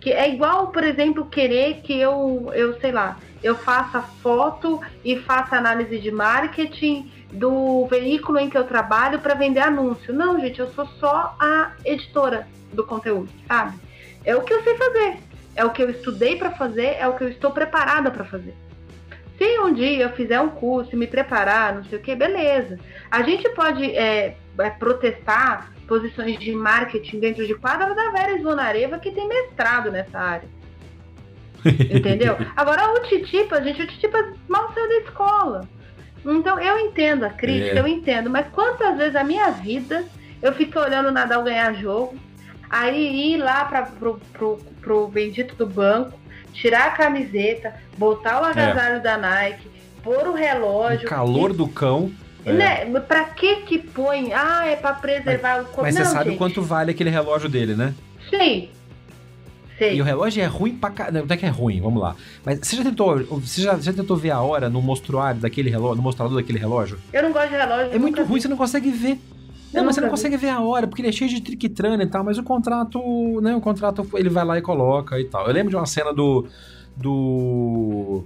Que 0.00 0.12
é 0.12 0.28
igual, 0.28 0.68
por 0.68 0.82
exemplo, 0.84 1.26
querer 1.26 1.82
que 1.82 1.98
eu, 1.98 2.50
eu 2.54 2.78
sei 2.80 2.92
lá, 2.92 3.16
eu 3.42 3.54
faça 3.54 4.00
foto 4.00 4.80
e 5.04 5.16
faça 5.16 5.56
análise 5.56 5.98
de 5.98 6.10
marketing 6.10 7.10
do 7.32 7.86
veículo 7.86 8.38
em 8.38 8.48
que 8.48 8.56
eu 8.56 8.64
trabalho 8.64 9.18
para 9.18 9.34
vender 9.34 9.60
anúncio. 9.60 10.14
Não, 10.14 10.40
gente, 10.40 10.60
eu 10.60 10.68
sou 10.72 10.86
só 10.98 11.36
a 11.38 11.72
editora 11.84 12.46
do 12.72 12.84
conteúdo, 12.84 13.28
sabe? 13.46 13.78
É 14.24 14.34
o 14.34 14.42
que 14.42 14.52
eu 14.52 14.62
sei 14.62 14.76
fazer, 14.76 15.18
é 15.54 15.64
o 15.64 15.70
que 15.70 15.82
eu 15.82 15.90
estudei 15.90 16.36
para 16.36 16.50
fazer, 16.52 16.96
é 16.98 17.06
o 17.06 17.14
que 17.14 17.24
eu 17.24 17.28
estou 17.28 17.50
preparada 17.50 18.10
para 18.10 18.24
fazer. 18.24 18.54
Se 19.36 19.58
um 19.60 19.72
dia 19.72 20.02
eu 20.02 20.10
fizer 20.10 20.40
um 20.40 20.50
curso 20.50 20.90
e 20.92 20.96
me 20.96 21.06
preparar, 21.06 21.74
não 21.74 21.84
sei 21.84 21.98
o 21.98 22.02
que, 22.02 22.14
beleza. 22.16 22.78
A 23.08 23.22
gente 23.22 23.48
pode 23.50 23.84
é, 23.84 24.36
é, 24.58 24.70
protestar 24.70 25.72
posições 25.86 26.38
de 26.38 26.52
marketing 26.52 27.20
dentro 27.20 27.46
de 27.46 27.54
quadra 27.54 27.94
da 27.94 28.10
Vera 28.10 28.36
Zvonareva, 28.38 28.98
que 28.98 29.12
tem 29.12 29.28
mestrado 29.28 29.92
nessa 29.92 30.18
área. 30.18 30.48
Entendeu? 31.64 32.36
Agora 32.56 32.92
o 32.92 33.02
Titipa, 33.04 33.62
gente, 33.62 33.82
o 33.82 33.86
Titipa 33.86 34.32
mal 34.48 34.72
saiu 34.74 34.88
da 34.88 34.96
escola. 34.96 35.68
Então 36.32 36.60
eu 36.60 36.78
entendo 36.78 37.24
a 37.24 37.30
crítica, 37.30 37.78
é. 37.78 37.80
eu 37.80 37.86
entendo, 37.86 38.28
mas 38.28 38.46
quantas 38.52 38.96
vezes 38.96 39.16
a 39.16 39.24
minha 39.24 39.50
vida 39.50 40.04
eu 40.42 40.52
fico 40.52 40.78
olhando 40.78 41.08
o 41.08 41.12
Nadal 41.12 41.42
ganhar 41.42 41.74
jogo, 41.74 42.16
aí 42.70 43.32
ir 43.32 43.38
lá 43.38 43.64
para 43.64 43.82
pro, 43.82 44.20
pro, 44.32 44.58
pro 44.80 45.08
bendito 45.08 45.54
do 45.56 45.66
banco, 45.66 46.18
tirar 46.52 46.88
a 46.88 46.90
camiseta, 46.90 47.74
botar 47.96 48.40
o 48.40 48.44
agasalho 48.44 48.96
é. 48.96 49.00
da 49.00 49.16
Nike, 49.16 49.68
pôr 50.02 50.28
o 50.28 50.34
relógio. 50.34 51.06
O 51.06 51.10
calor 51.10 51.50
e... 51.50 51.54
do 51.54 51.68
cão. 51.68 52.12
É. 52.44 52.52
Né? 52.52 53.00
Pra 53.00 53.24
que 53.24 53.56
que 53.56 53.78
põe? 53.78 54.32
Ah, 54.32 54.66
é 54.66 54.76
pra 54.76 54.92
preservar 54.92 55.62
mas, 55.62 55.76
o 55.76 55.82
Mas 55.82 55.94
Não, 55.94 56.04
você 56.04 56.10
sabe 56.10 56.30
gente. 56.30 56.38
quanto 56.38 56.62
vale 56.62 56.92
aquele 56.92 57.10
relógio 57.10 57.48
dele, 57.48 57.74
né? 57.74 57.94
Sim, 58.30 58.70
Sei. 59.78 59.96
E 59.96 60.00
o 60.00 60.04
relógio 60.04 60.42
é 60.42 60.46
ruim 60.46 60.74
pra 60.74 60.90
caramba. 60.90 61.24
Não 61.26 61.34
é 61.34 61.36
que 61.36 61.46
é 61.46 61.48
ruim, 61.48 61.80
vamos 61.80 62.02
lá. 62.02 62.16
Mas 62.44 62.58
você 62.58 62.76
já 62.76 62.82
tentou. 62.82 63.24
Você 63.24 63.62
já, 63.62 63.78
já 63.78 63.92
tentou 63.92 64.16
ver 64.16 64.30
a 64.30 64.40
hora 64.40 64.68
no 64.68 64.82
mostruário 64.82 65.40
daquele 65.40 65.70
relógio, 65.70 65.96
no 65.96 66.02
mostrador 66.02 66.36
daquele 66.36 66.58
relógio? 66.58 66.98
Eu 67.12 67.22
não 67.22 67.32
gosto 67.32 67.48
de 67.48 67.56
relógio. 67.56 67.92
É 67.92 67.98
muito 67.98 68.22
ruim, 68.22 68.34
vi. 68.34 68.42
você 68.42 68.48
não 68.48 68.56
consegue 68.56 68.90
ver. 68.90 69.20
Não, 69.72 69.84
mas 69.84 69.94
você 69.94 70.00
não 70.00 70.08
consegue 70.08 70.36
ver 70.36 70.48
a 70.48 70.60
hora, 70.60 70.86
porque 70.86 71.02
ele 71.02 71.08
é 71.08 71.12
cheio 71.12 71.28
de 71.28 71.42
triquitrana 71.42 72.02
e 72.02 72.06
tal, 72.06 72.24
mas 72.24 72.38
o 72.38 72.42
contrato, 72.42 72.98
né, 73.42 73.54
o 73.54 73.60
contrato 73.60 74.08
ele 74.14 74.30
vai 74.30 74.42
lá 74.42 74.56
e 74.56 74.62
coloca 74.62 75.20
e 75.20 75.24
tal. 75.24 75.46
Eu 75.46 75.52
lembro 75.52 75.68
de 75.70 75.76
uma 75.76 75.84
cena 75.84 76.12
do 76.12 76.46
do 76.96 78.24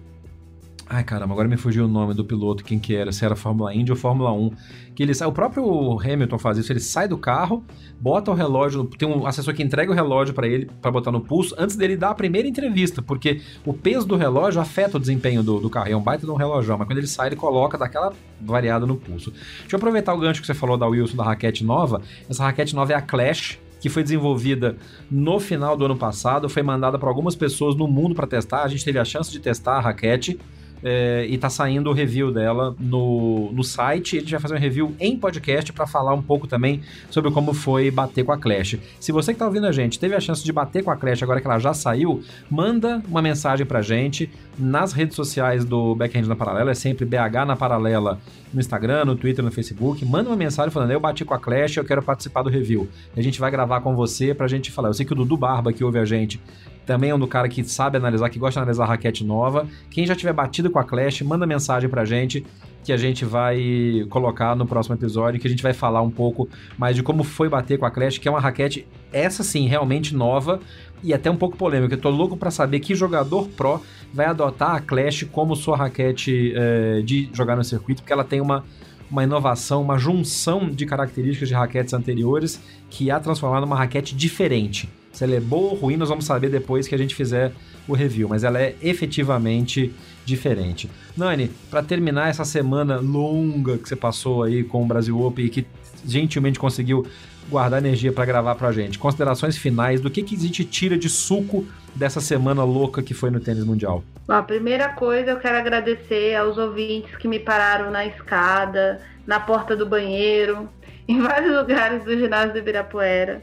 Ai, 0.95 1.03
caramba, 1.03 1.33
agora 1.33 1.49
me 1.49 1.57
fugiu 1.57 1.87
o 1.87 1.89
nome 1.89 2.13
do 2.13 2.23
piloto, 2.23 2.63
quem 2.63 2.79
que 2.79 2.95
era, 2.95 3.11
se 3.13 3.25
era 3.25 3.35
Fórmula 3.35 3.75
Indy 3.75 3.91
ou 3.91 3.97
Fórmula 3.97 4.31
1. 4.31 4.51
Que 4.95 5.03
ele 5.03 5.15
sai, 5.15 5.27
o 5.27 5.33
próprio 5.33 5.99
Hamilton 5.99 6.39
faz 6.39 6.59
isso, 6.59 6.71
ele 6.71 6.81
sai 6.81 7.09
do 7.09 7.17
carro, 7.17 7.65
bota 7.99 8.31
o 8.31 8.35
relógio, 8.35 8.85
tem 8.85 9.09
um 9.09 9.27
assessor 9.27 9.55
que 9.55 9.63
entrega 9.63 9.91
o 9.91 9.95
relógio 9.95 10.35
para 10.35 10.47
ele, 10.47 10.71
para 10.83 10.91
botar 10.91 11.11
no 11.11 11.23
pulso, 11.23 11.55
antes 11.59 11.77
dele 11.77 11.97
dar 11.97 12.11
a 12.11 12.15
primeira 12.15 12.47
entrevista, 12.47 13.01
porque 13.01 13.41
o 13.65 13.73
peso 13.73 14.07
do 14.07 14.17
relógio 14.17 14.61
afeta 14.61 14.99
o 14.99 15.01
desempenho 15.01 15.43
do, 15.43 15.61
do 15.61 15.71
carro, 15.71 15.89
é 15.89 15.97
um 15.97 16.03
baita 16.03 16.27
de 16.27 16.31
um 16.31 16.37
relógio, 16.37 16.77
mas 16.77 16.87
quando 16.87 16.99
ele 16.99 17.07
sai, 17.07 17.29
ele 17.29 17.37
coloca 17.37 17.79
daquela 17.79 18.13
variada 18.39 18.85
no 18.85 18.97
pulso. 18.97 19.31
Deixa 19.31 19.75
eu 19.75 19.79
aproveitar 19.79 20.13
o 20.13 20.19
gancho 20.19 20.43
que 20.43 20.47
você 20.47 20.53
falou 20.53 20.77
da 20.77 20.87
Wilson, 20.87 21.17
da 21.17 21.25
raquete 21.25 21.65
nova, 21.65 22.03
essa 22.29 22.45
raquete 22.45 22.75
nova 22.75 22.93
é 22.93 22.97
a 22.97 23.01
Clash, 23.01 23.59
que 23.81 23.89
foi 23.89 24.03
desenvolvida 24.03 24.77
no 25.11 25.41
final 25.41 25.75
do 25.75 25.87
ano 25.87 25.97
passado, 25.97 26.51
foi 26.51 26.63
mandada 26.63 26.99
para 26.99 27.09
algumas 27.09 27.35
pessoas 27.35 27.75
no 27.75 27.89
mundo 27.89 28.15
para 28.15 28.27
testar. 28.27 28.63
A 28.63 28.69
gente 28.69 28.85
teve 28.85 28.97
a 28.99 29.05
chance 29.05 29.33
de 29.33 29.41
testar 29.41 29.79
a 29.79 29.81
raquete 29.81 30.39
é, 30.83 31.27
e 31.29 31.39
tá 31.39 31.49
saindo 31.49 31.91
o 31.91 31.93
review 31.93 32.33
dela 32.33 32.75
no, 32.79 33.51
no 33.53 33.63
site. 33.63 34.21
Gente 34.21 34.33
vai 34.33 34.41
fazer 34.41 34.55
um 34.55 34.59
review 34.59 34.95
em 34.99 35.17
podcast 35.17 35.73
para 35.73 35.87
falar 35.87 36.15
um 36.15 36.23
pouco 36.23 36.47
também 36.47 36.81
sobre 37.11 37.31
como 37.31 37.55
foi 37.55 37.91
bater 37.91 38.25
com 38.25 38.33
a 38.33 38.39
Clash. 38.39 38.79
Se 38.99 39.13
você 39.13 39.33
que 39.33 39.39
tá 39.39 39.47
ouvindo 39.47 39.67
a 39.67 39.73
gente 39.73 39.99
teve 39.99 40.15
a 40.15 40.21
chance 40.21 40.45
de 40.45 40.53
bater 40.53 40.83
com 40.83 40.91
a 40.91 40.97
Clash 40.97 41.23
agora 41.23 41.41
que 41.41 41.47
ela 41.47 41.59
já 41.59 41.73
saiu, 41.73 42.23
manda 42.51 43.03
uma 43.09 43.23
mensagem 43.23 43.65
pra 43.65 43.83
gente 43.83 44.31
nas 44.59 44.93
redes 44.93 45.17
sociais 45.17 45.65
do 45.65 45.95
Backhand 45.95 46.27
na 46.27 46.37
Paralela, 46.37 46.73
é 46.73 46.75
sempre 46.75 47.05
BH 47.05 47.47
na 47.47 47.57
Paralela 47.57 48.19
no 48.53 48.61
Instagram, 48.61 49.05
no 49.05 49.17
Twitter, 49.17 49.45
no 49.45 49.51
Facebook. 49.51 50.05
Manda 50.05 50.29
uma 50.29 50.37
mensagem 50.37 50.71
falando: 50.71 50.91
Eu 50.91 51.01
bati 51.01 51.25
com 51.25 51.35
a 51.35 51.39
Clash, 51.39 51.77
eu 51.77 51.85
quero 51.85 52.03
participar 52.03 52.43
do 52.43 52.51
review. 52.51 52.89
A 53.17 53.23
gente 53.23 53.41
vai 53.41 53.51
gravar 53.51 53.81
com 53.81 53.95
você 53.95 54.35
pra 54.35 54.47
gente 54.47 54.71
falar. 54.71 54.89
Eu 54.89 54.95
sei 54.95 55.07
que 55.07 55.13
o 55.13 55.17
Dudu 55.17 55.37
Barba, 55.37 55.73
que 55.73 55.83
ouve 55.83 55.99
a 55.99 56.05
gente, 56.05 56.41
também 56.87 57.11
é 57.11 57.15
um 57.15 57.19
do 57.19 57.27
cara 57.27 57.49
que 57.49 57.63
sabe 57.65 57.97
analisar, 57.97 58.29
que 58.29 58.39
gosta 58.39 58.59
de 58.59 58.63
analisar 58.63 58.87
raquete 58.87 59.25
nova. 59.25 59.67
Quem 59.91 60.07
já 60.07 60.15
tiver 60.15 60.33
batido 60.33 60.71
com 60.71 60.79
a 60.79 60.85
Clash, 60.85 61.23
manda 61.23 61.47
mensagem 61.47 61.89
pra 61.89 62.05
gente 62.05 62.45
que 62.85 62.93
a 62.93 62.97
gente 62.97 63.25
vai 63.25 64.05
colocar 64.11 64.57
no 64.57 64.67
próximo 64.67 64.97
episódio, 64.97 65.41
que 65.41 65.47
a 65.47 65.51
gente 65.51 65.63
vai 65.63 65.73
falar 65.73 66.03
um 66.03 66.11
pouco 66.11 66.49
mais 66.77 66.97
de 66.97 67.03
como 67.03 67.23
foi 67.23 67.49
bater 67.49 67.79
com 67.79 67.87
a 67.87 67.91
Clash, 67.91 68.19
que 68.19 68.27
é 68.27 68.31
uma 68.31 68.41
raquete, 68.41 68.87
essa 69.13 69.45
sim, 69.45 69.69
realmente 69.69 70.15
nova 70.15 70.59
e 71.03 71.15
até 71.15 71.31
um 71.31 71.37
pouco 71.37 71.57
polêmica. 71.57 71.95
Eu 71.95 72.01
tô 72.01 72.11
louco 72.11 72.37
para 72.37 72.51
saber 72.51 72.81
que 72.81 72.95
jogador 72.95 73.47
pro 73.49 73.81
vai 74.13 74.27
adotar 74.27 74.75
a 74.75 74.81
Clash 74.81 75.25
como 75.31 75.55
sua 75.55 75.77
raquete 75.77 76.53
é, 76.57 77.03
de 77.03 77.31
jogar 77.33 77.57
no 77.57 77.63
circuito, 77.63 78.03
porque 78.03 78.13
ela 78.13 78.25
tem 78.25 78.41
uma 78.41 78.65
uma 79.11 79.25
inovação, 79.25 79.83
uma 79.83 79.99
junção 79.99 80.71
de 80.71 80.87
características 80.87 81.47
de 81.47 81.55
raquetes 81.55 81.93
anteriores 81.93 82.59
que 82.89 83.11
a 83.11 83.21
transformar 83.21 83.61
numa 83.61 83.77
raquete 83.77 84.17
diferente. 84.17 84.89
Se 85.13 85.25
ela 85.25 85.35
é 85.35 85.41
boa 85.41 85.73
ou 85.73 85.77
ruim, 85.77 85.97
nós 85.97 86.09
vamos 86.09 86.25
saber 86.25 86.49
depois 86.49 86.89
que 86.89 86.95
a 86.95 86.99
gente 86.99 87.15
fizer 87.15 87.53
o 87.87 87.95
review, 87.95 88.29
mas 88.29 88.45
ela 88.45 88.61
é 88.61 88.75
efetivamente 88.83 89.93
diferente. 90.25 90.91
Nani, 91.17 91.51
para 91.71 91.83
terminar 91.83 92.31
essa 92.31 92.45
semana 92.45 92.99
longa 92.99 93.77
que 93.77 93.89
você 93.89 93.97
passou 93.97 94.43
aí 94.43 94.63
com 94.63 94.83
o 94.83 94.87
Brasil 94.87 95.21
Open 95.21 95.45
e 95.45 95.49
que 95.49 95.67
gentilmente 96.07 96.59
conseguiu 96.59 97.07
guardar 97.49 97.81
energia 97.81 98.13
para 98.13 98.25
gravar 98.25 98.55
pra 98.55 98.73
gente, 98.73 98.99
considerações 98.99 99.57
finais 99.57 100.01
do 100.01 100.11
que, 100.11 100.23
que 100.23 100.37
a 100.37 100.39
gente 100.39 100.65
tira 100.65 100.97
de 100.97 101.09
suco 101.09 101.67
dessa 101.95 102.21
semana 102.21 102.65
louca 102.65 103.03
que 103.03 103.15
foi 103.15 103.31
no 103.31 103.41
tênis 103.41 103.65
mundial? 103.65 104.03
Bom, 104.27 104.35
a 104.35 104.43
primeira 104.43 104.91
coisa 104.91 105.33
eu 105.33 105.39
quero 105.39 105.59
agradecer 105.59 106.37
aos 106.37 106.57
ouvintes 106.57 107.17
que 107.17 107.29
me 107.29 107.39
pararam 107.39 107.91
na 107.91 108.07
escada, 108.07 109.01
na 109.27 109.41
porta 109.41 109.77
do 109.77 109.87
banheiro, 109.87 110.69
em 111.07 111.21
vários 111.21 111.55
lugares 111.55 112.05
do 112.05 112.17
ginásio 112.17 112.53
do 112.53 112.59
Ibirapuera. 112.59 113.43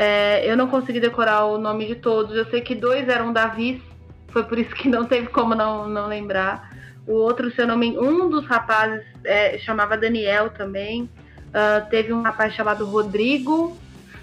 É, 0.00 0.48
eu 0.48 0.56
não 0.56 0.68
consegui 0.68 1.00
decorar 1.00 1.44
o 1.46 1.58
nome 1.58 1.84
de 1.84 1.96
todos. 1.96 2.36
Eu 2.36 2.44
sei 2.44 2.60
que 2.60 2.72
dois 2.72 3.08
eram 3.08 3.32
Davis, 3.32 3.80
foi 4.28 4.44
por 4.44 4.56
isso 4.56 4.72
que 4.76 4.88
não 4.88 5.04
teve 5.04 5.26
como 5.26 5.56
não, 5.56 5.88
não 5.88 6.06
lembrar. 6.06 6.70
O 7.04 7.14
outro, 7.14 7.50
se 7.50 7.60
eu 7.60 7.66
não 7.66 7.76
me 7.76 7.98
um 7.98 8.30
dos 8.30 8.46
rapazes 8.46 9.04
é, 9.24 9.58
chamava 9.58 9.96
Daniel 9.96 10.50
também. 10.50 11.10
Uh, 11.48 11.88
teve 11.90 12.12
um 12.12 12.22
rapaz 12.22 12.54
chamado 12.54 12.84
Rodrigo, 12.84 13.76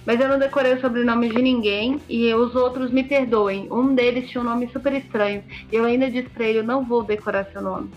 mas 0.06 0.22
eu 0.22 0.30
não 0.30 0.40
decorei 0.40 0.76
o 0.76 0.80
sobrenome 0.80 1.28
de 1.28 1.42
ninguém 1.42 2.00
e 2.08 2.34
os 2.34 2.56
outros 2.56 2.90
me 2.90 3.04
perdoem. 3.04 3.68
Um 3.70 3.94
deles 3.94 4.30
tinha 4.30 4.40
um 4.40 4.46
nome 4.46 4.70
super 4.72 4.94
estranho. 4.94 5.44
Eu 5.70 5.84
ainda 5.84 6.10
disse 6.10 6.30
pra 6.30 6.46
ele: 6.46 6.60
eu 6.60 6.64
não 6.64 6.86
vou 6.86 7.04
decorar 7.04 7.48
seu 7.52 7.62
nome. 7.62 7.92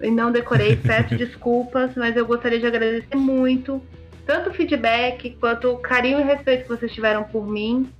E 0.00 0.10
não 0.10 0.32
decorei, 0.32 0.76
peço 0.76 1.14
desculpas, 1.18 1.90
mas 1.94 2.16
eu 2.16 2.24
gostaria 2.24 2.58
de 2.58 2.66
agradecer 2.66 3.16
muito 3.16 3.82
tanto 4.26 4.50
o 4.50 4.54
feedback 4.54 5.36
quanto 5.40 5.70
o 5.70 5.78
carinho 5.78 6.20
e 6.20 6.22
respeito 6.22 6.62
que 6.62 6.68
vocês 6.68 6.92
tiveram 6.92 7.24
por 7.24 7.46
mim. 7.46 7.90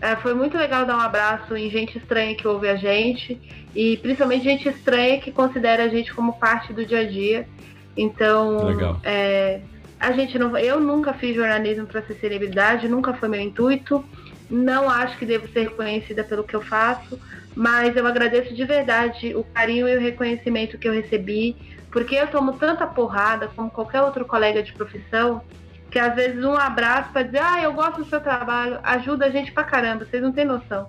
É, 0.00 0.16
foi 0.16 0.32
muito 0.32 0.56
legal 0.56 0.86
dar 0.86 0.96
um 0.96 1.00
abraço 1.00 1.54
em 1.54 1.68
gente 1.70 1.98
estranha 1.98 2.34
que 2.34 2.48
ouve 2.48 2.68
a 2.68 2.76
gente 2.76 3.38
e 3.74 3.98
principalmente 3.98 4.44
gente 4.44 4.68
estranha 4.68 5.20
que 5.20 5.30
considera 5.30 5.84
a 5.84 5.88
gente 5.88 6.12
como 6.14 6.38
parte 6.38 6.72
do 6.72 6.84
dia 6.86 7.00
a 7.00 7.04
dia. 7.04 7.46
Então, 7.96 8.98
é, 9.02 9.60
a 9.98 10.12
gente 10.12 10.38
não, 10.38 10.56
eu 10.56 10.80
nunca 10.80 11.12
fiz 11.12 11.36
jornalismo 11.36 11.86
para 11.86 12.02
ser 12.02 12.14
celebridade, 12.14 12.88
nunca 12.88 13.12
foi 13.12 13.28
meu 13.28 13.40
intuito. 13.40 14.02
Não 14.48 14.88
acho 14.88 15.18
que 15.18 15.26
devo 15.26 15.46
ser 15.48 15.68
reconhecida 15.68 16.24
pelo 16.24 16.42
que 16.42 16.56
eu 16.56 16.62
faço, 16.62 17.20
mas 17.54 17.94
eu 17.94 18.06
agradeço 18.06 18.54
de 18.54 18.64
verdade 18.64 19.34
o 19.36 19.44
carinho 19.44 19.86
e 19.88 19.96
o 19.96 20.00
reconhecimento 20.00 20.78
que 20.78 20.88
eu 20.88 20.92
recebi, 20.92 21.56
porque 21.92 22.14
eu 22.14 22.26
tomo 22.26 22.54
tanta 22.54 22.86
porrada 22.86 23.48
como 23.54 23.70
qualquer 23.70 24.00
outro 24.00 24.24
colega 24.24 24.62
de 24.62 24.72
profissão 24.72 25.42
que 25.90 25.98
às 25.98 26.14
vezes 26.14 26.44
um 26.44 26.54
abraço 26.54 27.10
para 27.12 27.24
dizer, 27.24 27.40
ah, 27.42 27.62
eu 27.62 27.72
gosto 27.72 27.98
do 27.98 28.08
seu 28.08 28.20
trabalho, 28.20 28.78
ajuda 28.82 29.26
a 29.26 29.30
gente 29.30 29.52
pra 29.52 29.64
caramba, 29.64 30.04
vocês 30.04 30.22
não 30.22 30.32
têm 30.32 30.44
noção. 30.44 30.88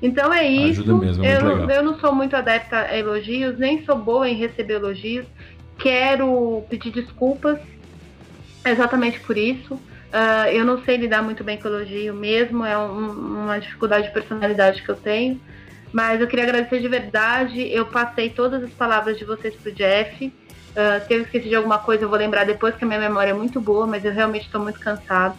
Então 0.00 0.32
é 0.32 0.46
isso. 0.46 0.82
Ajuda 0.82 1.04
mesmo, 1.06 1.24
é 1.24 1.36
eu, 1.36 1.70
eu 1.70 1.82
não 1.82 1.98
sou 1.98 2.14
muito 2.14 2.36
adepta 2.36 2.76
a 2.76 2.96
elogios, 2.96 3.58
nem 3.58 3.84
sou 3.84 3.96
boa 3.96 4.28
em 4.28 4.34
receber 4.34 4.74
elogios. 4.74 5.26
Quero 5.78 6.64
pedir 6.68 6.90
desculpas 6.90 7.58
exatamente 8.64 9.20
por 9.20 9.36
isso. 9.36 9.74
Uh, 9.74 10.48
eu 10.52 10.64
não 10.64 10.82
sei 10.84 10.96
lidar 10.96 11.22
muito 11.22 11.42
bem 11.42 11.58
com 11.58 11.68
elogio 11.68 12.14
mesmo, 12.14 12.64
é 12.64 12.78
um, 12.78 13.44
uma 13.44 13.58
dificuldade 13.58 14.06
de 14.06 14.12
personalidade 14.12 14.82
que 14.82 14.88
eu 14.88 14.96
tenho. 14.96 15.40
Mas 15.92 16.20
eu 16.20 16.26
queria 16.26 16.44
agradecer 16.44 16.80
de 16.80 16.88
verdade. 16.88 17.60
Eu 17.72 17.86
passei 17.86 18.30
todas 18.30 18.62
as 18.62 18.70
palavras 18.70 19.18
de 19.18 19.24
vocês 19.24 19.54
pro 19.54 19.72
Jeff. 19.72 20.32
Se 21.06 21.14
eu 21.14 21.22
esqueci 21.22 21.48
de 21.48 21.54
alguma 21.54 21.78
coisa, 21.78 22.04
eu 22.04 22.08
vou 22.08 22.18
lembrar 22.18 22.44
depois, 22.44 22.74
que 22.74 22.84
a 22.84 22.86
minha 22.86 23.00
memória 23.00 23.30
é 23.30 23.34
muito 23.34 23.60
boa, 23.60 23.86
mas 23.86 24.04
eu 24.04 24.12
realmente 24.12 24.44
estou 24.44 24.60
muito 24.60 24.78
cansado. 24.78 25.34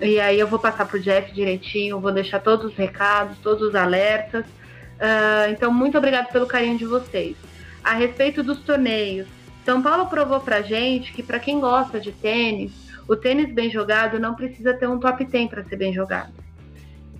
E 0.00 0.18
aí 0.18 0.38
eu 0.38 0.46
vou 0.46 0.58
passar 0.58 0.86
pro 0.86 1.00
Jeff 1.00 1.32
direitinho, 1.32 2.00
vou 2.00 2.12
deixar 2.12 2.40
todos 2.40 2.72
os 2.72 2.76
recados, 2.76 3.38
todos 3.38 3.68
os 3.68 3.74
alertas. 3.74 4.44
Uh, 4.44 5.50
então, 5.50 5.72
muito 5.72 5.96
obrigado 5.96 6.32
pelo 6.32 6.46
carinho 6.46 6.76
de 6.76 6.84
vocês. 6.84 7.36
A 7.82 7.92
respeito 7.94 8.42
dos 8.42 8.58
torneios, 8.58 9.28
São 9.64 9.80
Paulo 9.80 10.06
provou 10.06 10.40
pra 10.40 10.62
gente 10.62 11.12
que 11.12 11.22
para 11.22 11.38
quem 11.38 11.60
gosta 11.60 12.00
de 12.00 12.10
tênis, 12.10 12.72
o 13.08 13.14
tênis 13.14 13.52
bem 13.52 13.70
jogado 13.70 14.18
não 14.18 14.34
precisa 14.34 14.74
ter 14.74 14.88
um 14.88 14.98
top 14.98 15.24
10 15.24 15.48
para 15.48 15.64
ser 15.64 15.76
bem 15.76 15.94
jogado. 15.94 16.32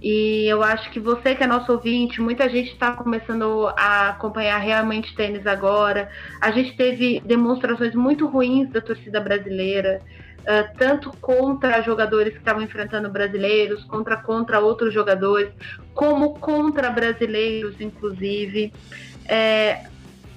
E 0.00 0.46
eu 0.46 0.62
acho 0.62 0.90
que 0.90 1.00
você 1.00 1.34
que 1.34 1.42
é 1.42 1.46
nosso 1.46 1.72
ouvinte, 1.72 2.20
muita 2.20 2.48
gente 2.48 2.72
está 2.72 2.92
começando 2.92 3.68
a 3.76 4.10
acompanhar 4.10 4.58
realmente 4.58 5.14
tênis 5.14 5.46
agora. 5.46 6.10
A 6.40 6.50
gente 6.50 6.76
teve 6.76 7.20
demonstrações 7.20 7.94
muito 7.94 8.26
ruins 8.26 8.68
da 8.70 8.80
torcida 8.80 9.20
brasileira, 9.20 10.02
uh, 10.40 10.76
tanto 10.78 11.10
contra 11.20 11.82
jogadores 11.82 12.34
que 12.34 12.38
estavam 12.38 12.62
enfrentando 12.62 13.08
brasileiros, 13.08 13.84
contra 13.84 14.16
contra 14.16 14.60
outros 14.60 14.92
jogadores, 14.92 15.48
como 15.94 16.38
contra 16.38 16.90
brasileiros, 16.90 17.80
inclusive. 17.80 18.72
É, 19.28 19.86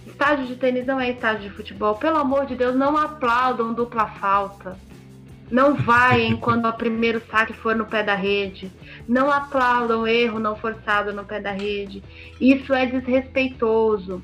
estádio 0.07 0.47
de 0.47 0.55
tênis 0.55 0.85
não 0.85 0.99
é 0.99 1.11
estádio 1.11 1.49
de 1.49 1.55
futebol. 1.55 1.95
Pelo 1.95 2.17
amor 2.17 2.45
de 2.45 2.55
Deus, 2.55 2.75
não 2.75 2.97
aplaudam 2.97 3.73
dupla 3.73 4.07
falta. 4.07 4.77
Não 5.51 5.75
vaiem 5.75 6.35
quando 6.35 6.67
o 6.67 6.73
primeiro 6.73 7.21
saque 7.29 7.53
for 7.53 7.75
no 7.75 7.85
pé 7.85 8.03
da 8.03 8.15
rede. 8.15 8.71
Não 9.07 9.31
aplaudam 9.31 10.07
erro 10.07 10.39
não 10.39 10.55
forçado 10.55 11.11
no 11.11 11.25
pé 11.25 11.39
da 11.39 11.51
rede. 11.51 12.03
Isso 12.39 12.73
é 12.73 12.85
desrespeitoso. 12.85 14.23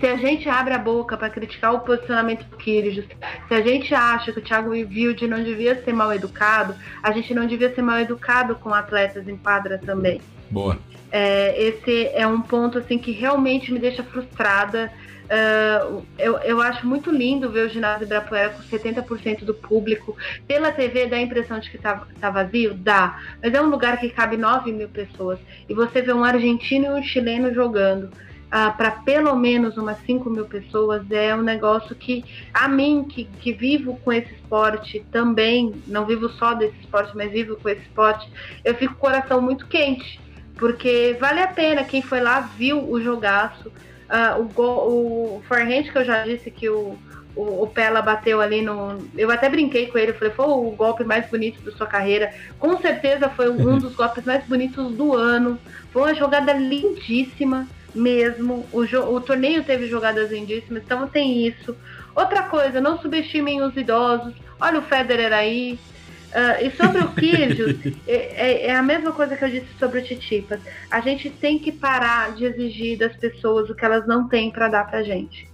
Se 0.00 0.06
a 0.06 0.16
gente 0.16 0.48
abre 0.48 0.74
a 0.74 0.78
boca 0.78 1.16
para 1.16 1.30
criticar 1.30 1.72
o 1.72 1.80
posicionamento 1.80 2.44
do 2.46 2.56
Kyrgios, 2.56 3.06
se 3.48 3.54
a 3.54 3.60
gente 3.62 3.94
acha 3.94 4.32
que 4.32 4.40
o 4.40 4.42
Thiago 4.42 4.70
Wilde 4.70 5.26
não 5.26 5.42
devia 5.42 5.82
ser 5.82 5.92
mal 5.92 6.12
educado, 6.12 6.74
a 7.02 7.12
gente 7.12 7.32
não 7.32 7.46
devia 7.46 7.72
ser 7.74 7.82
mal 7.82 7.98
educado 7.98 8.56
com 8.56 8.74
atletas 8.74 9.28
em 9.28 9.36
quadra 9.36 9.78
também. 9.78 10.20
Boa. 10.50 10.78
É, 11.10 11.60
esse 11.62 12.08
é 12.08 12.26
um 12.26 12.40
ponto 12.40 12.78
assim 12.78 12.98
que 12.98 13.12
realmente 13.12 13.72
me 13.72 13.78
deixa 13.78 14.02
frustrada 14.02 14.90
Uh, 15.24 16.04
eu, 16.18 16.36
eu 16.38 16.60
acho 16.60 16.86
muito 16.86 17.10
lindo 17.10 17.50
ver 17.50 17.66
o 17.66 17.68
ginásio 17.68 18.04
Ibirapuera 18.04 18.50
com 18.50 18.62
70% 18.62 19.44
do 19.44 19.54
público. 19.54 20.16
Pela 20.46 20.70
TV 20.70 21.06
dá 21.06 21.16
a 21.16 21.22
impressão 21.22 21.58
de 21.58 21.70
que 21.70 21.78
tá, 21.78 22.06
tá 22.20 22.30
vazio? 22.30 22.74
Dá. 22.74 23.20
Mas 23.42 23.54
é 23.54 23.60
um 23.60 23.70
lugar 23.70 23.98
que 23.98 24.10
cabe 24.10 24.36
9 24.36 24.72
mil 24.72 24.88
pessoas. 24.88 25.38
E 25.68 25.74
você 25.74 26.02
vê 26.02 26.12
um 26.12 26.24
argentino 26.24 26.86
e 26.86 27.00
um 27.00 27.02
chileno 27.02 27.54
jogando. 27.54 28.10
Uh, 28.54 28.76
para 28.76 28.92
pelo 28.92 29.34
menos 29.34 29.76
umas 29.76 29.98
5 30.04 30.30
mil 30.30 30.44
pessoas 30.44 31.10
é 31.10 31.34
um 31.34 31.42
negócio 31.42 31.96
que, 31.96 32.24
a 32.52 32.68
mim, 32.68 33.02
que, 33.02 33.24
que 33.24 33.52
vivo 33.52 33.98
com 34.04 34.12
esse 34.12 34.32
esporte 34.34 35.04
também, 35.10 35.74
não 35.88 36.06
vivo 36.06 36.28
só 36.28 36.54
desse 36.54 36.78
esporte, 36.78 37.16
mas 37.16 37.32
vivo 37.32 37.56
com 37.56 37.68
esse 37.68 37.82
esporte, 37.82 38.30
eu 38.64 38.74
fico 38.76 38.94
com 38.94 38.98
o 38.98 39.10
coração 39.10 39.40
muito 39.40 39.66
quente, 39.66 40.20
porque 40.56 41.16
vale 41.18 41.40
a 41.40 41.48
pena. 41.48 41.82
Quem 41.82 42.00
foi 42.00 42.20
lá 42.20 42.42
viu 42.56 42.88
o 42.88 43.02
jogaço, 43.02 43.72
Uh, 44.04 44.40
o, 44.40 44.44
gol, 44.44 44.88
o 44.88 45.42
forehand 45.48 45.84
que 45.84 45.96
eu 45.96 46.04
já 46.04 46.24
disse 46.24 46.50
que 46.50 46.68
o, 46.68 46.98
o, 47.34 47.62
o, 47.62 47.66
Pela 47.66 48.02
bateu 48.02 48.40
ali 48.40 48.60
no. 48.60 48.98
Eu 49.16 49.30
até 49.30 49.48
brinquei 49.48 49.86
com 49.86 49.98
ele, 49.98 50.12
falei, 50.12 50.32
foi 50.32 50.46
o 50.46 50.70
golpe 50.70 51.04
mais 51.04 51.26
bonito 51.28 51.62
da 51.62 51.72
sua 51.72 51.86
carreira. 51.86 52.32
Com 52.58 52.78
certeza 52.78 53.28
foi 53.30 53.48
um 53.50 53.78
dos 53.80 53.94
golpes 53.94 54.24
mais 54.24 54.44
bonitos 54.44 54.92
do 54.92 55.14
ano. 55.14 55.58
Foi 55.90 56.02
uma 56.02 56.14
jogada 56.14 56.52
lindíssima 56.52 57.66
mesmo. 57.94 58.66
O, 58.72 58.82
o 58.82 59.20
torneio 59.20 59.64
teve 59.64 59.86
jogadas 59.86 60.30
lindíssimas, 60.30 60.82
então 60.82 61.06
tem 61.08 61.46
isso. 61.46 61.76
Outra 62.14 62.42
coisa, 62.44 62.80
não 62.80 63.00
subestimem 63.00 63.62
os 63.62 63.76
idosos. 63.76 64.34
Olha 64.60 64.78
o 64.78 64.82
Federer 64.82 65.32
aí, 65.32 65.78
Uh, 66.34 66.66
e 66.66 66.70
sobre 66.72 66.98
o 66.98 67.12
Kyrgios, 67.12 67.78
é, 68.08 68.12
é, 68.12 68.66
é, 68.66 68.74
a 68.74 68.82
mesma 68.82 69.12
coisa 69.12 69.36
que 69.36 69.44
eu 69.44 69.48
disse 69.48 69.68
sobre 69.78 70.00
o 70.00 70.02
Titipas. 70.02 70.60
A 70.90 71.00
gente 71.00 71.30
tem 71.30 71.60
que 71.60 71.70
parar 71.70 72.34
de 72.34 72.44
exigir 72.44 72.98
das 72.98 73.14
pessoas 73.16 73.70
o 73.70 73.74
que 73.74 73.84
elas 73.84 74.04
não 74.04 74.26
têm 74.26 74.50
para 74.50 74.66
dar 74.66 74.84
pra 74.84 75.04
gente. 75.04 75.48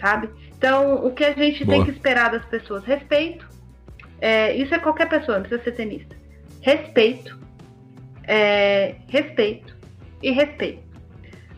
Sabe? 0.00 0.28
Então, 0.58 1.06
o 1.06 1.12
que 1.12 1.22
a 1.24 1.32
gente 1.32 1.64
Boa. 1.64 1.76
tem 1.76 1.84
que 1.84 1.92
esperar 1.92 2.32
das 2.32 2.44
pessoas? 2.46 2.84
Respeito. 2.84 3.48
É, 4.20 4.56
isso 4.56 4.74
é 4.74 4.78
qualquer 4.80 5.08
pessoa, 5.08 5.38
não 5.38 5.44
precisa 5.44 5.62
ser 5.62 5.76
tenista. 5.76 6.16
Respeito. 6.60 7.38
É, 8.24 8.96
respeito. 9.06 9.76
E 10.20 10.32
respeito. 10.32 10.82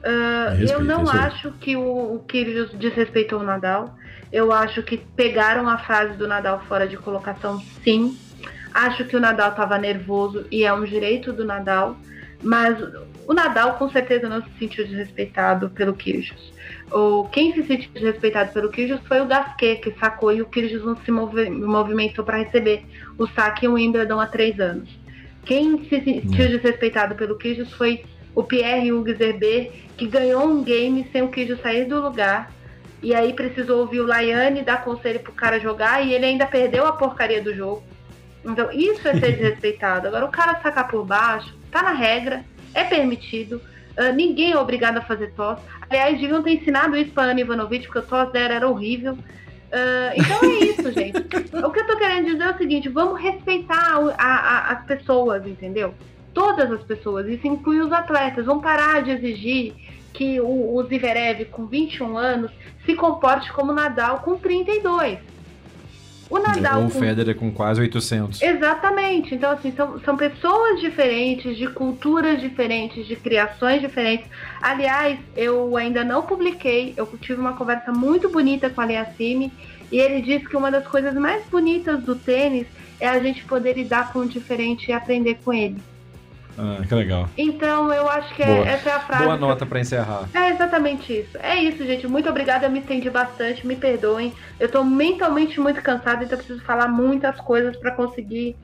Uh, 0.00 0.50
respeito 0.50 0.72
eu 0.72 0.84
não 0.84 1.08
acho 1.08 1.52
que 1.52 1.74
o, 1.74 2.16
o 2.16 2.18
Kyrgios 2.24 2.70
desrespeitou 2.74 3.40
o 3.40 3.42
Nadal. 3.42 3.96
Eu 4.30 4.52
acho 4.52 4.82
que 4.82 4.98
pegaram 4.98 5.68
a 5.68 5.78
frase 5.78 6.18
do 6.18 6.28
Nadal 6.28 6.60
fora 6.68 6.86
de 6.86 6.98
colocação, 6.98 7.60
sim. 7.82 8.18
Acho 8.77 9.07
que 9.07 9.16
o 9.16 9.20
Nadal 9.20 9.53
estava 9.53 9.78
nervoso 9.78 10.44
e 10.51 10.62
é 10.62 10.70
um 10.70 10.85
direito 10.85 11.32
do 11.32 11.47
Nadal, 11.47 11.97
mas 12.43 12.77
o 13.27 13.32
Nadal 13.32 13.78
com 13.78 13.89
certeza 13.89 14.28
não 14.28 14.43
se 14.43 14.51
sentiu 14.59 14.86
desrespeitado 14.86 15.70
pelo 15.70 15.94
Kyrgios. 15.94 16.53
O, 16.93 17.24
quem 17.32 17.55
se 17.55 17.62
sentiu 17.62 17.89
desrespeitado 17.94 18.53
pelo 18.53 18.69
Kyrgios 18.70 19.01
foi 19.09 19.23
o 19.23 19.24
Gasquet, 19.24 19.77
que 19.77 19.98
sacou 19.98 20.31
e 20.31 20.43
o 20.43 20.47
Kyrgios 20.47 20.85
não 20.85 20.94
se 20.94 21.11
movi 21.11 21.48
movimentou 21.48 22.23
para 22.23 22.36
receber 22.36 22.85
o 23.16 23.27
saque 23.27 23.65
em 23.65 23.70
Wimbledon 23.70 24.20
há 24.20 24.27
três 24.27 24.61
anos. 24.61 24.90
Quem 25.47 25.82
se 25.85 25.98
sentiu 26.03 26.44
hum. 26.44 26.48
desrespeitado 26.51 27.15
pelo 27.15 27.39
Kyrgios 27.39 27.73
foi 27.73 28.05
o 28.35 28.44
Pierre 28.44 28.93
Hugues 28.93 29.19
Herber, 29.19 29.73
que 29.97 30.07
ganhou 30.07 30.47
um 30.47 30.62
game 30.62 31.09
sem 31.11 31.23
o 31.23 31.28
Kyrgios 31.28 31.62
sair 31.62 31.86
do 31.86 31.98
lugar 31.98 32.53
e 33.03 33.15
aí 33.15 33.32
precisou 33.32 33.81
ouvir 33.81 34.01
o 34.01 34.07
Laiane 34.07 34.61
dar 34.61 34.85
conselho 34.85 35.20
pro 35.20 35.32
cara 35.32 35.59
jogar 35.59 36.07
e 36.07 36.12
ele 36.12 36.27
ainda 36.27 36.44
perdeu 36.44 36.86
a 36.86 36.93
porcaria 36.93 37.40
do 37.40 37.55
jogo. 37.55 37.95
Então, 38.47 38.70
isso 38.73 39.06
é 39.09 39.12
ser 39.18 39.32
desrespeitado. 39.32 40.06
Agora, 40.06 40.24
o 40.24 40.31
cara 40.31 40.60
sacar 40.60 40.89
por 40.89 41.05
baixo, 41.05 41.52
tá 41.70 41.82
na 41.82 41.93
regra, 41.93 42.44
é 42.73 42.85
permitido. 42.85 43.60
Uh, 43.98 44.12
ninguém 44.14 44.52
é 44.52 44.59
obrigado 44.59 44.98
a 44.98 45.02
fazer 45.02 45.32
tosse. 45.32 45.62
Aliás, 45.89 46.20
deviam 46.20 46.43
ter 46.43 46.52
ensinado 46.52 46.97
isso 46.97 47.10
pra 47.12 47.24
Ana 47.24 47.40
Ivanovic, 47.40 47.86
porque 47.86 47.98
o 47.98 48.02
tosse 48.02 48.32
dela 48.32 48.55
era 48.55 48.68
horrível. 48.68 49.14
Uh, 49.14 50.12
então 50.14 50.51
é 50.51 50.64
isso, 50.64 50.93
gente. 50.93 51.18
o 51.18 51.70
que 51.70 51.81
eu 51.81 51.86
tô 51.86 51.97
querendo 51.97 52.27
dizer 52.27 52.44
é 52.44 52.51
o 52.51 52.59
seguinte: 52.59 52.89
vamos 52.89 53.20
respeitar 53.20 53.98
a, 54.18 54.24
a, 54.24 54.73
as 54.73 54.85
pessoas, 54.85 55.47
entendeu? 55.47 55.94
Todas 56.32 56.70
as 56.70 56.82
pessoas, 56.82 57.27
isso 57.27 57.47
inclui 57.47 57.81
os 57.81 57.90
atletas. 57.90 58.44
Vamos 58.44 58.62
parar 58.62 59.02
de 59.02 59.10
exigir 59.10 59.74
que 60.12 60.40
o, 60.40 60.74
o 60.74 60.82
Zverev, 60.85 61.47
com 61.47 61.66
21 61.66 62.16
anos, 62.16 62.51
se 62.85 62.94
comporte 62.94 63.52
como 63.52 63.73
Nadal 63.73 64.20
com 64.20 64.36
32. 64.36 65.18
O 66.28 66.39
Nadal. 66.39 66.81
Ou 66.81 66.86
o 66.86 66.90
Federer 66.90 67.35
com 67.36 67.53
quase 67.53 67.81
800. 67.81 68.43
Exatamente. 68.43 69.35
Então, 69.35 69.51
assim, 69.51 69.73
são, 69.77 70.01
são 70.01 70.16
pessoas 70.16 70.81
diferentes, 70.81 71.57
de 71.57 71.69
culturas 71.69 72.40
diferentes, 72.40 73.07
de 73.07 73.16
criações 73.16 73.81
diferentes. 73.81 74.27
Aliás, 74.61 75.19
eu 75.36 75.77
ainda 75.77 76.05
não 76.05 76.23
publiquei, 76.23 76.94
eu 76.97 77.07
tive 77.20 77.40
uma 77.40 77.55
conversa 77.55 77.93
muito 77.93 78.28
bonita 78.28 78.69
com 78.69 78.81
a 78.81 78.85
Aliassime 78.85 79.53
e 79.90 79.98
ele 79.98 80.20
disse 80.20 80.48
que 80.48 80.57
uma 80.57 80.70
das 80.70 80.86
coisas 80.86 81.15
mais 81.15 81.44
bonitas 81.47 82.03
do 82.03 82.16
tênis 82.16 82.66
é 82.98 83.09
a 83.09 83.19
gente 83.20 83.44
poder 83.44 83.74
lidar 83.74 84.12
com 84.12 84.20
o 84.20 84.28
diferente 84.28 84.90
e 84.90 84.93
aprender 84.93 85.39
com 85.44 85.53
ele. 85.53 85.77
Ah, 86.58 86.82
que 86.86 86.94
legal. 86.94 87.28
Então, 87.36 87.92
eu 87.92 88.08
acho 88.08 88.34
que 88.34 88.42
é, 88.42 88.60
essa 88.68 88.88
é 88.88 88.92
a 88.92 89.00
frase. 89.00 89.24
Boa 89.24 89.36
nota 89.36 89.66
para 89.66 89.80
encerrar. 89.80 90.28
É 90.32 90.50
exatamente 90.50 91.12
isso. 91.12 91.36
É 91.38 91.56
isso, 91.56 91.84
gente. 91.84 92.06
Muito 92.06 92.28
obrigada. 92.28 92.66
Eu 92.66 92.70
me 92.70 92.80
estendi 92.80 93.10
bastante. 93.10 93.66
Me 93.66 93.76
perdoem. 93.76 94.32
Eu 94.58 94.70
tô 94.70 94.82
mentalmente 94.82 95.60
muito 95.60 95.82
cansada, 95.82 96.24
então 96.24 96.38
eu 96.38 96.44
preciso 96.44 96.64
falar 96.64 96.88
muitas 96.88 97.38
coisas 97.40 97.76
para 97.76 97.90
conseguir 97.90 98.56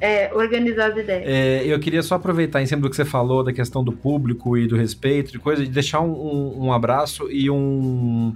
é, 0.00 0.32
organizar 0.32 0.92
as 0.92 0.98
ideias. 0.98 1.24
É, 1.26 1.64
eu 1.64 1.78
queria 1.78 2.02
só 2.02 2.16
aproveitar 2.16 2.62
em 2.62 2.66
cima 2.66 2.82
do 2.82 2.90
que 2.90 2.96
você 2.96 3.04
falou, 3.04 3.42
da 3.42 3.52
questão 3.52 3.82
do 3.82 3.92
público 3.92 4.56
e 4.56 4.66
do 4.66 4.76
respeito, 4.76 5.32
de 5.32 5.38
coisa, 5.38 5.64
de 5.64 5.70
deixar 5.70 6.00
um, 6.00 6.12
um, 6.12 6.66
um 6.66 6.72
abraço 6.72 7.30
e 7.30 7.50
um, 7.50 8.34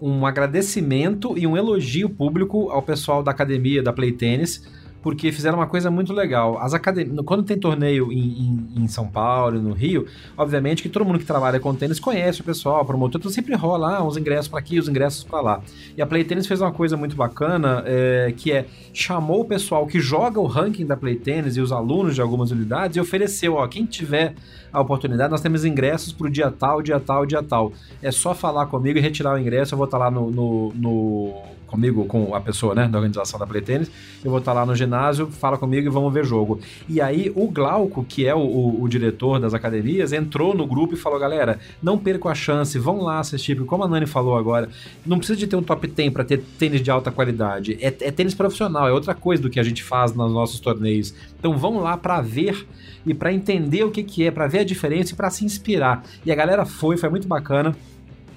um 0.00 0.26
agradecimento 0.26 1.36
e 1.36 1.46
um 1.46 1.56
elogio 1.56 2.08
público 2.08 2.70
ao 2.70 2.82
pessoal 2.82 3.22
da 3.22 3.30
academia 3.30 3.82
da 3.82 3.92
Play 3.92 4.12
Tennis 4.12 4.81
porque 5.02 5.32
fizeram 5.32 5.58
uma 5.58 5.66
coisa 5.66 5.90
muito 5.90 6.12
legal. 6.12 6.58
As 6.58 6.72
academias, 6.72 7.24
quando 7.24 7.42
tem 7.42 7.58
torneio 7.58 8.12
em, 8.12 8.18
em, 8.18 8.82
em, 8.82 8.88
São 8.88 9.06
Paulo, 9.08 9.60
no 9.60 9.72
Rio, 9.72 10.06
obviamente 10.36 10.82
que 10.82 10.88
todo 10.88 11.04
mundo 11.04 11.18
que 11.18 11.24
trabalha 11.24 11.58
com 11.58 11.74
tênis 11.74 11.98
conhece 11.98 12.40
o 12.40 12.44
pessoal, 12.44 12.82
o 12.82 12.84
promotor, 12.84 13.18
então 13.18 13.30
sempre 13.30 13.54
rola 13.54 13.96
ah, 13.96 14.04
uns 14.04 14.16
ingressos 14.16 14.48
para 14.48 14.60
aqui, 14.60 14.78
os 14.78 14.88
ingressos 14.88 15.24
para 15.24 15.40
lá. 15.40 15.60
E 15.96 16.00
a 16.00 16.06
Play 16.06 16.24
Tennis 16.24 16.46
fez 16.46 16.60
uma 16.60 16.72
coisa 16.72 16.96
muito 16.96 17.16
bacana, 17.16 17.82
é, 17.84 18.32
que 18.36 18.52
é 18.52 18.66
chamou 18.92 19.40
o 19.40 19.44
pessoal 19.44 19.86
que 19.86 20.00
joga 20.00 20.38
o 20.38 20.46
ranking 20.46 20.86
da 20.86 20.96
Play 20.96 21.16
Tennis 21.16 21.56
e 21.56 21.60
os 21.60 21.72
alunos 21.72 22.14
de 22.14 22.20
algumas 22.20 22.50
unidades 22.52 22.96
e 22.96 23.00
ofereceu, 23.00 23.54
ó, 23.54 23.66
quem 23.66 23.84
tiver 23.84 24.34
a 24.72 24.80
oportunidade, 24.80 25.30
nós 25.30 25.40
temos 25.40 25.64
ingressos 25.64 26.12
para 26.12 26.26
o 26.26 26.30
dia 26.30 26.50
tal, 26.50 26.80
dia 26.80 26.98
tal, 26.98 27.26
dia 27.26 27.42
tal. 27.42 27.72
É 28.00 28.10
só 28.10 28.34
falar 28.34 28.66
comigo 28.66 28.98
e 28.98 29.02
retirar 29.02 29.34
o 29.34 29.38
ingresso, 29.38 29.74
eu 29.74 29.76
vou 29.76 29.84
estar 29.84 29.98
tá 29.98 30.04
lá 30.04 30.10
no, 30.10 30.30
no, 30.30 30.72
no 30.74 31.42
comigo, 31.72 32.04
com 32.04 32.34
a 32.34 32.40
pessoa, 32.40 32.74
né, 32.74 32.86
da 32.86 32.98
organização 32.98 33.40
da 33.40 33.46
Play 33.46 33.62
Tennis, 33.62 33.90
eu 34.22 34.30
vou 34.30 34.38
estar 34.38 34.52
lá 34.52 34.64
no 34.64 34.76
ginásio, 34.76 35.26
fala 35.26 35.58
comigo 35.58 35.86
e 35.86 35.90
vamos 35.90 36.12
ver 36.12 36.24
jogo. 36.24 36.60
E 36.88 37.00
aí 37.00 37.32
o 37.34 37.48
Glauco, 37.48 38.04
que 38.04 38.26
é 38.26 38.34
o, 38.34 38.38
o, 38.38 38.82
o 38.82 38.88
diretor 38.88 39.40
das 39.40 39.54
academias, 39.54 40.12
entrou 40.12 40.54
no 40.54 40.66
grupo 40.66 40.94
e 40.94 40.96
falou, 40.96 41.18
galera, 41.18 41.58
não 41.82 41.98
percam 41.98 42.30
a 42.30 42.34
chance, 42.34 42.78
vão 42.78 43.02
lá 43.02 43.18
assistir, 43.18 43.56
porque 43.56 43.68
como 43.68 43.82
a 43.82 43.88
Nani 43.88 44.06
falou 44.06 44.36
agora, 44.36 44.68
não 45.04 45.18
precisa 45.18 45.38
de 45.38 45.46
ter 45.46 45.56
um 45.56 45.62
top 45.62 45.86
10 45.86 46.12
para 46.12 46.24
ter 46.24 46.42
tênis 46.58 46.82
de 46.82 46.90
alta 46.90 47.10
qualidade, 47.10 47.76
é, 47.80 47.86
é 47.86 48.10
tênis 48.10 48.34
profissional, 48.34 48.86
é 48.86 48.92
outra 48.92 49.14
coisa 49.14 49.42
do 49.42 49.50
que 49.50 49.58
a 49.58 49.62
gente 49.62 49.82
faz 49.82 50.14
nos 50.14 50.32
nossos 50.32 50.60
torneios. 50.60 51.14
Então 51.38 51.56
vão 51.56 51.80
lá 51.80 51.96
para 51.96 52.20
ver 52.20 52.66
e 53.04 53.12
para 53.12 53.32
entender 53.32 53.84
o 53.84 53.90
que, 53.90 54.02
que 54.02 54.26
é, 54.26 54.30
para 54.30 54.46
ver 54.46 54.60
a 54.60 54.64
diferença 54.64 55.12
e 55.12 55.16
para 55.16 55.30
se 55.30 55.44
inspirar. 55.44 56.04
E 56.24 56.30
a 56.30 56.34
galera 56.34 56.64
foi, 56.64 56.96
foi 56.96 57.08
muito 57.08 57.26
bacana. 57.26 57.74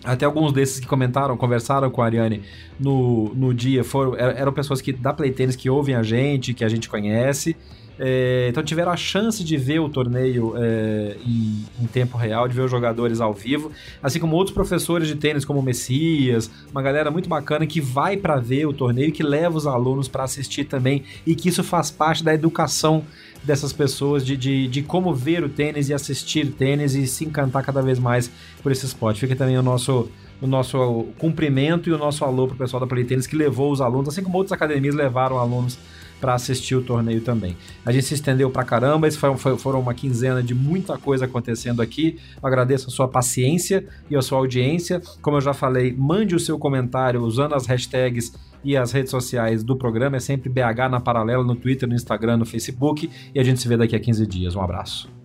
Até 0.06 0.26
alguns 0.26 0.54
desses 0.54 0.80
que 0.80 0.88
comentaram, 0.88 1.36
conversaram 1.36 1.90
com 1.90 2.02
a 2.02 2.06
Ariane 2.06 2.42
no, 2.80 3.34
no 3.34 3.54
dia, 3.54 3.84
foram, 3.84 4.16
eram 4.16 4.54
pessoas 4.54 4.82
que 4.82 4.94
da 4.94 5.12
Play 5.12 5.32
Tennis 5.32 5.56
que 5.56 5.70
ouvem 5.70 5.96
a 5.96 6.04
gente, 6.04 6.54
que 6.54 6.64
a 6.64 6.70
gente 6.70 6.88
conhece. 6.88 7.56
É, 7.98 8.48
então 8.50 8.62
tiveram 8.62 8.92
a 8.92 8.98
chance 8.98 9.44
de 9.44 9.56
ver 9.56 9.80
o 9.80 9.88
torneio 9.88 10.54
é, 10.58 11.16
em, 11.26 11.66
em, 11.82 11.88
tempo 11.88 12.18
real, 12.18 12.48
de 12.48 12.54
ver 12.54 12.64
os 12.64 12.72
jogadores 12.72 13.22
ao 13.22 13.34
vivo, 13.34 13.72
assim 14.04 14.20
como 14.20 14.36
outros 14.36 14.54
professores 14.54 15.08
de 15.08 15.16
tênis, 15.16 15.46
como 15.46 15.60
o 15.60 15.64
Messias, 15.64 16.52
uma 16.72 16.82
galera 16.82 17.10
muito 17.10 17.30
bacana 17.30 17.66
que 17.66 17.80
vai 17.80 18.18
para 18.18 18.36
ver 18.36 18.66
o 18.66 18.74
torneio, 18.74 19.12
que 19.12 19.24
leva 19.24 19.58
os 19.58 19.66
alunos 19.66 20.08
para 20.08 20.24
assistir 20.24 20.66
também, 20.66 21.04
e 21.26 21.36
que 21.36 21.48
isso 21.48 21.64
faz 21.64 21.90
parte 21.90 22.24
da 22.24 22.34
educação 22.34 23.04
dessas 23.44 23.72
pessoas 23.72 24.26
de, 24.26 24.36
de, 24.36 24.68
de, 24.68 24.82
como 24.82 25.14
ver 25.14 25.44
o 25.44 25.50
tênis 25.50 25.88
e 25.88 25.94
assistir 25.94 26.52
tênis 26.52 26.96
e 26.96 27.08
se 27.08 27.24
encantar 27.24 27.64
cada 27.64 27.82
vez 27.82 28.00
mais 28.00 28.30
por 28.62 28.72
esse 28.72 28.86
esporte. 28.86 29.20
Fica 29.20 29.36
também 29.36 29.58
o 29.58 29.62
nosso, 29.62 30.10
o 30.42 30.48
nosso 30.48 31.06
cumprimento 31.20 31.88
e 31.88 31.94
o 31.94 31.98
nosso 31.98 32.26
alô 32.26 32.48
para 32.48 32.56
o 32.56 32.58
pessoal 32.58 32.80
da 32.80 32.88
Play 32.88 33.06
Tênis 33.06 33.28
que 33.28 33.36
levou 33.36 33.72
os 33.72 33.82
alunos, 33.82 34.10
assim 34.10 34.24
como 34.24 34.38
outras 34.38 34.52
academias 34.52 34.96
levaram 34.96 35.38
alunos 35.38 35.78
para 36.20 36.34
assistir 36.34 36.76
o 36.76 36.82
torneio 36.82 37.22
também. 37.22 37.56
A 37.86 37.92
gente 37.92 38.06
se 38.06 38.14
estendeu 38.14 38.50
para 38.50 38.64
caramba, 38.64 39.08
isso 39.08 39.20
foi, 39.20 39.36
foi, 39.38 39.58
foram 39.58 39.80
uma 39.80 39.94
quinzena 39.94 40.42
de 40.42 40.56
muita 40.56 40.98
coisa 40.98 41.26
acontecendo 41.26 41.82
aqui. 41.82 42.18
Eu 42.42 42.48
agradeço 42.48 42.88
a 42.88 42.92
sua 42.92 43.08
paciência 43.08 43.86
e 44.10 44.16
a 44.16 44.22
sua 44.22 44.38
audiência. 44.38 45.02
Como 45.22 45.38
eu 45.38 45.42
já 45.42 45.54
falei, 45.54 45.94
mande 45.96 46.36
o 46.36 46.40
seu 46.40 46.58
comentário 46.58 47.22
usando 47.22 47.54
as 47.54 47.66
hashtags 47.66 48.34
e 48.64 48.76
as 48.76 48.92
redes 48.92 49.12
sociais 49.12 49.64
do 49.64 49.76
programa 49.76 50.18
é 50.18 50.20
sempre 50.20 50.50
BH 50.50 50.90
na 50.90 51.00
Paralela 51.00 51.44
no 51.44 51.56
Twitter, 51.56 51.88
no 51.88 51.96
Instagram, 51.96 52.38
no 52.38 52.46
Facebook 52.46 53.10
e 53.34 53.40
a 53.40 53.44
gente 53.44 53.62
se 53.62 53.68
vê 53.68 53.78
daqui 53.78 53.96
a 53.96 54.00
15 54.00 54.26
dias. 54.26 54.56
Um 54.56 54.62
abraço. 54.62 55.25